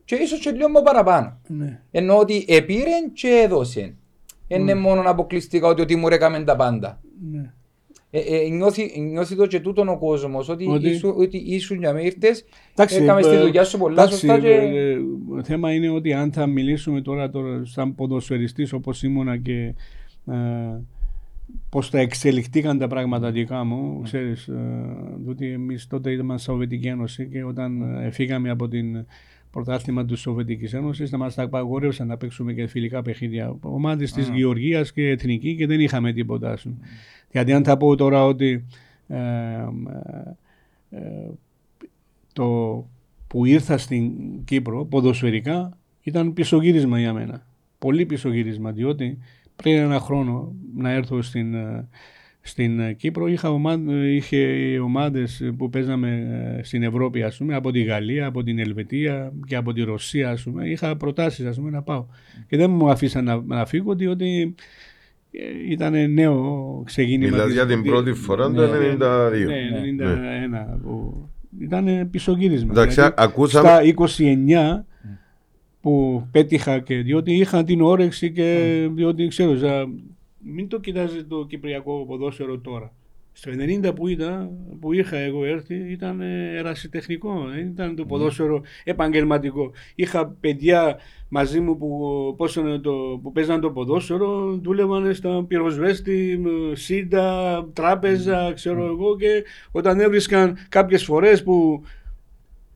και 0.05 0.15
ίσως 0.15 0.39
και 0.39 0.51
λίγο 0.51 0.83
παραπάνω. 0.83 1.41
Ναι. 1.47 1.81
Ενώ 1.91 2.19
ότι 2.19 2.45
επήρε 2.49 2.91
και 3.13 3.29
έδωσε. 3.29 3.95
Δεν 4.49 4.61
είναι 4.61 4.75
μόνο 4.75 5.11
αποκλειστικά 5.11 5.69
ότι 5.69 5.83
ο 5.83 5.85
Τίμουρ 5.85 6.13
έκαμε 6.13 6.45
τα 6.45 6.57
πάντα. 6.57 7.01
Ναι. 7.31 7.53
Ε, 8.11 8.19
ε, 8.19 8.49
νιώθει, 8.49 9.01
νιώθει 9.01 9.37
το 9.37 9.47
και 9.47 9.61
τούτον 9.61 9.89
ο 9.89 9.99
κόσμος 9.99 10.49
ότι, 10.49 10.67
ότι... 10.69 10.89
Ήσου, 10.89 11.15
ότι 11.17 11.37
ήσουν 11.37 11.79
για 11.79 12.01
ήρθε, 12.01 12.29
έκαμε 12.77 13.23
στη 13.23 13.37
δουλειά 13.37 13.65
σου 13.65 13.79
πολλά 13.79 13.95
τάξη, 13.95 14.19
σωστά. 14.19 14.39
Και... 14.39 14.51
Ε, 14.51 14.97
το 15.37 15.43
θέμα 15.43 15.73
είναι 15.73 15.89
ότι 15.89 16.13
αν 16.13 16.33
θα 16.33 16.47
μιλήσουμε 16.47 17.01
τώρα, 17.01 17.31
τώρα 17.31 17.65
σαν 17.65 17.95
ποδοσφαιριστής 17.95 18.73
όπως 18.73 19.03
ήμουνα 19.03 19.37
και 19.37 19.75
ε, 20.27 20.35
πώς 21.69 21.89
θα 21.89 21.99
εξελιχθήκαν 21.99 22.79
τα 22.79 22.87
πράγματα 22.87 23.31
δικά 23.31 23.65
μου, 23.65 24.01
ξέρεις, 24.03 24.49
ε, 24.49 24.59
ότι 25.27 25.51
εμείς 25.51 25.87
τότε 25.87 26.11
ήμασταν 26.11 26.39
Σοβιετική 26.39 26.87
Ένωση 26.87 27.27
και 27.27 27.45
όταν 27.45 27.83
ε, 28.01 28.11
φύγαμε 28.11 28.51
από 28.51 28.69
την 28.69 29.07
πρωτάθλημα 29.51 30.05
της 30.05 30.21
Σοβιετικής 30.21 30.75
Ένωσης, 30.75 31.11
να 31.11 31.19
μας 31.19 31.35
τα 31.35 31.43
απαγόρευσαν 31.43 32.07
να 32.07 32.17
παίξουμε 32.17 32.53
και 32.53 32.67
φιλικά 32.67 33.03
παιχνίδια. 33.03 33.57
Ομάδες 33.61 34.13
της 34.13 34.29
Γεωργίας 34.29 34.93
και 34.93 35.09
Εθνική 35.09 35.57
και 35.57 35.67
δεν 35.67 35.81
είχαμε 35.81 36.13
τίποτα. 36.13 36.57
Mm. 36.57 36.71
Γιατί 37.37 37.53
αν 37.53 37.65
θα 37.65 37.77
πω 37.77 37.97
τώρα 37.97 38.25
ότι 38.25 38.67
ε, 39.09 39.19
ε, 40.91 41.01
το 42.33 42.47
που 43.27 43.45
ήρθα 43.45 43.79
στην 43.79 44.13
Κύπρο 44.45 44.85
ποδοσφαιρικά 44.85 45.79
ήταν 46.03 46.33
πισωγύρισμα 46.33 46.99
για 46.99 47.13
μένα. 47.13 47.47
Πολύ 47.79 48.07
πισωγύρισμα, 48.07 48.73
διότι 48.73 49.19
πριν 49.57 49.77
ένα 49.77 50.01
χρόνο 50.01 50.55
να 50.77 50.91
έρθω 50.91 51.23
στην, 51.23 51.55
ε, 51.55 51.89
στην 52.41 52.97
Κύπρο 52.97 53.27
είχα 53.27 53.51
ομάδες, 53.51 54.15
είχε 54.15 54.79
ομάδες 54.79 55.51
που 55.57 55.69
παίζαμε 55.69 56.61
στην 56.63 56.83
Ευρώπη 56.83 57.23
ας 57.23 57.37
πούμε, 57.37 57.55
από 57.55 57.71
τη 57.71 57.83
Γαλλία, 57.83 58.27
από 58.27 58.43
την 58.43 58.59
Ελβετία 58.59 59.33
και 59.47 59.57
από 59.57 59.73
τη 59.73 59.83
Ρωσία 59.83 60.31
ας 60.31 60.43
πούμε. 60.43 60.69
Είχα 60.69 60.97
προτάσεις 60.97 61.47
ας 61.47 61.57
πούμε, 61.57 61.71
να 61.71 61.83
πάω. 61.83 62.07
Και 62.49 62.57
δεν 62.57 62.71
μου 62.71 62.91
αφήσαν 62.91 63.25
να, 63.25 63.41
να 63.41 63.67
φύγω 63.67 63.95
διότι 63.95 64.41
ε, 64.41 64.63
ήταν 65.69 66.13
νέο 66.13 66.83
ξεκίνημα. 66.87 67.31
Δηλαδή 67.31 67.53
για 67.53 67.67
την 67.67 67.83
πρώτη 67.83 68.13
φορά 68.13 68.51
το 68.51 68.63
1992. 68.63 68.69
Ναι, 68.69 68.95
ναι, 69.91 70.47
91. 70.47 70.49
Ναι. 70.49 70.67
Ήταν 71.61 72.11
πισωγύρισμα. 72.11 72.73
Εντάξει, 72.73 72.95
δηλαδή, 72.95 73.15
ακούσαμε... 73.17 73.69
Στα 73.69 73.81
29 74.19 74.85
που 75.81 76.27
πέτυχα 76.31 76.79
και 76.79 76.97
διότι 76.97 77.33
είχα 77.33 77.65
την 77.65 77.81
όρεξη 77.81 78.33
και 78.33 78.89
διότι 78.95 79.27
ξέρω, 79.27 79.53
μην 80.39 80.69
το 80.69 80.81
κοιτάζει 80.81 81.25
το 81.25 81.47
κυπριακό 81.49 82.05
ποδόσφαιρο 82.09 82.59
τώρα. 82.59 82.93
Στο 83.39 83.51
90 83.89 83.95
που, 83.95 84.09
ήταν, 84.09 84.51
που 84.81 84.93
είχα 84.93 85.17
εγώ 85.17 85.45
έρθει 85.45 85.75
ήταν 85.75 86.21
ερασιτεχνικό, 86.57 87.49
δεν 87.55 87.67
ήταν 87.67 87.97
το 87.97 88.05
ποδόσφαιρο 88.05 88.63
επαγγελματικό. 88.85 89.73
Είχα 89.95 90.27
παιδιά 90.41 90.99
μαζί 91.29 91.61
μου 91.61 91.77
που, 91.77 92.35
πώς 92.37 92.53
το, 92.83 93.21
που 93.23 93.33
παίζαν 93.33 93.61
το 93.61 93.71
ποδόσφαιρο, 93.71 94.59
δούλευαν 94.63 95.15
στα 95.15 95.45
πυροσβέστη, 95.49 96.43
σύντα, 96.73 97.69
τράπεζα, 97.73 98.53
ξέρω 98.55 98.87
εγώ 98.87 99.17
και 99.17 99.45
όταν 99.71 100.01
έβρισκαν 100.01 100.57
κάποιες 100.69 101.05
φορές 101.05 101.43
που 101.43 101.83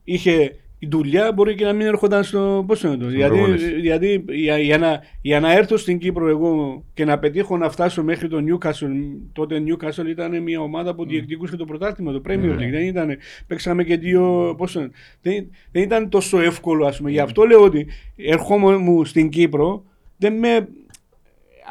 είχε 0.03 0.55
η 0.83 0.87
δουλειά 0.89 1.31
μπορεί 1.31 1.55
και 1.55 1.65
να 1.65 1.73
μην 1.73 1.87
έρχονταν 1.87 2.23
στο. 2.23 2.65
Πώ 2.67 2.87
είναι 2.87 2.97
το. 2.97 3.09
Γιατί, 3.09 3.39
γιατί 3.79 4.25
για, 4.29 4.57
για, 4.57 4.77
να, 4.77 5.01
για 5.21 5.39
να 5.39 5.51
έρθω 5.51 5.77
στην 5.77 5.97
Κύπρο 5.97 6.27
εγώ 6.27 6.83
και 6.93 7.05
να 7.05 7.19
πετύχω 7.19 7.57
να 7.57 7.69
φτάσω 7.69 8.03
μέχρι 8.03 8.27
το 8.27 8.37
Newcastle. 8.37 8.91
Τότε 9.33 9.63
Newcastle 9.65 10.07
ήταν 10.07 10.41
μια 10.43 10.59
ομάδα 10.61 10.95
που 10.95 11.03
mm. 11.03 11.07
διεκδικούσε 11.07 11.55
το 11.55 11.65
πρωτάθλημα, 11.65 12.11
το 12.11 12.21
Premier 12.25 12.39
ναι. 12.39 12.55
League. 12.55 12.67
Mm. 12.67 12.71
Δεν 12.71 12.81
ήταν. 12.81 13.17
Παίξαμε 13.47 13.83
και 13.83 13.97
δύο. 13.97 14.55
Πώς 14.57 14.75
είναι, 14.75 14.89
δεν, 15.21 15.49
δεν 15.71 15.83
ήταν 15.83 16.09
τόσο 16.09 16.39
εύκολο, 16.39 16.85
ας 16.85 16.97
πούμε. 16.97 17.09
Mm. 17.09 17.13
Γι' 17.13 17.19
αυτό 17.19 17.43
λέω 17.43 17.63
ότι 17.63 17.87
ερχόμουν 18.15 19.05
στην 19.05 19.29
Κύπρο 19.29 19.83
δεν 20.17 20.33
με 20.33 20.67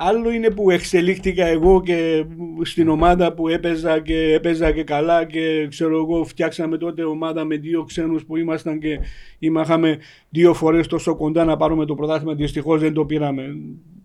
Άλλο 0.03 0.31
είναι 0.31 0.51
που 0.51 0.71
εξελίχθηκα 0.71 1.47
εγώ 1.47 1.83
και 1.83 2.25
στην 2.63 2.89
ομάδα 2.89 3.33
που 3.33 3.49
έπαιζα 3.49 4.01
και 4.01 4.33
έπαιζα 4.33 4.73
και 4.73 4.85
καλά 4.85 5.25
και 5.25 5.67
ξέρω 5.69 5.97
εγώ 5.97 6.25
φτιάξαμε 6.25 6.79
τότε 6.79 7.05
ομάδα 7.05 7.45
με 7.45 7.57
δύο 7.57 7.85
ξένους 7.85 8.25
που 8.25 8.37
ήμασταν 8.37 8.79
και 8.79 8.99
είχαμε 9.39 9.99
δύο 10.31 10.55
φορές 10.55 10.87
τόσο 10.87 11.17
κοντά 11.17 11.45
να 11.45 11.57
πάρουμε 11.57 11.85
το 11.85 11.95
πρωτάθλημα. 11.95 12.35
Δυστυχώς 12.35 12.81
δεν 12.81 12.93
το 12.93 13.05
πήραμε 13.05 13.57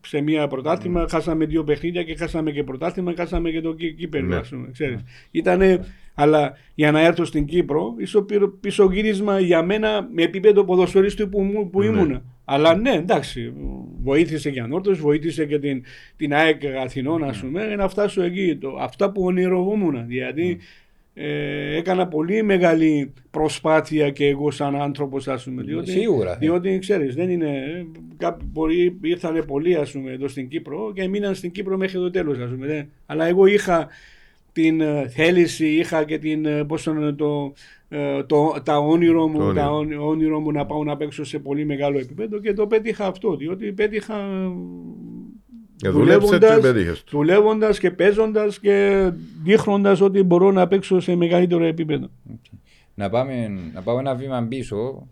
σε 0.01 0.21
μία 0.21 0.47
πρωτάθλημα. 0.47 1.03
Mm. 1.03 1.09
Χάσαμε 1.09 1.45
δύο 1.45 1.63
παιχνίδια 1.63 2.03
και 2.03 2.15
χάσαμε 2.15 2.51
και 2.51 2.63
πρωτάθλημα, 2.63 3.13
χάσαμε 3.17 3.49
και 3.49 3.61
το 3.61 3.73
κύπελο. 3.73 4.39
Mm. 4.39 4.67
Ξέρεις. 4.71 5.03
Ήτανε, 5.31 5.85
αλλά 6.13 6.53
για 6.75 6.91
να 6.91 6.99
έρθω 7.01 7.25
στην 7.25 7.45
Κύπρο, 7.45 7.93
ίσω 7.97 8.25
πίσω 8.59 8.89
γύρισμα 8.91 9.39
για 9.39 9.63
μένα 9.63 10.07
με 10.13 10.21
επίπεδο 10.23 10.63
ποδοσφαιρίστη 10.63 11.27
που, 11.27 11.69
που 11.71 11.81
ήμουνα. 11.81 12.23
Αλλά 12.45 12.75
ναι, 12.75 12.91
εντάξει, 12.91 13.53
βοήθησε 14.01 14.51
και 14.51 14.59
ανόρθωση, 14.59 15.01
βοήθησε 15.01 15.45
και 15.45 15.59
την, 15.59 15.83
την 16.17 16.33
ΑΕΚ 16.33 16.61
Αθηνών, 16.83 17.23
ας 17.23 17.39
πούμε, 17.39 17.75
να 17.75 17.87
φτάσω 17.87 18.21
εκεί. 18.21 18.57
Το, 18.61 18.77
αυτά 18.79 19.11
που 19.11 19.23
ονειροβούμουν. 19.23 20.05
Γιατί 20.11 20.59
ε, 21.13 21.75
έκανα 21.75 22.07
πολύ 22.07 22.43
μεγάλη 22.43 23.13
προσπάθεια 23.31 24.09
και 24.09 24.27
εγώ 24.27 24.51
σαν 24.51 24.75
άνθρωπος, 24.75 25.27
ας 25.27 25.43
πούμε. 25.43 25.61
Διότι, 25.63 25.91
Σίγουρα. 25.91 26.31
Ε. 26.31 26.37
Διότι 26.39 26.79
ξέρεις, 26.79 27.15
δεν 27.15 27.29
είναι. 27.29 27.61
Κάποιοι 28.17 28.47
μπορεί, 28.51 28.97
ήρθαν 29.01 29.43
πολλοί, 29.47 29.75
ας 29.75 29.91
πούμε, 29.91 30.11
εδώ 30.11 30.27
στην 30.27 30.47
Κύπρο 30.47 30.91
και 30.93 31.07
μείναν 31.07 31.35
στην 31.35 31.51
Κύπρο 31.51 31.77
μέχρι 31.77 31.97
το 31.97 32.09
τέλος, 32.09 32.39
ας 32.39 32.49
πούμε. 32.49 32.89
Αλλά 33.05 33.25
εγώ 33.25 33.45
είχα 33.45 33.87
την 34.51 34.81
ε, 34.81 35.07
θέληση, 35.07 35.67
είχα 35.67 36.03
και 36.03 36.17
την, 36.17 36.45
ε, 36.45 36.63
πώς 36.63 36.83
το, 36.83 36.93
ε, 36.95 37.84
το, 38.25 38.55
τα 38.63 38.77
όνειρο 38.77 39.27
μου, 39.27 39.53
τα 39.53 39.71
όνειρο 39.99 40.39
μου 40.39 40.51
να 40.51 40.65
πάω 40.65 40.83
να 40.83 40.97
παίξω 40.97 41.23
σε 41.23 41.39
πολύ 41.39 41.65
μεγάλο 41.65 41.99
επίπεδο 41.99 42.39
και 42.39 42.53
το 42.53 42.67
πέτυχα 42.67 43.05
αυτό, 43.05 43.35
διότι 43.35 43.71
πέτυχα 43.71 44.15
δουλεύοντας, 47.09 47.79
και 47.79 47.91
παίζοντας 47.91 48.59
και 48.59 49.09
δείχνοντας 49.43 50.01
ότι 50.01 50.23
μπορώ 50.23 50.51
να 50.51 50.67
παίξω 50.67 50.99
σε 50.99 51.15
μεγαλύτερο 51.15 51.63
επίπεδο. 51.63 52.07
Okay. 52.29 52.57
να 52.93 53.09
πάμε, 53.09 53.51
να 53.73 53.81
πάμε 53.81 53.99
ένα 53.99 54.15
βήμα 54.15 54.45
πίσω. 54.49 55.07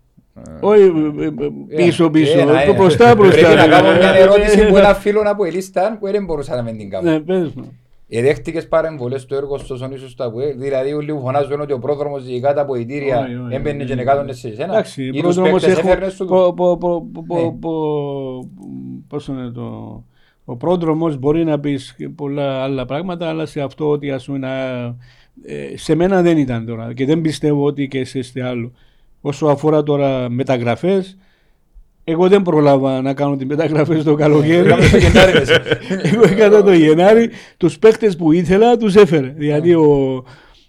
Όχι, 0.59 0.81
ε, 1.19 1.25
ε, 1.25 1.31
πίσω, 1.75 2.05
Ε, 2.05 2.09
πίσω. 2.09 2.39
ένα, 2.39 2.61
ε, 2.61 2.65
Το 2.65 2.73
μπροστά, 2.73 3.15
μπροστά. 3.15 3.39
Πρέπει 3.39 3.55
να 3.55 3.65
ρε. 3.65 3.71
κάνω 3.71 3.97
μια 3.97 4.13
ερώτηση 4.13 4.67
που 4.67 4.77
ένα 4.77 4.93
φίλο 4.93 5.21
από 5.25 5.45
Ελίσταν 5.45 5.99
που 5.99 6.11
δεν 6.11 6.25
μπορούσα 6.25 6.55
να 6.55 6.61
μην 6.61 6.77
την 6.77 6.89
κάνω. 6.89 7.11
Ναι, 7.11 7.19
πες 7.19 7.53
μου. 7.53 7.77
Εδέχτηκες 8.17 8.67
παρεμβολές 8.67 9.21
στο 9.21 9.35
έργο 9.35 9.57
στο 9.57 9.75
Σονίσου 9.77 10.09
στα 10.09 10.31
ΠΟΕ, 10.31 10.53
δηλαδή 10.53 10.93
όλοι 10.93 11.13
που 11.13 11.19
φωνάζουν 11.21 11.61
ότι 11.61 11.73
ο 11.73 11.79
πρόδρομος 11.79 12.21
ζυγικά 12.21 12.53
τα 12.53 12.61
αποητήρια 12.61 13.19
Όχι, 13.19 13.35
όχι, 13.35 13.55
έμπαινε 13.55 13.83
όχι. 13.83 13.93
και 13.93 14.01
εκάτονες 14.01 14.37
σε 14.39 14.47
εσένα. 14.47 14.73
Εντάξει, 14.73 15.03
Ή 15.05 15.11
τους 15.11 15.21
πρόδρομος 15.21 15.51
παίκτες 15.61 15.77
έχουν- 15.77 15.89
έφερνες 15.89 16.13
σου 16.13 16.25
πο- 16.25 16.53
πο- 16.53 16.77
πο- 16.77 17.07
πο- 17.27 17.35
Ναι. 17.35 17.51
πο- 17.51 18.49
πώς 19.07 19.27
είναι 19.27 19.49
το... 19.49 20.03
Ο 20.45 20.55
πρόδρομος 20.55 21.17
μπορεί 21.17 21.43
να 21.43 21.59
πεις 21.59 21.93
και 21.97 22.09
πολλά 22.09 22.63
άλλα 22.63 22.85
πράγματα, 22.85 23.29
αλλά 23.29 23.45
σε 23.45 23.61
αυτό 23.61 23.89
ότι 23.89 24.11
ας 24.11 24.25
πούμε 24.25 24.37
να... 24.37 24.55
ε, 25.43 25.77
σε 25.77 25.95
μένα 25.95 26.21
δεν 26.21 26.37
ήταν 26.37 26.65
τώρα 26.65 26.93
και 26.93 27.05
δεν 27.05 27.21
πιστεύω 27.21 27.65
ότι 27.65 27.87
και 27.87 28.05
σε 28.05 28.19
είστε 28.19 28.43
άλλο. 28.43 28.71
Όσο 29.21 29.45
αφορά 29.47 29.83
τώρα 29.83 30.29
μεταγραφές, 30.29 31.17
εγώ 32.03 32.27
δεν 32.27 32.41
προλάβα 32.41 33.01
να 33.01 33.13
κάνω 33.13 33.35
τις 33.35 33.45
μεταγραφές 33.45 34.03
το 34.03 34.15
καλοκαίρι. 34.15 34.67
Έκαμε 34.67 34.87
το 34.89 34.97
Γενάρη, 34.97 35.33
λες. 35.33 35.49
Εγώ 36.13 36.23
έκανα 36.23 36.63
το 36.63 36.73
Γενάρη. 36.73 37.29
Τους 37.57 37.79
παίχτες 37.79 38.15
που 38.15 38.31
ήθελα 38.31 38.77
τους 38.77 38.95
έφερε. 38.95 39.33
Δηλαδή 39.37 39.73
ο... 39.73 40.23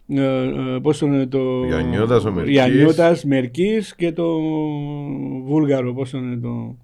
ε, 0.08 0.22
ε, 0.22 0.78
πώς 0.82 0.98
το 0.98 1.06
λένε 1.06 1.26
το... 1.26 1.64
Γιαννιώτας, 1.66 2.24
ο 2.24 2.32
Μερκής. 2.32 2.52
Γιαννιώτας, 2.52 3.24
Μερκής 3.24 3.94
και 3.94 4.12
το 4.12 4.26
Βούλγαρο, 5.44 5.92
πώς 5.92 6.10
το 6.10 6.18
λένε 6.18 6.36
το... 6.36 6.76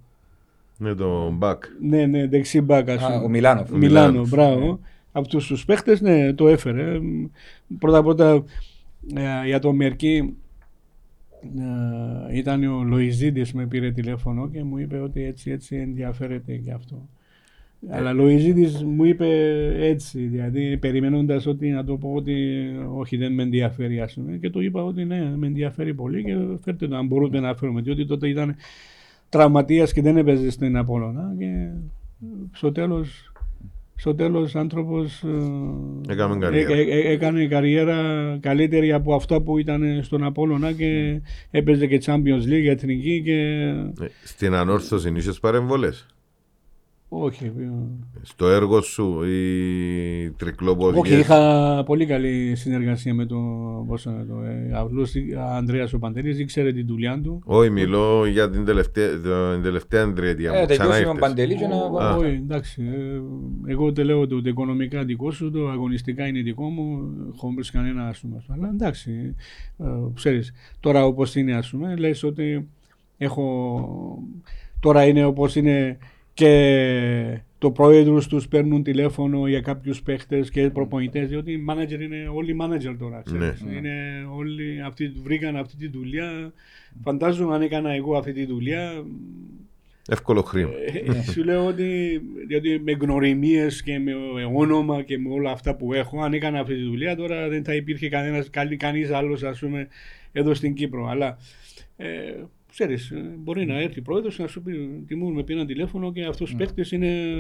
Με 0.77 0.95
τον 0.95 1.35
Μπακ. 1.37 1.63
Ναι, 1.81 2.07
ναι, 2.07 2.27
δεξί 2.27 2.61
μπακ, 2.61 2.91
ας 2.91 3.03
Α, 3.03 3.07
πούμε. 3.07 3.25
Ο 3.25 3.29
Μιλάνοφ. 3.29 3.71
Μιλάνο, 3.71 4.09
Μιλάνο. 4.11 4.27
μπράβο. 4.29 4.79
Από 5.13 5.29
τους 5.29 5.47
τους 5.47 5.65
παίχτες, 5.65 6.01
ναι, 6.01 6.33
το 6.33 6.49
έφερε. 6.49 6.99
Πρώτα 7.79 8.03
πρώτα 8.03 8.45
ε, 9.15 9.47
για 9.47 9.59
το 9.59 9.73
Μερκή 9.73 10.17
ε, 10.17 10.33
ήταν 12.33 12.65
ο 12.65 12.83
Λοϊζίδης 12.83 13.53
με 13.53 13.67
πήρε 13.67 13.91
τηλέφωνο 13.91 14.49
και 14.49 14.65
μου 14.65 14.79
είπε 14.79 14.99
ότι 14.99 15.25
έτσι 15.25 15.51
έτσι 15.51 15.77
ενδιαφέρεται 15.77 16.57
και 16.57 16.73
αυτό. 16.73 17.09
Αλλά 17.89 18.13
Λοϊζίδης 18.13 18.85
μου 18.85 19.05
είπε 19.05 19.27
έτσι, 19.79 20.21
δηλαδή 20.21 20.77
περιμένοντας 20.77 21.47
ότι 21.47 21.71
να 21.71 21.85
το 21.85 21.97
πω 21.97 22.13
ότι 22.13 22.65
όχι 22.95 23.17
δεν 23.17 23.33
με 23.33 23.43
ενδιαφέρει 23.43 24.01
ας 24.01 24.15
πούμε 24.15 24.37
και 24.37 24.51
του 24.51 24.61
είπα 24.61 24.85
ότι 24.85 25.05
ναι 25.05 25.37
με 25.37 25.47
ενδιαφέρει 25.47 25.95
πολύ 25.95 26.25
και 26.25 26.37
φέρτε 26.63 26.89
το 26.89 26.97
αν 26.97 27.07
μπορούμε 27.07 27.41
να 27.41 27.55
φέρουμε 27.55 27.81
διότι 27.81 28.07
τότε 28.07 28.29
ήταν 28.29 28.57
τραυματίας 29.29 29.93
και 29.93 30.03
δεν 30.03 30.17
έπαιζε 30.17 30.51
στην 30.51 30.77
Απόλλωνα 30.77 31.35
και 31.39 31.69
στο 32.53 32.73
τέλος 32.73 33.30
στο 34.01 34.15
τέλος 34.15 34.55
άνθρωπος 34.57 35.23
ε, 36.09 36.13
Έκαμε 36.13 36.39
καριέρα. 36.39 36.75
έ- 36.75 36.89
έ- 36.89 37.05
έκανε 37.11 37.47
καριέρα 37.47 37.97
καλύτερη 38.41 38.93
από 38.93 39.15
αυτά 39.15 39.43
που 39.43 39.59
ήταν 39.59 40.01
στον 40.03 40.25
Απόλλωνα 40.25 40.73
και 40.73 41.21
έπαιζε 41.51 41.87
και 41.87 42.03
Champions 42.05 42.43
League 42.49 42.67
εθνική 42.69 43.23
και 43.25 43.33
Ε, 44.05 44.07
Στην 44.25 44.55
ανόρθωση 44.55 45.13
είχες 45.17 45.41
παρεμβολές. 45.41 46.07
Όχι 47.13 47.45
ε, 47.45 47.51
Στο 48.23 48.49
έργο 48.49 48.81
σου 48.81 49.23
οι 49.25 50.31
τρικλοποδιές. 50.31 51.01
όχι 51.01 51.15
είχα 51.21 51.83
πολύ 51.87 52.07
καλή 52.07 52.53
συνεργασία 52.57 53.15
με 53.15 53.27
τον 53.27 53.47
πώς 53.87 54.05
είναι 54.05 54.25
το, 54.29 54.43
ε, 54.43 54.71
απλώς, 54.75 55.15
ε, 55.15 55.21
Ανδρέας 55.57 55.93
ο 55.93 55.99
Παντελής 55.99 56.39
ήξερε 56.39 56.73
την 56.73 56.87
δουλειά 56.87 57.21
του 57.21 57.43
Όχι, 57.45 57.71
μιλώ 57.71 58.27
για 58.27 58.51
την 58.51 58.65
τελευταία, 58.65 59.09
την 59.53 59.63
τελευταία 59.63 60.13
τριετία 60.13 60.53
Ε, 60.53 60.61
μου. 60.61 60.67
Ξανά 60.67 60.79
τελειώσει 60.79 61.03
με 61.03 61.09
ήρθες. 61.09 61.29
Παντελή 61.29 61.55
και 61.57 61.67
να... 61.67 62.05
Α. 62.05 62.15
Όχι, 62.17 62.27
εντάξει. 62.29 62.83
ε, 62.83 63.71
Εγώ 63.71 63.93
δεν 63.93 64.05
λέω 64.05 64.21
ότι 64.21 64.43
το 64.43 64.49
οικονομικά 64.49 65.05
δικό 65.05 65.31
σου, 65.31 65.51
το 65.51 65.69
αγωνιστικά 65.69 66.27
είναι 66.27 66.41
δικό 66.41 66.65
μου, 66.69 67.01
χωρίς 67.37 67.71
κανένα 67.71 68.07
ας 68.09 68.19
πούμε. 68.19 68.45
Αλλά 68.49 68.69
εντάξει, 68.75 69.35
ε, 69.79 69.85
ξέρεις, 70.15 70.53
τώρα 70.81 71.05
όπως 71.05 71.35
είναι 71.35 71.55
ας 71.55 71.71
πούμε, 71.71 71.97
λες 71.97 72.23
ότι 72.23 72.69
έχω, 73.19 73.79
τώρα 74.81 75.05
είναι 75.07 75.25
όπως 75.25 75.57
είναι 75.57 75.99
και 76.35 77.41
το 77.59 77.71
πρόεδρος 77.71 78.27
τους 78.27 78.49
παίρνουν 78.49 78.83
τηλέφωνο 78.83 79.49
για 79.49 79.61
κάποιους 79.61 80.03
παίχτες 80.03 80.51
και 80.51 80.71
προπονητές, 80.71 81.29
διότι 81.29 81.53
οι 81.53 81.65
manager 81.69 82.01
είναι 82.01 82.31
όλοι 82.35 82.57
manager 82.61 82.97
τώρα, 82.99 83.23
ξέρεις. 83.25 83.63
Ναι. 83.63 83.75
Είναι 83.75 84.27
όλοι 84.37 84.83
αυτοί, 84.87 85.13
βρήκαν 85.23 85.57
αυτή 85.57 85.77
τη 85.77 85.89
δουλειά. 85.89 86.53
Φαντάζομαι 87.03 87.55
αν 87.55 87.63
έκανα 87.63 87.93
εγώ 87.93 88.17
αυτή 88.17 88.33
τη 88.33 88.47
δουλειά, 88.47 89.05
Εύκολο 90.09 90.43
χρήμα. 90.43 90.71
ε, 91.17 91.23
σου 91.23 91.45
λέω 91.45 91.67
ότι 91.67 92.21
διότι 92.49 92.81
με 92.85 92.93
γνωριμίες 92.93 93.83
και 93.83 93.99
με 93.99 94.13
όνομα 94.55 95.03
και 95.03 95.19
με 95.19 95.29
όλα 95.33 95.51
αυτά 95.51 95.77
που 95.77 95.93
έχω, 95.93 96.23
αν 96.23 96.33
έκανα 96.33 96.61
αυτή 96.61 96.75
τη 96.75 96.83
δουλειά, 96.83 97.17
τώρα 97.17 97.49
δεν 97.49 97.65
θα 97.65 97.75
υπήρχε 97.75 98.09
κανένας 98.09 98.51
κανείς 98.77 99.11
άλλος, 99.11 99.43
ας 99.43 99.59
πούμε, 99.59 99.89
εδώ 100.33 100.55
στην 100.55 100.75
Κύπρο. 100.75 101.07
Αλλά 101.07 101.39
ε, 101.97 102.07
ξέρεις, 102.71 103.11
ε, 103.11 103.35
μπορεί 103.39 103.67
να 103.67 103.81
έρθει 103.81 104.03
πρόεδρος 104.03 104.39
να 104.39 104.47
σου 104.47 104.63
πει: 104.63 105.03
Τιμούν 105.07 105.35
με 105.35 105.43
πήραν 105.43 105.67
τηλέφωνο 105.67 106.13
και 106.13 106.25
αυτός 106.25 106.53
ο 106.53 106.57
παίκτης 106.57 106.93
είναι 106.93 107.35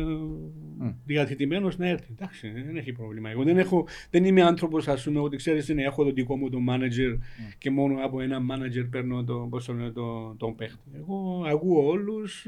διαθετημένος 1.04 1.78
να 1.78 1.88
έρθει. 1.88 2.08
Εντάξει, 2.12 2.50
δεν 2.50 2.76
έχει 2.76 2.92
πρόβλημα. 2.92 3.30
Εγώ 3.30 3.42
δεν, 3.42 3.58
έχω, 3.58 3.86
δεν 4.10 4.24
είμαι 4.24 4.42
άνθρωπος, 4.42 4.88
ας 4.88 5.04
πούμε, 5.04 5.20
ότι 5.20 5.36
ξέρεις, 5.36 5.68
ναι, 5.68 5.82
έχω 5.82 6.04
το 6.04 6.12
δικό 6.12 6.36
μου 6.36 6.50
το 6.50 6.58
manager 6.68 7.18
και 7.58 7.70
μόνο 7.70 8.04
από 8.04 8.20
ένα 8.20 8.38
manager 8.50 8.86
παίρνω 8.90 9.24
το, 9.24 9.46
πώς 9.50 9.64
το, 9.64 9.72
λένε, 9.72 9.90
το, 9.90 10.34
τον 10.38 10.54
παίχτη. 10.54 10.90
Εγώ 10.96 11.44
ακούω 11.46 11.86
όλους, 11.86 12.46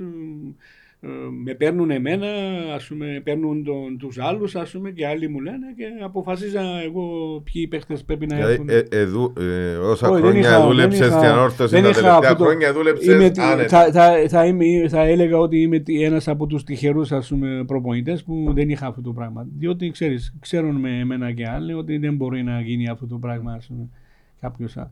με 1.44 1.54
παίρνουν 1.54 1.90
εμένα, 1.90 2.26
ας 2.74 2.86
πούμε, 2.86 3.20
παίρνουν 3.24 3.64
τον, 3.64 3.98
τους 3.98 4.18
άλλους, 4.18 4.56
ας 4.56 4.70
πούμε, 4.70 4.90
και 4.90 5.06
άλλοι 5.06 5.28
μου 5.28 5.40
λένε 5.40 5.66
και 5.76 5.84
αποφασίζα 6.04 6.60
εγώ 6.84 7.02
ποιοι 7.52 7.66
παίχτες 7.66 8.04
πρέπει 8.04 8.26
να 8.26 8.34
Δηλαδή, 8.36 8.52
έρθουν. 8.52 8.68
ε, 8.68 8.82
ε, 8.90 9.04
δου- 9.04 9.38
ε, 9.38 9.74
όσα 9.76 10.08
Όχι, 10.08 10.20
δεν 10.22 10.30
χρόνια 10.30 10.48
είχα- 10.48 10.66
δούλεψες 10.66 10.98
δεν 10.98 11.08
είχα- 11.08 11.18
στην 11.18 11.30
ανόρθωση, 11.30 11.74
δεν 11.74 11.82
τα 11.82 11.88
είχα 11.88 11.98
τελευταία 12.00 12.18
αυτό 12.30 12.36
το- 12.36 12.44
χρόνια 12.44 12.68
Είμαι, 12.68 12.76
δούλεψες 12.76 13.30
τι- 13.30 13.40
άνετα. 13.42 13.68
θα, 13.68 13.92
θα, 13.92 14.28
θα, 14.28 14.44
είμαι, 14.46 14.88
θα 14.88 15.00
έλεγα 15.02 15.38
ότι 15.38 15.60
είμαι 15.60 15.78
τι- 15.78 16.02
ένας 16.02 16.28
από 16.28 16.46
τους 16.46 16.64
τυχερούς 16.64 17.12
ας 17.12 17.28
πούμε, 17.28 17.64
προπονητές 17.66 18.22
που 18.24 18.50
δεν 18.54 18.68
είχα 18.70 18.86
αυτό 18.86 19.00
το 19.00 19.12
πράγμα. 19.12 19.46
Διότι 19.58 19.90
ξέρεις, 19.90 20.34
ξέρουν 20.40 20.76
με 20.76 20.98
εμένα 20.98 21.32
και 21.32 21.48
άλλοι 21.48 21.72
ότι 21.72 21.98
δεν 21.98 22.14
μπορεί 22.14 22.42
να 22.42 22.60
γίνει 22.60 22.88
αυτό 22.88 23.06
το 23.06 23.16
πράγμα 23.18 23.52
ας 23.52 23.66
πούμε, 23.66 23.88
κάποιος 24.40 24.76
α, 24.76 24.90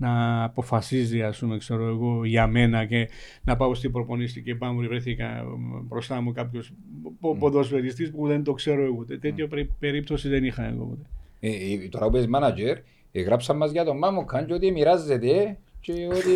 να 0.00 0.44
αποφασίζει 0.44 1.22
ας 1.22 1.38
πούμε, 1.38 1.58
ξέρω 1.58 1.86
εγώ, 1.88 2.24
για 2.24 2.46
μένα 2.46 2.84
και 2.84 3.08
να 3.44 3.56
πάω 3.56 3.74
στην 3.74 3.92
προπονήστη 3.92 4.42
και 4.42 4.54
πάμε 4.54 4.86
βρέθηκα 4.86 5.44
μ, 5.58 5.86
μπροστά 5.86 6.20
μου 6.20 6.32
κάποιος 6.32 6.72
πο- 7.20 7.36
ποδοσφαιριστής 7.36 8.10
που 8.10 8.26
δεν 8.26 8.42
το 8.44 8.52
ξέρω 8.52 8.84
εγώ. 8.84 9.04
Τε- 9.04 9.20
Τέτοια 9.20 9.48
περί- 9.48 9.70
περίπτωση 9.78 10.28
δεν 10.28 10.44
είχα 10.44 10.64
εγώ. 10.64 10.84
ποτέ. 10.84 11.02
Ε, 11.40 11.48
ε, 11.50 11.88
τώρα 11.88 12.10
που 12.10 12.16
είσαι 12.16 12.28
manager, 12.34 12.74
ε, 13.12 13.20
γράψαν 13.20 13.56
μας 13.56 13.70
για 13.72 13.84
τον 13.84 13.98
Μάμο 13.98 14.24
Καν 14.24 14.46
και 14.46 14.52
ότι 14.52 14.70
μοιράζεται 14.70 15.58
και 15.80 15.92
ότι 16.06 16.30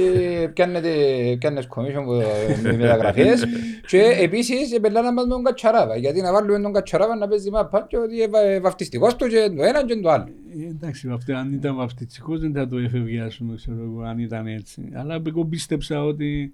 πιάνετε, 0.52 0.90
πιάνες 1.38 1.68
commission 1.74 2.02
που, 2.04 2.12
ε, 2.12 2.60
με 2.62 2.72
μεταγραφές 2.76 3.44
και 3.86 4.02
επίσης 4.20 4.72
επελάνα 4.72 5.12
μας 5.12 5.24
με 5.24 5.30
τον 5.30 5.42
Κατσαράβα 5.42 5.96
γιατί 5.96 6.20
να 6.20 6.32
βάλουμε 6.32 6.60
τον 6.60 6.72
Κατσαράβα 6.72 7.16
να 7.16 7.28
παίζει 7.28 7.50
μάπα 7.50 7.86
και 7.88 7.96
ότι 7.96 8.22
ε, 8.22 8.28
βα- 8.28 8.60
βαφτιστικός 8.60 9.16
του 9.16 9.26
και 9.26 9.52
το 9.56 9.62
ένα 9.62 9.84
και 9.84 9.96
το 9.96 10.10
άλλο. 10.10 10.26
Ε, 10.64 10.68
εντάξει, 10.68 11.08
αυτό, 11.12 11.34
αν 11.34 11.52
ήταν 11.52 11.76
βαφτιστικός 11.76 12.40
δεν 12.40 12.52
θα 12.52 12.68
το 12.68 12.78
έφευγε, 12.78 13.20
ας 13.20 13.36
πούμε, 13.36 13.54
ξέρω 13.56 13.82
εγώ, 13.82 14.02
αν 14.02 14.18
ήταν 14.18 14.46
έτσι. 14.46 14.88
Αλλά 14.94 15.22
εγώ 15.26 15.44
πίστεψα 15.44 16.04
ότι 16.04 16.52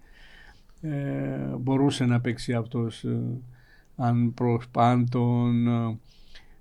ε, 0.82 0.88
μπορούσε 1.58 2.04
να 2.04 2.20
παίξει 2.20 2.52
αυτός 2.52 3.04
ε, 3.04 3.18
αν, 3.96 4.34
προς, 4.34 4.64
αν 4.76 5.08
τον 5.10 5.66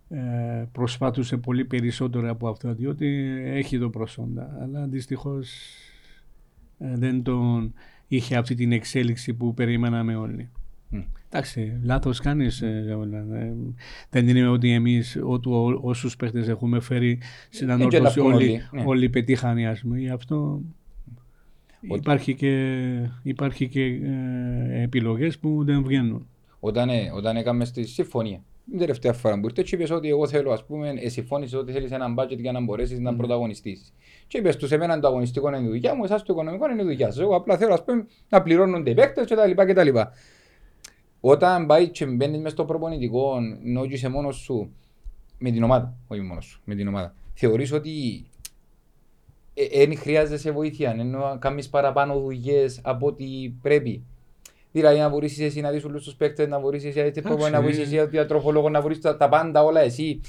ε, 0.09 0.67
προσπάθησε 0.71 1.38
πολύ 1.38 1.65
περισσότερο 1.65 2.30
από 2.30 2.47
αυτό, 2.49 2.73
διότι 2.73 3.27
έχει 3.45 3.80
το 3.80 3.89
προσόντα. 3.89 4.57
Αλλά 4.61 4.86
δυστυχώς 4.88 5.51
ε, 5.51 5.88
δεν 6.80 7.23
τον 7.23 7.73
είχε 8.07 8.36
αυτή 8.36 8.55
την 8.55 8.71
εξέλιξη 8.71 9.34
που 9.34 9.53
περιμέναμε 9.53 10.15
όλοι. 10.15 10.49
Μμ. 10.89 10.99
Εντάξει, 11.30 11.80
λάθος 11.84 12.19
κάνεις. 12.19 12.63
δεν 14.09 14.27
είναι 14.27 14.47
ότι 14.47 14.71
εμείς 14.71 15.17
όσους 15.82 16.15
παίχτες 16.15 16.47
έχουμε 16.47 16.80
φέρει 16.80 17.19
στην 17.49 17.69
Ε, 17.69 17.75
και 17.75 17.82
ανόρθωση 17.82 18.03
να 18.03 18.23
πούμε 18.23 18.36
όλοι, 18.36 18.45
όλοι, 18.49 18.61
ναι. 18.71 18.84
όλοι 18.86 19.09
πετύχανε, 19.09 19.67
ας 19.67 19.82
πούμε. 19.82 19.99
Γι' 19.99 20.09
αυτό 20.09 20.61
Ότι- 21.88 21.99
υπάρχει 21.99 22.36
και, 22.36 22.86
υπάρχει 23.23 23.67
και 23.67 23.84
ε, 23.84 24.82
επιλογές 24.82 25.38
που 25.39 25.63
δεν 25.63 25.84
βγαίνουν. 25.84 26.27
Όταν, 26.59 26.89
ε, 26.89 27.11
όταν 27.15 27.36
έκαμε 27.38 27.65
στη 27.65 27.86
συμφωνία, 27.86 28.41
την 28.70 28.80
τελευταία 28.80 29.13
φορά 29.13 29.39
που 29.39 29.45
ήρθε, 29.45 29.61
και 29.61 29.76
είπες 29.76 29.91
ότι 29.91 30.09
εγώ 30.09 30.28
θέλω, 30.28 30.51
ας 30.51 30.65
πούμε, 30.65 30.93
ε, 30.97 31.09
συμφώνησες 31.09 31.59
ότι 31.59 31.72
θέλεις 31.72 31.91
έναν 31.91 32.15
budget 32.20 32.38
για 32.38 32.51
να 32.51 32.61
μπορέσεις 32.61 32.99
να 32.99 33.15
πρωταγωνιστήσεις. 33.15 33.93
Και 34.28 34.38
είπες 34.38 34.55
τους 34.55 34.72
εμένα 34.72 34.99
το 34.99 35.07
αγωνιστικό 35.07 35.47
είναι 35.47 35.59
η 35.59 35.67
δουλειά 35.67 35.95
μου, 35.95 36.03
εσάς 36.03 36.24
το 36.24 36.34
οικονομικό 36.34 36.70
είναι 36.72 36.82
η 36.82 36.86
δουλειά 36.86 37.05
σας. 37.05 37.20
Εγώ 37.20 37.36
απλά 37.36 37.57
θέλω, 37.57 37.74
ας 37.74 37.84
πούμε, 37.84 38.05
να 38.30 38.41
πληρώνονται 38.41 38.89
οι 38.89 38.93
παίκτες 38.93 39.26
και 39.26 39.36
τα 39.36 39.45
λοιπά 39.45 39.65
και 39.65 39.74
τα 39.74 39.84
λοιπά. 39.84 40.11
Όταν 41.20 41.65
πάει 41.65 41.89
και 41.89 42.05
μπαίνεις 42.05 42.39
μες 42.39 42.51
στο 42.51 42.65
προπονητικό, 42.65 43.38
ενώ 43.65 43.86
και 43.86 43.93
είσαι 43.93 44.09
μόνος 44.09 44.36
σου, 44.36 44.72
με 45.38 45.51
την 45.51 45.63
ομάδα, 45.63 45.95
όχι 46.07 46.22
μόνος 46.22 46.45
σου, 46.45 46.61
με 46.65 46.76
την 46.76 46.88
ομάδα, 46.88 47.15
θεωρείς 47.34 47.72
ότι 47.72 48.26
δεν 49.74 49.97
χρειάζεσαι 49.97 50.51
βοήθεια, 50.51 50.95
ενώ 50.97 51.20
να 51.20 51.38
κάνεις 51.38 51.70
παραπάνω 51.70 52.20
δουλειές 52.20 52.80
από 52.84 53.07
ό,τι 53.07 53.26
πρέπει. 53.61 54.03
Δηλαδή 54.72 54.99
να 54.99 55.09
βοηθήσεις 55.09 55.45
εσύ 55.45 55.61
να 55.61 55.70
δεις 55.70 55.84
όλους 55.84 56.03
τους 56.03 56.15
παίκτες, 56.15 56.47
να 56.47 56.59
βοηθήσεις 56.59 56.89
εσύ 56.89 56.99
έτσι 56.99 57.22
προπονητή, 57.22 57.51
να 57.51 57.57
Εντάξει, 57.57 57.76
βοηθήσεις 57.76 57.99
εσύ 57.99 58.09
διατροφολόγος, 58.09 58.72
να 58.72 58.82
βοηθήσεις 58.82 59.03
τα, 59.03 59.17
τα 59.17 59.30
πάντα 59.30 59.63
όλα 59.63 59.82
εσύ. 59.82 60.22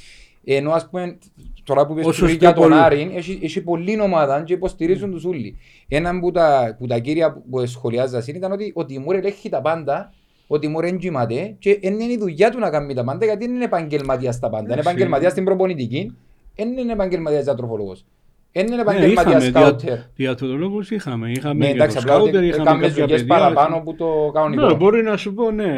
Ενώ 0.44 0.72
ας 0.72 0.88
πούμε 0.88 1.18
τώρα 1.64 1.86
που 1.86 2.00
Όσο 2.04 2.26
πες 2.26 2.34
για 2.34 2.52
τον 2.52 2.62
πολύ. 2.62 2.80
Άρη 2.80 3.10
έχει, 3.14 3.38
έχει 3.42 3.62
πολλή 3.62 4.00
ομάδα 4.00 4.42
και 4.42 4.52
υποστηρίζουν 4.52 5.10
τους 5.10 5.24
ούλοι. 5.24 5.56
Ένα 5.88 6.18
που 6.18 6.30
τα, 6.30 6.76
που 6.78 6.86
τα 6.86 6.98
κύρια 6.98 7.42
που 7.50 7.66
σχολιάζα 7.66 8.24
ήταν 8.26 8.52
ότι 8.52 8.72
ο 8.74 8.84
Τιμούρ 8.84 9.14
ελέγχει 9.14 9.48
τα 9.48 9.60
πάντα 9.60 10.12
ο 10.52 10.58
Τιμούρ 10.58 10.84
δεν 10.84 10.98
κοιμάται 10.98 11.56
και 11.58 11.78
δεν 11.82 12.00
είναι 12.00 12.12
η 12.12 12.18
δουλειά 12.18 12.50
του 12.50 12.58
να 12.58 12.70
κάνει 12.70 12.94
τα 12.94 13.04
πάντα 13.04 13.24
γιατί 13.24 13.46
δεν 13.46 13.54
είναι 13.54 13.64
επαγγελματίας 13.64 14.34
στα 14.34 14.48
πάντα. 14.48 14.62
Είναι 14.62 14.72
Εντάξει. 14.72 14.88
επαγγελματίας 14.88 15.32
στην 15.32 15.44
προπονητική, 15.44 16.16
δεν 16.56 16.76
είναι 16.78 16.92
επαγγελματίας 16.92 17.44
διατροφολόγος. 17.44 18.04
Δεν 18.52 18.66
είναι 18.66 18.74
Ναι, 18.76 18.80
επαγγελματίας 18.82 19.24
είχαμε 19.24 19.40
σκάουτερ. 19.60 19.88
δια- 19.94 20.10
διατρολόγους 20.14 20.90
είχαμε. 20.90 21.30
Είχαμε 21.30 21.58
Ναι, 21.58 21.66
και 21.66 21.72
εντάξει, 21.72 21.96
το 21.96 22.02
απλά 22.02 22.14
ότι 22.16 22.28
σκάουτερ, 22.28 22.48
είχαμε 22.48 22.62
έκαμε 22.70 22.86
κάποια 22.86 23.02
δουλειές 23.02 23.20
παιδιά. 23.24 23.38
παραπάνω 23.38 23.80
που 23.80 23.94
το 23.94 24.24
Ναι, 24.24 24.30
κανονικό. 24.32 24.74
μπορεί 24.76 25.02
να 25.02 25.16
σου 25.16 25.34
πω 25.34 25.50
ναι. 25.50 25.76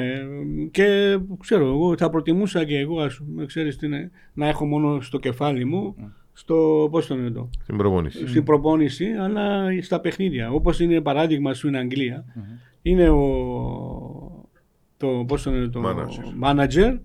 Και 0.70 1.18
ξέρω, 1.41 1.66
εγώ 1.66 1.97
θα 1.97 2.11
προτιμούσα 2.11 2.64
και 2.64 2.79
εγώ, 2.79 3.01
ας 3.01 3.16
πούμε, 3.16 3.47
ξέρεις 3.47 3.77
τι 3.77 3.87
είναι, 3.87 4.11
να 4.33 4.49
έχω 4.49 4.66
μόνο 4.66 5.01
στο 5.01 5.18
κεφάλι 5.18 5.64
μου, 5.64 5.95
στο, 6.33 6.89
πώς 6.91 7.07
το 7.07 7.14
λένε 7.14 7.31
το, 7.31 7.49
Στην 7.62 7.77
προπόνηση. 7.77 8.29
στην 8.29 8.45
προπόνηση, 8.45 9.07
αλλά 9.20 9.64
στα 9.83 10.01
παιχνίδια. 10.01 10.51
Όπως 10.53 10.81
είναι 10.81 11.01
παράδειγμα 11.01 11.55
στην 11.55 11.77
Αγγλία, 11.77 12.25
είναι 12.83 13.09
ο, 13.09 14.47
το, 14.97 15.25
πώς 15.29 15.43
το 15.43 15.51
λένε, 15.51 15.68
το 15.68 15.81
Manager. 15.87 16.49
manager, 16.51 16.99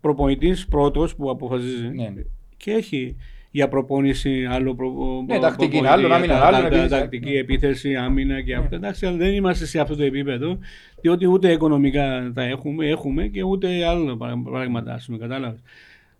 προπονητής 0.00 0.66
πρώτος 0.66 1.14
που 1.16 1.30
αποφασίζει 1.30 1.88
Ναι, 1.88 2.08
ναι. 2.14 2.22
και 2.56 2.70
έχει 2.70 3.16
για 3.54 3.68
προπόνηση 3.68 4.46
άλλο 4.50 4.74
προ, 4.74 4.90
Ναι, 5.26 5.38
τακτική, 5.38 5.70
προπονητή, 5.70 5.86
άλλο, 5.92 6.06
για 6.06 6.16
άμυνα, 6.16 6.38
τα- 6.38 6.46
άλλο, 6.46 6.56
τα- 6.56 6.62
τα- 6.62 6.66
επίθεση. 6.76 6.88
τακτική 7.00 7.30
Ναι. 7.32 7.38
επίθεση, 7.38 7.96
άμυνα 7.96 8.42
και 8.42 8.54
αυτά. 8.54 8.76
Εντάξει, 8.76 9.06
αλλά 9.06 9.16
δεν 9.16 9.32
είμαστε 9.34 9.66
σε 9.66 9.80
αυτό 9.80 9.96
το 9.96 10.02
επίπεδο, 10.02 10.58
διότι 11.00 11.26
ούτε 11.26 11.52
οικονομικά 11.52 12.30
τα 12.34 12.42
έχουμε, 12.42 12.86
έχουμε 12.86 13.26
και 13.26 13.42
ούτε 13.42 13.84
άλλα 13.86 14.16
πρα- 14.16 14.42
πράγματα, 14.44 14.92
ας 14.94 15.06
πούμε, 15.06 15.18
κατάλαβες. 15.18 15.60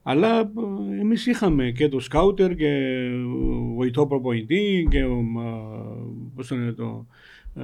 Αλλά 0.03 0.39
ε, 0.41 1.01
εμείς 1.01 1.27
είχαμε 1.27 1.71
και 1.71 1.89
το 1.89 2.01
σκάουτερ 2.01 2.55
και 2.55 2.99
βοηθό 3.75 4.07
προπονητή 4.07 4.87
και 4.91 5.05
ο, 5.05 5.15
μα, 5.15 5.43
πώς 6.37 6.47
το 6.47 6.55
λένε 6.55 6.73
το, 6.73 7.07
ε, 7.57 7.63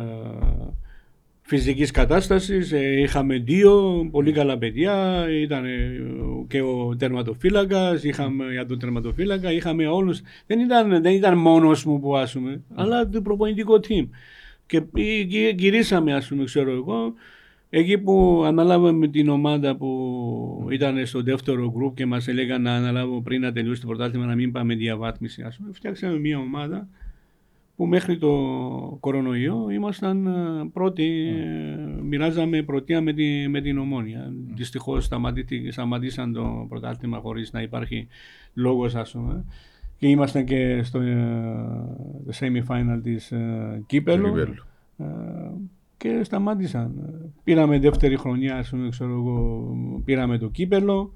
φυσικής 1.50 1.90
κατάστασης. 1.90 2.72
Ε, 2.72 3.00
είχαμε 3.00 3.38
δύο 3.38 4.08
πολύ 4.10 4.32
καλά 4.32 4.58
παιδιά. 4.58 5.26
Ήταν 5.30 5.64
ε, 5.64 6.00
και 6.48 6.60
ο 6.60 6.96
τερματοφύλακας, 6.98 8.04
είχαμε 8.04 8.52
για 8.52 8.66
τον 8.66 8.78
τερματοφύλακα, 8.78 9.52
είχαμε 9.52 9.86
όλους. 9.86 10.20
Δεν 10.46 10.60
ήταν, 10.60 11.02
δεν 11.02 11.12
ήταν 11.12 11.38
μόνος 11.38 11.84
μου 11.84 12.00
που 12.00 12.16
άσουμε, 12.16 12.62
αλλά 12.74 13.08
το 13.08 13.22
προπονητικό 13.22 13.74
team. 13.88 14.08
Και 14.66 14.80
πη- 14.80 15.26
γυ- 15.28 15.60
γυρίσαμε, 15.60 16.14
ας 16.14 16.28
πούμε, 16.28 16.44
ξέρω 16.44 16.70
εγώ, 16.70 17.14
εκεί 17.70 17.98
που 17.98 18.42
αναλάβαμε 18.46 19.08
την 19.08 19.28
ομάδα 19.28 19.76
που 19.76 20.68
ήταν 20.70 21.06
στο 21.06 21.22
δεύτερο 21.22 21.72
γκρουπ 21.76 21.96
και 21.96 22.06
μας 22.06 22.28
έλεγαν 22.28 22.62
να 22.62 22.74
αναλάβω 22.74 23.22
πριν 23.22 23.40
να 23.40 23.52
τελειώσει 23.52 23.80
το 23.80 23.86
πρωτάθλημα 23.86 24.26
να 24.26 24.34
μην 24.34 24.52
πάμε 24.52 24.74
διαβάθμιση. 24.74 25.42
Ας 25.42 25.56
πούμε. 25.56 25.70
Φτιάξαμε 25.72 26.18
μια 26.18 26.38
ομάδα 26.38 26.88
που 27.80 27.86
μέχρι 27.86 28.18
το 28.18 28.30
κορονοϊό 29.00 29.70
ήμασταν 29.70 30.26
ε, 30.26 30.68
πρώτοι, 30.72 31.28
ε, 31.28 32.02
μοιράζαμε 32.02 32.62
πρωτεία 32.62 33.00
με, 33.00 33.12
τη, 33.12 33.48
με 33.48 33.60
την 33.60 33.78
Ομόνια. 33.78 34.32
Δυστυχώς 34.54 35.04
σταματήτη- 35.04 35.72
σταματήσαν 35.72 36.32
το 36.32 36.66
πρωτάθλημα 36.68 37.18
χωρίς 37.18 37.52
να 37.52 37.62
υπάρχει 37.62 38.06
λόγος 38.54 38.94
ας 38.94 39.12
πούμε. 39.12 39.44
Και 39.98 40.08
ήμασταν 40.08 40.44
και 40.44 40.82
στο 40.82 41.00
ε, 41.00 41.14
το 42.26 42.32
semi-final 42.40 43.00
της 43.02 43.32
ε, 43.32 43.82
Κύπελου. 43.86 44.28
Κύπελλου. 44.28 44.64
Ε, 44.98 45.04
και 45.96 46.20
σταμάτησαν. 46.24 46.92
Πήραμε 47.44 47.78
δεύτερη 47.78 48.16
χρονιά, 48.16 48.56
ας 48.56 48.70
πούμε, 48.70 48.88
ξέρω 48.88 49.12
εγώ, 49.12 49.66
πήραμε 50.04 50.38
το 50.38 50.48
κύπελο. 50.48 51.12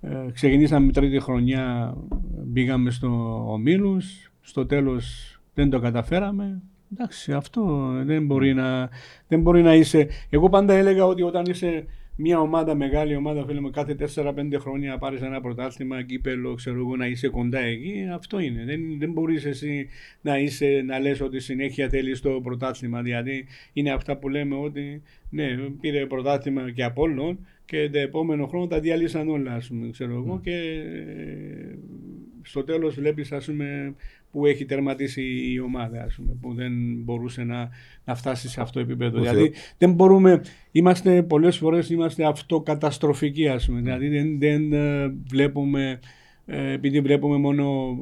Ε, 0.00 0.30
ξεκινήσαμε 0.32 0.92
τρίτη 0.92 1.20
χρονιά, 1.20 1.96
μπήκαμε 2.44 2.90
στο 2.90 3.42
Ομίλους. 3.52 4.32
Στο 4.40 4.66
τέλος 4.66 5.36
δεν 5.54 5.70
το 5.70 5.80
καταφέραμε. 5.80 6.62
Εντάξει, 6.92 7.32
αυτό 7.32 7.92
δεν 8.04 8.26
μπορεί 8.26 8.54
να, 8.54 8.88
δεν 9.28 9.40
μπορεί 9.40 9.62
να 9.62 9.74
είσαι... 9.74 10.08
Εγώ 10.30 10.48
πάντα 10.48 10.74
έλεγα 10.74 11.06
ότι 11.06 11.22
όταν 11.22 11.44
είσαι 11.44 11.86
μια 12.16 12.40
ομάδα, 12.40 12.74
μεγάλη 12.74 13.16
ομάδα, 13.16 13.44
φίλε 13.44 13.60
μου, 13.60 13.70
κάθε 13.70 13.96
4-5 14.14 14.32
χρόνια 14.58 14.90
να 14.90 14.98
πάρεις 14.98 15.20
ένα 15.22 15.40
πρωτάθλημα, 15.40 16.02
κύπελο, 16.02 16.54
ξέρω 16.54 16.78
εγώ, 16.78 16.96
να 16.96 17.06
είσαι 17.06 17.28
κοντά 17.28 17.58
εκεί, 17.58 18.08
αυτό 18.12 18.38
είναι. 18.38 18.64
Δεν, 18.64 18.80
δεν 18.98 19.12
μπορείς 19.12 19.44
εσύ 19.44 19.88
να, 20.20 20.38
είσαι, 20.38 20.82
να 20.86 20.98
λες 20.98 21.20
ότι 21.20 21.40
συνέχεια 21.40 21.88
θέλεις 21.88 22.20
το 22.20 22.40
πρωτάθλημα. 22.42 23.02
Δηλαδή 23.02 23.46
είναι 23.72 23.90
αυτά 23.90 24.16
που 24.16 24.28
λέμε 24.28 24.56
ότι 24.56 25.02
ναι, 25.30 25.56
πήρε 25.80 26.06
πρωτάθλημα 26.06 26.70
και 26.70 26.84
από 26.84 27.02
όλων 27.02 27.46
και 27.72 27.88
το 27.92 27.98
επόμενο 27.98 28.46
χρόνο 28.46 28.66
τα 28.66 28.80
διαλύσαν 28.80 29.28
όλα, 29.28 29.52
ας 29.54 29.66
πούμε, 29.68 29.90
ξέρω 29.90 30.12
εγώ, 30.12 30.40
και 30.42 30.50
ε, 30.50 31.78
στο 32.42 32.64
τέλος 32.64 32.94
βλέπεις, 32.94 33.32
ας 33.32 33.44
πούμε, 33.46 33.94
που 34.30 34.46
έχει 34.46 34.64
τερματίσει 34.64 35.22
η 35.52 35.60
ομάδα, 35.60 36.02
ας 36.02 36.14
πούμε, 36.14 36.36
που 36.40 36.54
δεν 36.54 36.72
μπορούσε 36.96 37.44
να, 37.44 37.68
να 38.04 38.14
φτάσει 38.14 38.48
σε 38.48 38.60
αυτό 38.60 38.72
το 38.78 38.90
επίπεδο. 38.90 39.20
Όσο- 39.20 39.30
Δηλαδή 39.30 39.52
δεν 39.78 39.92
μπορούμε, 39.92 40.40
είμαστε 40.72 41.22
πολλές 41.22 41.56
φορές 41.56 41.90
είμαστε 41.90 42.24
αυτοκαταστροφικοί, 42.24 43.48
ας 43.48 43.66
πούμε. 43.66 43.80
Δηλαδή 43.80 44.08
δεν, 44.08 44.38
δεν 44.38 44.72
ε, 44.72 45.14
βλέπουμε, 45.28 45.98
ε, 46.46 46.72
επειδή 46.72 47.00
βλέπουμε 47.00 47.36
μόνο 47.36 47.96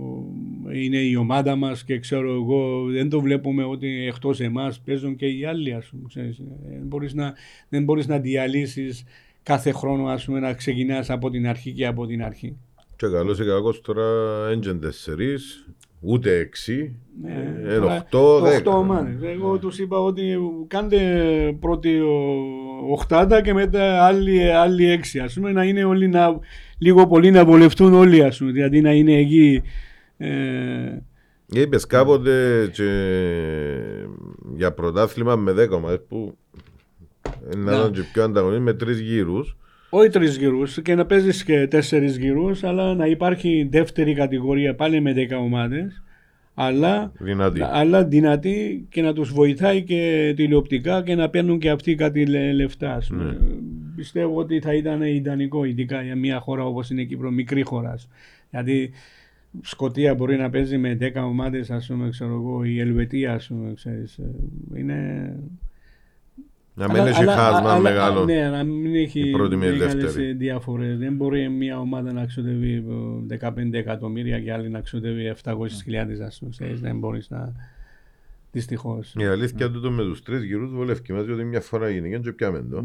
ε, 0.71 0.83
είναι 0.85 0.97
η 0.99 1.15
ομάδα 1.17 1.57
μας 1.57 1.85
και 1.85 1.99
ξέρω 1.99 2.33
εγώ, 2.35 2.85
δεν 2.91 3.09
το 3.09 3.21
βλέπουμε 3.21 3.65
ότι 3.65 4.07
εκτός 4.07 4.41
εμάς 4.41 4.81
παίζουν 4.81 5.17
και 5.17 5.27
οι 5.27 5.45
άλλοι, 5.45 5.73
ας 5.73 5.87
πούμε. 5.87 6.03
Ξέρεις. 6.09 6.39
Ε, 6.39 6.45
Δεν 6.79 6.87
μπορείς 6.87 7.15
να, 7.15 7.35
δεν 7.69 7.85
μπορείς 7.85 8.07
να 8.07 8.19
διαλύσεις 8.19 9.05
κάθε 9.51 9.73
χρόνο, 9.73 10.07
ας 10.07 10.25
πούμε, 10.25 10.41
να 10.41 10.53
ξεκινάς 10.53 11.11
από 11.11 11.31
την 11.31 11.47
αρχή 11.49 11.73
και 11.73 11.87
από 11.87 12.07
την 12.07 12.23
αρχή. 12.25 12.57
Και 12.97 13.07
καλός 13.07 13.41
ή 13.41 13.45
κακός 13.45 13.81
τώρα 13.81 14.03
έντζεν 14.51 14.81
τεσσερις, 14.81 15.67
ούτε 16.01 16.35
έξι, 16.39 16.97
Ναι, 17.23 17.55
ε, 17.69 17.79
τώρα, 17.79 17.95
οχτώ, 17.97 18.41
δέκα. 18.41 18.57
οχτώ 18.57 18.71
ομάδες. 18.79 19.23
Εγώ 19.23 19.59
τους 19.59 19.79
είπα 19.79 19.99
ότι 19.99 20.37
κάντε 20.67 21.01
πρώτη 21.61 21.99
ο- 22.01 22.93
οχτάδα 22.93 23.43
και 23.43 23.53
μετά 23.55 24.05
άλλοι, 24.05 24.51
άλλοι 24.53 24.91
έξι. 24.91 25.19
Ας 25.19 25.35
πούμε 25.35 25.53
να 25.53 25.65
είναι 25.65 25.85
όλοι 25.85 26.09
να, 26.09 26.39
λίγο 26.79 27.07
πολύ 27.07 27.31
να 27.31 27.45
βολευτούν 27.45 27.95
όλοι 27.95 28.23
ας 28.25 28.39
πούμε. 28.39 28.51
Δηλαδή 28.53 28.81
να 28.81 28.93
είναι 28.93 29.13
εκεί. 29.17 29.63
Ε, 30.17 30.29
Είπες 31.53 31.87
κάποτε 31.87 32.69
και 32.73 32.89
για 34.57 34.73
πρωτάθλημα 34.73 35.37
με 35.37 35.53
δέκα 35.53 35.75
ομάδες 35.77 36.01
που 36.09 36.37
να 37.57 37.71
Ναι. 37.71 37.77
ήταν 37.77 37.93
και 37.93 38.01
πιο 38.13 38.23
ανταγωνιστή 38.25 38.63
με 38.63 38.73
τρεις 38.75 39.01
γύρους. 39.01 39.57
όχι 39.91 40.09
τρεις 40.09 40.37
γύρους 40.37 40.83
και 40.83 40.95
να 40.95 41.07
παίζεις 41.07 41.45
και 41.45 41.67
τέσσερις 41.67 42.17
γύρους 42.17 42.65
αλλά 42.65 42.95
να 42.95 43.07
υπάρχει 43.07 43.69
δεύτερη 43.71 44.15
κατηγορία 44.15 44.75
πάλι 44.75 45.01
με 45.01 45.13
δέκα 45.13 45.39
ομάδες 45.39 46.03
αλλά, 46.55 47.13
Δυνατή. 47.19 47.61
αλλά 47.63 48.05
δυνατή 48.05 48.87
και 48.91 49.03
να 49.03 49.13
τους 49.13 49.33
βοηθάει 49.33 49.83
και 49.83 50.33
τηλεοπτικά 50.37 51.03
και 51.03 51.15
να 51.15 51.29
παίρνουν 51.31 51.59
και 51.59 51.71
αυτοί 51.71 51.95
κάτι 51.95 52.27
λε- 52.27 52.53
λεφτά. 52.53 52.95
ας 52.95 53.07
πούμε. 53.07 53.25
Ναι. 53.25 53.37
Πιστεύω 53.97 54.37
ότι 54.39 54.61
θα 54.61 54.75
ήταν 54.75 55.03
ιδανικό 55.03 55.65
ειδικά 55.65 56.03
για 56.03 56.17
μια 56.17 56.41
χώρα 56.41 56.65
όπως 56.65 56.91
είναι 56.91 57.01
η 57.01 57.07
Κύπρο, 57.07 57.31
μικρή 57.31 57.63
χώρα. 57.63 57.91
ας 57.91 58.03
πούμε. 58.07 58.17
Δηλαδή 58.51 58.91
Σκοτία 59.61 60.15
μπορεί 60.15 60.37
να 60.37 60.51
παίζει 60.51 60.79
με 60.79 60.95
10 60.95 61.25
ομάδες 61.25 61.71
ας 61.71 61.87
πούμε 61.87 62.09
ξέρω 62.11 62.35
εγώ 62.35 62.65
η 62.65 62.81
Ελβετία 62.81 63.33
ας 63.35 63.47
πούμε 63.47 63.73
ξέρεις. 63.75 64.19
ε, 64.19 64.31
Είναι... 64.79 65.33
Να 66.81 66.93
μην 66.93 67.07
έχει 67.07 67.25
χάσμα 67.27 67.71
αλλά- 67.71 67.79
μεγάλο. 67.79 68.25
Ναι, 68.25 68.49
να 68.49 68.65
μην 68.65 68.95
έχει 68.95 69.21
η 69.29 69.31
πρώτη 69.31 69.57
με 69.57 69.67
η 69.67 69.71
μεγάλες 69.71 69.95
δεύτερη. 69.95 70.29
ε, 70.29 70.33
διαφορές. 70.33 70.99
Δεν 70.99 71.15
μπορεί 71.15 71.49
μια 71.49 71.79
ομάδα 71.79 72.13
να 72.13 72.25
ξοδεύει 72.27 72.85
ε, 73.31 73.49
15 73.49 73.53
εκατομμύρια 73.73 74.41
και 74.41 74.53
άλλη 74.53 74.69
να 74.69 74.81
ξοδεύει 74.81 75.33
700.000 75.45 76.21
ας 76.27 76.39
πούμε. 76.39 76.51
ξέρεις. 76.51 76.81
Δεν 76.81 76.99
μπορείς 76.99 77.31
να... 77.31 77.53
Δυστυχώς. 78.53 79.15
Η 79.19 79.25
αλήθεια 79.27 79.71
τούτο 79.71 79.91
με 79.91 80.03
τους 80.03 80.23
τρεις 80.23 80.43
γύρους 80.43 80.71
βολεύει 80.73 81.13
μας 81.13 81.25
διότι 81.25 81.45
μια 81.45 81.61
φορά 81.61 81.89
γίνει 81.91 82.21
και 82.21 82.33
πιάμε 82.33 82.65
το. 82.71 82.85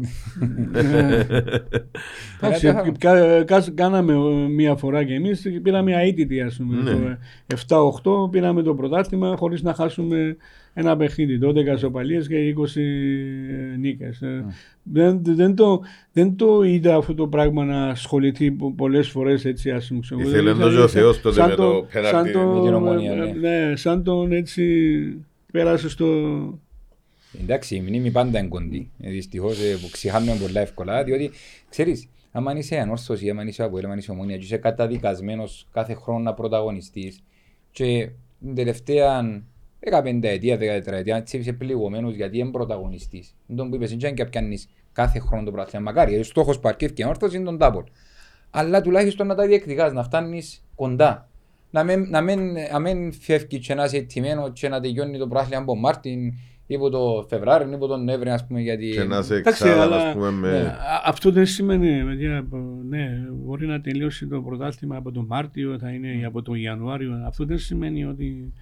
Εντάξει, 2.40 2.66
Ε, 2.66 2.92
κα- 2.98 3.44
κα- 3.44 3.70
κάναμε 3.74 4.12
ε, 4.12 4.48
μία 4.48 4.76
φορά 4.76 5.04
και 5.04 5.14
εμείς 5.14 5.40
και 5.40 5.60
πήραμε 5.60 6.02
αίτητη 6.02 6.40
ας 6.40 6.56
πούμε. 6.56 6.82
Ναι. 6.82 7.18
Το 7.46 8.26
7-8 8.26 8.30
πήραμε 8.30 8.62
το 8.62 8.74
πρωτάθλημα 8.74 9.36
χωρίς 9.36 9.62
να 9.62 9.74
χάσουμε 9.74 10.36
ένα 10.78 10.96
παιχνίδι. 10.96 11.38
12 11.42 11.78
σοπαλίες 11.78 12.28
και 12.28 12.36
20 12.36 12.80
νίκες. 13.78 14.22
Ε, 14.22 14.44
Δεν, 14.82 15.20
δεν, 15.24 15.54
το, 15.54 15.82
δεν 16.12 16.36
το 16.36 16.62
είδα 16.62 16.96
αυτό 16.96 17.14
το 17.14 17.26
πράγμα 17.28 17.64
να 17.64 17.88
ασχοληθεί 17.88 18.50
πο- 18.50 18.72
πολλές 18.76 19.08
φορές 19.08 19.44
έτσι 19.44 19.70
ας 19.70 19.88
πούμε. 19.88 20.00
ξέρω. 20.00 20.20
Ήθελε 20.20 20.52
Δηλαδή, 20.52 20.58
να 20.62 20.70
σαν- 20.70 20.82
ο 20.82 20.88
Θεός 20.88 21.20
τότε 21.20 21.34
σαν 21.34 21.48
με 21.48 21.54
το 21.54 21.86
πέναλτι. 21.92 22.30
σαν 22.30 22.32
το- 22.32 22.46
Με 22.54 22.60
την 22.60 22.74
Ομόνια, 22.74 23.12
ε, 23.12 23.16
ναι. 23.16 23.32
ναι, 23.66 23.76
σαν 23.76 24.02
τον 24.04 24.32
έτσι 24.32 24.64
πέρασε 25.52 25.88
στο... 25.88 26.06
Εντάξει, 27.40 27.76
η 27.76 27.80
μνήμη 27.80 28.10
πάντα 28.10 28.38
είναι 28.38 28.48
κοντή. 28.48 28.90
Ε, 29.00 29.10
Δυστυχώς 29.10 29.58
που 29.82 29.88
ξεχάνουμε 29.90 30.36
πολλά 30.42 30.60
εύκολα. 30.60 31.04
Διότι 31.04 31.30
ξέρεις, 31.68 32.08
άμα 32.32 32.56
είσαι 32.58 32.76
ανόρθωση, 32.76 33.30
άμα 33.30 33.42
είσαι 33.44 33.62
από 33.62 33.78
άμα 33.84 33.96
είσαι 33.96 34.10
ομόνια, 34.10 34.36
και 34.36 34.42
είσαι 34.44 34.56
καταδικασμένος 34.56 35.66
κάθε 35.72 35.94
χρόνο 35.94 36.18
να 36.18 36.34
πρωταγωνιστείς, 36.34 37.20
και 37.70 38.08
την 38.40 38.54
τελευταία 38.54 39.42
15 39.80 40.18
ετία, 40.22 40.56
14 40.56 40.92
ετία, 40.92 41.16
έτσι 41.16 41.36
είσαι 41.38 41.52
πληγωμένο 41.52 42.10
γιατί 42.10 42.38
είναι 42.38 42.50
πρωταγωνιστής. 42.50 43.34
Δεν 43.46 43.56
τον 43.56 43.68
που 43.70 43.74
είπες, 43.76 43.96
δεν 43.96 44.14
και 44.14 44.24
πιάνεις 44.24 44.68
κάθε 44.92 45.18
χρόνο 45.18 45.44
το 45.44 45.50
πρωτάθλημα. 45.50 45.84
Μακάρι, 45.84 46.18
ο 46.18 46.22
στόχος 46.22 46.60
που 46.60 46.68
αρκεύει 46.68 46.92
και 46.92 47.02
ανόρθωση 47.02 47.36
είναι 47.36 47.44
τον 47.44 47.58
τάπολ. 47.58 47.84
αλλά 48.50 48.80
τουλάχιστον 48.80 49.26
να 49.26 49.34
τα 49.34 49.46
διεκδικάς, 49.46 49.92
να 49.92 50.02
φτάνεις 50.02 50.64
κοντά. 50.74 51.28
Να 51.70 51.84
μην, 51.84 52.06
να 52.10 52.20
μην, 52.20 52.40
να 52.72 52.78
μην 52.78 53.12
φεύγει 53.12 53.58
και 53.58 53.74
να 53.74 53.84
είσαι 53.84 53.96
ετοιμένο 53.96 54.48
και 54.52 54.68
να 54.68 54.80
τελειώνει 54.80 55.18
το 55.18 55.26
πράθλημα 55.28 55.62
από 55.62 55.76
Μάρτιν 55.76 56.32
ή 56.66 56.74
από 56.74 56.88
το 56.90 57.26
Φεβράριο 57.28 57.70
ή 57.70 57.74
από 57.74 57.86
τον 57.86 58.04
Νεύρη, 58.04 58.30
ας 58.30 58.46
πούμε, 58.46 58.60
γιατί... 58.60 58.88
Και 58.90 59.02
να 59.04 59.22
σε 59.22 59.34
Εντάξει, 59.34 59.64
εξάδα, 59.64 59.82
αλλά- 59.82 59.96
ας 60.08 60.12
πούμε, 60.14 60.30
με... 60.30 60.48
Ε, 60.58 60.66
α- 60.66 61.02
Αυτό 61.04 61.30
δεν 61.30 61.46
σημαίνει, 61.46 62.04
παιδιά, 62.04 62.46
ναι, 62.88 63.08
μπορεί 63.32 63.66
να 63.66 63.80
τελειώσει 63.80 64.26
το 64.26 64.40
πρωτάθλημα 64.42 64.96
από 64.96 65.12
τον 65.12 65.24
Μάρτιο, 65.26 65.78
θα 65.78 65.90
είναι 65.90 66.26
από 66.26 66.42
τον 66.42 66.54
Ιανουάριο. 66.54 67.22
Αυτό 67.26 67.44
δεν 67.44 67.58
σημαίνει 67.58 68.04
ότι 68.04 68.52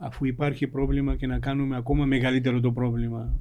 αφού 0.00 0.24
υπάρχει 0.24 0.66
πρόβλημα 0.66 1.16
και 1.16 1.26
να 1.26 1.38
κάνουμε 1.38 1.76
ακόμα 1.76 2.04
μεγαλύτερο 2.04 2.60
το 2.60 2.72
πρόβλημα. 2.72 3.32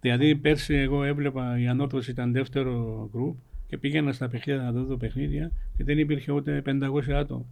Δηλαδή 0.00 0.36
πέρσι 0.36 0.74
εγώ 0.74 1.04
έβλεπα 1.04 1.58
η 1.58 1.66
Ανόρθωση 1.66 2.10
ήταν 2.10 2.32
δεύτερο 2.32 3.08
γκρουπ 3.12 3.36
και 3.66 3.78
πήγαινα 3.78 4.12
στα 4.12 4.28
παιχνίδια 4.28 4.62
να 4.62 4.72
δω 4.72 4.84
το 4.84 4.96
παιχνίδια 4.96 5.50
και 5.76 5.84
δεν 5.84 5.98
υπήρχε 5.98 6.32
ούτε 6.32 6.62
500 6.66 7.10
άτομα. 7.10 7.44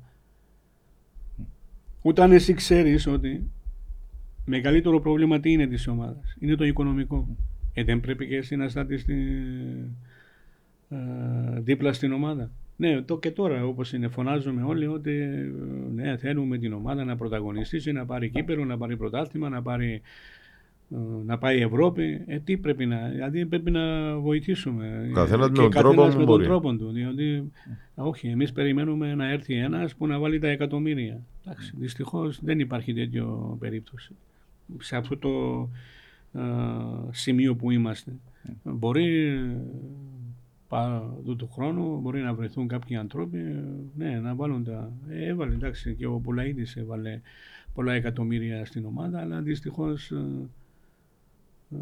Όταν 2.02 2.32
εσύ 2.32 2.54
ξέρεις 2.54 3.06
ότι 3.06 3.50
μεγαλύτερο 4.44 5.00
πρόβλημα 5.00 5.40
τι 5.40 5.52
είναι 5.52 5.66
της 5.66 5.86
ομάδας, 5.86 6.36
είναι 6.40 6.54
το 6.54 6.64
οικονομικό. 6.64 7.36
Ε, 7.74 7.84
δεν 7.84 8.00
πρέπει 8.00 8.26
και 8.26 8.36
εσύ 8.36 8.56
να 8.56 8.68
στάτεις 8.68 9.00
στη, 9.00 9.14
ε, 10.88 11.60
δίπλα 11.60 11.92
στην 11.92 12.12
ομάδα. 12.12 12.50
Ναι, 12.76 13.02
το 13.02 13.18
και 13.18 13.30
τώρα 13.30 13.64
όπως 13.66 13.92
είναι 13.92 14.08
φωνάζουμε 14.08 14.62
όλοι 14.62 14.86
ότι 14.86 15.10
ε, 15.10 15.50
ναι, 15.94 16.16
θέλουμε 16.16 16.58
την 16.58 16.72
ομάδα 16.72 17.04
να 17.04 17.16
πρωταγωνιστήσει, 17.16 17.92
να 17.92 18.06
πάρει 18.06 18.28
κύπερο, 18.28 18.64
να 18.64 18.76
πάρει 18.78 18.96
πρωτάθλημα, 18.96 19.48
να 19.48 19.62
πάρει 19.62 20.00
ε, 20.90 20.96
να 21.26 21.38
πάει 21.38 21.58
η 21.58 21.62
Ευρώπη, 21.62 22.22
ε, 22.26 22.38
τι 22.38 22.56
πρέπει 22.56 22.86
να, 22.86 23.08
δηλαδή 23.08 23.46
πρέπει 23.46 23.70
να 23.70 24.16
βοηθήσουμε. 24.18 25.10
Καθένας 25.14 25.46
Ε, 25.46 25.50
με 25.50 25.54
και 25.56 25.60
τον 25.60 25.70
καθένας 25.70 25.94
τρόπο 25.94 26.02
που 26.02 26.08
με 26.08 26.14
τον 26.16 26.24
μπορεί. 26.24 26.44
τρόπο 26.44 26.74
του. 26.76 26.90
Διότι, 26.92 27.50
όχι, 27.94 28.28
εμείς 28.28 28.52
περιμένουμε 28.52 29.14
να 29.14 29.30
έρθει 29.30 29.54
ένας 29.54 29.94
που 29.94 30.06
να 30.06 30.18
βάλει 30.18 30.38
τα 30.38 30.48
εκατομμύρια. 30.48 31.20
Εντάξει, 31.46 31.72
δυστυχώς 31.78 32.38
δεν 32.42 32.58
υπάρχει 32.58 32.94
τέτοιο 32.94 33.56
περίπτωση. 33.60 34.14
Σε 34.78 34.96
αυτό 34.96 35.16
το 35.16 35.28
ε, 36.34 36.40
σημείο 37.10 37.54
που 37.54 37.70
είμαστε. 37.70 38.12
Μπορεί 38.62 39.26
ε, 39.26 39.40
πα- 40.13 40.13
του, 41.24 41.36
του 41.36 41.50
χρόνου 41.52 42.00
μπορεί 42.00 42.20
να 42.20 42.34
βρεθούν 42.34 42.68
κάποιοι 42.68 42.96
άνθρωποι 42.96 43.38
ε, 43.38 43.64
ναι, 43.96 44.20
να 44.20 44.34
βάλουν 44.34 44.64
τα. 44.64 44.92
Ε, 45.08 45.26
έβαλε 45.26 45.54
εντάξει 45.54 45.94
και 45.94 46.06
ο 46.06 46.18
Πουλαίδης 46.18 46.76
έβαλε 46.76 47.20
πολλά 47.74 47.92
εκατομμύρια 47.92 48.64
στην 48.64 48.84
ομάδα, 48.84 49.20
αλλά 49.20 49.40
δυστυχώς 49.40 50.10
ε, 50.10 50.48
ε, 51.70 51.76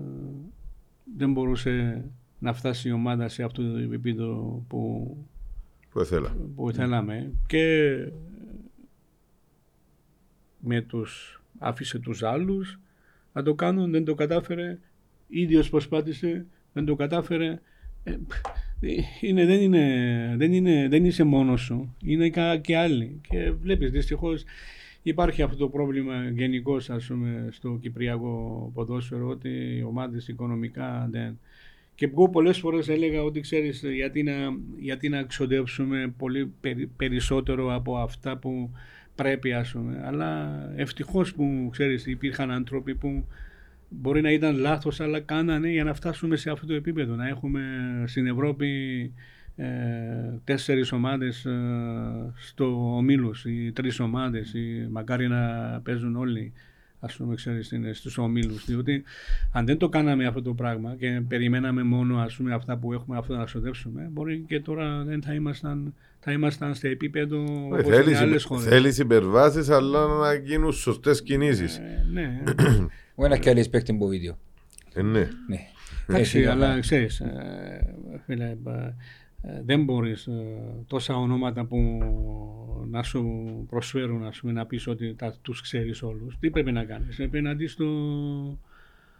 δεν 1.16 1.32
μπορούσε 1.32 2.04
να 2.38 2.52
φτάσει 2.52 2.88
η 2.88 2.92
ομάδα 2.92 3.28
σε 3.28 3.42
αυτό 3.42 3.72
το 3.72 3.78
επίπεδο 3.78 4.62
που, 4.68 5.16
Που 5.90 6.00
ήθελα. 6.00 6.36
που 6.54 6.70
θέλαμε 6.72 7.32
και 7.46 7.96
με 10.58 10.80
τους 10.80 11.42
άφησε 11.58 11.98
τους 11.98 12.22
άλλους 12.22 12.80
να 13.32 13.42
το 13.42 13.54
κάνουν, 13.54 13.90
δεν 13.90 14.04
το 14.04 14.14
κατάφερε 14.14 14.78
ίδιος 15.28 15.70
προσπάθησε, 15.70 16.46
δεν 16.72 16.84
το 16.84 16.94
κατάφερε 16.94 17.60
Ε, 18.04 18.16
είναι, 19.20 19.44
δεν, 19.46 19.60
είναι, 19.60 20.34
δεν, 20.36 20.52
είναι, 20.52 20.88
δεν 20.88 21.04
είσαι 21.04 21.24
μόνος 21.24 21.60
σου, 21.60 21.94
είναι 22.04 22.30
κα- 22.30 22.56
και 22.56 22.76
άλλοι. 22.76 23.20
Και 23.28 23.50
βλέπεις 23.62 23.90
δυστυχώς 23.90 24.44
υπάρχει 25.02 25.42
αυτό 25.42 25.56
το 25.56 25.68
πρόβλημα 25.68 26.28
γενικώς 26.34 26.90
ας 26.90 27.06
πούμε 27.06 27.48
στο 27.50 27.78
κυπριακό 27.80 28.70
ποδόσφαιρο 28.74 29.28
ότι 29.28 29.48
οι 29.48 29.82
ομάδες 29.82 30.28
οικονομικά 30.28 31.08
δεν, 31.10 31.38
και 31.94 32.04
εγώ 32.12 32.28
πολλές 32.28 32.58
φορές 32.58 32.88
έλεγα 32.88 33.22
ότι 33.22 33.40
ξέρεις 33.40 33.84
γιατί 33.94 34.22
να, 34.22 34.32
γιατί 34.78 35.08
να 35.08 35.22
ξοδέψουμε 35.22 36.14
πολύ 36.18 36.52
περι- 36.60 36.88
περισσότερο 36.96 37.74
από 37.74 37.96
αυτά 37.96 38.36
που 38.36 38.70
πρέπει 39.14 39.52
ας 39.52 39.72
πούμε. 39.72 40.02
Αλλά 40.04 40.58
ευτυχώς 40.76 41.34
που 41.34 41.68
ξέρεις 41.72 42.06
υπήρχαν 42.06 42.50
άνθρωποι 42.50 42.94
που 42.94 43.24
μπορεί 44.00 44.20
να 44.20 44.30
ήταν 44.32 44.56
λάθος 44.56 45.00
αλλά 45.00 45.20
κάνανε 45.20 45.70
για 45.70 45.84
να 45.84 45.94
φτάσουμε 45.94 46.36
σε 46.36 46.50
αυτό 46.50 46.66
το 46.66 46.74
επίπεδο. 46.74 47.14
Να 47.14 47.28
έχουμε 47.28 47.60
στην 48.06 48.26
Ευρώπη 48.26 48.68
ε, 49.56 49.64
τέσσερις 50.44 50.92
ομάδες 50.92 51.44
ε, 51.44 51.52
στο 52.36 52.96
ομίλους 52.96 53.44
ή 53.44 53.72
τρεις 53.74 54.00
ομάδες 54.00 54.52
ή 54.54 54.88
μακάρι 54.90 55.28
να 55.28 55.40
παίζουν 55.84 56.16
όλοι 56.16 56.52
ας 57.00 57.16
πούμε 57.16 57.34
ξέρεις 57.34 57.70
είναι 57.72 57.92
στους 57.92 58.18
ομίλους 58.18 58.64
διότι 58.64 59.02
αν 59.52 59.66
δεν 59.66 59.76
το 59.78 59.88
κάναμε 59.88 60.26
αυτό 60.26 60.42
το 60.42 60.54
πράγμα 60.54 60.94
και 60.98 61.22
περιμέναμε 61.28 61.82
μόνο 61.82 62.18
ας 62.18 62.36
πούμε 62.36 62.54
αυτά 62.54 62.76
που 62.76 62.92
έχουμε 62.92 63.16
αυτό 63.18 63.36
να 63.36 63.44
ξοδέψουμε 63.44 64.08
μπορεί 64.12 64.44
και 64.48 64.60
τώρα 64.60 65.02
δεν 65.04 65.22
θα 65.22 65.34
ήμασταν, 65.34 65.94
θα 66.20 66.32
ήμασταν 66.32 66.74
σε 66.74 66.88
επίπεδο 66.88 67.36
Ε, 67.36 67.80
όπως 67.80 67.82
είναι 67.84 67.94
Θέλεις, 67.94 68.20
άλλες 68.20 68.44
χώρες. 68.44 68.64
θέλεις 68.64 68.98
υπερβάσεις, 68.98 69.68
αλλά 69.68 70.06
να 70.06 70.34
γίνουν 70.34 70.72
σωστές 70.72 71.22
κινήσεις. 71.22 71.76
Ε, 71.76 72.06
ναι, 72.12 72.42
Ο 73.14 73.24
ένας 73.24 73.38
και 73.38 73.50
άλλος 73.50 73.68
παίχτη 73.68 73.90
από 73.92 74.06
βίντεο. 74.06 74.38
Ε, 74.94 75.02
ναι. 75.02 75.18
Ναι. 75.48 75.58
Εντάξει, 76.08 76.38
Έτσι, 76.38 76.44
αλλά 76.50 76.74
ναι. 76.74 76.80
ξέρεις, 76.80 77.20
ε, 77.20 77.94
φίλε, 78.24 78.44
ε, 78.44 78.94
ε, 79.42 79.62
δεν 79.64 79.84
μπορείς 79.84 80.26
ε, 80.26 80.32
τόσα 80.86 81.16
ονόματα 81.16 81.64
που 81.64 81.98
να 82.90 83.02
σου 83.02 83.26
προσφέρουν, 83.70 84.24
ας 84.24 84.40
πούμε, 84.40 84.52
να 84.52 84.66
πεις 84.66 84.86
ότι 84.86 85.14
τα, 85.14 85.34
τους 85.42 85.60
ξέρεις 85.62 86.02
όλους. 86.02 86.36
Τι 86.40 86.50
πρέπει 86.50 86.72
να 86.72 86.84
κάνεις, 86.84 87.16
πρέπει 87.16 87.40
να 87.40 87.54
δεις 87.54 87.74
το... 87.74 87.84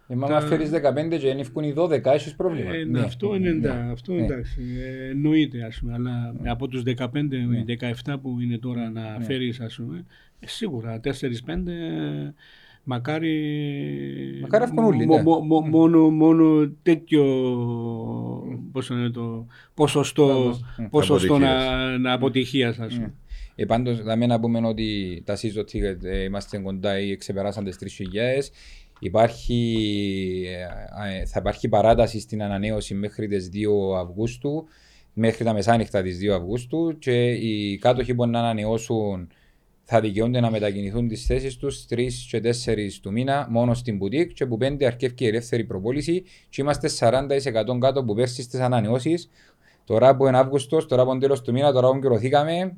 Ε, 0.07 0.15
μα 0.15 0.27
Τα- 0.27 0.37
άμα 0.37 0.47
φέρεις 0.47 0.69
15 0.69 1.07
και 1.09 1.17
δεν 1.27 1.39
ευκούν 1.39 1.63
οι 1.63 1.73
12, 1.77 2.03
έχεις 2.03 2.35
πρόβλημα. 2.35 2.73
Ε, 2.73 2.83
Ναι. 2.83 2.99
αυτό 2.99 3.35
είναι, 3.35 3.49
Ναι. 3.51 3.55
εντά- 3.57 3.91
αυτό 3.91 4.13
Ναι. 4.13 4.23
εντάξει, 4.23 4.61
ε, 4.83 5.09
εννοείται, 5.09 5.63
ας 5.63 5.79
πούμε, 5.79 5.93
αλλά 5.93 6.35
από 6.45 6.67
τους 6.67 6.83
15 6.83 7.37
Ναι. 7.47 7.57
ή 7.57 7.63
17 7.63 8.19
που 8.21 8.39
είναι 8.39 8.57
τώρα 8.57 8.89
να 8.89 9.17
φέρεις, 9.21 9.59
ας 9.59 9.75
πούμε, 9.75 10.05
ε, 10.39 10.47
σίγουρα 10.47 10.99
4-5 10.99 11.71
ε, 11.71 12.33
Μακάρι, 12.83 14.39
Μακάρι 14.41 14.63
αυκούν 14.63 14.83
όλοι, 14.83 15.05
μο- 15.05 15.15
ναι. 15.15 15.21
μο- 15.23 15.39
μο- 15.39 15.59
μόνο, 15.61 16.09
μόνο 16.09 16.71
τέτοιο 16.83 17.23
πώς 18.71 18.89
είναι 18.89 19.09
το 19.09 19.47
ποσοστό, 19.73 20.55
Mm. 20.79 20.87
ποσοστό 20.89 21.37
να, 21.37 21.47
Αποτυχίας. 21.51 21.99
να 21.99 22.13
αποτυχίας 22.13 22.79
ας 22.79 22.93
πούμε. 22.95 23.13
Ε, 23.55 23.65
πάντως, 23.65 23.99
θα 23.99 24.15
να 24.27 24.39
πούμε 24.39 24.67
ότι 24.67 25.21
τα 25.25 25.35
season 25.35 25.61
ticket 25.71 26.03
ε, 26.03 26.23
είμαστε 26.23 26.57
κοντά 26.57 26.99
ή 26.99 27.15
ξεπεράσαν 27.17 27.63
τις 27.63 27.77
3.000. 27.77 28.49
Υπάρχει, 28.99 29.77
ε, 30.47 31.19
ε, 31.19 31.25
θα 31.25 31.39
υπάρχει 31.39 31.69
παράταση 31.69 32.19
στην 32.19 32.43
ανανέωση 32.43 32.93
μέχρι 32.93 33.27
τις 33.27 33.49
2 33.49 33.95
Αυγούστου, 33.97 34.65
μέχρι 35.13 35.43
τα 35.43 35.53
μεσάνυχτα 35.53 36.01
της 36.01 36.17
2 36.17 36.33
Αυγούστου 36.35 36.97
και 36.99 37.31
οι 37.31 37.77
κάτοχοι 37.77 38.15
που 38.15 38.25
να 38.27 38.39
ανανεώσουν 38.39 39.27
θα 39.95 40.01
δικαιούνται 40.01 40.39
να 40.39 40.51
μετακινηθούν 40.51 41.07
τις 41.07 41.25
θέσεις 41.25 41.57
τους 41.57 41.85
3 41.89 42.07
και 42.29 42.39
4 42.39 42.99
του 43.01 43.11
μήνα 43.11 43.47
μόνο 43.49 43.73
στην 43.73 43.97
μπουτίκ 43.97 44.33
και 44.33 44.45
που 44.45 44.57
5 44.61 44.83
αρκεύει 44.83 45.13
η 45.17 45.27
ελεύθερη 45.27 45.63
προπόληση 45.63 46.23
και 46.49 46.61
είμαστε 46.61 46.89
40% 46.99 47.77
κάτω 47.79 48.03
που 48.03 48.13
πέρσι 48.15 48.41
στις 48.41 48.59
ανανεώσεις. 48.59 49.29
Τώρα 49.85 50.15
που 50.15 50.27
είναι 50.27 50.37
Αύγουστος, 50.37 50.85
τώρα 50.87 51.03
που 51.05 51.11
είναι 51.11 51.19
τέλος 51.19 51.41
του 51.41 51.51
μήνα, 51.51 51.71
τώρα 51.71 51.91
που 51.91 51.99
κυρωθήκαμε, 51.99 52.75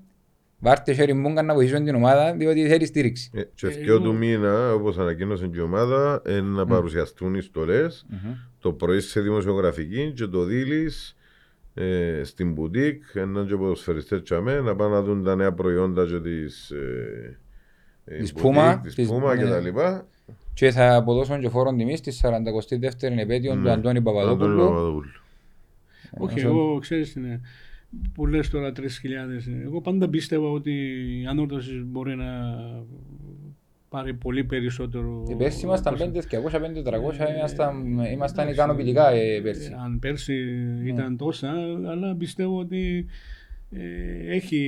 Βάρτε 0.59 0.93
χέρι 0.93 1.13
μούγκα 1.13 1.41
να 1.41 1.53
βοηθήσουν 1.53 1.85
την 1.85 1.95
ομάδα 1.95 2.33
διότι 2.33 2.67
θέλει 2.67 2.85
στήριξη. 2.85 3.29
Ε, 3.33 3.41
Και 3.55 3.67
Ε, 3.67 3.69
δυο 3.69 3.93
εγώ- 3.95 4.03
του 4.03 4.13
μήνα, 4.15 4.73
όπως 4.73 4.97
ανακοίνωσε 4.97 5.47
και 5.47 5.57
η 5.59 5.61
ομάδα, 5.61 6.21
είναι 6.29 6.39
να 6.41 6.65
παρουσιαστούν 6.65 7.35
οι 7.35 7.41
στολές 7.41 8.05
το 8.59 8.71
πρωί 8.71 8.99
σε 8.99 9.21
δημοσιογραφική 9.21 10.11
και 10.15 10.25
το 10.25 10.43
δίλης 10.43 11.14
ε, 11.77 12.22
στην 12.23 12.52
μπουτίκ, 12.53 13.03
έναν 13.14 13.47
και 13.47 13.56
ποδοσφαιριστές 13.56 14.22
τσαμέ, 14.22 14.60
να 14.61 14.76
πάνε 14.76 14.93
να 14.93 15.02
δουν 15.02 15.23
τα 15.23 15.35
νέα 15.35 15.53
προϊόντα 15.53 16.06
και 16.06 16.19
της, 16.19 16.72
ε, 16.72 17.39
ε, 18.06 18.18
Της 18.18 18.34
μπουτίκ, 18.34 18.52
Puma, 18.56 18.80
της 18.84 18.95
της- 18.95 19.10
Puma 19.11 19.35
ναι. 19.35 19.43
και 19.43 19.49
τα 19.49 19.60
λοιπά. 19.60 20.07
Και 20.53 20.72
θα 20.72 20.95
αποδώσουν 20.95 21.39
και 21.39 21.49
φόρον 21.49 21.77
τιμής 21.77 21.99
στη 21.99 22.11
42η 22.11 23.18
επέτειο 23.19 23.52
του 23.53 23.60
Ναι. 23.60 23.72
Αντώνη 23.72 23.72
Αντώνη 23.72 24.02
Παπαδόπουλου. 24.02 24.57
Παπαδόπουλου. 24.57 25.10
Όχι, 26.18 26.38
όσο- 26.39 26.47
εγώ 26.47 26.77
ξέρεις 26.80 27.15
είναι, 27.15 27.41
που 28.14 28.26
λες 28.27 28.49
τώρα 28.49 28.72
3.000, 28.72 29.47
ε, 29.47 29.64
εγώ 29.64 29.81
πάντα 29.81 30.10
πίστευα 30.10 30.49
ότι 30.49 30.72
η 31.22 31.26
ανόρθωση 31.30 31.84
μπορεί 31.85 32.15
να 32.15 32.26
πάρει 33.95 34.13
πολύ 34.13 34.43
περισσότερο. 34.43 35.23
Και 35.27 35.35
πέρσι 35.35 35.65
ήμασταν 35.65 35.93
ποσό. 35.93 36.11
5.200, 36.13 36.59
5.300, 36.59 37.19
Ε, 37.19 37.38
ήμασταν, 37.38 37.97
ήμασταν 38.13 38.43
εντάξει, 38.43 38.51
ικανοποιητικά 38.51 39.09
ε, 39.09 39.39
πέρσι. 39.41 39.72
Ε, 39.72 39.76
Αν 39.84 39.99
πέρσι 39.99 40.35
ήταν 40.85 41.17
τόσα, 41.17 41.51
αλλά 41.89 42.15
πιστεύω 42.15 42.59
ότι 42.59 43.05
ε, 43.72 44.35
έχει 44.35 44.61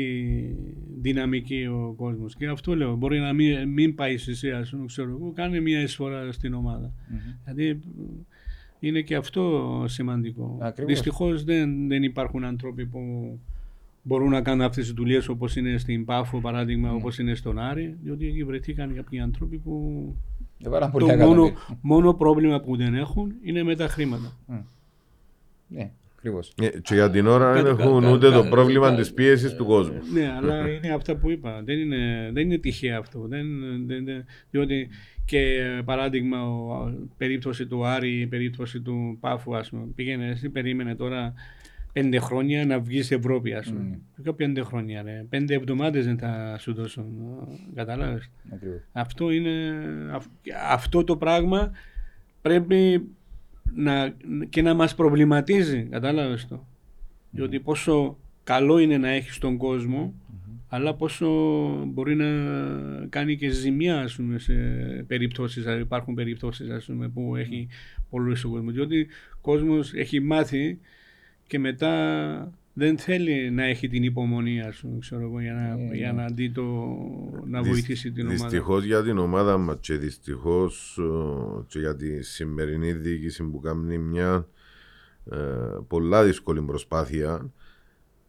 δυναμική 1.01 1.65
ο 1.65 1.93
κόσμος 1.97 2.35
και 2.35 2.47
αυτό 2.47 2.75
λέω, 2.75 2.95
μπορεί 2.95 3.19
να 3.19 3.33
μην, 3.33 3.69
μην 3.69 3.95
πάει 3.95 4.17
σε 4.17 4.31
εσύ, 4.31 4.51
ας 4.51 4.69
πούμε, 4.69 4.85
ξέρω 4.85 5.09
εγώ, 5.09 5.31
κάνει 5.35 5.59
μια 5.59 5.81
εισφορά 5.81 6.31
στην 6.31 6.53
ομάδα. 6.53 6.93
Δηλαδή 7.45 7.79
είναι 8.79 9.01
και 9.01 9.15
αυτό 9.15 9.83
σημαντικό. 9.87 10.57
Ακριβώς. 10.61 10.93
Δυστυχώς 10.93 11.43
δεν, 11.43 11.87
δεν 11.87 12.03
υπάρχουν 12.03 12.43
άνθρωποι 12.43 12.85
που 12.85 12.99
μπορούν 14.07 14.29
να 14.29 14.41
κάνουν 14.41 14.61
αυτές 14.65 14.83
τις 14.85 14.93
δουλειές 14.93 15.27
όπως 15.27 15.55
είναι 15.55 15.77
στην 15.77 16.05
Πάφο 16.05 16.39
παράδειγμα, 16.41 16.91
όπως 16.91 17.19
είναι 17.19 17.35
στον 17.35 17.59
Άρη, 17.59 17.97
διότι 18.03 18.27
εκεί 18.27 18.43
βρεθήκαν 18.43 18.95
κάποιοι 18.95 19.19
άνθρωποι 19.19 19.57
που 19.57 20.15
Έβαλαν 20.65 20.91
πολύ 20.91 21.05
το 21.05 21.11
μόνο, 21.15 21.23
εκατομμύρια. 21.43 21.57
μόνο 21.81 22.13
πρόβλημα 22.13 22.59
που 22.61 22.75
δεν 22.77 22.95
έχουν 22.95 23.33
είναι 23.43 23.63
με 23.63 23.75
τα 23.75 23.87
χρήματα. 23.87 24.37
Ναι. 25.67 25.91
Ακριβώς. 26.15 26.53
Ε, 26.61 26.67
Και 26.67 26.93
για 26.93 27.09
την 27.09 27.27
ώρα 27.27 27.53
δεν 27.53 27.63
Κάτι- 27.63 27.81
έχουν 27.81 28.01
κα- 28.01 28.11
ούτε 28.11 28.29
κα- 28.29 28.35
το 28.35 28.41
κα- 28.43 28.49
πρόβλημα 28.49 28.89
κα- 28.89 28.95
της 28.95 29.13
πίεσης 29.13 29.55
του 29.55 29.65
κόσμου. 29.65 29.99
Ναι, 30.13 30.33
αλλά 30.37 30.69
είναι 30.69 30.89
αυτά 30.93 31.15
που 31.15 31.29
είπα. 31.31 31.61
Δεν 31.65 31.79
είναι, 31.79 32.29
δεν 32.33 32.43
είναι 32.45 32.57
τυχαίο 32.57 32.99
αυτό. 32.99 33.19
Δεν, 33.27 33.45
δεν, 33.87 34.05
δεν- 34.05 34.25
διότι 34.51 34.89
και 35.25 35.39
ε, 35.39 35.81
παράδειγμα, 35.85 36.47
ο, 36.49 36.73
α, 36.73 36.91
περίπτωση 37.17 37.65
του 37.67 37.85
Άρη, 37.85 38.19
η 38.19 38.27
περίπτωση 38.27 38.81
του 38.81 39.17
Πάφου, 39.19 39.55
ας 39.55 39.69
πούμε, 39.69 39.83
πήγαινε, 39.95 40.27
εσύ 40.27 40.49
περίμενε 40.49 40.95
τώρα 40.95 41.33
πέντε 42.01 42.19
χρόνια 42.19 42.65
να 42.65 42.79
βγεις 42.79 43.05
σε 43.05 43.15
Ευρώπη, 43.15 43.53
ας 43.53 43.67
πούμε. 43.67 43.99
Ποιο 44.23 44.33
πέντε 44.33 44.61
χρόνια, 44.63 45.01
ρε. 45.01 45.25
Πέντε 45.29 45.53
εβδομάδες 45.53 46.05
δεν 46.05 46.17
θα 46.17 46.57
σου 46.59 46.73
δώσουν. 46.73 47.05
Κατάλαβες. 47.75 48.29
Ακριβώς. 48.53 48.79
Αυτό 48.91 49.31
είναι, 49.31 49.73
αυ- 50.11 50.29
αυτό 50.69 51.03
το 51.03 51.17
πράγμα 51.17 51.71
πρέπει 52.41 53.07
να, 53.75 54.13
και 54.49 54.61
να 54.61 54.73
μας 54.73 54.95
προβληματίζει, 54.95 55.83
κατάλαβες 55.83 56.47
το. 56.47 56.65
Διότι 57.31 57.59
πόσο 57.59 58.17
καλό 58.43 58.77
είναι 58.79 58.97
να 58.97 59.09
έχεις 59.09 59.37
τον 59.37 59.57
κόσμο, 59.57 60.13
αλλά 60.69 60.93
πόσο 60.95 61.27
μπορεί 61.87 62.15
να 62.15 62.25
κάνει 63.09 63.37
και 63.37 63.49
ζημιά 63.49 63.99
ας 64.01 64.15
πούμε, 64.15 64.39
σε 64.39 64.53
περιπτώσεις, 65.07 65.63
δηλαδή 65.63 65.81
υπάρχουν 65.81 66.13
περιπτώσεις 66.13 66.69
ας 66.69 66.85
πούμε, 66.85 67.07
που 67.09 67.35
έχει 67.35 67.67
πολλούς 68.09 68.43
ο 68.43 68.49
κόσμος. 68.49 68.73
Διότι 68.73 69.07
ο 69.35 69.37
κόσμος 69.41 69.93
έχει 69.93 70.19
μάθει 70.19 70.79
και 71.47 71.59
μετά 71.59 72.51
δεν 72.73 72.97
θέλει 72.97 73.51
να 73.51 73.63
έχει 73.63 73.87
την 73.87 74.03
υπομονή 74.03 74.61
ας 74.61 74.77
πούμε, 74.77 74.97
ξέρω 74.99 75.21
εγώ, 75.21 75.39
για, 75.39 75.53
να, 75.53 75.95
για 75.95 76.13
να 76.13 76.25
δει 76.27 76.51
το, 76.51 76.63
να 77.45 77.61
Δυσ- 77.61 77.71
βοηθήσει 77.71 78.11
την 78.11 78.25
ομάδα. 78.27 78.43
Δυστυχώς 78.43 78.83
για 78.83 79.03
την 79.03 79.17
ομάδα 79.17 79.57
μας 79.57 79.77
και 79.79 79.97
δυστυχώς 79.97 80.99
ε, 80.99 81.63
και 81.67 81.79
για 81.79 81.95
τη 81.95 82.23
σημερινή 82.23 82.93
διοίκηση 82.93 83.43
που 83.43 83.59
κάνει 83.59 83.97
μια 83.97 84.47
ε, 85.31 85.37
πολλά 85.87 86.23
δύσκολη 86.23 86.61
προσπάθεια 86.61 87.51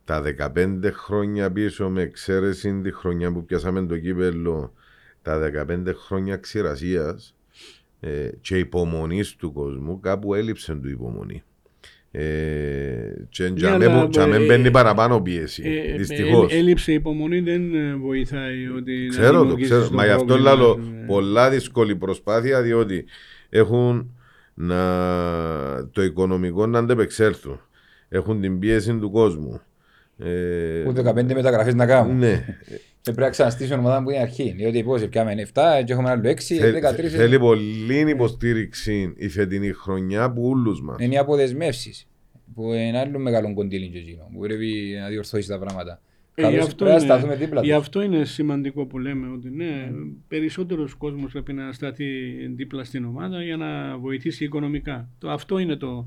τα 0.04 0.22
15 0.54 0.78
χρόνια 0.92 1.52
πίσω 1.52 1.88
με 1.88 2.02
εξαίρεση 2.02 2.80
τη 2.80 2.92
χρονιά 2.92 3.32
που 3.32 3.44
πιάσαμε 3.44 3.86
το 3.86 3.98
κύπελο 3.98 4.72
τα 5.22 5.50
15 5.68 5.92
χρόνια 5.94 6.36
ξηρασίας 6.36 7.36
ε, 8.00 8.30
και 8.40 8.58
υπομονής 8.58 9.36
του 9.36 9.52
κόσμου 9.52 10.00
κάπου 10.00 10.34
έλειψε 10.34 10.74
του 10.74 10.88
υπομονή. 10.88 11.42
Ε, 12.10 12.20
και 13.28 13.50
για 13.56 13.68
αλλά, 13.74 13.78
μέ 13.90 14.00
που- 14.04 14.08
για 14.10 14.26
μέ 14.26 14.36
ε, 14.36 14.46
μπαίνει 14.46 14.70
παραπάνω 14.70 15.20
πίεση. 15.20 15.62
Ε, 15.92 15.96
Δυστυχώς. 15.96 16.52
ε, 16.52 16.56
έλλειψη 16.56 16.92
υπομονή 16.92 17.40
δεν 17.40 17.74
ε, 17.74 17.94
βοηθάει 17.94 18.66
ότι 18.76 18.92
να 19.04 19.08
Ξέρω 19.08 19.32
το, 19.32 19.38
δημιουργήσεις 19.40 19.70
ξέρω. 19.72 19.88
το 19.88 19.94
Μα 19.94 20.04
γι' 20.04 20.10
αυτό 20.10 20.24
πρόβλημα, 20.24 20.54
λέω 20.54 20.70
ας 20.70 20.76
πούμε. 20.76 21.04
πολλά 21.06 21.50
δύσκολη 21.50 21.96
προσπάθεια 21.96 22.62
διότι 22.62 23.04
έχουν 23.48 24.10
να, 24.54 24.78
το 25.92 26.02
οικονομικό 26.02 26.66
να 26.66 26.78
αντεπεξέλθουν. 26.78 27.60
Έχουν 28.08 28.40
την 28.40 28.58
πίεση 28.58 28.94
του 28.98 29.10
κόσμου. 29.10 29.60
Ε, 30.18 30.88
Ούτε 30.88 31.02
15 31.02 31.34
μεταγραφές 31.34 31.74
να 31.74 31.86
κάνουν. 31.86 32.18
ναι. 32.18 32.44
Και 33.08 33.14
πρέπει 33.14 33.26
να 33.26 33.30
ξαναστήσουν 33.30 33.78
ομάδα 33.78 34.02
που 34.02 34.10
είναι 34.10 34.20
αρχή. 34.20 34.54
Διότι 34.56 34.82
πώς 34.82 35.08
πιάμε 35.08 35.34
7 35.54 35.82
και 35.84 35.92
έχουμε 35.92 36.10
άλλο 36.10 36.28
6, 36.28 36.34
Θέλ- 36.56 36.74
13. 36.74 37.08
θέλει 37.08 37.38
πολύ 37.38 38.10
υποστήριξη 38.10 39.12
η 39.16 39.28
φετινή 39.28 39.72
χρονιά 39.72 40.32
που 40.32 40.48
όλους 40.48 40.82
μας. 40.82 40.96
Είναι 41.00 41.14
οι 41.14 41.18
αποδεσμεύσεις. 41.18 42.08
Που 42.54 42.72
είναι 42.72 42.98
άλλο 42.98 43.18
μεγάλο 43.18 43.54
κοντήλι 43.54 43.88
και 43.88 43.98
εκείνο. 43.98 44.28
Που 44.32 44.38
πρέπει 44.38 44.96
να 45.02 45.08
διορθώσει 45.08 45.48
τα 45.48 45.58
πράγματα. 45.58 46.00
Ε, 46.34 46.42
Καλώς 46.42 46.56
γι' 46.56 46.62
αυτό 46.64 46.74
πρέπει 46.84 46.90
να 46.90 47.04
είναι- 47.04 47.14
σταθούμε 47.14 47.34
δίπλα 47.36 47.60
Γι' 47.62 47.68
τους. 47.68 47.76
αυτό 47.78 48.02
είναι 48.02 48.24
σημαντικό 48.24 48.86
που 48.86 48.98
λέμε 48.98 49.32
ότι 49.32 49.50
ναι, 49.50 49.90
περισσότερος 50.28 50.94
κόσμος 50.94 51.32
πρέπει 51.32 51.52
να 51.52 51.72
σταθεί 51.72 52.04
δίπλα 52.54 52.84
στην 52.84 53.04
ομάδα 53.04 53.42
για 53.42 53.56
να 53.56 53.98
βοηθήσει 53.98 54.44
οικονομικά. 54.44 55.08
Το, 55.18 55.30
αυτό 55.30 55.58
είναι 55.58 55.76
το, 55.76 56.06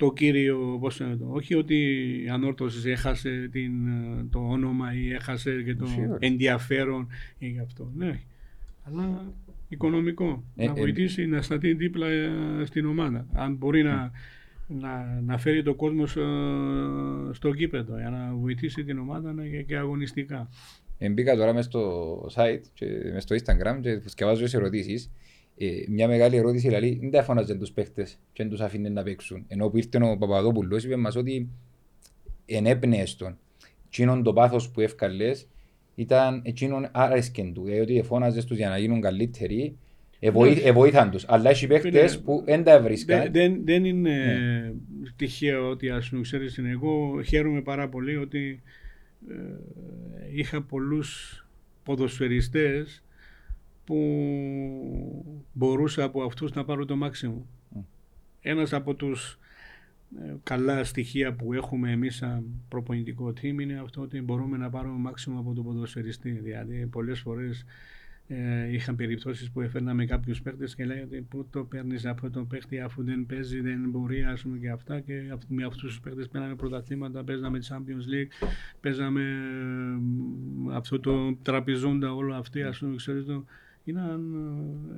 το 0.00 0.12
κύριο, 0.12 0.78
πώς 0.80 1.00
είναι 1.00 1.16
το, 1.16 1.26
όχι 1.30 1.54
ότι 1.54 1.76
η 2.24 2.28
ανόρθωση 2.28 2.90
έχασε 2.90 3.48
την, 3.52 3.72
το 4.30 4.38
όνομα 4.38 4.94
ή 4.94 5.12
έχασε 5.12 5.62
και 5.62 5.74
το 5.74 5.86
Σίγουρα. 5.86 6.16
ενδιαφέρον 6.20 7.08
ή 7.38 7.48
γι' 7.48 7.60
αυτό. 7.60 7.92
Ναι, 7.96 8.20
αλλά 8.82 9.32
οικονομικό. 9.68 10.44
Ε, 10.56 10.66
να 10.66 10.70
ε, 10.70 10.74
βοηθήσει 10.74 11.26
να 11.26 11.42
σταθεί 11.42 11.74
δίπλα 11.74 12.06
ε, 12.08 12.30
στην 12.64 12.86
ομάδα. 12.86 13.26
Αν 13.32 13.54
μπορεί 13.54 13.82
να, 13.82 14.10
να, 14.66 15.20
να 15.26 15.38
φέρει 15.38 15.62
το 15.62 15.74
κόσμος 15.74 16.10
στο, 16.10 17.30
στο 17.32 17.54
κήπεδο 17.54 17.98
για 17.98 18.10
να 18.10 18.34
βοηθήσει 18.34 18.84
την 18.84 18.98
ομάδα 18.98 19.32
να, 19.32 19.46
και, 19.46 19.62
και 19.62 19.76
αγωνιστικά. 19.76 20.48
Ε, 20.98 21.08
Μπήκα 21.08 21.36
τώρα 21.36 21.52
μες 21.52 21.64
στο 21.64 22.14
site 22.34 22.62
και 22.74 22.86
μες 23.12 23.22
στο 23.22 23.36
Instagram 23.36 23.78
και 23.80 24.00
σκευάζω 24.04 24.44
τις 24.44 24.54
ερωτήσεις. 24.54 25.10
Ε, 25.62 25.84
μια 25.88 26.08
μεγάλη 26.08 26.36
ερώτηση 26.36 26.66
δηλαδή, 26.68 26.98
δεν 27.00 27.10
τα 27.10 27.22
φωνάζαν 27.22 27.58
τους 27.58 27.70
παίχτες 27.72 28.18
και 28.32 28.42
δεν 28.42 28.52
τους 28.52 28.60
αφήνε 28.60 28.88
να 28.88 29.02
παίξουν. 29.02 29.44
Ενώ 29.48 29.68
που 29.68 29.76
ήρθε 29.76 30.04
ο 30.04 30.16
Παπαδόπουλος 30.18 30.84
είπε 30.84 30.96
μας 30.96 31.16
ότι 31.16 31.48
ενέπνεες 32.46 33.16
τον. 33.16 33.38
Εκείνον 33.86 34.22
το 34.22 34.32
πάθος 34.32 34.70
που 34.70 34.80
εύκαλες 34.80 35.48
ήταν 35.94 36.42
εκείνον 36.44 36.88
άρεσκεν 36.92 37.52
του. 37.52 37.64
Δηλαδή 37.64 37.80
ότι 37.80 38.02
φώναζες 38.02 38.44
τους 38.44 38.56
για 38.56 38.68
να 38.68 38.78
γίνουν 38.78 39.00
καλύτεροι, 39.00 39.76
εβοή, 40.18 40.54
Ναι. 40.54 40.60
εβοήθαν 40.60 41.10
τους. 41.10 41.24
Αλλά 41.28 41.50
έχει 41.50 41.66
παίχτες 41.66 42.10
Φίλε, 42.10 42.22
που 42.22 42.42
δεν 42.44 42.64
τα 42.64 42.72
έβρισκαν. 42.72 43.20
Δεν, 43.20 43.32
δεν, 43.32 43.60
δεν 43.64 43.84
είναι 43.84 44.14
Ναι. 44.14 44.72
τυχαίο 45.16 45.68
ότι 45.70 45.90
ας 45.90 46.08
πούμε 46.08 46.22
ξέρεις 46.22 46.56
είναι. 46.56 46.70
εγώ 46.70 47.22
χαίρομαι 47.22 47.60
πάρα 47.62 47.88
πολύ 47.88 48.16
ότι 48.16 48.62
ε, 49.30 49.34
είχα 50.34 50.62
πολλούς 50.62 51.44
ποδοσφαιριστές 51.82 53.02
που 53.90 55.44
μπορούσα 55.52 56.04
από 56.04 56.22
αυτούς 56.22 56.52
να 56.52 56.64
πάρω 56.64 56.84
το 56.84 56.96
μάξιμο. 56.96 57.46
Ένας 58.40 58.72
από 58.72 58.94
τους 58.94 59.38
ε, 60.20 60.34
καλά 60.42 60.84
στοιχεία 60.84 61.32
που 61.34 61.52
έχουμε 61.52 61.90
εμείς 61.90 62.16
σαν 62.16 62.44
προπονητικό 62.68 63.28
team 63.28 63.60
είναι 63.60 63.78
αυτό 63.82 64.00
ότι 64.00 64.20
μπορούμε 64.20 64.56
να 64.56 64.70
πάρουμε 64.70 64.98
μάξιμο 64.98 65.38
από 65.38 65.52
τον 65.54 65.64
ποδοσφαιριστή. 65.64 66.30
Δηλαδή 66.30 66.86
πολλές 66.86 67.20
φορές 67.20 67.64
ε, 68.28 68.72
είχαν 68.72 68.96
περιπτώσεις 68.96 69.50
που 69.50 69.60
έφερναμε 69.60 70.04
κάποιους 70.06 70.42
παίχτες 70.42 70.74
και 70.74 70.84
λέει 70.84 71.00
ότι 71.00 71.26
πού 71.30 71.46
το 71.50 71.64
παίρνεις 71.64 72.06
από 72.06 72.30
τον 72.30 72.46
παίχτη 72.46 72.80
αφού 72.80 73.04
δεν 73.04 73.26
παίζει, 73.26 73.60
δεν 73.60 73.90
μπορεί 73.90 74.24
ας 74.24 74.42
πούμε 74.42 74.58
και 74.58 74.70
αυτά 74.70 75.00
και 75.00 75.22
αυ- 75.32 75.48
με 75.48 75.64
αυτούς 75.64 75.82
τους 75.82 76.00
παίχτες 76.00 76.28
παίρναμε 76.28 76.54
πρωταθλήματα, 76.54 77.24
παίζαμε 77.24 77.58
Champions 77.68 78.06
League, 78.12 78.48
παίζαμε 78.80 79.22
ε, 80.70 80.74
αυτό 80.74 81.00
το 81.00 81.34
τραπεζόντα 81.34 82.14
όλο 82.14 82.34
αυτή 82.34 82.62
ας 82.62 82.78
πούμε 82.78 82.96
ξέρεις 82.96 83.24
το 83.24 83.44
είναι, 83.90 84.00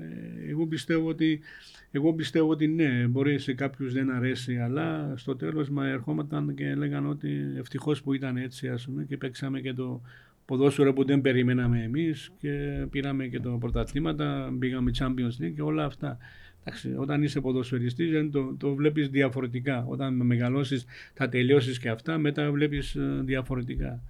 ε, 0.01 0.51
εγώ, 0.51 0.67
πιστεύω 0.67 1.09
ότι, 1.09 1.41
εγώ 1.91 2.15
πιστεύω 2.15 2.49
ότι 2.49 2.67
ναι, 2.67 3.07
μπορεί 3.07 3.39
σε 3.39 3.55
κάποιους 3.55 3.93
δεν 3.93 4.11
αρέσει, 4.11 4.57
αλλά 4.57 5.13
στο 5.17 5.37
τέλος 5.37 5.71
μα 5.71 5.87
ερχόμασταν 5.89 6.55
και 6.55 6.75
λέγανε 6.75 7.09
ότι 7.09 7.31
ευτυχώς 7.57 8.03
που 8.03 8.13
ήταν 8.13 8.37
έτσι 8.37 8.69
ας 8.69 8.85
πούμε 8.85 9.05
και 9.05 9.17
παίξαμε 9.17 9.61
και 9.61 9.73
το 9.73 10.01
ποδόσφαιρο 10.45 10.93
που 10.93 11.05
δεν 11.05 11.21
περιμέναμε 11.21 11.83
εμείς 11.83 12.33
και 12.39 12.87
πήραμε 12.91 13.27
και 13.27 13.41
το 13.41 13.51
πρωταθλήματα, 13.51 14.51
μπήκαμε 14.53 14.91
Champions 14.99 15.43
League 15.43 15.53
και 15.55 15.63
όλα 15.63 15.85
αυτά. 15.85 16.19
Εντάξει, 16.65 16.95
όταν 16.97 17.23
είσαι 17.23 17.41
ποδοσφαιριστής 17.41 18.11
δεν 18.11 18.31
το, 18.31 18.55
το 18.59 18.75
βλέπεις 18.75 19.09
διαφορετικά. 19.09 19.85
Όταν 19.89 20.15
μεγαλώσεις 20.15 20.85
θα 21.15 21.29
τελειώσεις 21.29 21.79
και 21.79 21.89
αυτά, 21.89 22.19
μετά 22.19 22.51
βλέπεις 22.51 22.95
ε, 22.95 23.21
διαφορετικά. 23.25 24.03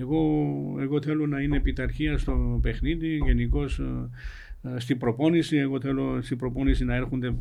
Εγώ, 0.00 0.76
εγώ 0.80 1.02
θέλω 1.02 1.26
να 1.26 1.40
είναι 1.40 1.56
επιταρχία 1.56 2.18
στο 2.18 2.58
παιχνίδι, 2.62 3.16
γενικώς 3.24 3.80
στην 4.76 4.98
προπόνηση. 4.98 5.56
Εγώ 5.56 5.80
θέλω 5.80 6.22
στην 6.22 6.38
προπόνηση 6.38 6.84
να 6.84 6.94
έρχονται 6.94 7.34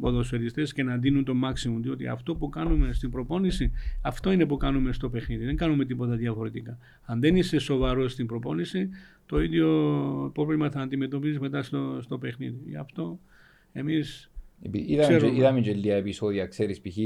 ποδοσφαιριστές 0.00 0.72
και 0.72 0.82
να 0.82 0.96
δίνουν 0.96 1.24
το 1.24 1.34
maximum. 1.44 1.80
Διότι 1.80 2.06
αυτό 2.06 2.34
που 2.34 2.48
κάνουμε 2.48 2.92
στην 2.92 3.10
προπόνηση, 3.10 3.72
αυτό 4.02 4.32
είναι 4.32 4.46
που 4.46 4.56
κάνουμε 4.56 4.92
στο 4.92 5.08
παιχνίδι. 5.10 5.44
Δεν 5.44 5.56
κάνουμε 5.56 5.84
τίποτα 5.84 6.16
διαφορετικά. 6.16 6.78
Αν 7.04 7.20
δεν 7.20 7.36
είσαι 7.36 7.58
σοβαρός 7.58 8.12
στην 8.12 8.26
προπόνηση, 8.26 8.88
το 9.26 9.42
ίδιο 9.42 9.68
πρόβλημα 10.34 10.70
θα 10.70 10.80
αντιμετωπίζεις 10.80 11.38
μετά 11.38 11.62
στο, 11.62 11.98
στο 12.02 12.18
παιχνίδι. 12.18 12.60
Γι' 12.66 12.76
αυτό 12.76 13.18
εμείς. 13.72 14.30
Είδαμε, 14.60 15.06
και, 15.06 15.16
Ξέρουμε. 15.16 15.38
είδαμε 15.38 15.60
και 15.60 15.72
λίγα 15.72 15.94
επεισόδια, 15.94 16.46
ξέρεις, 16.46 16.80
π.χ. 16.80 16.96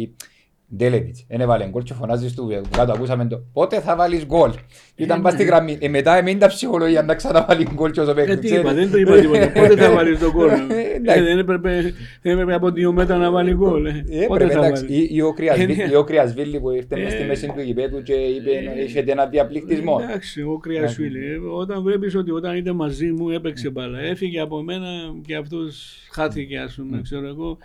Ντέλεβιτς, 0.77 1.25
δεν 1.29 1.41
έβαλε 1.41 1.69
γκολ 1.69 1.83
και 1.83 1.95
φωνάζεις 1.95 2.35
του 2.35 2.63
κάτω, 2.77 2.93
ακούσαμε 2.93 3.27
το 3.27 3.43
πότε 3.53 3.81
θα 3.81 3.97
βάλεις 3.97 4.25
γκολ; 4.27 4.51
Ήταν 4.97 5.23
πας 5.23 5.33
στη 5.33 5.45
γραμμή, 5.45 5.79
ε, 5.81 5.89
μετά 5.89 6.17
εμένει 6.17 6.39
τα 6.39 6.47
ψυχολογία 6.47 7.03
να 7.03 7.15
ξαναβάλει 7.15 7.67
γκολ 7.75 7.91
και 7.91 8.01
όσο 8.01 8.15
παίχνει. 8.15 8.33
Ε, 8.33 8.37
τι 8.37 8.55
είπα, 8.55 8.73
δεν 8.75 8.91
το 8.91 8.97
είπα 8.99 9.21
τίποτα. 9.21 9.51
Πότε 9.61 9.77
θα 9.77 9.93
βάλεις 9.95 10.19
τον 10.19 10.31
γκολ; 10.31 10.49
Ε, 10.49 10.55
εντάξει. 10.95 11.21
Ε, 11.21 11.25
δεν, 11.25 11.39
έπρεπε, 11.39 11.95
δεν 12.23 12.33
έπρεπε 12.33 12.55
από 12.55 12.71
δύο 12.71 12.93
μέτρα 12.93 13.17
να 13.17 13.31
βάλει 13.31 13.55
γκολ. 13.55 13.87
ε. 13.87 14.05
Ε, 14.11 14.27
Πότε 14.27 14.39
πρέπει, 14.45 14.53
θα 14.61 14.67
εντάξει, 14.67 14.83
βάλεις; 14.87 14.99
ή- 15.01 15.09
ή 15.15 15.21
ο 15.23 15.33
Κρυασβίλ- 15.33 15.71
Ε, 15.81 15.85
ναι. 15.87 15.93
ή 15.93 15.95
ο 15.95 16.05
Κρυασβίλη 16.05 16.61
που 16.61 16.71
ήρθε 16.71 16.97
μες 16.97 17.13
στη 17.13 17.23
Ε, 17.23 17.27
μέση 17.27 17.47
του 17.47 17.61
γηπέδου 17.61 18.03
και 18.03 18.13
είπε 18.13 18.51
έχετε 18.83 19.13
ένα 19.13 19.27
διαπληκτισμό. 19.27 19.99
Εντάξει, 20.03 20.43
ο 20.43 20.59
Κρυασβίλη. 20.63 21.25
ε, 21.27 21.37
Όταν 21.55 21.83
βλέπεις 21.83 22.15
ότι 22.17 22.31
όταν 22.31 22.57
ήταν 22.57 22.75
μαζί 22.77 23.07
μου 23.13 23.31
έπαιξε 23.31 23.71
μπάλα, 23.71 23.99
έφυγε 24.01 24.41
από 24.41 24.63
μένα 24.63 24.87
και 25.27 25.37
αυτός 25.37 25.97
χάθηκε, 26.11 26.59
ας 26.59 26.75
πούμε, 26.75 27.01
ξέρω 27.03 27.27
εγώ, 27.27 27.59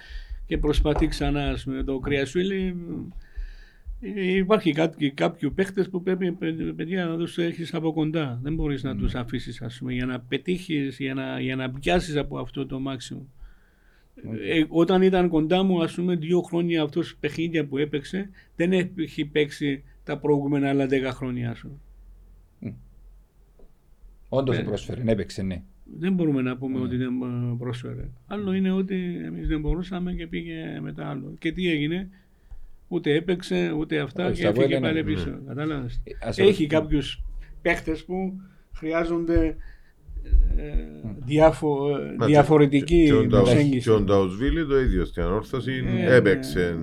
και 0.48 0.58
προσπαθεί 0.58 1.08
ξανά. 1.08 1.50
Ας 1.50 1.64
πούμε. 1.64 1.84
Το 1.84 2.00
Κρυασβίλη. 2.00 2.76
ε, 4.02 4.36
Υπάρχει 4.36 4.72
κάτι, 4.72 5.12
κάποιοι 5.12 5.52
παίχτες 5.52 5.90
που 5.90 6.02
πρέπει 6.04 6.32
παι- 6.32 6.74
παιδιά 6.76 7.06
να 7.06 7.18
τους 7.18 7.38
έχεις 7.38 7.74
από 7.74 7.94
κοντά. 7.94 8.40
Δεν 8.44 8.54
μπορείς 8.56 8.84
να 8.84 8.96
τους 8.96 9.16
αφήσεις, 9.16 9.62
ας 9.62 9.78
πούμε, 9.78 9.94
για 9.94 10.06
να 10.06 10.20
πετύχεις, 10.20 10.98
για 11.00 11.14
να, 11.14 11.40
για 11.40 11.56
να 11.56 11.70
πιάσεις 11.72 12.16
από 12.16 12.38
αυτό 12.40 12.66
το 12.66 12.80
μάξιμο. 12.80 13.26
Ε, 14.48 14.64
όταν 14.70 15.02
ήταν 15.02 15.30
κοντά 15.30 15.64
μου, 15.64 15.84
ας 15.84 15.94
πούμε, 15.94 16.16
δύο 16.16 16.42
χρόνια 16.42 16.84
αυτός 16.84 17.16
παιχνίδια 17.20 17.66
που 17.66 17.78
έπαιξε, 17.78 18.30
δεν 18.56 18.72
έχει 18.72 19.26
παίξει 19.26 19.84
τα 20.04 20.18
προηγούμενα 20.18 20.70
άλλα 20.70 20.88
δέκα 20.88 21.12
χρόνια, 21.12 21.52
ας 21.52 21.60
πούμε. 21.60 21.74
Όντως 24.30 24.58
Ναι. 24.58 24.64
πρόσφερε, 24.64 25.02
έπαιξε, 25.06 25.42
ναι. 25.42 25.64
Δεν 26.00 26.14
μπορούμε 26.14 26.42
να 26.42 26.58
πούμε 26.58 26.78
Ναι. 26.78 26.84
ότι 26.86 26.98
δεν 26.98 27.08
ε, 27.08 27.56
πρόσφερε. 27.58 28.10
Άλλο 28.28 28.54
είναι 28.54 28.72
ότι 28.72 28.96
εμείς 29.26 29.48
δεν 29.48 29.60
μπορούσαμε 29.60 30.14
και 30.14 30.28
πήγε 30.28 30.80
μετά 30.82 31.10
άλλο. 31.10 31.34
Και 31.40 31.52
τι 31.52 31.70
έγινε, 31.70 32.10
ούτε 32.88 33.14
έπαιξε, 33.14 33.74
ούτε 33.78 34.00
αυτά 34.00 34.24
Όχι, 34.26 34.32
και 34.34 34.40
στα 34.40 34.48
έφυγε 34.50 34.64
βόλια, 34.64 34.80
πάλι 34.80 34.94
ναι. 35.04 35.04
πίσω. 35.04 35.40
Κατάλαβες; 35.48 36.02
Ε, 36.04 36.28
ας 36.28 36.38
Έχει 36.38 36.48
ρωτήσω- 36.50 36.68
κάποιους 36.70 37.24
παίχτες 37.62 38.06
που 38.06 38.34
χρειάζονται 38.74 39.56
ε, 40.58 40.74
διάφο, 41.26 41.98
ε, 41.98 42.16
Μα, 42.18 42.26
διαφορετική 42.26 42.96
και- 43.00 43.06
και 43.06 43.14
ο 43.14 43.26
Νταου- 43.26 43.44
προσέγγιση. 43.44 43.90
Και 43.90 43.96
ο 43.96 44.02
Νταουσβίλη 44.02 44.68
το 44.68 44.80
ίδιο 44.80 45.06
στην 45.06 45.24
ανόρθωση 45.24 45.84
Ε, 45.98 46.16
έπαιξε. 46.16 46.78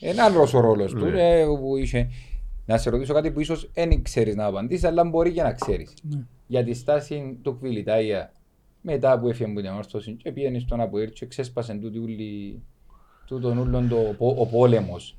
ε, 0.00 0.08
Είναι 0.08 0.22
άλλος 0.22 0.54
ο 0.54 0.60
ρόλος 0.60 0.92
του. 0.92 1.04
Ναι. 1.04 1.38
ε, 1.40 1.44
που 1.44 1.76
είχε. 1.76 2.08
Να 2.70 2.78
σε 2.78 2.90
ρωτήσω 2.90 3.14
κάτι 3.14 3.30
που 3.30 3.40
ίσως 3.40 3.70
δεν 3.74 4.02
ξέρεις 4.02 4.34
να 4.34 4.44
απαντήσεις, 4.44 4.84
αλλά 4.84 5.04
μπορεί 5.04 5.32
και 5.32 5.42
να 5.42 5.52
ξέρεις. 5.52 5.92
Ναι. 6.02 6.20
Για 6.46 6.64
τη 6.64 6.74
στάση 6.74 7.38
του 7.42 7.56
Κβιλιτάια 7.58 8.32
μετά 8.80 9.18
που 9.18 9.28
έφυγε 9.28 9.50
από 9.50 9.60
την 9.60 9.70
όρθωση 9.76 10.12
και 10.22 10.32
πήγαινε 10.32 10.58
στον 10.58 10.80
Αποέλ 10.80 11.10
και 11.12 11.26
ξέσπασε 11.26 11.74
τούτη 11.74 11.98
ούλη, 11.98 12.62
τούτον 13.26 13.58
ούλον 13.58 13.88
το, 13.88 13.96
πο- 14.18 14.36
ο 14.38 14.46
πόλεμος. 14.46 15.16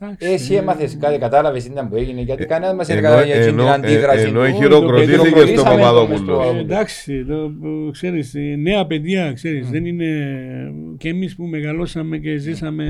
Εντάξει, 0.00 0.32
Εσύ 0.32 0.54
ε, 0.54 0.58
έμαθες 0.58 0.96
κάτι, 1.00 1.18
κατάλαβες 1.18 1.64
τι 1.64 1.70
ήταν 1.70 1.88
που 1.88 1.96
έγινε, 1.96 2.20
γιατί 2.20 2.46
κανένας 2.46 2.74
μας 2.74 2.86
δεν 2.86 2.96
ενώ- 2.96 3.06
κατάλαβε 3.08 3.32
για 3.34 3.40
την 3.46 3.58
ενώ- 3.58 3.68
αντίδραση. 3.70 4.24
ενώ 4.26 4.38
του. 4.38 4.44
έχει 4.44 4.52
Το 4.52 4.58
χειροκροτήθηκε 4.62 5.18
χειροκροτήσαμε 5.18 5.56
στον 5.56 5.64
το 5.64 5.74
μες 5.76 5.84
Παπαδόπουλο. 5.84 6.18
στο- 6.42 6.56
Ε, 6.56 6.60
εντάξει, 6.60 7.24
το, 7.24 7.34
ε, 7.86 7.90
ξέρεις, 7.90 8.34
ε, 8.34 8.40
νέα 8.58 8.86
παιδιά, 8.86 9.32
ξέρεις, 9.32 9.70
δεν 9.70 9.86
είναι 9.86 10.06
και 10.98 11.08
εμείς 11.08 11.36
που 11.36 11.44
μεγαλώσαμε 11.44 12.18
και 12.18 12.36
ζήσαμε 12.36 12.84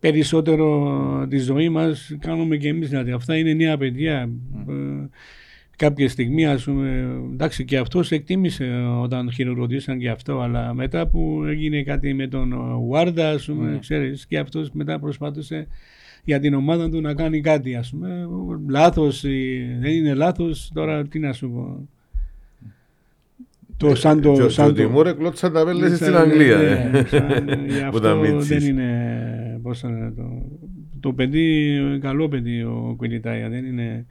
περισσότερο 0.00 1.26
τη 1.30 1.38
ζωή 1.38 1.68
μας, 1.68 2.16
κάνουμε 2.18 2.56
και 2.56 2.68
εμείς 2.68 2.88
δηλαδή. 2.88 3.10
Αυτά 3.10 3.36
είναι 3.36 3.52
νέα 3.52 3.76
παιδιά. 3.76 4.28
Ε, 4.68 4.72
κάποια 5.76 6.08
στιγμή, 6.08 6.46
ας 6.46 6.64
πούμε, 6.64 7.08
εντάξει 7.32 7.64
και 7.64 7.78
αυτός 7.78 8.10
εκτίμησε 8.10 8.84
όταν 9.02 9.32
χειροκροτήσαν 9.32 9.98
και 9.98 10.08
αυτό, 10.10 10.40
αλλά 10.40 10.74
μετά 10.74 11.06
που 11.06 11.42
έγινε 11.48 11.82
κάτι 11.82 12.14
με 12.14 12.26
τον 12.26 12.54
Βάρντα, 12.88 13.30
ας 13.30 13.44
πούμε, 13.44 13.70
Ναι. 13.70 13.78
ξέρεις, 13.78 14.26
και 14.26 14.38
αυτός 14.38 14.70
μετά 14.72 14.98
προσπάθησε 14.98 15.66
για 16.24 16.40
την 16.40 16.54
ομάδα 16.54 16.88
του 16.90 17.00
να 17.00 17.14
κάνει 17.14 17.40
κάτι, 17.40 17.74
ας 17.74 17.90
πούμε. 17.90 18.28
Λάθος, 18.68 19.24
ή 19.24 19.66
δεν 19.80 19.92
είναι 19.92 20.14
λάθος, 20.14 20.70
τώρα 20.74 21.04
τι 21.06 21.18
να 21.18 21.32
σου 21.32 21.50
πω. 21.50 21.88
Το 23.76 23.94
σαν 23.94 24.20
Και 24.20 24.28
ο- 24.28 24.32
το... 24.32 24.36
και 24.38 24.42
ο 24.44 24.48
Σαν 24.48 24.66
το 24.66 24.72
Τιμούρ 24.72 25.06
εκλώτσα 25.06 25.50
τα 25.50 25.64
πέλες 25.64 25.94
στην 25.96 26.06
σαν- 26.12 26.16
Αγγλία. 26.16 26.56
ναι, 26.56 26.90
ε. 26.98 27.04
σαν- 27.06 27.48
γι' 27.66 27.88
Που 27.90 28.00
τα 28.00 28.10
αυτό 28.12 28.16
μίτσις. 28.34 28.48
δεν 28.48 28.68
είναι, 28.68 29.45
πώς 29.66 29.80
θα 29.80 29.88
λένε, 29.88 30.10
το, 30.10 30.42
το 31.00 31.12
παιδί, 31.12 31.78
καλό 32.00 32.28
παιδί 32.28 32.62
ο 32.62 32.94
Κουιλιτάια, 32.96 33.48
δεν 33.48 33.64
είναι, 33.64 34.06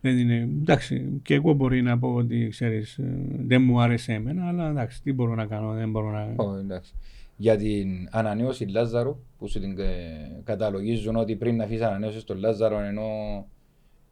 δεν 0.00 0.18
είναι, 0.18 0.34
εντάξει, 0.34 1.20
και 1.22 1.34
εγώ 1.34 1.52
μπορεί 1.52 1.82
να 1.82 1.98
πω 1.98 2.14
ότι, 2.14 2.48
ξέρεις, 2.48 2.98
ε, 2.98 3.26
δεν 3.46 3.62
μου 3.62 3.80
άρεσε 3.80 4.12
εμένα, 4.12 4.48
αλλά 4.48 4.68
εντάξει, 4.68 5.02
τι 5.02 5.12
μπορώ 5.12 5.34
να 5.34 5.46
κάνω, 5.46 5.72
δεν 5.72 5.90
μπορώ 5.90 6.10
να... 6.10 6.44
Ω, 6.44 6.56
εντάξει. 6.56 6.94
Για 7.36 7.56
την 7.56 8.08
ανανέωση 8.10 8.64
Λάζαρου, 8.64 9.16
που 9.38 9.48
σου 9.48 9.60
την 9.60 9.78
ε, 9.78 10.40
καταλογίζουν 10.44 11.16
ότι 11.16 11.36
πριν 11.36 11.56
να 11.56 11.64
αφήσεις 11.64 11.82
ανανέωση 11.82 12.20
στον 12.20 12.38
Λάζαρο, 12.38 12.80
ενώ 12.80 13.08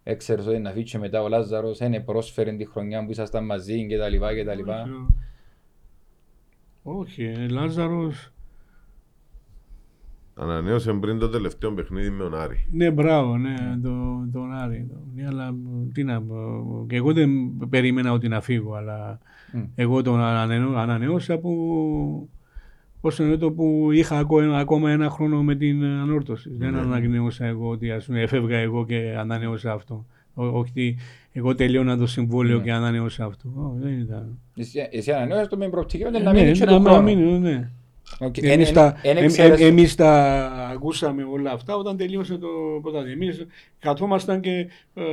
έξερες 0.03 0.47
ότι 0.47 0.59
να 0.59 0.71
αφήσεις 0.71 1.01
μετά 1.01 1.23
ο 1.23 1.29
Λάζαρος, 1.29 1.79
δεν 1.79 2.05
πρόσφερε 2.05 2.53
τη 2.53 2.65
χρονιά 2.65 3.05
που 3.05 3.11
ήσασταν 3.11 3.45
μαζί 3.45 3.87
κτλ. 3.87 4.17
κτλ. 4.17 4.71
Όχι, 6.83 7.25
ε, 7.25 7.49
Λάζαρος, 7.49 8.33
Ανανέωσε 10.40 10.93
πριν 10.93 11.19
το 11.19 11.28
τελευταίο 11.28 11.73
παιχνίδι 11.73 12.10
με 12.10 12.23
τον 12.23 12.35
Άρη. 12.35 12.66
ναι 12.73 12.90
μπράβο, 12.90 13.36
ναι, 13.36 13.55
το, 13.82 13.90
τον 14.32 14.52
Άρη, 14.52 14.86
το, 14.90 14.94
ναι, 15.15 15.27
αλλά 15.27 15.55
τι 15.93 16.05
να 16.05 16.23
πω, 16.23 16.36
και 16.89 16.97
εγώ 16.97 17.12
δεν 17.12 17.31
περίμενα 17.69 18.12
ότι 18.12 18.28
να 18.28 18.40
φύγω, 18.40 18.74
αλλά 18.74 19.19
Μμ. 19.52 19.62
εγώ 19.74 20.02
τον 20.02 20.20
ανανεώ, 20.20 20.77
ανανεώσα 20.77 21.39
που, 21.39 22.28
πώς 23.01 23.19
είναι 23.19 23.36
το 23.36 23.51
που 23.52 23.89
είχα 23.93 24.19
ακόμα, 24.19 24.59
ακόμα 24.59 24.90
ένα 24.90 25.10
χρόνο 25.10 25.43
με 25.43 25.55
την 25.55 25.85
ανόρθωση. 25.85 26.51
Δεν 26.59 26.73
Ναι. 26.73 26.78
ανανεώσα 26.81 27.44
εγώ 27.47 27.69
ότι 27.69 27.90
ας 27.90 28.05
πούμε 28.05 28.20
έφευγα 28.20 28.56
εγώ 28.56 28.85
και 28.86 29.15
ανανεώσα 29.19 29.73
αυτό. 29.73 30.06
Ό, 30.35 30.44
όχι 30.47 30.70
ότι 30.70 30.97
εγώ 31.32 31.55
τελείωνα 31.55 31.97
το 31.97 32.06
συμβόλαιο 32.06 32.56
Ναι. 32.59 32.62
και 32.62 32.73
ανανεώσα 32.73 33.24
αυτό. 33.24 33.48
Ω, 33.56 33.77
δεν 33.81 33.98
ήταν. 33.98 34.39
Εσύ, 34.56 34.89
εσύ 34.90 35.12
ανανέωσες 35.12 35.48
το 35.48 35.56
με 35.56 35.69
προοπτική 35.69 36.05
ότι 36.05 36.16
Ε, 36.16 36.20
να 36.23 36.32
ναι, 36.32 36.40
μείνει 36.43 36.52
και 36.52 36.65
να- 36.65 36.70
τον 36.70 36.82
να 36.82 36.89
χρόνο. 36.90 37.02
μείνει, 37.05 37.39
ναι. 37.39 37.70
Οκ. 38.21 38.37
Εμείς 38.39 38.69
Εν- 38.69 38.75
τα, 38.75 38.87
εν- 39.03 39.11
εν 39.11 39.17
εμ- 39.17 39.25
εξαίρεσαι- 39.25 39.61
εμ- 39.63 39.71
εμείς 39.71 39.95
τα 39.95 40.43
ακούσαμε 40.73 41.23
όλα 41.25 41.51
αυτά 41.53 41.77
όταν 41.77 41.97
τελείωσε 41.97 42.37
το 42.39 42.49
πρωτάθλημα. 42.83 43.13
Εμείς 43.25 43.47
καθόμασταν 43.79 44.41
και 44.41 44.67
ε, 44.95 45.05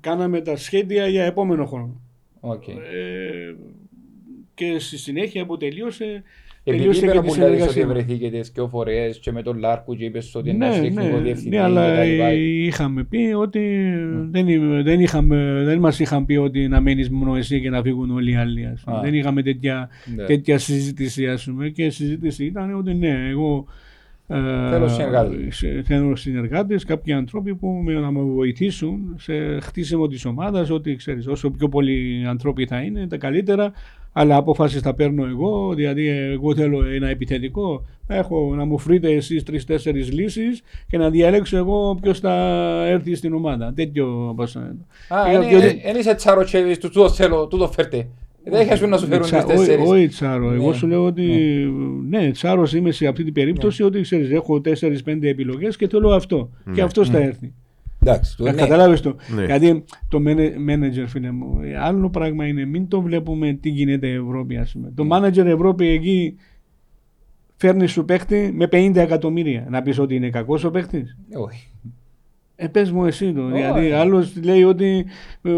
κάναμε 0.00 0.40
τα 0.40 0.56
σχέδια 0.56 1.06
για 1.08 1.24
επόμενο 1.24 1.66
χρόνο. 1.66 2.00
Οκ. 2.40 2.68
Ε, 2.68 2.74
και 4.54 4.78
στη 4.78 4.98
συνέχεια 4.98 5.46
που 5.46 5.56
τελείωσε, 5.56 6.22
Επειδή 6.68 6.84
τελείωσε 6.84 7.04
είπε 7.04 7.12
και 7.12 7.18
ο 7.18 7.20
τη 7.22 7.26
Πουλάρης 7.28 7.62
ότι 7.62 7.72
συνεργασία. 7.72 7.86
βρεθήκετε 8.04 8.40
δύο 8.54 8.68
φορές 8.68 9.18
και 9.18 9.32
με 9.32 9.42
τον 9.42 9.58
Λάρκου 9.58 9.94
και 9.96 10.04
είπες 10.04 10.34
ότι 10.34 10.48
είναι 10.50 10.58
Ναι, 10.58 10.64
ένας 10.66 10.80
ναι, 10.80 10.88
τεχνικός 10.94 11.22
διευθυντής 11.22 11.58
ναι, 11.58 11.64
αλλά 11.64 11.94
κτλ. 11.94 12.36
είχαμε 12.66 13.04
πει 13.04 13.32
ότι 13.36 13.92
δεν, 14.30 14.48
είμαι- 14.48 14.82
δεν, 14.82 15.00
είχαμε, 15.00 15.62
δεν 15.64 15.78
μας 15.78 15.98
είχαν 15.98 16.24
πει 16.26 16.34
ότι 16.36 16.68
να 16.68 16.80
μένεις 16.80 17.10
μόνο 17.10 17.36
εσύ 17.36 17.60
και 17.60 17.70
να 17.70 17.82
φύγουν 17.82 18.10
όλοι 18.10 18.30
οι 18.30 18.36
άλλοι. 18.36 18.66
ας 18.66 18.82
πούμε. 18.84 18.96
Α. 18.96 19.00
Δεν 19.00 19.14
είχαμε 19.14 19.42
τέτοια, 19.42 19.88
Ναι. 20.16 20.24
τέτοια 20.24 20.58
συζήτηση 20.58 21.26
ας 21.26 21.44
πούμε 21.44 21.68
και 21.68 21.84
η 21.84 21.90
συζήτηση 21.90 22.44
ήταν 22.44 22.74
ότι 22.74 22.94
ναι, 22.94 23.26
εγώ 23.30 23.66
ε, 24.28 24.34
Θέλω 24.70 24.88
συνεργάτες. 24.88 25.56
σε- 25.56 25.82
θέλω 25.84 26.16
συνεργάτες, 26.16 26.84
κάποιοι 26.84 27.12
άνθρωποι 27.12 27.54
που 27.54 27.68
με, 27.84 27.92
να 27.92 28.10
με 28.10 28.20
βοηθήσουν 28.20 29.14
σε 29.18 29.60
χτίσιμο 29.60 30.06
της 30.06 30.24
ομάδας, 30.24 30.70
ότι 30.70 30.96
ξέρεις 30.96 31.26
όσο 31.26 31.50
πιο 31.50 31.68
πολλοί 31.68 32.24
άνθρωποι 32.26 32.66
θα 32.66 32.80
είναι 32.80 33.06
τα 33.06 33.16
καλύτερα, 33.16 33.72
αλλά 34.18 34.36
αποφάσεις 34.36 34.80
θα 34.80 34.94
παίρνω 34.94 35.26
εγώ, 35.26 35.74
δηλαδή 35.74 36.08
εγώ 36.08 36.54
θέλω 36.54 36.84
ένα 36.84 37.08
επιθετικό, 37.08 37.84
έχω 38.06 38.54
να 38.56 38.64
μου 38.64 38.76
βρείτε 38.76 39.10
εσείς 39.12 39.42
τρεις-τέσσερις 39.42 40.12
λύσεις 40.12 40.62
και 40.88 40.98
να 40.98 41.10
διαλέξω 41.10 41.56
εγώ 41.56 41.98
ποιος 42.02 42.20
θα 42.20 42.32
έρθει 42.86 43.14
στην 43.14 43.34
ομάδα. 43.34 43.72
Τέτοιο 43.76 44.32
πώς 44.36 44.54
να 44.54 44.60
είναι. 44.60 45.20
Α, 45.22 45.30
Για- 45.30 45.40
εν- 45.40 45.48
διότι- 45.48 45.66
εν- 45.66 45.94
εν 45.94 45.96
είσαι 46.00 46.14
τσαροτσέβης 46.14 46.78
του, 46.78 46.88
τούτο 46.90 47.08
θέλω, 47.10 47.46
τούτο 47.46 47.68
φέρτε. 47.68 48.06
Δεν 48.44 48.60
έχεις 48.68 48.80
να 48.80 48.96
σου 48.98 49.06
φέρουν 49.06 49.22
Τσα- 49.26 49.44
τις 49.44 49.46
τέσσερις. 49.54 49.86
όχι- 49.88 49.90
Όχι 49.98 50.08
Τσάρο, 50.08 50.52
εγώ 50.52 50.68
Ναι. 50.68 50.74
σου 50.76 50.86
λέω 50.86 51.04
ότι 51.04 51.24
ναι, 52.08 52.30
Τσάρος 52.30 52.72
είμαι 52.72 52.90
σε 52.90 53.06
αυτή 53.06 53.24
την 53.24 53.32
περίπτωση 53.32 53.82
ότι 53.82 54.00
ξέρεις 54.00 54.30
έχω 54.30 54.60
4-5 54.60 55.28
επιλογές 55.28 55.76
και 55.76 55.88
θέλω 55.88 56.10
αυτό 56.10 56.50
και 56.74 56.80
αυτός 56.82 57.08
θα 57.08 57.18
έρθει. 57.18 57.52
Εντάξει, 58.10 58.36
το 58.36 58.46
Ε, 58.46 58.50
ναι. 58.50 58.56
Καταλάβεις 58.56 59.00
το. 59.00 59.16
Ναι. 59.34 59.44
Γιατί 59.44 59.84
το 60.08 60.18
manager, 60.68 61.04
φίλε 61.06 61.30
μου, 61.30 61.60
ε, 61.62 61.76
άλλο 61.78 62.10
πράγμα 62.10 62.46
είναι 62.46 62.64
μην 62.64 62.88
το 62.88 63.00
βλέπουμε 63.00 63.52
τι 63.52 63.68
γίνεται 63.68 64.06
η 64.06 64.14
Ευρώπη, 64.14 64.56
ας 64.56 64.72
πούμε. 64.72 64.92
Το 64.94 65.04
Ναι. 65.04 65.16
manager 65.16 65.44
Ευρώπη 65.44 65.86
εκεί 65.86 66.36
φέρνεις 67.56 67.90
σου 67.92 68.04
παίχτη 68.04 68.52
με 68.54 68.68
50 68.72 68.96
εκατομμύρια. 68.96 69.66
Να 69.70 69.82
πεις 69.82 69.98
ότι 69.98 70.14
είναι 70.14 70.30
κακός 70.30 70.64
ο 70.64 70.70
παίχτης. 70.70 71.16
Όχι. 71.34 71.70
Ε, 72.56 72.66
πες 72.66 72.90
μου 72.90 73.04
εσύ 73.04 73.32
το. 73.32 73.42
Όχι. 73.44 73.52
Δηλαδή, 73.54 73.90
άλλος 73.90 74.36
λέει 74.42 74.62
ότι 74.62 75.06
ε, 75.42 75.50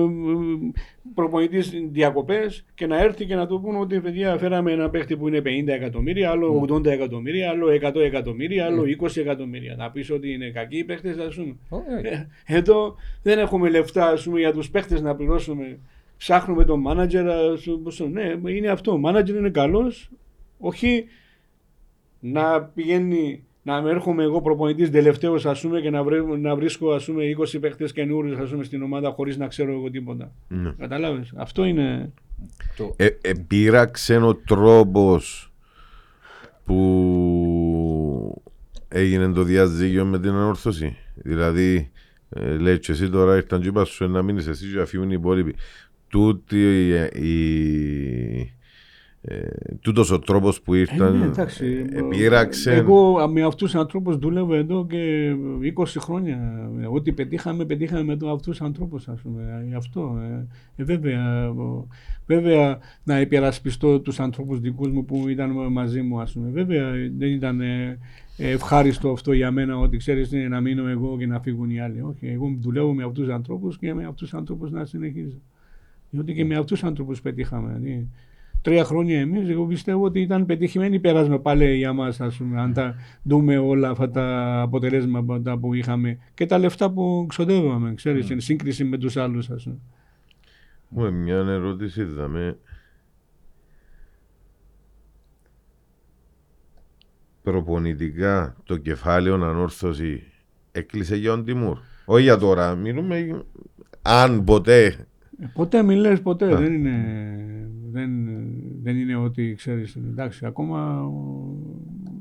ε, 1.19 1.23
προπονητής 1.23 1.73
διακοπές 1.91 2.65
και 2.75 2.87
να 2.87 2.99
έρθει 3.03 3.25
και 3.25 3.35
να 3.35 3.47
του 3.47 3.61
πούνε 3.61 3.79
ότι 3.79 4.01
παιδιά 4.01 4.39
φέραμε 4.39 4.73
ένα 4.73 4.91
παίχτη 4.91 5.17
που 5.17 5.29
είναι 5.29 5.39
50 5.45 5.69
εκατομμύρια, 5.69 6.31
άλλο 6.31 6.67
80 6.71 6.85
εκατομμύρια, 6.87 7.51
άλλο 7.51 7.67
100 7.69 7.95
εκατομμύρια, 8.01 8.67
άλλο 8.67 8.83
20 9.01 9.17
εκατομμύρια. 9.17 9.75
Να 9.77 9.91
πεις 9.91 10.11
ότι 10.11 10.33
είναι 10.33 10.51
κακοί 10.51 10.79
οι 10.79 10.85
παίχτες, 10.85 11.19
ας 11.19 11.35
πούμε. 11.35 11.57
Όχι, 11.69 11.85
όχι. 11.99 12.07
Ε, 12.07 12.29
Εδώ 12.47 12.97
δεν 13.23 13.39
έχουμε 13.39 13.69
λεφτά 13.69 14.07
ας 14.09 14.25
πούμε, 14.25 14.39
για 14.39 14.53
τους 14.53 14.71
παίχτες 14.71 15.01
να 15.01 15.15
πληρώσουμε. 15.17 15.79
Ψάχνουμε 16.17 16.65
τον 16.65 16.81
μάνατζερ. 16.81 17.29
ας 17.29 17.69
πούμε, 17.99 18.39
Ναι, 18.41 18.51
είναι 18.51 18.69
αυτό. 18.69 18.93
Ο 18.93 18.99
μάνατζερ 18.99 19.37
είναι 19.37 19.51
καλός. 19.51 20.11
Όχι 20.59 21.05
να 22.21 22.63
πηγαίνει 22.63 23.45
να 23.63 23.83
με 23.83 23.91
έρχομαι 23.91 24.23
εγώ 24.23 24.41
προπονητής 24.43 24.91
τελευταίος 24.91 25.47
ας 25.47 25.61
πούμε 25.61 25.81
και 25.81 25.91
να, 25.91 26.03
βρε- 26.03 26.39
να 26.39 26.57
βρίσκω 26.57 26.93
ας 26.93 27.05
πούμε 27.05 27.23
20 27.39 27.59
παίχτε 27.61 27.85
καινούριους 27.85 28.39
ας 28.39 28.51
πούμε 28.51 28.65
στην 28.65 28.83
ομάδα 28.83 29.11
χωρίς 29.11 29.37
να 29.37 29.47
ξέρω 29.47 29.73
εγώ 29.73 29.91
τίποτα. 29.91 30.33
Ναι. 30.49 30.73
Κατάλαβες; 30.79 31.33
Αυτό 31.37 31.65
είναι. 31.65 32.13
Το- 32.77 32.95
Ε, 32.97 33.09
επήραξε 33.21 34.17
ο 34.17 34.35
τρόπος 34.35 35.53
που 36.65 38.43
έγινε 38.89 39.33
το 39.33 39.43
διαζύγιο 39.43 40.05
με 40.05 40.19
την 40.21 40.31
ανόρθωση. 40.31 40.97
Δηλαδή, 41.15 41.91
ε, 42.29 42.57
λέει 42.57 42.79
και 42.79 42.93
εσύ 42.93 43.11
τώρα 43.11 43.37
ήρθαν 43.37 43.61
και 43.61 43.69
είπα 43.69 43.85
σου 43.85 44.09
να 44.09 44.23
μείνεις 44.23 44.47
εσύ 44.47 44.71
και 44.73 44.79
να 44.79 44.85
φύγουν 44.85 45.11
οι 45.11 45.15
υπόλοιποι. 45.19 45.55
Τούτη 46.09 46.89
η, 46.89 47.29
η, 47.29 48.53
ε, 49.23 49.47
τούτος 49.81 50.11
ο 50.11 50.19
τρόπος 50.19 50.63
που 50.63 50.75
ήρθαν 50.75 51.15
Ε, 51.15 51.19
ναι, 51.19 51.25
εντάξει. 51.25 51.87
ε, 51.93 51.99
επήραξε. 51.99 52.73
Εγώ 52.75 53.29
με 53.29 53.43
αυτούς 53.43 53.71
τους 53.71 53.81
ανθρώπους 53.81 54.17
δούλευω 54.17 54.55
εδώ 54.55 54.87
και 54.87 55.35
20 55.63 56.01
χρόνια. 56.01 56.71
Ό,τι 56.93 57.13
πετύχαμε, 57.13 57.65
πετύχαμε 57.65 58.03
με 58.03 58.17
το- 58.17 58.31
αυτούς 58.31 58.57
τους 58.59 58.67
ανθρώπους, 58.67 59.09
ας 59.09 59.21
πούμε. 59.21 59.65
Γι' 59.69 59.75
αυτό. 59.75 60.19
Ε, 60.23 60.47
ε, 60.77 60.85
βέβαια, 60.85 61.49
ο- 61.51 61.87
βέβαια, 62.27 62.79
να 63.05 63.21
υπερασπιστώ 63.21 64.01
τους 64.01 64.21
ανθρώπους 64.21 64.61
δικούς 64.61 64.91
μου 64.91 65.05
που 65.05 65.29
ήταν 65.29 65.51
μαζί 65.73 66.03
μου, 66.03 66.21
ας 66.21 66.33
πούμε. 66.33 66.51
Βέβαια, 66.51 66.91
δεν 67.17 67.29
ήταν 67.33 67.61
ε, 67.61 67.99
ευχάριστο 68.37 69.11
αυτό 69.11 69.33
για 69.33 69.51
μένα 69.51 69.79
ότι 69.79 69.97
ξέρεις 69.97 70.29
τι, 70.29 70.49
να 70.49 70.61
μείνω 70.61 70.89
εγώ 70.89 71.17
και 71.19 71.27
να 71.27 71.41
φύγουν 71.41 71.71
οι 71.71 71.81
άλλοι. 71.81 72.01
Όχι, 72.01 72.27
εγώ 72.27 72.57
δουλεύω 72.61 72.95
με 72.95 73.03
αυτούς 73.05 73.25
τους 73.25 73.35
ανθρώπους 73.35 73.79
και 73.79 73.95
με 73.95 74.03
αυτούς 74.05 74.29
τους 74.31 74.35
ανθρώπους 74.39 74.71
να 74.71 74.85
συνεχίζω. 74.85 75.37
Διότι 76.11 76.35
και 76.35 76.45
με 76.45 76.55
αυτούς 76.55 76.79
τους 76.81 76.89
ανθρώπους 76.89 77.21
πετύχαμε. 77.21 77.79
δηλαδή. 77.81 78.09
Τρία 78.69 78.85
χρόνια 78.85 79.21
εμείς, 79.21 79.49
εγώ 79.49 79.67
πιστεύω 79.67 80.05
ότι 80.05 80.21
ήταν 80.21 80.47
πετυχημένη 80.47 81.01
πέρασμα 81.01 81.41
πάλι 81.41 81.77
για 81.77 81.93
μας, 81.93 82.21
ας 82.21 82.37
πούμε, 82.37 82.61
αν 82.61 82.73
τα 82.73 82.95
δούμε 83.23 83.59
όλα 83.59 83.91
αυτά 83.91 84.11
τα 84.11 84.61
αποτελέσματα 84.61 85.59
που 85.59 85.75
είχαμε 85.75 86.19
και 86.35 86.47
τα 86.47 86.59
λεφτά 86.59 86.91
που 86.91 87.27
ξοδεύαμε, 87.29 87.95
ξέρεις, 87.95 88.31
εν 88.31 88.41
σύγκριση 88.41 88.85
με 88.85 88.99
τους 88.99 89.17
άλλους, 89.17 89.51
ας 89.51 89.63
πούμε. 89.63 89.79
Έχουμε 90.93 91.11
μια 91.11 91.37
ερώτηση, 91.37 92.01
είδαμε. 92.01 92.59
Προπονητικά 97.43 98.57
το 98.65 98.77
κεφάλαιο 98.77 99.35
ανόρθωση 99.35 100.23
έκλεισε 100.73 101.17
για 101.17 101.31
τον 101.31 101.45
Τιμούρ. 101.45 101.79
Όχι 102.05 102.23
για 102.23 102.39
τώρα, 102.39 102.75
μιλούμε 102.75 103.45
αν 104.03 104.45
ποτέ. 104.45 105.08
Ε, 105.39 105.47
Ποτέ 105.55 105.83
μιλές, 105.83 106.21
ποτέ. 106.21 106.53
Α. 106.53 106.57
Δεν 106.57 106.73
είναι, 106.73 107.05
δεν, 107.91 108.11
δεν 108.83 108.97
είναι 108.97 109.17
ότι 109.17 109.55
ξέρεις. 109.57 109.97
Εντάξει, 109.97 110.47
ακόμα 110.47 111.03
ο, 111.03 111.55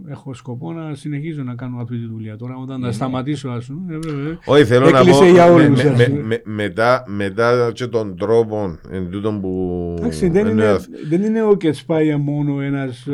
έχω 0.10 0.34
σκοπό 0.34 0.74
να 0.74 0.94
συνεχίζω 0.96 1.44
να 1.44 1.56
κάνω 1.56 1.78
αυτή 1.82 1.98
τη 1.98 2.06
δουλειά. 2.06 2.36
Τώρα 2.36 2.56
όταν 2.56 2.82
θα 2.82 2.92
σταματήσω, 2.92 3.50
ας 3.50 3.66
πούμε, 3.66 3.96
ε, 3.96 3.98
βέβαια, 3.98 4.40
Όχι, 4.46 4.64
θέλω 4.66 4.90
να 4.90 5.00
Έκλεισε 5.00 5.20
πω 5.20 5.26
για 5.26 5.46
με- 5.46 5.52
όλους, 5.52 5.84
με- 5.84 5.90
ας 5.90 5.98
με- 5.98 6.06
πούμε. 6.10 6.22
με- 6.22 6.42
μετά, 6.46 7.04
μετά 7.08 7.72
και 7.74 7.88
τον 7.88 8.18
τρόπο 8.18 8.78
εν 8.92 9.10
τούτον 9.12 9.42
που 9.42 9.94
Εντάξει, 9.98 10.30
δεν, 10.30 10.48
είναι, 10.48 10.64
εννοώ. 10.64 10.78
δεν 11.10 11.22
είναι 11.24 11.42
ο 11.44 11.56
Κετσπάγια 11.56 12.18
μόνο 12.18 12.62
ένας 12.62 13.08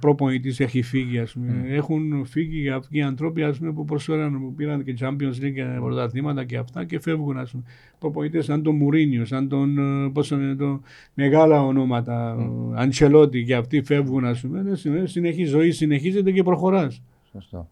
προπονητής 0.00 0.60
έχει 0.60 0.82
φύγει. 0.82 1.18
Ας 1.18 1.32
πούμε. 1.32 1.64
Mm. 1.64 1.72
Έχουν 1.72 2.24
φύγει 2.26 2.68
αυτοί 2.68 2.96
οι 2.98 3.02
άνθρωποι 3.02 3.42
ας 3.42 3.58
πούμε, 3.58 3.72
που 3.72 3.84
προσφέραν, 3.84 4.40
που 4.40 4.54
πήραν 4.54 4.84
και 4.84 4.94
Champions 5.00 5.44
League 5.44 5.52
και 5.54 5.64
πρωταθλήματα 5.80 6.44
και 6.44 6.56
αυτά 6.56 6.84
και 6.84 7.00
φεύγουν. 7.00 7.36
Ας 7.38 7.50
πούμε. 7.50 7.62
Προπονητές 7.98 8.44
σαν 8.44 8.62
τον 8.62 8.76
Μουρίνιο, 8.76 9.24
σαν 9.24 9.48
τον 9.48 9.78
ε, 9.78 10.10
πώς 10.12 10.28
το 10.28 10.36
λένε, 10.36 10.54
το, 10.54 10.80
μεγάλα 11.14 11.62
ονόματα, 11.62 12.36
Mm. 12.38 12.72
Αντσελότη 12.74 13.44
και 13.44 13.54
αυτοί 13.54 13.82
φεύγουν. 13.82 14.24
Ας 14.24 14.40
πούμε. 14.40 14.62
Δεν 14.62 14.76
συνε- 14.76 15.08
συνεχίζει, 15.08 15.42
η 15.42 15.44
ζωή 15.44 15.70
συνεχίζεται 15.70 16.23
και 16.32 16.42
προχωράς. 16.42 17.02
Σωστό. 17.32 17.68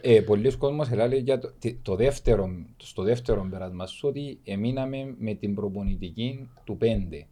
Ε, 0.00 0.20
πολλοί 0.20 0.56
κόσμος 0.56 0.90
λέει 0.90 1.18
για 1.18 1.38
το, 1.38 1.52
τι- 1.58 1.74
το 1.82 1.94
δεύτερο, 1.96 2.48
στο 2.76 3.02
δεύτερο 3.02 3.46
πέρασμα 3.50 3.86
σου 3.86 4.08
ότι 4.08 4.38
εμείναμε 4.44 5.14
με 5.18 5.34
την 5.34 5.54
προπονητική 5.54 6.48
του 6.64 6.78
5. 6.80 7.26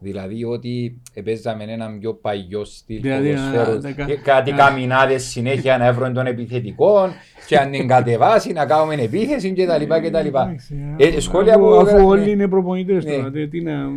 Δηλαδή 0.00 0.44
ότι 0.44 1.00
παίζαμε 1.24 1.64
έναν 1.64 1.98
πιο 1.98 2.14
παγιό 2.14 2.64
στυλ 2.64 3.00
Δηλαδή, 3.00 3.28
ποδοσφαίρους. 3.34 3.74
α, 3.74 3.78
δεκα- 3.80 4.04
Και 4.06 4.14
κάτι 4.16 4.50
α. 4.52 4.56
καμινάδες 4.56 5.24
συνέχεια 5.24 5.78
να 5.78 5.86
έβρουν 5.86 6.12
τον 6.12 6.26
επιθετικό 6.26 7.08
και 7.46 7.56
αν 7.58 7.70
την 7.70 7.88
κατεβάσει 7.88 8.52
να 8.52 8.66
κάνουμε 8.66 8.94
επίθεση 8.94 9.52
και 9.52 9.66
τα 9.66 9.78
λοιπά 9.78 10.00
και 10.00 10.10
τα 10.10 10.22
λοιπά. 10.22 10.54
Ε, 10.96 11.20
σχόλια 11.20 11.54
αφού, 11.54 11.62
που 11.62 11.68
αφού 11.70 11.80
έγραψε- 11.86 12.06
όλοι 12.08 12.30
είναι 12.30 12.48
προπονητές 12.48 13.04
Ναι. 13.04 13.10
τώρα. 13.16 13.30
δε- 13.30 13.46
τι 13.46 13.60
να- 13.60 13.88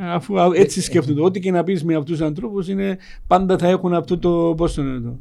αφού 0.00 0.40
α- 0.40 0.50
έτσι 0.54 0.82
σκέφτονται. 0.82 1.22
Ό,τι 1.22 1.40
και 1.40 1.50
να 1.50 1.64
πεις 1.64 1.84
με 1.84 1.94
αυτούς 1.94 2.18
τους 2.18 2.26
ανθρώπους 2.26 2.68
είναι 2.68 2.98
πάντα 3.26 3.58
θα 3.58 3.68
έχουν 3.68 3.94
αυτό 3.94 4.18
το. 4.18 4.54
Πώ 4.56 4.70
το 4.70 4.82
λένε 4.82 5.00
το. 5.00 5.16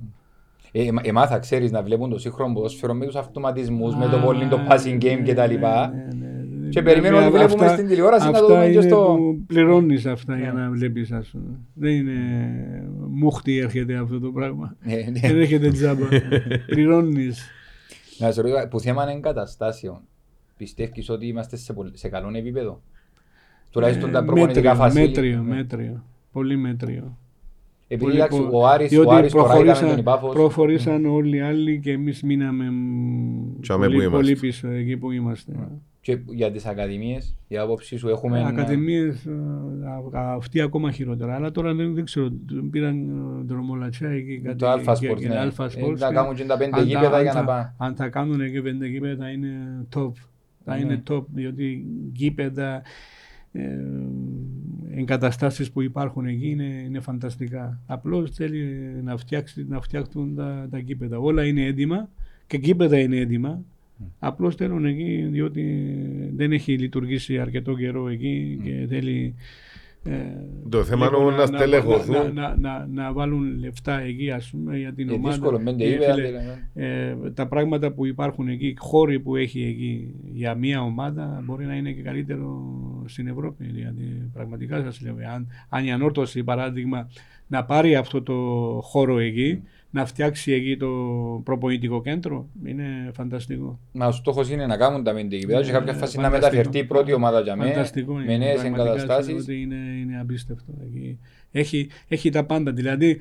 Ε, 0.71 0.83
εμά- 0.87 1.07
εμάθα, 1.07 1.39
ξέρεις, 1.39 1.71
να 1.71 1.83
βλέπουν 1.83 2.09
το 2.09 2.19
σύγχρονο 2.19 2.53
ποδόσφαιρο 2.53 2.93
με 2.93 3.05
τους 3.05 3.15
αυτοματισμούς, 3.15 3.95
με 3.95 4.07
το 4.07 4.17
Α, 4.17 4.19
πολύ 4.19 4.47
το 4.47 4.59
passing 4.69 4.97
game 5.03 5.21
και 5.23 5.33
τα 5.33 5.45
λοιπά. 5.47 5.87
ναι, 5.95 6.07
ναι, 6.19 6.27
ναι. 6.61 6.69
Και 6.69 6.81
περιμένω 6.81 7.15
Βέβαια, 7.15 7.29
ότι 7.29 7.37
βλέπουμε 7.37 7.65
αυτά- 7.65 7.77
στην 7.77 7.87
τηλεόραση 7.87 8.25
να 8.25 8.31
το 8.31 8.37
αυτά 8.37 8.53
δούμε 8.53 8.65
και 8.65 8.71
είναι 8.71 8.81
στο- 8.81 9.15
που 9.17 9.39
πληρώνεις 9.47 10.05
αυτά 10.05 10.37
για 10.37 10.53
Ναι. 10.53 10.61
να 10.61 10.69
βλέπεις 10.69 11.11
ας 11.11 11.27
πούμε. 11.27 11.59
Δεν 11.73 11.91
είναι 11.91 12.13
μούχτη 13.09 13.57
έρχεται 13.57 13.95
αυτό 13.95 14.19
το 14.19 14.31
πράγμα. 14.31 14.75
Ε, 14.81 14.95
ναι. 14.95 15.19
Δεν 15.19 15.39
έρχεται 15.39 15.71
τζάμπα. 15.71 16.05
πληρώνεις. 16.65 17.49
Να 18.17 18.31
σε 18.31 18.41
ρωτήσω, 18.41 18.67
που 18.67 18.79
θέμα 18.79 19.11
εγκαταστάσεων, 19.11 19.99
πιστεύεις 20.57 21.09
ότι 21.09 21.27
είμαστε 21.27 21.55
σε, 21.57 21.73
πολ- 21.73 21.95
σε 21.97 22.09
καλό 22.09 22.31
επίπεδο; 22.35 22.81
Τουλάχιστον 23.71 24.11
τα 24.11 24.19
Ε, 24.19 24.21
προπονητικά 24.25 24.69
μέτριο, 24.69 24.83
φασίλη. 24.83 25.05
μέτριο, 25.07 25.41
μέτριο. 25.43 26.03
Πολύ 26.31 26.57
μέτριο. 26.57 27.17
Επειδή 27.91 28.03
Πολύ 28.09 28.15
εντάξει, 28.21 28.37
πο- 28.41 28.59
ο 28.59 28.67
Άρης, 28.67 28.89
διότι 28.89 29.07
ο 29.07 29.11
Άρης 29.11 29.31
τώρα 29.31 29.45
ήταν 29.45 29.57
με 29.57 29.63
προχωρήσαν- 29.63 29.89
τον 29.89 29.99
Ιπάφος. 29.99 30.33
Προχωρήσαν 30.33 31.05
όλοι 31.05 31.35
οι 31.37 31.39
άλλοι 31.41 31.79
και 31.79 31.91
εμείς 31.91 32.23
μείναμε 32.23 32.69
μ, 32.71 33.59
Τσάμε 33.61 33.85
που 33.85 33.91
πολύ, 33.91 34.03
είμαστε. 34.05 34.21
πολύ 34.21 34.35
πίσω 34.35 34.67
εκεί 34.67 34.97
που 34.97 35.11
είμαστε. 35.11 35.51
Και 36.01 36.17
για 36.27 36.51
τις 36.51 36.65
ακαδημίες, 36.65 37.35
η 37.47 37.57
άποψη 37.57 37.97
σου 37.97 38.09
έχουμε... 38.09 38.43
Ακαδημίες, 38.47 39.25
ε, 39.25 39.31
α- 40.17 40.33
αυτοί 40.33 40.61
ακόμα 40.61 40.91
χειρότερα. 40.91 41.35
Αλλά 41.35 41.51
τώρα 41.51 41.73
δεν, 41.73 41.93
δεν 41.93 42.05
ξέρω, 42.05 42.29
πήραν 42.71 43.09
ε, 43.09 43.43
δρομολατσιά 43.45 44.09
εκεί. 44.09 44.39
κάτι 44.43 44.57
Το 44.57 44.71
Alpha 44.71 44.95
και- 44.99 45.11
Sports, 45.11 45.19
και 45.19 45.27
ναι. 45.27 45.35
Alpha 45.47 45.65
Ε, 45.75 45.83
Sports 45.85 45.97
να 45.97 46.07
και 46.07 46.13
κάνουν 46.15 46.35
και 46.35 46.43
τα 46.43 46.57
πέντε 46.57 46.79
αν 46.79 46.85
γήπεδα 46.87 47.15
αν 47.15 47.21
για 47.21 47.33
να 47.33 47.39
θα- 47.39 47.45
πάνε. 47.45 47.73
Αν 47.77 47.95
θα 47.95 48.07
κάνουν 48.09 48.51
και 48.51 48.61
πέντε 48.61 48.87
γήπεδα 48.87 49.15
θα 49.23 49.29
είναι 49.29 49.49
top. 49.95 50.11
Θα 50.65 50.75
Ναι. 50.75 50.81
είναι 50.81 51.03
top, 51.09 51.23
διότι 51.33 51.85
γήπεδα, 52.13 52.81
ε, 53.51 53.61
εγκαταστάσεις 54.95 55.71
που 55.71 55.81
υπάρχουν 55.81 56.25
εκεί 56.25 56.49
είναι, 56.49 56.83
είναι 56.85 56.99
φανταστικά. 56.99 57.79
Απλώς 57.85 58.31
θέλει 58.31 58.65
να, 59.03 59.17
φτιάξει, 59.17 59.65
να 59.69 59.81
φτιάξουν 59.81 60.35
τα, 60.35 60.67
τα 60.71 60.77
γήπεδα. 60.77 61.17
Όλα 61.17 61.45
είναι 61.45 61.65
έτοιμα 61.65 62.09
και 62.47 62.57
γήπεδα 62.57 62.99
είναι 62.99 63.17
έτοιμα. 63.17 63.61
Απλώς 64.19 64.55
θέλουν 64.55 64.85
εκεί 64.85 65.27
διότι 65.31 65.85
δεν 66.35 66.51
έχει 66.51 66.77
λειτουργήσει 66.77 67.39
αρκετό 67.39 67.73
καιρό 67.75 68.07
εκεί 68.09 68.59
και 68.63 68.85
θέλει 68.89 69.35
ε, 70.03 70.11
Το 70.69 70.83
θέμα 70.83 71.09
λίγο 71.09 71.21
είναι 71.27 71.35
να 71.37 71.45
στελεχωθούν. 71.45 72.15
να, 72.15 72.31
να, 72.33 72.55
να, 72.57 72.87
να 72.93 73.13
βάλουν 73.13 73.59
λεφτά 73.59 73.99
εκεί 74.01 74.31
ας 74.31 74.49
πούμε 74.49 74.77
για 74.77 74.93
την 74.93 75.07
Είναι 75.07 75.13
ομάδα. 75.17 75.35
δύσκολο, 75.35 75.61
πέντε 75.63 75.83
Ε, 75.85 75.89
γήπεδα. 75.89 76.13
φίλε, 76.13 76.27
δηλαδή. 76.27 76.47
ε, 76.73 77.15
τα 77.33 77.47
πράγματα 77.47 77.91
που 77.91 78.05
υπάρχουν 78.05 78.47
εκεί, 78.47 78.73
χώροι 78.77 79.19
που 79.19 79.35
έχει 79.35 79.61
εκεί 79.63 80.13
για 80.33 80.55
μια 80.55 80.81
ομάδα 80.81 81.41
μπορεί 81.45 81.65
να 81.65 81.75
είναι 81.75 81.91
και 81.91 82.01
καλύτερο 82.01 82.63
στην 83.09 83.27
Ευρώπη. 83.27 83.65
Δηλαδή, 83.65 84.29
πραγματικά 84.33 84.81
σας 84.83 85.01
λέω, 85.01 85.15
αν, 85.33 85.47
αν 85.69 85.85
η 85.85 85.91
ανόρθωση 85.91 86.43
παράδειγμα 86.43 87.09
να 87.47 87.65
πάρει 87.65 87.95
αυτό 87.95 88.21
το 88.21 88.33
χώρο 88.83 89.19
εκεί, 89.19 89.61
να 89.91 90.05
φτιάξει 90.05 90.51
εκεί 90.51 90.77
το 90.77 90.87
προπονητικό 91.43 92.01
κέντρο, 92.01 92.47
είναι 92.65 93.09
φανταστικό. 93.13 93.79
Μα 93.91 94.07
ο 94.07 94.11
στόχος 94.11 94.49
είναι 94.49 94.65
να 94.65 94.77
κάνουν 94.77 95.03
τα 95.03 95.13
πέντε 95.13 95.35
γήπεδα 95.35 95.59
και 95.61 95.65
Ναι, 95.65 95.71
κάποια 95.77 95.93
φάση 95.93 96.17
να 96.17 96.23
φανταστικό. 96.23 96.51
μεταφερθεί 96.55 96.79
η 96.79 96.83
πρώτη 96.87 97.13
ομάδα 97.13 97.41
για 97.41 97.55
μένα 97.55 97.71
Φανταστικό 97.71 98.13
με 98.13 98.23
είναι. 98.23 98.37
νέες 98.37 98.59
Πραγματικά 98.59 98.85
σας 98.85 98.95
λέω 98.95 99.03
εγκαταστάσεις. 99.15 99.43
ότι 99.43 99.61
Είναι, 99.61 99.75
είναι 100.01 100.19
απίστευτο. 100.19 100.73
εκεί. 100.85 101.19
Έχει, 101.51 101.87
έχει 102.07 102.29
τα 102.29 102.43
πάντα. 102.43 102.71
Δηλαδή, 102.71 103.19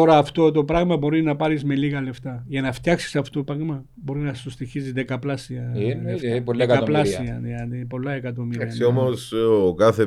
τώρα 0.00 0.18
αυτό 0.18 0.50
το 0.50 0.64
πράγμα 0.64 0.96
μπορεί 0.96 1.22
να 1.22 1.36
πάρεις 1.36 1.64
με 1.64 1.74
λίγα 1.74 2.00
λεφτά. 2.02 2.44
Για 2.48 2.60
να 2.60 2.72
φτιάξεις 2.72 3.16
αυτό 3.16 3.38
το 3.38 3.44
πράγμα 3.54 3.84
μπορεί 3.94 4.20
να 4.20 4.34
σου 4.34 4.50
στοιχίζει 4.50 4.92
δεκαπλάσια. 4.92 5.72
Ε, 5.74 5.90
εννοείται, 5.90 6.10
λεφτά. 6.10 6.28
ε, 6.28 6.40
πολλά 6.40 6.66
Δεκαπλάσια, 6.66 7.40
δηλαδή, 7.42 7.84
πολλά 7.84 8.12
εκατομμύρια. 8.12 8.60
Εντάξει, 8.62 8.80
ναι. 8.80 8.86
όμως 8.86 9.32
ο 9.32 9.74
κάθε. 9.74 10.06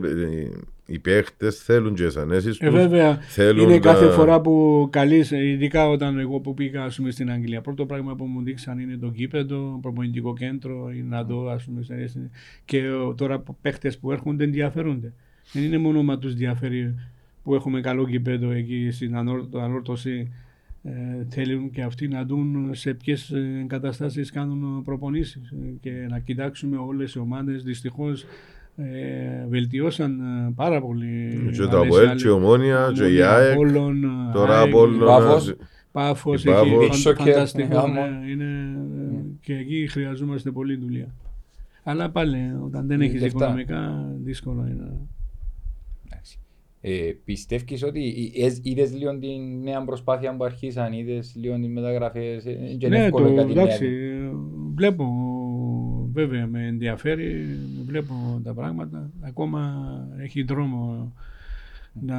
Οι 0.85 0.99
παίχτες 0.99 1.57
θέλουν 1.63 1.95
και 1.95 2.07
τι 2.07 2.19
ανέσει 2.19 2.47
Ε, 2.47 2.51
τους. 2.51 2.69
βέβαια, 2.69 3.17
θέλουν 3.21 3.63
είναι 3.69 3.79
τα- 3.79 3.91
κάθε 3.93 4.09
φορά 4.09 4.41
που 4.41 4.87
καλείς, 4.91 5.31
ειδικά 5.31 5.89
όταν 5.89 6.19
εγώ 6.19 6.39
που 6.39 6.53
πήγα 6.53 6.83
ας 6.83 6.95
πούμε, 6.95 7.11
στην 7.11 7.31
Αγγλία. 7.31 7.61
Πρώτο 7.61 7.85
πράγμα 7.85 8.15
που 8.15 8.25
μου 8.25 8.41
δείξαν 8.43 8.79
είναι 8.79 8.97
το 8.97 9.11
γήπεδο, 9.13 9.79
προπονητικό 9.81 10.33
κέντρο, 10.33 10.91
ή 10.97 11.01
να 11.01 11.23
δω 11.23 11.49
ας 11.49 11.63
πούμε. 11.63 11.83
σε- 11.83 12.07
σε- 12.07 12.29
Και 12.65 12.89
ο, 12.89 13.13
τώρα 13.13 13.43
παίχτες 13.61 13.97
που 13.97 14.11
έρχονται 14.11 14.43
ενδιαφέρονται. 14.43 15.13
Δεν 15.51 15.63
είναι 15.63 15.77
μόνο 15.77 16.03
μα 16.03 16.17
τους 16.17 16.31
ενδιαφέρει 16.31 16.95
που 17.49 17.55
έχουμε 17.55 17.81
καλό 17.81 18.07
γήπεδο 18.07 18.51
εκεί 18.51 18.89
στην 18.91 19.15
ανόρ- 19.17 19.55
ανόρθωση. 19.55 20.31
Ε, 20.83 20.91
θέλουν 21.29 21.71
και 21.71 21.81
αυτοί 21.81 22.07
να 22.07 22.23
δουν 22.25 22.69
σε 22.71 22.93
ποιες 22.93 23.31
εγκαταστάσεις 23.61 24.31
κάνουν 24.31 24.83
προπονήσεις 24.83 25.53
και 25.81 25.91
να 26.09 26.19
κοιτάξουμε 26.19 26.77
όλες 26.77 27.13
οι 27.13 27.19
ομάδες. 27.19 27.63
Δυστυχώς 27.63 28.25
ε, 28.77 29.45
βελτιώσαν 29.49 30.19
ε, 30.19 30.51
πάρα 30.55 30.81
πολύ. 30.81 31.39
Και 31.51 31.57
το 31.57 31.63
άλλες- 31.79 31.87
Αποέλ, 31.87 32.07
άλλες- 32.07 32.21
και 32.21 32.27
η 32.27 32.31
Ομόνια, 32.31 32.91
και 32.95 33.01
η 33.01 33.05
Ομόνια, 33.05 33.29
ΑΕΚ. 33.35 33.51
Απόλλων, 33.53 34.01
Τώρα 34.33 34.59
ΑΕΚ, 34.59 34.67
Απόλλων. 34.67 35.05
Πάφος. 35.07 35.55
Πάφος, 35.91 36.43
η 36.45 36.49
έχει 36.49 36.57
Πάφος. 36.59 37.01
φαν- 37.03 37.17
Beach 37.17 37.23
soccer, 37.23 37.25
φανταστικό. 37.33 37.87
ναι, 37.87 37.99
ναι, 38.01 38.31
είναι, 38.31 38.77
ε, 39.11 39.21
και 39.41 39.53
εκεί 39.55 39.87
χρειαζόμαστε 39.89 40.51
πολλή 40.51 40.75
δουλειά. 40.75 41.07
Αλλά 41.83 42.09
πάλι, 42.09 42.37
όταν 42.65 42.87
δεν 42.87 43.01
έχεις 43.01 43.21
Λεφτά. 43.21 43.43
οικονομικά, 43.45 44.09
δύσκολο 44.23 44.67
είναι. 44.71 44.91
Εντάξει. 46.81 47.07
Ε, 47.09 47.13
πιστεύεις 47.25 47.83
ότι 47.83 48.31
ε, 48.35 48.45
ε, 48.45 48.51
είδες 48.61 48.93
λίγο 48.93 49.17
την 49.19 49.61
νέα 49.63 49.83
προσπάθεια 49.83 50.35
που 50.35 50.43
αρχίσαν, 50.43 50.93
είδες 50.93 51.33
λίγο 51.35 51.55
τις 51.55 51.67
μεταγραφές, 51.67 52.45
ε, 52.45 52.51
και 52.77 52.85
είναι 52.85 52.97
Ναι, 52.97 53.03
εύκολο 53.05 53.27
το, 53.29 53.35
κάτι 53.35 53.51
εντάξει, 53.51 53.87
νέα. 53.89 54.31
βλέπω, 54.75 55.05
βέβαια 56.11 56.47
με 56.47 56.67
ενδιαφέρει, 56.67 57.45
βλέπω 57.85 58.13
τα 58.43 58.53
πράγματα. 58.53 59.11
Ακόμα 59.21 59.73
έχει 60.17 60.43
δρόμο 60.43 61.13
να 62.01 62.17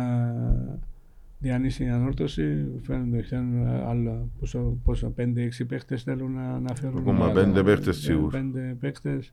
διανύσει 1.39 1.85
η 1.85 1.89
ανόρθωση. 1.89 2.66
Φαίνονται 2.82 3.23
θέλουν 3.23 3.66
άλλα 3.66 4.28
πόσο, 4.39 4.77
πόσο 4.85 5.15
5-6 5.19 5.24
παίχτες 5.69 6.03
θέλουν 6.03 6.32
να, 6.35 6.59
να 6.61 6.74
φέρουν. 6.74 6.99
Ακόμα 6.99 7.27
να- 7.27 7.32
πέντε 7.32 7.62
παίχτες 7.62 7.97
ε, 7.97 8.01
σίγουρα. 8.01 8.39
Πέντε 8.39 8.77
παίχτες. 8.81 9.32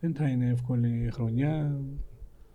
Δεν 0.00 0.14
θα 0.14 0.28
είναι 0.28 0.48
εύκολη 0.50 1.08
χρονιά. 1.12 1.76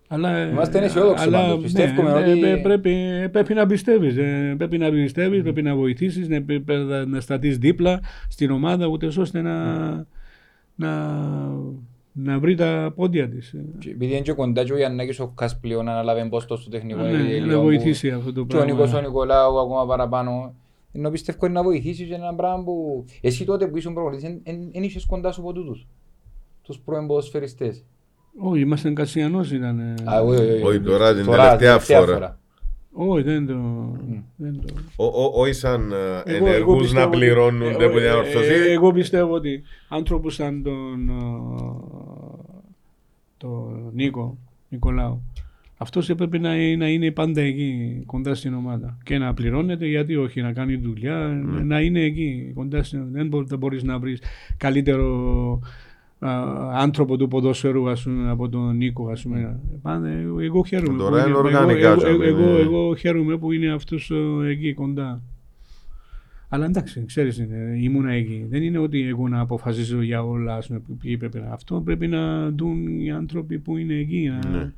Αλλά, 0.08 0.48
Είμαστε 0.50 0.78
αισιόδοξοι 0.78 1.24
αλλά, 1.24 1.38
πάντως. 1.40 1.62
Πιστεύουμε 1.62 2.12
ναι, 2.20 2.30
ότι- 2.30 2.42
ε, 2.44 2.56
πρέπει, 2.56 2.94
πρέπει 3.32 3.54
να 3.54 3.66
πιστεύεις. 3.66 4.16
ε, 4.16 4.54
πρέπει 4.58 4.78
να 4.78 4.90
πιστεύεις, 4.90 5.42
πρέπει 5.42 5.62
να 5.62 5.74
βοηθήσεις, 5.74 6.28
να, 6.28 6.42
πρέπει 6.42 6.72
να, 6.74 7.04
να 7.06 7.20
σταθείς 7.20 7.58
δίπλα 7.58 8.00
στην 8.28 8.50
ομάδα 8.50 8.86
ούτως 8.86 9.16
ώστε 9.16 9.40
να, 9.42 9.86
να, 10.74 11.16
να 12.12 12.38
βρει 12.38 12.54
τα 12.54 12.92
πόδια 12.96 13.28
της. 13.28 13.52
ε. 13.52 13.64
Και 13.78 13.90
Επειδή 13.90 14.12
είναι 14.12 14.20
και 14.20 14.32
κοντά 14.32 14.64
και 14.64 14.72
ο 14.72 14.76
Γιαννάκης 14.76 15.20
ο 15.20 15.28
Κας 15.28 15.58
πλέον 15.58 15.88
αναλάβει 15.88 16.28
πόστο 16.28 16.56
στο 16.56 16.70
τεχνικό 16.70 17.00
Ναι, 17.00 17.08
επιτελείο 17.08 17.46
να 17.46 17.54
που- 17.58 17.62
βοηθήσει 17.62 18.10
αυτό 18.10 18.32
το 18.32 18.44
και 18.44 18.56
ο 18.56 18.64
Νίκος 18.64 18.80
ο 18.88 18.90
πράγμα. 18.90 19.00
Νικολάου 19.08 19.58
ακόμα 19.60 19.86
παραπάνω. 19.86 20.54
Ενώ 20.92 21.10
πιστεύω 21.10 21.46
είναι 21.46 21.54
να 21.54 21.62
βοηθήσεις 21.62 22.08
και 22.08 22.14
ένα 22.14 22.34
πράγμα 22.34 22.64
που... 22.64 23.04
Εσύ 23.20 23.44
τότε 23.44 23.66
που 23.66 23.76
ήσουν 23.76 23.94
προπονητής, 23.94 24.40
δεν 24.72 24.82
είχες 24.82 25.06
κοντά 25.06 25.32
σου 25.32 25.40
από 25.40 25.52
τούτους. 25.52 25.86
Τους 26.62 26.78
πρώην 26.78 27.06
ποδοσφαιριστές. 27.06 27.84
Όχι, 28.36 28.60
είμαστε 28.60 28.90
Κασιανός 28.90 29.52
ήταν. 29.52 29.78
ε. 29.78 29.94
Α, 30.04 30.20
όχι, 30.22 30.40
όχι, 30.40 30.62
Όχι, 30.62 30.80
τώρα 30.80 31.14
την 31.14 31.24
τελευταία 31.24 32.00
φορά. 32.00 32.38
Όχι, 32.92 33.22
δεν 33.22 33.46
το... 33.46 33.54
δεν 34.36 34.60
το- 34.66 34.74
Ό- 34.96 35.24
ό- 35.24 35.32
Όχι 35.40 35.52
σαν 35.52 35.92
ε, 35.92 35.96
Εγώ- 35.96 36.36
εγώ 36.36 36.46
ενεργούς 36.46 36.80
πιστεύω 36.82 37.00
να 37.04 37.08
ότι- 37.08 37.18
πληρώνονται 37.18 37.84
ε, 37.84 37.88
που 37.88 37.96
την 37.96 38.06
ε, 38.06 38.08
ανορθωσή. 38.10 38.52
ε, 38.52 38.72
Εγώ 38.72 38.92
πιστεύω 38.92 39.32
ότι 39.34 39.62
άνθρωπος 39.88 40.34
σαν 40.34 40.62
τον 40.62 41.08
ε, 41.08 41.12
τον 43.36 43.90
Νίκο, 43.92 44.38
Νικολάου, 44.68 45.22
αυτός 45.76 46.10
έπρεπε 46.10 46.38
να, 46.38 46.52
ε- 46.52 46.76
να 46.76 46.88
είναι 46.88 47.10
πάντα 47.10 47.40
εκεί, 47.40 48.02
κοντά 48.06 48.34
στην 48.34 48.54
ομάδα. 48.54 48.98
Και 49.02 49.18
να 49.18 49.34
πληρώνεται, 49.34 49.86
γιατί 49.86 50.16
όχι, 50.16 50.40
να 50.42 50.52
κάνει 50.52 50.76
δουλειά, 50.76 51.16
Ναι. 51.16 51.60
να 51.62 51.80
είναι 51.80 52.00
εκεί, 52.00 52.52
κοντά 52.54 52.82
στην 52.82 53.12
Δεν, 53.12 53.26
μπο, 53.26 53.42
δεν 53.42 53.58
μπορείς 53.58 53.82
να 53.82 53.98
βρεις 53.98 54.22
καλύτερο 54.56 55.06
α, 55.52 55.58
άνθρωπο 56.72 57.16
του 57.16 57.28
ποδόσφαιρου 57.28 57.88
ας 57.90 58.02
πούμε, 58.02 58.30
από 58.30 58.48
τον 58.48 58.76
Νίκο. 58.76 59.08
Ας 59.08 59.22
πούμε. 59.22 59.60
Πάντα, 59.82 60.08
εγώ 60.40 60.64
χαίρομαι. 60.64 60.98
Τώρα 60.98 61.10
που 61.10 61.16
είναι 61.28 61.28
εγώ- 61.30 61.38
οργανικά, 61.38 61.88
εγώ, 61.88 61.96
τζάμε, 61.96 62.24
εγώ, 62.26 62.38
ναι. 62.52 62.58
εγώ 62.60 62.94
χαίρομαι 62.94 63.36
που 63.38 63.52
είναι 63.52 63.72
αυτός 63.72 64.10
ε, 64.10 64.48
εκεί 64.48 64.74
κοντά. 64.74 65.22
Αλλά 66.48 66.64
εντάξει, 66.64 67.04
ξέρεις, 67.04 67.38
είναι, 67.38 67.78
ήμουνα 67.80 68.12
εκεί. 68.12 68.46
Δεν 68.48 68.62
είναι 68.62 68.78
ότι 68.78 69.06
εγώ 69.08 69.28
να 69.28 69.40
αποφασίζω 69.40 70.02
για 70.02 70.22
όλα, 70.24 70.54
ας 70.56 70.66
πούμε, 70.66 70.82
ποιοι 71.00 71.16
πρέπει 71.16 71.38
να... 71.38 71.52
Αυτό 71.52 71.80
πρέπει 71.80 72.06
να 72.06 72.50
δουν 72.50 73.00
οι 73.00 73.10
άνθρωποι 73.10 73.58
που 73.58 73.76
είναι 73.76 73.94
εκεί. 73.94 74.28
να- 74.42 74.48
Ναι. 74.50 74.72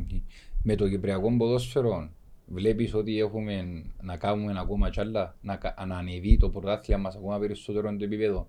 Οκ. 0.00 0.20
Με 0.62 0.74
το 0.74 0.88
κυπριακό 0.88 1.36
ποδόσφαιρο 1.36 2.08
βλέπεις 2.46 2.94
ότι 2.94 3.18
έχουμε 3.18 3.82
να 4.02 4.16
κάνουμε 4.16 4.54
ακόμα 4.58 4.90
κι 4.90 5.00
άλλα, 5.00 5.34
να, 5.42 5.56
κα- 5.56 5.84
να 5.88 5.96
ανεβεί 5.96 6.36
το 6.36 6.48
πρωτάθλημα 6.48 7.00
μας 7.00 7.16
ακόμα 7.16 7.38
περισσότερο 7.38 7.96
το 7.98 8.04
επίπεδο; 8.04 8.46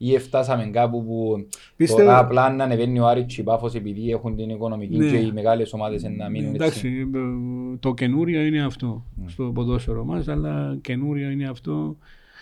Ή 0.00 0.18
φτάσαμε 0.18 0.64
κάπου 0.64 1.04
που 1.04 1.46
Πιστεύω- 1.76 2.02
τώρα 2.02 2.18
απλά 2.18 2.50
να 2.52 2.64
ανεβαίνει 2.64 2.98
ο 3.00 3.06
Άρης 3.06 3.34
και 3.34 3.40
η 3.40 3.44
Πάφος 3.44 3.74
επειδή 3.74 4.10
έχουν 4.10 4.36
την 4.36 4.50
οικονομική 4.50 4.96
Ναι. 4.96 5.10
και 5.10 5.16
οι 5.16 5.32
μεγάλες 5.32 5.72
ομάδες 5.72 6.02
να 6.16 6.28
μείνουν 6.28 6.54
Εντάξει, 6.54 6.88
έτσι. 6.88 7.10
ε, 7.14 7.76
το 7.80 7.94
καινούριο 7.94 8.40
είναι 8.42 8.64
αυτό 8.64 9.04
Ναι. 9.14 9.28
στο 9.28 9.44
ποδόσφαιρο 9.54 10.04
μας, 10.04 10.28
αλλά 10.28 10.78
καινούριο 10.80 11.30
είναι 11.30 11.48
αυτό, 11.48 11.96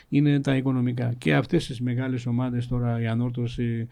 είναι 0.08 0.40
τα 0.40 0.56
οικονομικά. 0.56 1.14
Και 1.18 1.34
αυτές 1.34 1.66
τις 1.66 1.80
μεγάλες 1.80 2.26
ομάδες 2.26 2.68
τώρα, 2.68 3.00
η 3.00 3.06
Ανόρθωση, 3.06 3.64
ε, 3.64 3.86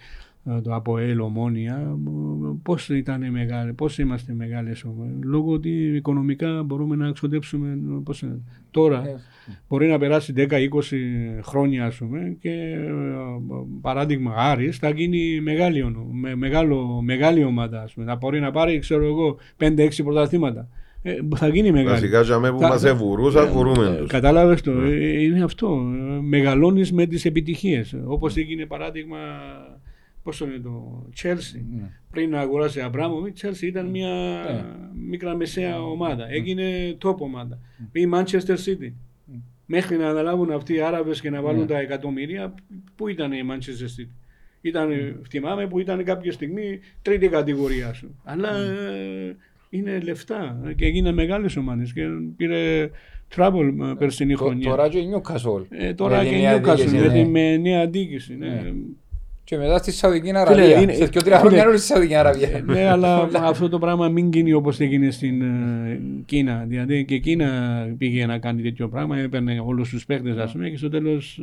το 0.63 0.75
ΑΠΟΕΛ, 0.75 1.21
Ομόνια, 1.21 1.77
ε, 1.77 2.57
πώς 2.63 2.89
ήταν 2.89 3.31
μεγάλε, 3.31 3.73
πώς 3.73 3.99
είμαστε 3.99 4.33
μεγάλες 4.33 4.85
ομάδες. 4.85 5.15
Λόγω 5.25 5.53
ότι 5.53 5.71
οικονομικά 5.97 6.63
μπορούμε 6.63 6.97
να 6.97 7.11
ξοδέψουμε, 7.11 7.69
ε, 7.69 8.01
πώς 8.05 8.23
είναι. 8.23 8.41
Τώρα 8.71 9.03
Ε, 9.09 9.15
μπορεί 9.69 9.87
να 9.87 9.99
περάσει 9.99 10.33
10-20 10.33 11.39
χρόνια 11.43 11.85
ας 11.87 11.97
πούμε 11.97 12.37
και 12.41 12.51
ε, 12.51 12.89
παράδειγμα 13.81 14.33
Άρης 14.37 14.79
θα 14.79 14.89
γίνει 14.91 15.41
μεγάλη, 15.41 15.83
ονο- 15.83 16.09
με, 16.13 16.35
μεγάλο, 16.35 17.01
μεγάλη 17.03 17.45
ομάδα 17.45 17.83
ας 17.83 17.93
πούμε. 17.93 18.07
Θα 18.07 18.17
μπορεί 18.17 18.41
να 18.41 18.51
πάρει 18.51 18.79
ξέρω 18.79 19.05
εγώ 19.05 19.37
5-6 19.57 20.03
πρωταθλήματα. 20.05 20.69
Ε, 21.03 21.13
θα 21.37 21.49
γίνει 21.49 21.71
μεγάλη. 21.73 21.89
Βασικά 21.89 22.21
για 22.21 22.53
που 22.53 22.59
Θα- 22.59 22.69
μας 22.69 22.81
θα- 22.83 22.89
εβουρούσαν, 22.89 23.49
βουρούμε 23.49 23.87
Ε, 23.87 23.97
τους. 23.97 24.11
Κατάλαβες 24.11 24.61
το. 24.61 24.71
Ε, 24.81 25.23
είναι 25.23 25.43
αυτό. 25.43 25.93
Ε, 26.17 26.21
Μεγαλώνεις 26.21 26.93
με 26.93 27.07
τις 27.07 27.25
επιτυχίες. 27.25 27.97
Όπως 28.07 28.37
έγινε 28.37 28.67
παράδειγμα 28.67 29.17
πόσο 30.25 30.45
είναι 30.45 30.59
το 30.59 31.07
Chelsea. 31.23 31.61
ναι. 31.77 31.91
Πριν 32.11 32.31
να 32.31 32.41
αγοράσει 32.41 32.81
Αμπράμο, 32.81 33.17
η 33.27 33.33
Chelsea 33.43 33.63
ήταν 33.63 33.87
μια 33.87 34.09
Ναι. 34.09 34.65
μικρά 35.09 35.37
μεσαία 35.37 35.83
ομάδα. 35.83 36.31
Έγινε 36.31 36.97
top 37.05 37.17
ομάδα. 37.17 37.59
Η 37.93 38.09
Manchester 38.15 38.55
City. 38.67 38.93
Μέχρι 39.67 39.97
να 39.97 40.09
αναλάβουν 40.09 40.51
αυτοί 40.51 40.75
οι 40.75 40.81
Άραβες 40.81 41.21
και 41.21 41.31
να 41.31 41.43
βάλουν 41.43 41.61
Ναι. 41.61 41.67
τα 41.67 41.79
εκατομμύρια, 41.79 42.55
πού 42.97 43.09
ήταν 43.09 43.33
η 43.33 43.41
Manchester 43.51 44.01
City; 44.01 44.09
Ήταν, 44.61 44.91
θυμάμαι 45.31 45.67
που 45.67 45.79
ήταν 45.79 46.05
κάποια 46.05 46.33
στιγμή 46.33 46.79
τρίτη 47.03 47.29
κατηγορία 47.29 47.93
σου. 47.93 48.15
Αλλά 48.25 48.57
ε, 48.57 49.37
είναι 49.71 49.99
λεφτά 50.01 50.61
και 50.77 50.85
έγιναν 50.85 51.15
μεγάλες 51.15 51.57
ομάδες 51.57 51.93
και 51.93 52.03
πήρε 52.37 52.91
trouble 53.37 53.75
ε, 53.91 53.93
περσινή 53.99 54.33
Το- 54.35 54.45
χρονιά. 54.45 54.69
Τώρα 54.71 54.89
και 54.89 54.99
η 54.99 55.09
Newcastle. 55.15 55.65
Ε, 55.71 55.95
τώρα 55.95 56.19
με 56.19 56.25
και 56.25 56.31
τη 56.31 56.37
η 56.37 56.41
νέα 56.41 56.57
Newcastle 56.61 56.77
διοίκηση, 56.77 56.97
με, 56.97 57.09
τη- 57.09 57.23
ναι. 57.23 57.29
με 57.29 57.57
νέα 57.57 57.81
αντίκηση. 57.83 58.35
Ναι. 59.51 59.57
Ναι. 59.57 59.65
Και 59.65 59.67
μετά 59.67 59.79
στη 59.79 59.93
Σαουδική 59.93 60.37
Αραβία. 60.37 60.81
είναι- 60.81 60.93
Σε 60.95 61.05
δύο-τρία 61.07 61.39
φίλε, 61.39 61.49
χρόνια 61.49 61.69
όλοι 61.69 61.79
στη 61.79 61.87
Σαουδική 61.87 62.15
Αραβία. 62.15 62.63
ναι, 62.67 62.87
αλλά 62.87 63.29
αυτό 63.33 63.69
το 63.69 63.79
πράγμα 63.79 64.09
μην 64.09 64.33
γίνει 64.33 64.53
όπως 64.53 64.81
έγινε 64.81 65.11
στην 65.11 65.43
ε, 65.43 66.01
Κίνα. 66.27 66.65
Δηλαδή 66.69 67.05
και 67.05 67.15
η 67.15 67.21
Κίνα 67.21 67.49
πήγε 67.99 68.27
να 68.27 68.39
κάνει 68.39 68.63
τέτοιο 68.63 68.89
πράγμα, 68.89 69.19
έπαιρνε 69.19 69.61
όλους 69.65 69.89
τους 69.89 70.07
παίχτες, 70.07 70.37
ας 70.37 70.53
πούμε, 70.53 70.71
και 70.71 70.77
στο 70.77 70.89
τέλος 70.89 71.41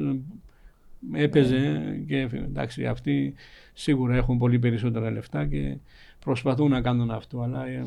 έπαιζε. 1.13 1.81
Και 2.07 2.17
έφυγε. 2.19 2.43
εντάξει, 2.43 2.85
αυτοί 2.85 3.33
σίγουρα 3.73 4.15
έχουν 4.15 4.37
πολύ 4.37 4.59
περισσότερα 4.59 5.11
λεφτά 5.11 5.45
και 5.45 5.75
προσπαθούν 6.19 6.69
να 6.69 6.81
κάνουν 6.81 7.11
αυτό. 7.11 7.41
Αλλά 7.41 7.67
ε, 7.67 7.83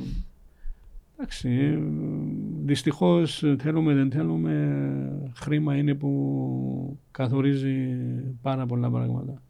εντάξει, 1.17 1.49
ε, 1.49 1.79
δυστυχώς 2.65 3.45
θέλουμε 3.59 3.95
δεν 3.95 4.11
θέλουμε, 4.11 4.79
χρήμα 5.41 5.77
είναι 5.77 5.95
που 5.95 6.99
καθορίζει 7.11 7.77
πάρα 8.43 8.67
πολλά 8.67 8.91
πράγματα. 8.91 9.43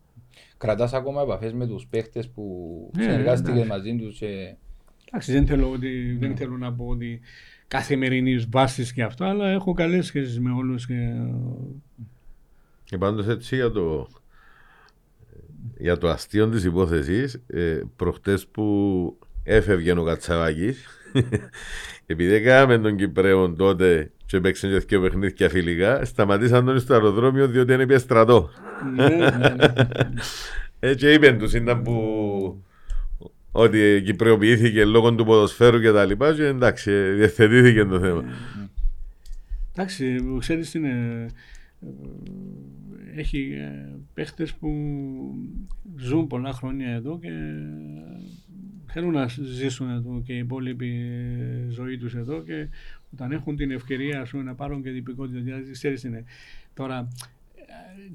Κρατάς 0.56 0.92
ακόμα 0.92 1.22
επαφές 1.22 1.52
με 1.52 1.66
τους 1.66 1.86
παίχτες 1.86 2.28
που 2.28 2.44
Ναι, 2.96 3.02
συνεργάστηκες 3.02 3.62
εντάξει. 3.62 3.70
μαζί 3.70 3.96
τους 3.96 4.18
και... 4.18 4.54
Εντάξει, 5.08 5.32
δεν 5.32 5.46
θέλω, 5.46 5.70
ότι, 5.70 6.16
δεν 6.20 6.36
θέλω 6.36 6.56
να 6.56 6.72
πω 6.72 6.86
ότι 6.86 7.20
καθημερινής 7.68 8.48
βάσης 8.48 8.92
και 8.92 9.02
αυτό, 9.02 9.24
αλλά 9.24 9.48
έχω 9.48 9.72
καλές 9.72 10.06
σχέσεις 10.06 10.40
με 10.40 10.50
όλους. 10.50 10.86
Και... 10.86 10.94
Και 12.84 12.98
πάντως 12.98 13.28
έτσι 13.28 13.54
για 13.54 13.70
το, 13.70 14.08
για 15.78 15.98
το 15.98 16.08
αστείο 16.08 16.48
της 16.48 16.64
υπόθεσης, 16.64 17.42
ε, 17.46 17.80
προχτές 17.96 18.46
που 18.46 19.18
έφευγε 19.42 19.98
ο 19.98 20.04
Κατσαβάκης, 20.04 20.86
επειδή 22.06 22.32
έκαναμε 22.32 22.78
τον 22.78 22.96
Κυπρέον 22.96 23.56
τότε 23.56 24.12
και 24.34 24.40
παίξαν 24.40 24.70
και 24.70 24.78
δύο 24.86 25.00
παιχνίδια 25.00 25.48
φιλικά, 25.48 26.04
σταματήσαν 26.04 26.64
τον 26.64 26.78
στο 26.80 26.94
αεροδρόμιο 26.94 27.48
διότι 27.48 27.72
είναι 27.72 27.86
πια 27.86 27.98
στρατό. 27.98 28.50
ναι, 28.94 29.08
ναι, 29.08 29.28
ναι. 29.48 29.66
Ε, 30.80 30.94
και 30.94 31.12
είπεν 31.12 31.38
τους 31.38 31.54
ήταν 31.54 31.82
που 31.82 32.62
ότι 33.52 34.02
κυπρεοποιήθηκε 34.04 34.84
λόγω 34.84 35.14
του 35.14 35.24
ποδοσφαίρου 35.24 35.80
και 35.80 35.92
τα 35.92 36.04
λοιπά 36.04 36.34
και 36.34 36.44
εντάξει, 36.44 36.90
ε, 36.90 37.10
διευθετήθηκε 37.12 37.84
το 37.84 38.00
θέμα. 38.00 38.24
Εντάξει, 39.72 40.16
ξέρεις 40.38 40.70
τι 40.70 40.78
είναι. 40.78 41.26
ε, 41.80 43.20
Έχει 43.20 43.52
ε, 43.60 43.88
παίχτες 44.14 44.54
που 44.54 44.70
ζουν 45.96 46.26
πολλά 46.26 46.52
χρόνια 46.52 46.88
εδώ 46.92 47.18
και 47.22 47.30
θέλουν 48.94 49.12
να 49.12 49.26
ζήσουν 49.42 49.90
εδώ 49.90 50.22
και 50.24 50.32
η 50.32 50.38
υπόλοιπη 50.38 51.06
ζωή 51.68 51.98
τους 51.98 52.14
εδώ 52.14 52.42
και 52.42 52.68
όταν 53.12 53.32
έχουν 53.32 53.56
την 53.56 53.70
ευκαιρία 53.70 54.20
ας 54.20 54.30
πούμε, 54.30 54.42
να 54.42 54.54
πάρουν 54.54 54.82
και 54.82 54.90
τυπικότητα, 54.92 55.40
δηλαδή 55.40 55.70
ξέρεις 55.70 56.00
τι 56.00 56.08
είναι. 56.08 56.24
Τώρα, 56.74 57.08
ε, 57.33 57.33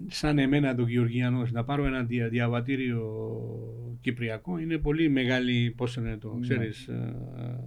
σαν 0.07 0.39
εμένα 0.39 0.75
το 0.75 0.83
Γεωργιανός, 0.87 1.51
να 1.51 1.63
πάρω 1.63 1.85
ένα 1.85 2.03
δια, 2.03 2.27
διαβατήριο 2.29 3.01
κυπριακό 4.01 4.59
είναι 4.59 4.77
πολύ 4.77 5.09
μεγάλη, 5.09 5.73
πώς 5.77 5.95
είναι 5.95 6.17
το, 6.21 6.37
ξέρεις, 6.41 6.87
ε, 6.87 7.13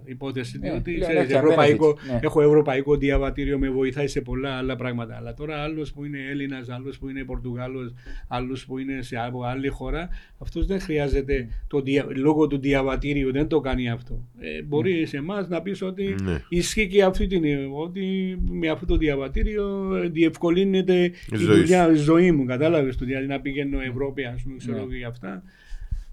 υπόθεση, 0.05 0.59
Ναι, 0.59 0.69
διότι 0.69 0.93
πλέον 0.93 1.09
ξέρεις, 1.11 1.29
έχει 1.29 1.37
ευρωπαϊκό, 1.37 1.89
benefits, 1.89 2.11
ναι. 2.11 2.19
έχω 2.21 2.41
ευρωπαϊκό 2.41 2.95
διαβατήριο, 2.95 3.57
με 3.57 3.69
βοηθάει 3.69 4.07
σε 4.07 4.21
πολλά 4.21 4.57
άλλα 4.57 4.75
πράγματα. 4.75 5.15
Αλλά 5.15 5.33
τώρα 5.33 5.63
άλλος 5.63 5.93
που 5.93 6.05
είναι 6.05 6.17
Έλληνας, 6.31 6.69
άλλος 6.69 6.97
που 6.97 7.09
είναι 7.09 7.23
Πορτογάλος, 7.23 7.93
άλλος 8.27 8.65
που 8.65 8.77
είναι 8.77 9.01
σε 9.01 9.15
από 9.17 9.43
άλλη 9.43 9.67
χώρα, 9.67 10.09
αυτός 10.37 10.65
δεν 10.65 10.79
χρειάζεται 10.79 11.47
το 11.67 11.81
δια, 11.81 12.05
λόγω 12.15 12.47
του 12.47 12.59
διαβατήριου, 12.59 13.31
δεν 13.31 13.47
το 13.47 13.59
κάνει 13.59 13.89
αυτό. 13.89 14.25
Ε, 14.39 14.61
μπορεί 14.63 15.05
σε 15.05 15.17
εμάς 15.17 15.47
να 15.47 15.61
πεις 15.61 15.81
ότι 15.81 16.15
Ναι. 16.23 16.41
ισχύει 16.49 16.87
και 16.87 17.03
αυτή 17.03 17.27
την 17.27 17.43
ότι 17.73 18.37
με 18.51 18.69
αυτό 18.69 18.85
το 18.85 18.97
διαβατήριο 18.97 19.95
ε, 19.95 20.07
διευκολύνεται 20.09 21.03
η, 21.03 21.13
ζωής 21.35 21.45
δουλειά, 21.59 21.82
η 21.91 21.95
ζωή 21.95 22.31
μου. 22.31 22.45
Κατάλαβες 22.45 22.97
το 22.97 23.05
δηλαδή 23.05 23.27
να 23.27 23.41
πηγαίνω 23.41 23.81
Ευρώπη, 23.81 24.23
ας 24.23 24.41
πούμε, 24.41 24.57
ξέρω 24.57 24.75
Ναι. 24.77 24.81
εγώ 24.83 24.95
για 24.95 25.07
αυτά. 25.07 25.43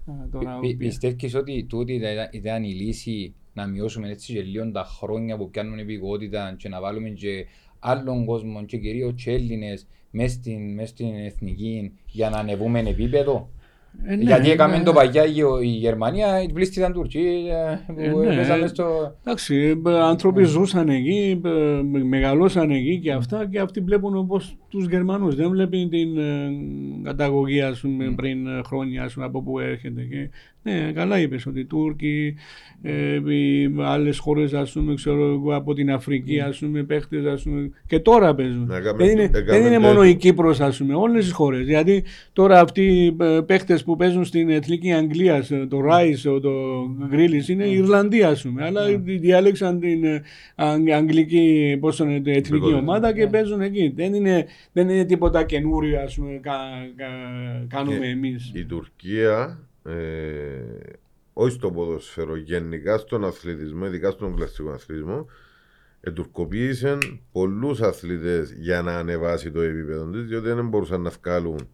Α, 0.05 0.13
τώρα, 0.31 0.59
Πι- 0.59 0.77
Πιστεύεις 0.77 1.35
ότι 1.35 1.65
τούτη 1.69 1.93
ήταν- 1.93 2.29
ήταν 2.31 2.63
η 2.63 2.71
λύση 2.73 3.33
να 3.53 3.67
μειώσουμε 3.67 4.09
έτσι 4.09 4.33
και 4.33 4.41
λίγο 4.41 4.71
τα 4.71 4.83
χρόνια 4.83 5.37
που 5.37 5.49
πιάνουν 5.49 5.79
επικότητα 5.79 6.55
και 6.57 6.69
να 6.69 6.81
βάλουμε 6.81 7.09
και 7.09 7.45
άλλων 7.79 8.25
κόσμων 8.25 8.65
και 8.65 8.77
κυρίως 8.77 9.13
και 9.23 9.31
Έλληνες 9.31 9.87
μέσα 10.11 10.33
στην, 10.33 10.73
μες 10.73 10.89
στην 10.89 11.15
εθνική 11.15 11.91
για 12.07 12.29
να 12.29 12.37
ανεβούμε 12.37 12.79
επίπεδο; 12.79 13.49
Ε, 14.03 14.15
ναι, 14.15 14.23
Γιατί 14.23 14.51
έκαμε 14.51 14.77
ναι. 14.77 14.83
το 14.83 14.93
παγιά 14.93 15.25
η 15.25 15.33
η 15.61 15.67
Γερμανία, 15.67 16.27
πλήστηκαν 16.53 16.93
Τουρκία, 16.93 17.21
Ε, 17.97 18.09
που 18.09 18.19
ναι. 18.19 18.33
έπαιζαν 18.33 18.59
μες 18.59 18.69
στο... 18.69 19.15
Εντάξει, 19.23 19.81
ε, 19.85 19.99
άνθρωποι 19.99 20.43
ζούσαν 20.43 20.89
εκεί, 20.89 21.41
ε, 21.45 21.81
μεγαλώσαν 22.03 22.69
εκεί 22.69 22.99
και 22.99 23.11
αυτά 23.11 23.47
και 23.47 23.59
αυτοί 23.59 23.79
βλέπουν 23.79 24.17
όπως 24.17 24.57
τους 24.69 24.85
Γερμανούς. 24.85 25.35
Δεν 25.35 25.49
βλέπουν 25.49 25.89
την 25.89 26.17
ε, 26.17 26.51
καταγωγή 27.03 27.61
ας 27.61 27.79
πούμε, 27.79 28.13
πριν 28.15 28.47
ε, 28.47 28.61
χρόνια 28.65 29.03
ας 29.03 29.13
πούμε, 29.13 29.25
από 29.25 29.41
που 29.41 29.59
έρχεται. 29.59 30.01
Και, 30.01 30.29
ναι, 30.63 30.91
καλά 30.93 31.19
είπες 31.19 31.45
ότι 31.45 31.59
οι 31.59 31.65
Τούρκοι, 31.65 32.35
ε, 32.81 33.15
οι 33.33 33.73
άλλες 33.79 34.17
χώρες 34.17 34.53
ας 34.53 34.71
πούμε, 34.71 34.93
ξέρω 34.93 35.31
εγώ, 35.31 35.55
από 35.55 35.73
την 35.73 35.91
Αφρική 35.91 36.39
ας 36.39 36.57
πούμε, 36.59 36.83
παίχτες 36.83 37.25
ας 37.25 37.43
πούμε, 37.43 37.69
και 37.87 37.99
τώρα 37.99 38.35
παίζουν. 38.35 38.65
Να 38.65 38.79
κάνουμε- 38.79 39.05
δεν 39.05 39.11
είναι, 39.13 39.23
έκαμε 39.23 39.43
δεν 39.45 39.65
είναι 39.65 39.75
το 39.75 39.81
μόνο 39.81 40.01
έτο. 40.01 40.09
η 40.09 40.15
Κύπρος 40.15 40.59
ας 40.59 40.77
πούμε, 40.77 40.95
όλες 40.95 41.29
οι 41.29 41.31
χώρες. 41.31 41.65
Γιατί 41.67 42.03
τώρα 42.33 42.59
αυτοί 42.59 42.81
οι 42.83 43.17
ε, 43.21 43.39
παίχτες 43.45 43.83
που 43.83 43.95
παίζουν 43.95 44.25
στην 44.25 44.49
Εθνική 44.49 44.91
Αγγλία, 44.91 45.45
το 45.69 45.79
Ράις, 45.81 46.21
το 46.21 46.51
Γκρίλις, 47.07 47.47
είναι 47.49 47.65
η 47.65 47.73
Ιρλανδία 47.73 48.27
ας 48.29 48.41
πούμε. 48.41 48.63
Αλλά 48.65 48.85
διάλεξαν 48.97 49.79
την 49.79 50.03
ε, 50.03 50.21
αγ- 50.55 50.91
αγγλική 50.91 51.77
πώς 51.79 51.95
το 51.95 52.03
λένε, 52.05 52.15
εθνική 52.17 52.37
Εθνικό, 52.37 52.75
ομάδα 52.77 53.13
και 53.13 53.23
ναι. 53.23 53.29
παίζουν 53.29 53.61
εκεί. 53.61 53.93
Δεν 53.95 54.13
είναι, 54.13 54.45
δεν 54.71 54.89
είναι 54.89 55.05
τίποτα 55.05 55.43
καινούριο 55.43 55.99
ας 56.01 56.15
πούμε 56.15 56.39
κα- 56.41 56.51
κα- 56.95 57.65
κάνουμε 57.67 57.97
Και 57.97 58.05
εμείς. 58.11 58.51
Η 58.55 58.65
Τουρκία, 58.65 59.59
ε, 59.83 60.61
όχι 61.33 61.53
στο 61.53 61.71
ποδοσφαίρο, 61.71 62.35
γενικά 62.35 62.97
στον 62.97 63.25
αθλητισμό, 63.25 63.85
ειδικά 63.85 64.11
στον 64.11 64.35
πλαστικό 64.35 64.69
αθλητισμό, 64.69 65.25
ετουρκοποίησε 66.01 66.97
πολλούς 67.31 67.81
αθλητές 67.81 68.51
για 68.51 68.81
να 68.81 68.97
ανεβάσει 68.97 69.51
το 69.51 69.61
επίπεδο 69.61 70.05
της, 70.05 70.25
διότι 70.25 70.47
δεν 70.47 70.67
μπορούσαν 70.67 71.01
να 71.01 71.09
βγάλουν 71.09 71.69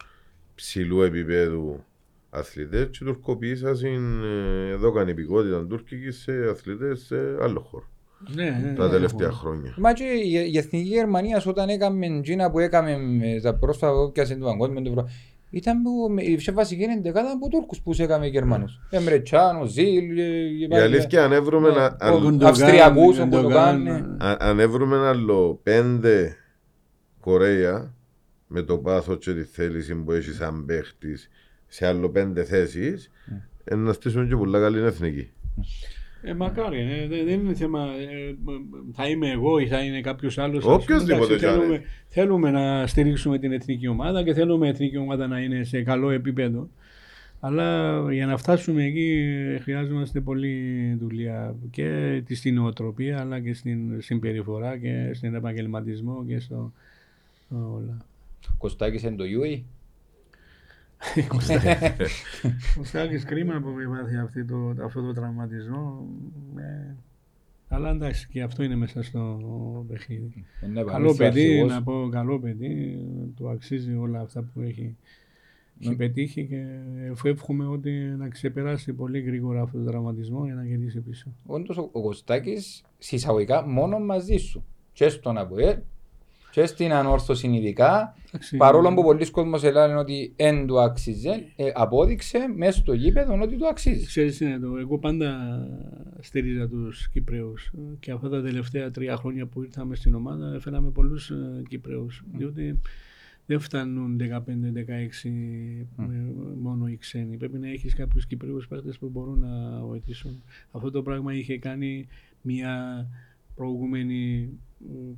ψηλού 0.55 1.01
επίπεδου 1.01 1.84
αθλητές. 2.29 2.88
Και 2.89 3.05
τουρκοποίησαν 3.05 4.23
ε, 4.23 4.69
εδώ 4.69 4.91
κάνει 4.91 5.11
υπηκότητα 5.11 5.65
τουρκική 5.65 6.11
σε 6.11 6.31
αθλητές 6.49 6.99
σε 6.99 7.15
άλλο 7.41 7.59
χώρο 7.59 7.85
Ναι, 8.34 8.59
ναι, 8.63 8.73
τα 8.73 8.85
ναι. 8.85 8.91
τελευταία 8.91 9.31
χρόνια. 9.31 9.75
Μα 9.77 9.93
και 9.93 10.03
η, 10.03 10.49
η 10.53 10.57
Εθνική 10.57 10.88
Γερμανίας 10.88 11.45
όταν 11.45 11.69
έκαμε 11.69 12.21
τζίνα 12.21 12.51
που 12.51 12.59
έκαμε 12.59 12.97
με 12.97 13.39
τα 13.41 13.55
πρόσφατα 13.55 13.93
που 13.93 14.07
έπιασε 14.07 14.35
το 14.35 14.45
παγκόσμιο 14.45 14.81
το 14.81 14.89
ευρώ, 14.89 15.09
ήταν 15.49 15.81
που, 15.81 16.07
με- 16.11 16.23
η 16.23 16.35
πιο 16.35 16.53
βασική 16.53 16.83
είναι 16.83 16.99
δεκάδα 17.01 17.31
από 17.31 17.49
Τούρκους 17.49 17.81
που 17.81 17.93
έκαμε 17.97 18.25
οι 18.25 18.29
Γερμανούς. 18.29 18.79
Εμρε 18.89 19.19
Τσάν, 19.19 19.61
ο 19.61 19.65
Ζιλ, 19.65 20.17
Η 20.17 20.75
αλήθεια, 20.75 21.23
αν 21.23 21.31
έβρουμε, 21.31 21.69
Ναι. 21.69 21.75
να- 21.75 21.95
αν- 21.99 22.13
Ο 22.13 22.19
Γκουντογάν, 22.19 22.49
Αυστριακούς, 22.51 23.19
ο 23.19 23.23
Γκουντογάν, 23.23 23.77
Γκουντογάν, 23.77 24.15
ναι. 24.17 24.25
Α- 24.25 24.37
αν 24.39 24.59
έβρουμε 24.59 24.97
άλλο 24.97 25.59
πέντε 25.63 26.35
Κορέα 27.19 27.93
με 28.47 28.61
το 28.61 28.77
πάθος 28.77 29.17
και 29.17 29.33
τη 29.33 29.43
θέληση 29.43 29.95
που 29.95 30.11
έχει 30.11 30.31
σαν 30.31 30.65
παίχτης 30.65 31.29
σε 31.67 31.87
άλλο 31.87 32.09
πέντε 32.09 32.43
θέσεις, 32.43 33.11
Ναι. 33.71 33.75
να 33.77 33.93
στήσουμε 33.93 34.25
και 34.25 34.35
πολλά 34.35 34.59
καλή 34.59 34.79
εθνική. 34.79 35.31
Ε, 36.22 36.34
μακάρι, 36.34 36.80
ε, 36.80 37.07
δεν, 37.07 37.26
δεν 37.26 37.39
είναι 37.39 37.53
θέμα. 37.53 37.81
ε, 37.84 38.35
θα 38.94 39.07
είμαι 39.10 39.30
εγώ 39.31 39.60
ή 39.60 39.68
θα 39.68 39.80
είναι 39.84 40.02
κάποιος 40.02 40.38
άλλος. 40.38 40.65
Οποιοςδήποτε 40.65 41.35
κι 41.38 41.45
αν 41.45 41.52
θέλουμε, 41.53 41.76
είναι. 41.76 41.84
θέλουμε 42.07 42.52
να 42.52 42.88
στηρίξουμε 42.88 43.38
την 43.39 43.52
εθνική 43.52 43.88
ομάδα 43.88 44.23
και 44.23 44.34
θέλουμε 44.34 44.65
η 44.65 44.69
εθνική 44.69 44.98
ομάδα 44.98 45.27
να 45.27 45.39
είναι 45.39 45.64
σε 45.64 45.81
καλό 45.81 46.10
επίπεδο. 46.10 46.69
Αλλά 47.39 48.02
για 48.14 48.26
να 48.26 48.38
φτάσουμε 48.38 48.84
εκεί 48.84 49.35
ε, 49.56 49.60
χρειάζομαστε 49.60 50.19
πολλή 50.19 50.95
δουλειά 50.99 51.56
και 51.72 52.22
τη- 52.26 52.35
στην 52.35 52.56
νοοτροπία 52.56 53.19
αλλά 53.19 53.39
και 53.39 53.53
στην 53.53 54.02
συμπεριφορά 54.02 54.77
και 54.77 55.11
στον 55.14 55.35
επαγγελματισμό 55.35 56.23
και 56.27 56.39
στο 56.39 56.73
όλα. 57.49 57.98
Κωστάκης 58.57 59.03
είναι 59.03 59.15
το 59.15 59.26
Ιούι. 59.26 59.65
Ο 62.79 62.83
Στάκης 62.83 63.23
κρίμα 63.23 63.59
που 63.59 63.79
υπάρχει 63.81 64.15
αυτή 64.17 64.45
το, 64.45 64.75
αυτό 64.83 65.01
το 65.01 65.13
τραυματισμό. 65.13 66.07
Ε, 66.57 66.95
αλλά 67.67 67.89
εντάξει 67.89 68.27
και 68.27 68.41
αυτό 68.41 68.63
είναι 68.63 68.75
μέσα 68.75 69.03
στο 69.03 69.39
παιχνίδι. 69.87 70.45
Είναι 70.63 70.73
Καλό 70.73 70.89
επανέλθει 70.89 71.17
παιδί, 71.17 71.41
αρχηγός. 71.47 71.71
να 71.71 71.83
πω 71.83 72.09
καλό 72.11 72.39
παιδί, 72.39 72.99
του 73.35 73.49
αξίζει 73.49 73.93
όλα 73.95 74.19
αυτά 74.19 74.41
που 74.41 74.61
έχει, 74.61 74.95
έχει 75.79 75.89
Ναι. 75.89 75.95
πετύχει 75.95 76.45
και 76.47 76.65
εύχομαι 77.29 77.67
ότι 77.67 77.91
να 77.91 78.27
ξεπεράσει 78.27 78.93
πολύ 78.93 79.19
γρήγορα 79.19 79.61
αυτό 79.61 79.77
το 79.77 79.83
τραυματισμό 79.85 80.45
για 80.45 80.53
να 80.53 80.65
γυρίσει 80.65 80.99
πίσω. 80.99 81.31
Όντως 81.45 81.77
ο, 81.77 81.89
ο 81.91 82.01
Κωστάκης 82.01 82.83
συσσαγωγικά 82.97 83.67
μόνο 83.67 83.99
μαζί 83.99 84.37
σου. 84.37 84.63
Και 84.93 85.09
στον 85.09 85.37
ΑΠΟΕΛ 85.37 85.77
και 86.57 86.65
στην 86.65 86.93
ανόρθωση 86.93 87.47
ειδικά. 87.47 88.15
Εντάξει, 88.27 88.57
Παρόλο 88.57 88.93
που 88.93 89.03
πολλοί 89.03 89.31
κόσμος 89.31 89.63
λένε 89.63 89.95
ότι 89.95 90.34
δεν 90.35 90.67
του 90.67 90.79
άξιζε, 90.81 91.51
ε, 91.55 91.71
απόδειξε 91.73 92.38
μέσα 92.55 92.77
στο 92.79 92.93
γήπεδο 92.93 93.41
ότι 93.41 93.55
του 93.55 93.67
αξίζει. 93.67 94.05
Ξέρεις 94.05 94.38
τι 94.38 94.45
είναι 94.45 94.59
το, 94.59 94.77
εγώ 94.77 94.99
πάντα 94.99 95.59
στηρίζα 96.19 96.67
τους 96.67 97.09
Κυπρέους 97.09 97.71
και 97.99 98.11
αυτά 98.11 98.29
τα 98.29 98.41
τελευταία 98.41 98.91
τρία 98.91 99.15
χρόνια 99.15 99.45
που 99.45 99.63
ήρθαμε 99.63 99.95
στην 99.95 100.15
ομάδα 100.15 100.53
έφεραμε 100.55 100.89
πολλούς 100.89 101.29
ε, 101.29 101.61
Κυπρέους 101.69 102.23
διότι 102.34 102.79
δεν 103.45 103.59
φτάνουν 103.59 104.19
15-16 104.21 104.21
ε, 105.23 105.29
μόνο 106.61 106.88
οι 106.88 106.97
ξένοι. 106.97 107.38
Πρέπει 107.38 107.57
να 107.57 107.67
έχεις 107.69 107.95
κάποιους 107.95 108.25
Κυπρέους 108.27 108.67
παίχτες 108.67 108.97
που 108.97 109.09
μπορούν 109.09 109.39
να 109.39 109.79
βοηθήσουν. 109.85 110.43
Αυτό 110.71 110.91
το 110.91 111.01
πράγμα 111.01 111.34
είχε 111.34 111.57
κάνει 111.57 112.07
μια 112.41 113.05
προηγούμενη 113.55 114.49
ε, 114.49 114.66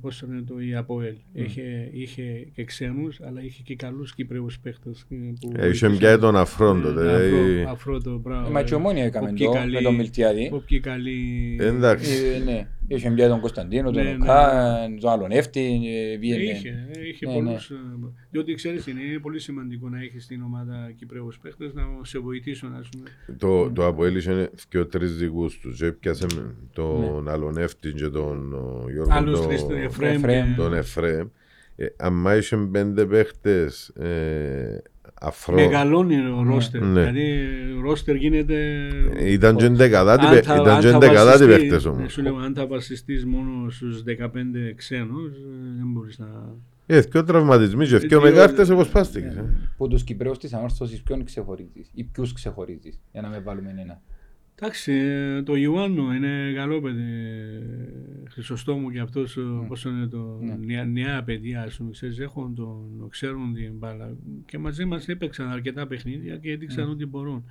πώς 0.00 0.18
το 0.18 0.26
λένε 0.26 0.42
το 0.42 0.60
η 0.60 0.74
ΑΠΟΕΛ. 0.74 1.14
Είχε, 1.32 1.88
είχε 1.92 2.46
και 2.54 2.64
ξένους 2.64 3.20
αλλά 3.20 3.42
είχε 3.44 3.62
και 3.64 3.76
καλούς 3.76 4.14
Κυπρέους 4.14 4.58
παίχτες. 4.60 5.00
ε, 5.10 5.14
που 5.40 5.48
Ε, 5.48 5.50
Είχε 5.50 5.60
βοήθησαν. 5.60 5.96
πια 5.98 6.18
τον 6.18 6.36
αφρόν 6.36 6.82
τότε. 6.82 7.02
Ε, 7.02 7.14
αφρό- 7.14 7.28
δηλαδή, 7.28 7.62
αφρό 7.68 8.00
το 8.00 8.10
πράγμα. 8.22 8.48
Ε, 8.48 8.50
Μα 8.50 8.62
και 8.62 8.74
ομόνια 8.74 9.04
έκαμε 9.04 9.28
Όποιοι 9.30 9.46
το 9.46 9.52
καλοί- 9.52 9.74
με 9.74 9.80
τον 9.80 9.94
Μιλτιάδη. 9.94 10.50
όποιοι 10.52 10.80
καλοί... 10.80 11.56
Εντάξει. 11.60 12.12
Ε, 12.34 12.44
ναι. 12.44 12.66
Είχε 12.86 13.10
πια 13.10 13.28
τον 13.28 13.40
Κωνσταντίνο, 13.40 13.90
τον 13.90 14.02
Ναι, 14.04 14.10
ναι. 14.10 14.16
Οκάν, 14.24 14.98
τον 15.00 15.10
Αλονεύτη. 15.10 15.80
ε, 16.14 16.16
πήγαινε. 16.18 16.42
Είχε, 16.42 16.86
είχε 17.10 17.26
Ναι, 17.26 17.32
πολλούς, 17.32 17.70
ε, 17.70 17.74
διότι 18.30 18.54
ξέρεις 18.54 18.86
είναι, 18.86 19.00
είναι 19.02 19.18
πολύ 19.18 19.38
σημαντικό 19.40 19.88
να 19.88 20.00
έχεις 20.02 20.26
την 20.26 20.42
ομάδα 20.42 20.92
Κυπρέους 20.98 21.38
παίχτες 21.38 21.74
να 21.74 21.82
σε 22.02 22.18
βοηθήσουν 22.18 22.74
ας 22.74 22.88
πούμε. 22.88 23.04
Το, 23.38 23.70
το 23.70 23.86
Αποέλ 23.86 24.16
είχε 24.16 24.50
και 24.68 24.78
ο 24.78 24.86
τρεις 24.86 25.16
δικούς 25.16 25.58
τους. 25.58 25.78
Και 25.78 25.86
έπιασε 25.86 26.26
με 26.36 26.54
τον 26.72 27.28
Αλονεύτη 27.28 27.92
και 27.92 28.08
τον 28.08 28.52
ο, 28.52 28.84
Γιώργο 28.90 29.12
Άλλους 29.50 29.60
τον- 29.60 29.68
τρεις, 29.68 29.82
τον 29.82 29.90
Εφραίμ 30.04 30.14
Εφραίμ, 30.14 30.46
και- 30.48 30.56
τον 30.56 30.74
Εφραίμ. 30.74 31.26
Ε, 31.76 31.86
Αν 31.96 32.24
είχε 32.38 32.56
πέντε 32.56 33.04
παίχτες 33.06 33.88
ε, 33.88 34.82
αφρό, 35.20 35.54
Μεγαλώνει 35.54 36.16
ο 36.16 36.42
ρόστερ, 36.46 36.82
Ναι. 36.82 36.88
δηλαδή 37.00 37.38
ο 37.78 37.80
ρόστερ 37.80 38.14
γίνεται... 38.16 38.88
ε, 39.16 39.32
ήταν 39.32 39.56
και 39.56 39.68
δεκαδάτη 39.68 40.24
Αν 40.24 40.30
παί- 40.32 40.44
θα- 40.44 40.54
ήταν 40.54 40.68
αν 40.68 40.80
και 40.80 40.88
θα 40.88 40.98
δεκαδάτη 40.98 41.38
βασιστεί- 41.44 41.60
παίχτες 41.60 41.84
ναι, 41.84 41.90
όμως. 41.90 42.12
Σου 42.12 42.22
λέω, 42.22 42.36
αν 42.36 42.54
θα 42.54 42.66
βασιστείς 42.66 43.24
μόνο 43.26 43.70
στους 43.70 44.02
15 44.02 44.72
ξένους, 44.76 45.26
ε, 45.36 45.76
δεν 45.78 45.86
μπορείς 45.92 46.18
να... 46.18 46.26
Ε, 46.86 47.02
και 47.02 47.18
ο 47.18 47.24
τραυματισμοί 47.24 47.86
και 47.86 47.98
και 47.98 48.04
ο 48.04 48.08
δύο- 48.08 48.20
Μεγάρτες 48.20 48.68
όπως 48.70 48.88
πάστηκες. 48.88 49.34
Ναι. 49.34 49.40
ε. 49.40 49.44
Που 49.76 49.88
τους 49.88 50.04
Κυπρέους 50.04 50.38
της 50.38 50.52
ανόρθωσης 50.52 51.02
ποιον 51.02 51.24
ξεχωρίζεις 51.24 51.90
ή 51.94 52.04
ποιους 52.04 52.32
ξεχωρίζεις 52.32 53.00
για 53.12 53.20
να 53.20 53.28
με 53.28 53.38
βάλουμε 53.44 53.74
ένα. 53.78 54.00
Εντάξει, 54.62 54.92
ε, 54.92 55.42
το 55.42 55.54
Ιωάννου 55.56 56.10
είναι 56.12 56.52
καλό 56.54 56.80
παιδί. 56.80 57.02
Χρυσοστόμου 58.30 58.90
και 58.90 58.98
αυτός, 59.00 59.38
mm. 59.40 59.64
πώς 59.68 59.84
είναι 59.84 60.06
το 60.06 60.38
Ναι. 60.42 60.56
νέα, 60.64 60.84
νέα 60.84 61.22
παιδιά, 61.22 61.62
ας 61.62 61.76
πούμε, 61.76 61.90
ξέρεις, 61.90 62.18
έχουν 62.18 62.54
τον, 62.54 63.06
ξέρουν 63.08 63.54
την 63.54 63.72
μπάλα. 63.78 64.16
Και 64.46 64.58
μαζί 64.58 64.84
μας 64.84 65.08
έπαιξαν 65.08 65.48
αρκετά 65.50 65.86
παιχνίδια 65.86 66.36
και 66.36 66.50
έδειξαν 66.50 66.90
ότι 66.90 67.06
μπορούν. 67.06 67.44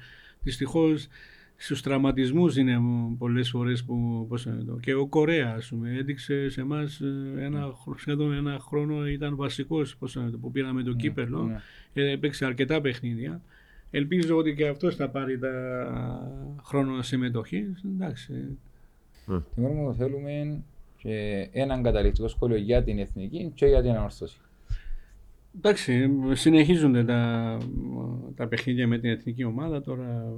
Δυστυχώς 0.43 1.07
στους 1.55 1.81
τραυματισμούς 1.81 2.55
είναι 2.57 2.79
πολλές 3.17 3.49
φορές 3.49 3.83
που, 3.83 4.25
πώς 4.29 4.45
είναι 4.45 4.63
το, 4.63 4.77
και 4.81 4.93
ο 4.93 5.07
Κορέα, 5.07 5.53
ας 5.57 5.67
πούμε, 5.69 5.95
έδειξε 5.97 6.49
σε 6.49 6.61
εμάς 6.61 7.01
ένα, 7.39 7.59
χρο- 7.83 7.99
σχεδόν 7.99 8.33
ένα 8.33 8.57
χρόνο 8.59 9.07
ήταν 9.07 9.35
βασικός, 9.35 9.97
πώς 9.97 10.15
είναι 10.15 10.29
το, 10.29 10.37
που 10.37 10.51
πήραμε 10.51 10.83
το 10.83 10.93
κύπελο. 10.93 11.43
ναι. 11.43 11.61
Ε, 12.03 12.11
έπαιξε 12.11 12.45
αρκετά 12.45 12.81
παιχνίδια. 12.81 13.41
Ελπίζω 13.91 14.37
ότι 14.37 14.55
και 14.55 14.67
αυτός 14.67 14.95
θα 14.95 15.09
πάρει 15.09 15.39
τα 15.39 15.51
χρόνο 16.63 17.01
συμμετοχή. 17.01 17.75
Εντάξει. 17.93 18.57
Θυμάμαι 19.53 19.73
μου 19.73 19.95
θέλουμε 19.95 20.63
και 20.97 21.47
έναν 21.51 21.83
καταληκτικό 21.83 22.27
σχόλιο 22.27 22.57
για 22.57 22.83
την 22.83 22.99
εθνική 22.99 23.51
και 23.55 23.65
για 23.65 23.81
την 23.81 23.91
ανόρθωση. 23.91 24.37
Εντάξει, 25.57 26.09
συνεχίζονται 26.33 27.03
τα, 27.03 27.57
τα 28.35 28.47
παιχνίδια 28.47 28.87
με 28.87 28.97
την 28.97 29.09
εθνική 29.09 29.43
ομάδα. 29.43 29.81
Τώρα 29.81 30.33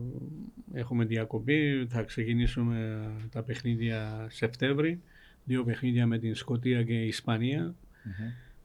έχουμε 0.73 1.05
διακοπή. 1.05 1.85
Θα 1.89 2.03
ξεκινήσουμε 2.03 3.07
τα 3.31 3.43
παιχνίδια 3.43 4.27
Σεπτέμβρη. 4.29 5.01
Δύο 5.43 5.63
παιχνίδια 5.63 6.07
με 6.07 6.17
την 6.17 6.35
Σκωτία 6.35 6.83
και 6.83 6.93
η 6.93 7.07
Ισπανία. 7.07 7.75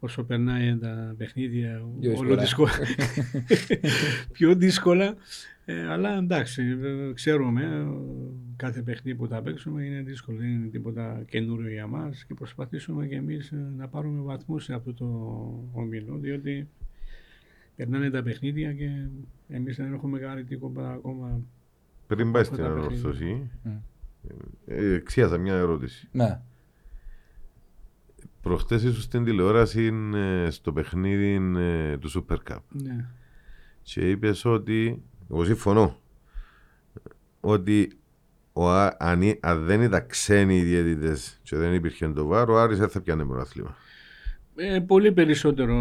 Όσο 0.00 0.24
περνάει 0.24 0.76
τα 0.78 1.14
παιχνίδια, 1.18 1.82
Πιο 2.00 2.14
όλο 2.16 2.36
δύσκολα. 2.36 2.72
δύσκολα. 2.72 2.72
πιο 4.32 4.54
δύσκολα. 4.54 5.16
Ε, 5.68 5.86
αλλά 5.88 6.16
εντάξει, 6.16 6.62
ε, 6.62 7.12
ξέρουμε 7.12 7.62
ε, 7.62 7.86
κάθε 8.56 8.82
παιχνίδι 8.82 9.18
που 9.18 9.26
θα 9.26 9.42
παίξουμε 9.42 9.84
είναι 9.84 10.00
δύσκολο, 10.00 10.38
δεν 10.38 10.48
είναι 10.48 10.66
τίποτα 10.66 11.22
καινούριο 11.28 11.70
για 11.70 11.86
μας 11.86 12.24
και 12.24 12.34
προσπαθήσουμε 12.34 13.06
και 13.06 13.14
εμείς 13.16 13.52
να 13.76 13.88
πάρουμε 13.88 14.20
βαθμούς 14.22 14.64
σε 14.64 14.74
αυτό 14.74 14.94
το 14.94 15.04
ομιλό, 15.72 16.16
διότι 16.16 16.68
περνάνε 17.76 18.10
τα 18.10 18.22
παιχνίδια 18.22 18.72
και 18.72 18.90
εμείς 19.48 19.76
δεν 19.76 19.92
έχουμε 19.92 20.18
κάνει 20.18 20.44
τίποτα 20.44 20.92
ακόμα. 20.92 21.40
Πριν 22.06 22.32
πάει 22.32 22.44
στην 22.44 22.64
ανόρθωση, 22.64 23.50
εξίασα 24.66 25.38
μια 25.38 25.54
ερώτηση. 25.54 26.08
Ναι. 26.12 26.40
Προχτές 28.46 28.82
ήσουν 28.82 29.02
στην 29.02 29.24
τηλεόραση 29.24 29.92
στο 30.48 30.72
παιχνίδι 30.72 31.40
του 32.00 32.10
Super 32.10 32.36
Cup. 32.50 32.58
Ναι. 32.68 33.08
Και 33.82 34.10
είπες 34.10 34.44
ότι 34.44 35.02
εγώ 35.30 35.44
συμφωνώ 35.44 36.00
ότι 37.40 37.92
ο, 38.52 38.70
αν, 38.98 39.20
αν 39.40 39.64
δεν 39.64 39.82
ήταν 39.82 40.06
ξένοι 40.06 40.56
οι 40.56 40.62
διαιτητές 40.62 41.40
και 41.42 41.56
δεν 41.56 41.74
υπήρχε 41.74 42.08
το 42.08 42.26
βάρο, 42.26 42.54
ο 42.54 42.58
Άρης 42.58 42.78
δεν 42.78 42.88
θα 42.88 43.00
πιάνε 43.00 43.24
πρωτάθλημα. 43.24 43.76
Ε, 44.56 44.80
πολύ 44.80 45.12
περισσότερο 45.12 45.74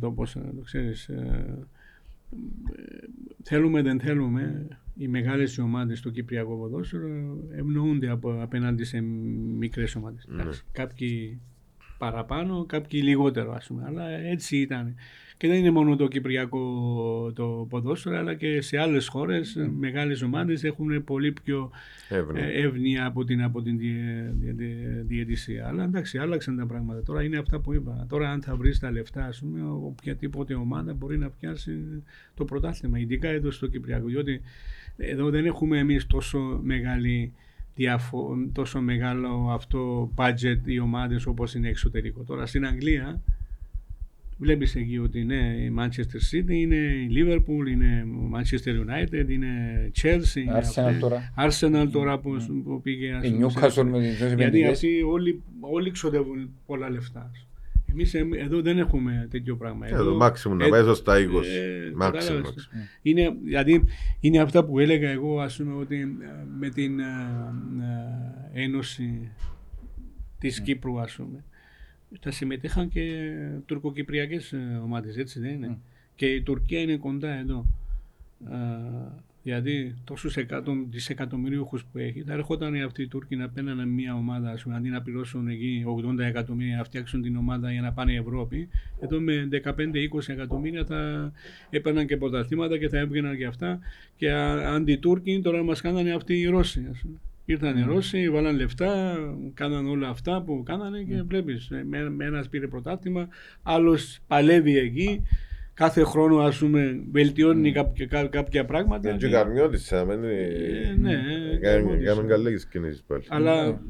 το 0.00 0.10
πώς 0.10 0.34
να 0.34 0.54
το 0.54 0.60
ξέρεις. 0.64 1.08
Ε, 1.08 1.66
ε, 2.76 3.08
θέλουμε 3.42 3.82
δεν 3.82 4.00
θέλουμε 4.00 4.68
οι 4.96 5.08
μεγάλες 5.08 5.58
ομάδες 5.58 5.98
στο 5.98 6.10
Κυπριακό 6.10 6.56
ποδόσφαιρο 6.56 7.08
ευνοούνται 7.50 8.08
από, 8.08 8.42
απέναντι 8.42 8.84
σε 8.84 9.00
μικρές 9.58 9.96
ομάδες. 9.96 10.26
Ναι. 10.28 10.44
Κάποιοι 10.72 11.40
παραπάνω, 12.00 12.64
κάποιοι 12.68 13.00
λιγότερο 13.04 13.52
ας 13.52 13.66
πούμε, 13.66 13.82
αλλά 13.86 14.08
έτσι 14.08 14.56
ήταν. 14.56 14.94
Και 15.36 15.48
δεν 15.48 15.58
είναι 15.58 15.70
μόνο 15.70 15.96
το 15.96 16.08
κυπριακό 16.08 16.60
το 17.34 17.66
ποδόσφαιρο, 17.68 18.16
αλλά 18.16 18.34
και 18.34 18.60
σε 18.60 18.78
άλλες 18.78 19.08
χώρες 19.08 19.56
mm. 19.58 19.70
μεγάλες 19.78 20.22
ομάδες 20.22 20.64
έχουν 20.64 21.04
πολύ 21.04 21.32
πιο 21.32 21.70
εύνοια 22.54 23.06
από 23.06 23.24
την, 23.24 23.42
από 23.42 23.62
την 23.62 23.78
διαιτησία. 25.06 25.68
Αλλά 25.68 25.84
εντάξει, 25.84 26.18
άλλαξαν 26.18 26.56
τα 26.56 26.66
πράγματα. 26.66 27.02
Τώρα 27.02 27.22
είναι 27.22 27.38
αυτά 27.38 27.60
που 27.60 27.74
είπα. 27.74 28.06
Τώρα 28.08 28.30
αν 28.30 28.42
θα 28.42 28.56
βρεις 28.56 28.78
τα 28.78 28.90
λεφτά, 28.90 29.24
ας 29.24 29.40
πούμε, 29.40 29.60
οποιαδήποτε 29.70 30.54
ομάδα 30.54 30.94
μπορεί 30.94 31.18
να 31.18 31.30
πιάσει 31.30 32.02
το 32.34 32.44
πρωτάθλημα, 32.44 32.98
ειδικά 32.98 33.28
εδώ 33.28 33.50
στο 33.50 33.66
Κυπριακό. 33.66 34.06
Διότι 34.06 34.40
εδώ 34.96 35.30
δεν 35.30 35.46
έχουμε 35.46 35.78
εμείς 35.78 36.06
τόσο 36.06 36.60
μεγάλη 36.62 37.32
τόσο 38.52 38.80
μεγάλο 38.80 39.50
αυτό 39.50 40.10
budget 40.16 40.58
οι 40.64 40.78
ομάδες 40.78 41.26
όπως 41.26 41.54
είναι 41.54 41.68
εξωτερικό. 41.68 42.22
Τώρα 42.22 42.46
στην 42.46 42.66
Αγγλία 42.66 43.20
Βλέπεις 44.40 44.74
εκεί 44.76 44.98
ότι 44.98 45.20
είναι 45.20 45.34
η 45.34 45.74
Manchester 45.78 46.34
City, 46.34 46.50
είναι 46.50 46.76
η 46.76 47.08
Liverpool, 47.14 47.70
είναι 47.70 48.06
η 48.06 48.30
Manchester 48.34 48.68
United, 48.68 49.28
είναι 49.28 49.46
η 49.86 49.92
Chelsea, 50.02 50.60
Arsenal 50.60 50.96
τώρα, 51.00 51.34
Arsenal 51.36 51.88
τώρα 51.92 52.18
που, 52.18 52.36
mm. 52.36 52.62
που 52.64 52.80
πήγε. 52.80 53.06
Η 53.22 53.40
Newcastle 53.40 53.84
με 53.84 54.00
τις 54.00 54.34
Γιατί 54.34 54.64
αυτοί 54.64 55.02
όλοι, 55.02 55.42
όλοι 55.60 55.90
ξοδεύουν 55.90 56.50
πολλά 56.66 56.90
λεφτά. 56.90 57.30
Εμείς 57.90 58.14
εδώ 58.14 58.60
δεν 58.62 58.78
έχουμε 58.78 59.26
τέτοιο 59.30 59.56
πράγμα. 59.56 59.86
Εδώ, 59.86 60.00
εδώ 60.00 60.18
maximum, 60.22 60.56
να 60.56 60.68
πάει 60.68 60.94
στα 60.94 61.16
20. 61.16 61.18
Ε, 61.18 61.92
maximum. 62.00 62.42
Είναι, 63.02 63.36
δηλαδή, 63.44 63.84
είναι 64.20 64.38
αυτά 64.38 64.64
που 64.64 64.78
έλεγα 64.78 65.08
εγώ, 65.10 65.40
ας 65.40 65.56
πούμε, 65.56 65.74
ότι 65.74 66.00
ε, 66.00 66.06
με 66.58 66.68
την 66.68 67.00
ε, 67.00 67.04
ε, 68.54 68.62
Ένωση 68.62 69.30
της 70.38 70.60
Κύπρου, 70.60 71.00
ας 71.00 71.12
πούμε, 71.12 71.44
θα 72.20 72.30
συμμετείχαν 72.30 72.88
και 72.88 73.02
τουρκοκυπριακές 73.66 74.52
ε, 74.52 74.80
ομάδες, 74.82 75.16
έτσι 75.16 75.40
δεν 75.40 75.50
είναι; 75.50 75.78
Και 76.14 76.26
η 76.26 76.42
Τουρκία 76.42 76.80
είναι 76.80 76.96
κοντά 76.96 77.30
εδώ. 77.30 77.66
Γιατί 79.42 79.94
τόσους 80.04 80.36
δισεκατομμυρίουχους 80.90 81.84
που 81.84 81.98
έχει, 81.98 82.22
θα 82.22 82.32
έρχονταν 82.32 82.74
αυτοί 82.74 83.02
οι 83.02 83.08
Τούρκοι 83.08 83.36
να 83.36 83.48
παίρνουν 83.48 83.88
μια 83.88 84.14
ομάδα, 84.14 84.50
ας 84.50 84.62
πούμε, 84.62 84.76
αντί 84.76 84.88
να 84.88 85.02
πληρώσουν 85.02 85.48
εκεί 85.48 85.84
80 85.86 86.18
εκατομμύρια, 86.18 86.76
να 86.76 86.84
φτιάξουν 86.84 87.22
την 87.22 87.36
ομάδα 87.36 87.72
για 87.72 87.80
να 87.80 87.92
πάνε 87.92 88.14
Ευρώπη. 88.14 88.68
Εδώ 89.00 89.20
με 89.20 89.48
15-20 89.64 90.28
εκατομμύρια 90.28 90.84
θα 90.84 91.32
έπαιρναν 91.70 92.06
και 92.06 92.16
πρωταθλήματα 92.16 92.78
και 92.78 92.88
θα 92.88 92.98
έβγαιναν 92.98 93.36
και 93.36 93.46
αυτά. 93.46 93.78
Και 94.16 94.30
αντί 94.30 94.96
Τούρκοι 94.96 95.40
τώρα 95.42 95.62
μας 95.62 95.80
κάνανε 95.80 96.12
αυτοί 96.12 96.40
οι 96.40 96.46
Ρώσοι, 96.46 96.86
ας 96.90 96.98
πούμε. 97.00 97.16
Ήρθαν 97.44 97.76
οι 97.76 97.82
Ρώσοι, 97.82 98.30
βάλαν 98.30 98.56
λεφτά, 98.56 99.18
κάναν 99.54 99.86
όλα 99.86 100.08
αυτά 100.08 100.42
που 100.42 100.62
κάνανε 100.62 101.02
και 101.02 101.22
βλέπεις. 101.22 101.68
Με, 101.84 102.10
με 102.10 102.24
ένας 102.24 102.48
πήρε 102.48 102.66
πρωτάθλημα, 102.66 103.28
άλλος 103.62 104.18
παλεύει 104.26 104.78
εκεί. 104.78 105.22
Κάθε 105.80 106.02
χρόνο, 106.02 106.38
ας 106.38 106.58
πούμε, 106.58 107.00
βελτιώνει 107.10 107.72
κάποια, 107.72 108.06
κάποια 108.30 108.64
πράγματα. 108.64 109.16
Και 109.16 109.28
καρμιώτης, 109.28 109.92
Ναι, 110.98 111.22
κάνουν 112.04 112.26
καλές 112.28 112.66
κινήσεις 112.66 113.02
πάλι. 113.02 113.22
Αλλά 113.28 113.80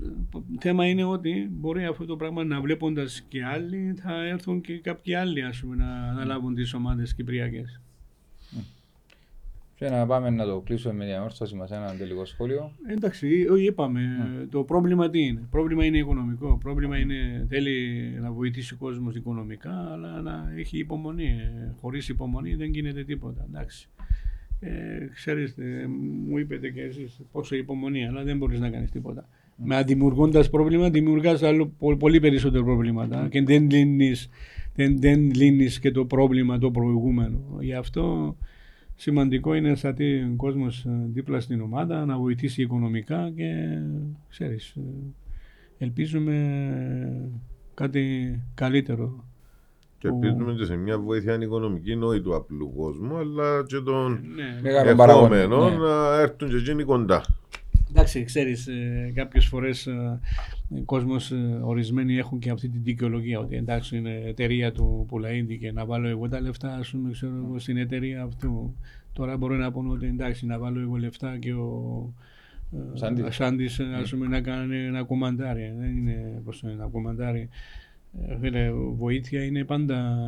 θέμα 0.59 0.87
είναι 0.87 1.05
ότι 1.05 1.49
μπορεί 1.51 1.85
αυτό 1.85 2.05
το 2.05 2.17
πράγμα 2.17 2.45
να 2.45 2.61
βλέποντας 2.61 3.25
και 3.29 3.45
άλλοι, 3.45 3.95
θα 4.03 4.27
έρθουν 4.27 4.61
και 4.61 4.79
κάποιοι 4.79 5.15
άλλοι 5.15 5.43
ας 5.43 5.61
πούμε, 5.61 5.77
να 5.77 5.85
αναλάβουν 6.11 6.55
τις 6.55 6.75
ομάδες 6.75 7.15
κυπριακές. 7.15 7.81
Και 9.81 9.89
να 9.89 10.07
πάμε 10.07 10.31
να 10.31 10.44
το 10.44 10.61
κλείσουμε 10.61 10.94
με 10.94 11.05
διαμόρφωση 11.05 11.55
μας 11.55 11.70
ένα 11.70 11.94
τελικό 11.98 12.24
σχόλιο. 12.24 12.73
Εντάξει, 12.86 13.47
είπαμε. 13.59 14.01
Mm. 14.01 14.47
Το 14.51 14.62
πρόβλημα 14.62 15.11
τι 15.11 15.20
είναι; 15.20 15.40
Το 15.40 15.47
πρόβλημα 15.51 15.85
είναι 15.85 15.98
οικονομικό. 15.98 16.48
Το 16.48 16.59
πρόβλημα 16.62 16.98
είναι 16.98 17.47
θέλει 17.48 17.73
να 18.20 18.32
βοηθήσει 18.32 18.74
ο 18.74 18.77
κόσμος 18.81 19.15
οικονομικά, 19.15 19.89
αλλά 19.93 20.20
να 20.20 20.52
έχει 20.57 20.78
υπομονή. 20.78 21.36
Χωρίς 21.81 22.09
υπομονή 22.09 22.55
δεν 22.55 22.70
γίνεται 22.70 23.05
τίποτα. 23.05 23.47
Εντάξει. 23.48 23.89
Ε, 24.61 24.70
ξέρετε, 25.15 25.62
μου 26.28 26.39
είπετε 26.39 26.70
και 26.70 26.81
εσείς 26.82 27.20
πόσο 27.32 27.57
υπομονή, 27.57 28.07
αλλά 28.07 28.23
δεν 28.23 28.36
μπορείς 28.36 28.61
να 28.61 28.70
κάνεις 28.70 28.90
τίποτα. 28.90 29.23
Mm. 29.23 29.62
Με 29.65 29.82
δημιουργώντας 29.82 30.51
πρόβλημα, 30.51 30.90
δημιουργάς 30.90 31.43
πολύ 31.98 32.20
περισσότερα 32.20 32.65
προβλήματα 32.65 33.27
mm. 33.27 33.31
και 33.31 33.43
δεν 33.43 33.70
λύνεις 33.70 34.28
δεν, 34.74 35.01
δεν 35.01 35.31
λύνεις 35.35 35.81
και 35.81 35.90
το 35.90 36.05
πρόβλημα 36.05 36.59
το 36.59 36.70
προηγούμενο. 36.70 37.39
Γι' 37.61 37.74
αυτό 37.74 38.36
σημαντικό 39.01 39.55
είναι 39.55 39.68
να 39.68 39.77
σταθεί 39.77 40.14
ο 40.14 40.35
κόσμος 40.36 40.85
ε, 40.85 40.90
δίπλα 41.12 41.40
στην 41.40 41.60
ομάδα, 41.60 42.05
να 42.05 42.18
βοηθήσει 42.18 42.62
οικονομικά 42.62 43.32
και 43.36 43.78
ξέρεις, 44.28 44.74
ε, 44.77 44.81
ελπίζουμε 45.78 46.35
κάτι 47.74 48.35
καλύτερο. 48.55 49.24
Και 49.98 50.09
ελπίζουμε 50.09 50.52
και 50.52 50.64
σε 50.64 50.77
μια 50.77 50.98
βοήθεια 50.98 51.39
οικονομική 51.43 51.97
νόη 51.97 52.20
του 52.20 52.35
απλού 52.35 52.74
κόσμου, 52.77 53.16
αλλά 53.16 53.64
και 53.66 53.81
των 53.81 54.20
ναι. 54.62 54.70
ερχόμενων 54.70 55.72
ναι. 55.72 55.78
να 55.78 56.20
έρθουν 56.20 56.48
και 56.48 56.56
εκείνοι 56.56 56.85
κοντά. 56.85 57.24
Εντάξει, 57.91 58.25
ξέρεις, 58.25 58.67
ε, 58.67 59.12
κάποιες 59.15 59.47
φορές 59.47 59.87
ε, 59.87 60.21
ο 60.79 60.83
κόσμος, 60.85 61.31
ε, 61.31 61.61
ορισμένοι 61.62 62.17
έχουν 62.17 62.39
και 62.39 62.51
αυτή 62.51 62.69
την 62.69 62.83
δικαιολογία 62.83 63.39
ότι 63.39 63.57
εντάξει 63.57 63.97
είναι 63.97 64.23
εταιρεία 64.25 64.73
του 64.73 65.05
Πουλαίδη 65.09 65.59
και 65.59 65.73
να 65.73 65.85
βάλω 65.85 66.09
εγώ 66.09 66.29
τα 66.29 66.41
λεφτά, 66.41 66.77
ας 66.77 66.91
πούμε, 66.91 67.11
ξέρω 67.11 67.33
εγώ, 67.45 67.59
στην 67.59 67.77
εταιρεία 67.77 68.23
αυτού. 68.23 68.75
Τώρα 69.12 69.37
μπορεί 69.37 69.57
να 69.57 69.73
πούνε 69.73 69.91
ότι 69.91 70.07
εντάξει, 70.07 70.47
να 70.47 70.59
βάλω 70.59 70.81
εγώ 70.81 70.97
λεφτά 70.97 71.39
και 71.39 71.53
ο 71.53 72.12
Σάντις, 73.29 73.81
ας 73.81 74.11
πούμε, 74.11 74.27
να 74.27 74.41
κάνει 74.41 74.77
ένα 74.77 75.03
κομμαντάρι. 75.03 75.75
Δεν 75.79 75.97
είναι 75.97 76.43
πώ 76.45 76.53
είναι 76.62 76.73
ένα 76.73 76.87
κομμαντάρι. 76.87 77.49
βοήθεια 78.97 79.45
είναι 79.45 79.65
πάντα 79.65 80.27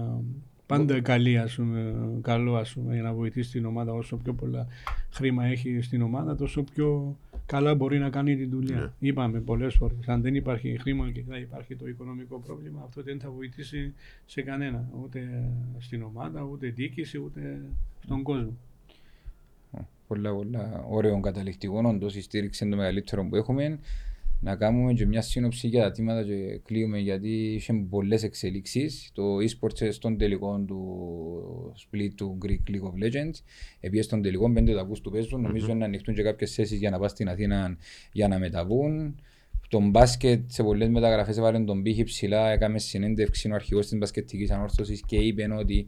Πάντα 0.67 1.01
καλή, 1.01 1.39
ας 1.39 1.55
πούμε, 1.55 1.95
καλό 2.23 2.57
ας 2.57 2.73
πούμε, 2.73 2.95
για 2.95 3.03
να 3.03 3.13
βοηθήσει 3.13 3.51
την 3.51 3.65
ομάδα 3.65 3.93
όσο 3.93 4.17
πιο 4.17 4.35
πολλά 4.35 4.67
χρήμα 5.11 5.45
έχει 5.45 5.81
στην 5.81 6.03
ομάδα, 6.03 6.37
τόσο 6.37 6.63
πιο 6.63 7.17
καλά 7.47 7.75
μπορεί 7.75 7.99
να 7.99 8.11
κάνει 8.11 8.37
τη 8.37 8.45
δουλειά. 8.47 8.77
Ναι. 8.77 9.09
Είπαμε 9.09 9.41
πολλές 9.41 9.75
φορές. 9.75 9.97
Αν 10.07 10.23
δεν 10.23 10.35
υπάρχει 10.35 10.79
χρήμα 10.81 11.11
και 11.11 11.23
θα 11.29 11.39
υπάρχει 11.39 11.77
το 11.77 11.87
οικονομικό 11.87 12.39
πρόβλημα, 12.39 12.83
αυτό 12.85 13.03
δεν 13.03 13.21
θα 13.21 13.31
βοηθήσει 13.31 13.95
σε 14.27 14.43
κανένα. 14.43 14.89
Ούτε 15.03 15.51
στην 15.79 16.03
ομάδα, 16.03 16.43
ούτε 16.43 16.69
διοίκηση, 16.69 17.19
ούτε 17.19 17.61
στον 18.05 18.23
κόσμο. 18.23 18.57
Πολλά, 20.09 20.33
πολλά 20.35 20.85
ωραίο 20.89 21.21
καταληκτικό. 21.21 21.83
Όντως 21.85 22.17
η 22.17 22.23
στήριξη 22.23 22.65
είναι 22.65 22.75
το 22.75 22.81
μεγαλύτερο 22.81 23.25
που 23.25 23.37
έχουμε 23.37 23.79
να 24.45 24.57
κάνουμε 24.57 24.93
και 24.93 25.07
μια 25.07 25.23
σύνοψη 25.23 25.69
για 25.69 25.83
τα 25.83 25.91
τίματα 25.91 26.23
και 26.23 26.61
κλείουμε 26.65 26.99
γιατί 26.99 27.29
είχε 27.29 27.73
πολλές 27.91 28.23
εξελίξεις. 28.23 29.11
Το 29.15 29.37
e-sports 29.37 29.89
στον 29.91 30.19
τελικό 30.19 30.65
του 30.67 31.75
split 31.77 32.11
του 32.17 32.39
Greek 32.45 32.71
League 32.71 32.83
of 32.83 33.07
Legends. 33.07 33.35
Επίση 33.81 34.03
στον 34.03 34.23
τελικό 34.23 34.53
5 34.57 34.75
ταβού 34.75 35.01
του 35.03 35.11
παίζουν. 35.11 35.41
Νομίζω 35.41 35.75
να 35.75 35.85
ανοιχτούν 35.85 36.15
και 36.15 36.23
κάποιες 36.23 36.55
θέσεις 36.55 36.79
για 36.79 36.91
να 36.91 36.99
πας 36.99 37.11
στην 37.11 37.29
Αθήνα 37.29 37.77
για 38.13 38.29
να 38.29 38.39
μεταβούν. 38.39 39.21
Τον 39.69 39.91
μπάσκετ 39.91 40.51
σε 40.51 40.63
πολλές 40.63 40.89
μεταγραφές 40.89 41.37
έβαλε 41.37 41.61
τον 41.61 41.83
πύχη 41.83 42.03
ψηλά. 42.03 42.51
Έκαμε 42.51 42.79
συνέντευξη 42.79 43.51
ο 43.51 43.55
αρχηγός 43.55 43.89
της 43.89 43.99
μπασκετικής 43.99 44.51
ανόρθωσης 44.51 45.03
και 45.07 45.17
είπε 45.17 45.49
ότι 45.59 45.87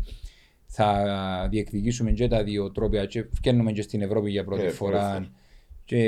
θα 0.67 1.49
διεκδικήσουμε 1.51 2.13
και 2.13 2.29
τα 2.29 2.43
δύο 2.43 2.71
τρόπια 2.71 3.07
και 3.07 3.25
φτιάχνουμε 3.33 3.73
και 3.73 3.83
στην 3.83 4.03
Ευρώπη 4.03 4.31
για 4.31 4.45
πρώτη 4.45 4.65
ε, 4.65 4.69
φορά. 4.69 5.31
Και, 5.85 5.99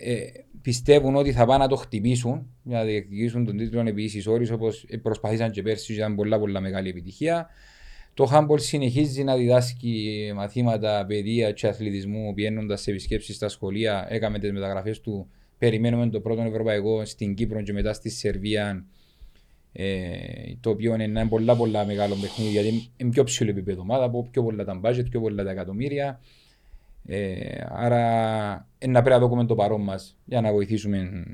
ε, 0.00 0.26
πιστεύουν 0.62 1.16
ότι 1.16 1.32
θα 1.32 1.44
πάνε 1.46 1.62
να 1.62 1.68
το 1.68 1.76
χτυπήσουν 1.76 2.46
για 2.62 2.78
να 2.78 2.84
διεκδικήσουν 2.84 3.44
τον 3.44 3.56
τίτλο 3.56 3.80
επί 3.80 4.02
ίσης 4.02 4.26
όρης 4.26 4.50
όπως 4.50 4.86
προσπαθήσαν 5.02 5.50
και 5.50 5.62
πέρσι 5.62 5.94
ήταν 5.94 6.14
πολλά 6.14 6.38
πολλά 6.38 6.60
μεγάλη 6.60 6.88
επιτυχία. 6.88 7.48
Το 8.14 8.24
Χάμπολ 8.24 8.58
συνεχίζει 8.58 9.24
να 9.24 9.36
διδάσκει 9.36 10.32
μαθήματα 10.34 11.04
παιδεία 11.08 11.52
και 11.52 11.66
αθλητισμού 11.66 12.34
πηγαίνοντα 12.34 12.76
σε 12.76 12.90
επισκέψεις 12.90 13.36
στα 13.36 13.48
σχολεία. 13.48 14.06
Έκαμε 14.08 14.38
τις 14.38 14.52
μεταγραφές 14.52 15.00
του. 15.00 15.30
Περιμένουμε 15.58 16.08
το 16.08 16.20
πρώτο 16.20 16.42
ευρωπαϊκό 16.42 17.04
στην 17.04 17.34
Κύπρο 17.34 17.62
και 17.62 17.72
μετά 17.72 17.92
στη 17.92 18.10
Σερβία. 18.10 18.86
Ε, 19.72 20.04
το 20.60 20.70
οποίο 20.70 20.94
είναι 20.94 21.04
ένα 21.04 21.28
πολλά, 21.28 21.56
πολλά 21.56 21.84
μεγάλο 21.86 22.14
παιχνίδι 22.14 22.50
γιατί 22.50 22.90
είναι 22.96 23.10
πιο 23.10 23.24
ψηλό 23.24 23.50
επίπεδο 23.50 23.80
ομάδα, 23.80 24.04
από 24.04 24.28
πιο 24.30 24.42
πολλά 24.42 24.64
τα 24.64 24.80
budget, 24.84 25.04
πιο 25.10 25.20
πολλά 25.20 25.44
τα 25.44 25.50
εκατομμύρια. 25.50 26.20
Ε, 27.06 27.64
άρα 27.68 28.68
ε, 28.78 28.86
να 28.86 29.02
πρέπει 29.02 29.20
να 29.20 29.28
δούμε 29.28 29.44
το 29.44 29.54
παρόν 29.54 29.80
μας 29.80 30.16
για 30.24 30.40
να 30.40 30.52
βοηθήσουμε 30.52 31.24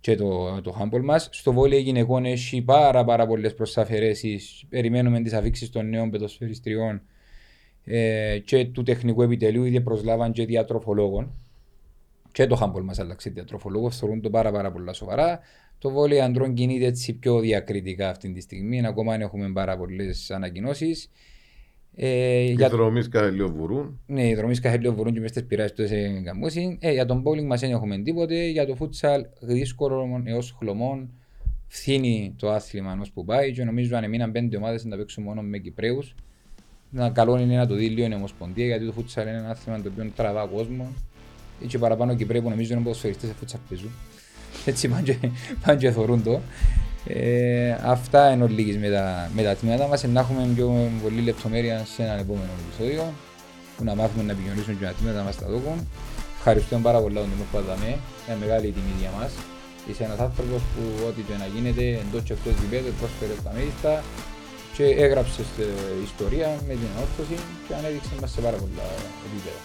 και 0.00 0.16
το, 0.16 0.60
το 0.60 0.76
handball 0.80 1.02
μας. 1.02 1.28
Στο 1.32 1.52
βόλιο 1.52 1.78
γυναικών 1.78 2.24
έχει 2.24 2.62
πάρα, 2.62 3.04
πάρα 3.04 3.26
πολλές 3.26 3.54
προσαφαιρέσεις. 3.54 4.64
Περιμένουμε 4.68 5.20
τις 5.20 5.32
αφήξεις 5.32 5.70
των 5.70 5.88
νέων 5.88 6.10
πεδοσφαιριστριών 6.10 7.02
ε, 7.84 8.38
και 8.44 8.64
του 8.64 8.82
τεχνικού 8.82 9.22
επιτελείου. 9.22 9.64
Ήδη 9.64 9.80
προσλάβαν 9.80 10.32
και 10.32 10.46
διατροφολόγων. 10.46 11.32
Και 12.32 12.46
το 12.46 12.58
handball 12.60 12.82
μας 12.82 12.98
άλλαξε 12.98 13.30
διατροφολόγο. 13.30 13.90
Θεωρούν 13.90 14.20
το 14.20 14.30
πάρα, 14.30 14.52
πάρα 14.52 14.72
πολλά 14.72 14.92
σοβαρά. 14.92 15.40
Το 15.78 15.90
βόλιο 15.90 16.24
αντρών 16.24 16.54
κινείται 16.54 16.86
έτσι 16.86 17.12
πιο 17.12 17.40
διακριτικά 17.40 18.08
αυτή 18.08 18.32
τη 18.32 18.40
στιγμή. 18.40 18.86
Ακόμα 18.86 19.14
έχουμε 19.14 19.52
πάρα 19.52 19.76
πολλές 19.76 20.30
ανακοινώσεις. 20.30 21.10
Ε, 21.96 22.38
οι 22.38 22.52
για... 22.52 22.68
δρομείς 22.68 23.08
βουρούν. 23.56 24.00
Ναι, 24.06 24.28
οι 24.28 24.34
δρομείς 24.34 24.60
βουρούν 24.94 25.12
και 25.12 25.20
μες 25.20 25.30
στις 25.30 25.44
πειράς 25.44 25.72
του 25.72 25.86
σε 25.86 26.20
καμπούση. 26.24 26.78
Ε, 26.80 26.92
για 26.92 27.06
τον 27.06 27.22
bowling 27.26 27.44
μας 27.44 27.60
δεν 27.60 27.70
έχουμε 27.70 27.98
τίποτε. 27.98 28.46
Για 28.46 28.66
το 28.66 28.76
futsal 28.80 29.20
δύσκολο 29.40 30.22
έως 30.24 30.54
χλωμών 30.58 31.10
φθήνει 31.66 32.34
το 32.38 32.50
άθλημα 32.50 32.98
ως 33.00 33.10
που 33.10 33.24
πάει 33.24 33.52
και 33.52 33.64
νομίζω 33.64 33.96
αν 33.96 34.08
μείναν 34.08 34.32
πέντε 34.32 34.56
ομάδες 34.56 34.84
να 34.84 34.96
παίξουν 34.96 35.24
μόνο 35.24 35.42
με 35.42 35.58
Κυπρέους. 35.58 36.14
Να 36.90 37.10
καλό 37.10 37.38
είναι 37.38 37.56
να 37.56 37.66
το 37.66 37.74
δει 37.74 37.88
λίγο 37.88 38.08
η 38.08 38.14
Ομοσπονδία 38.14 38.66
γιατί 38.66 38.86
το 38.86 38.94
futsal 38.96 39.22
είναι 39.22 39.30
ένα 39.30 39.48
άθλημα 39.50 39.82
το 39.82 39.90
οποίο 39.92 40.10
τραβά 40.16 40.46
κόσμο. 40.46 40.92
Έτσι 41.62 41.78
παραπάνω 41.78 42.14
Κυπρέοι 42.14 42.40
που 42.40 42.48
νομίζω 42.48 42.74
είναι 42.74 42.82
ποδοσφαιριστές 42.82 43.28
σε 43.28 43.36
futsal 43.40 43.60
παίζουν. 43.68 43.90
Έτσι 44.64 44.88
πάνε 44.88 45.76
και 45.78 45.90
θωρούν 45.90 46.22
το. 46.22 46.40
Ε, 47.06 47.76
αυτά 47.82 48.30
είναι 48.30 48.46
λίγες 48.46 48.76
με 48.76 48.88
τα, 48.90 49.30
με 49.34 49.42
τα 49.42 49.54
τμήματα 49.56 49.86
μας. 49.86 50.02
Να 50.02 50.20
έχουμε 50.20 50.48
πιο 50.54 50.90
πολύ 51.02 51.20
λεπτομέρεια 51.20 51.86
σε 51.94 52.02
ένα 52.02 52.14
επόμενο 52.18 52.50
επεισόδιο 52.64 53.12
που 53.76 53.84
να 53.84 53.94
μάθουμε 53.94 54.22
να 54.22 54.32
επικοινωνήσουμε 54.32 54.74
και 54.78 54.84
τα 54.84 54.94
τμήματα 54.98 55.22
μας 55.22 55.36
τα 55.36 55.46
δόκουν. 55.46 55.88
Ευχαριστούμε 56.36 56.80
πάρα 56.82 56.98
πολύ 57.00 57.14
τον 57.14 57.28
Τιμό 57.30 57.46
Παδαμέ, 57.52 57.92
είναι 58.26 58.36
μεγάλη 58.40 58.66
τιμή 58.76 58.94
για 59.00 59.10
μας. 59.18 59.32
Είσαι 59.88 60.04
ένας 60.08 60.18
άνθρωπος 60.26 60.62
που 60.72 60.82
ό,τι 61.08 61.20
και 61.26 61.36
να 61.42 61.46
γίνεται 61.54 61.84
εντός 62.02 62.22
και 62.26 62.32
εκτός 62.36 62.54
γηπέδου 62.60 62.92
πρόσφερε 63.00 63.34
τα 63.44 63.50
μέγιστα 63.56 63.92
και 64.76 64.84
έγραψες 65.04 65.48
ιστορία 66.08 66.48
με 66.68 66.74
την 66.80 66.90
αόρθωση 66.96 67.36
και 67.66 67.72
ανέδειξε 67.78 68.14
μας 68.20 68.30
σε 68.34 68.40
πάρα 68.46 68.58
πολλά 68.62 68.86
επίπεδα. 69.26 69.60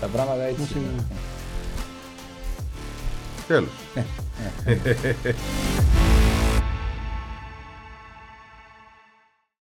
Τα 0.00 0.06
πράγματα 0.14 0.42
έτσι 0.52 0.72
είναι. 0.76 1.02
Τέλος. 3.48 3.74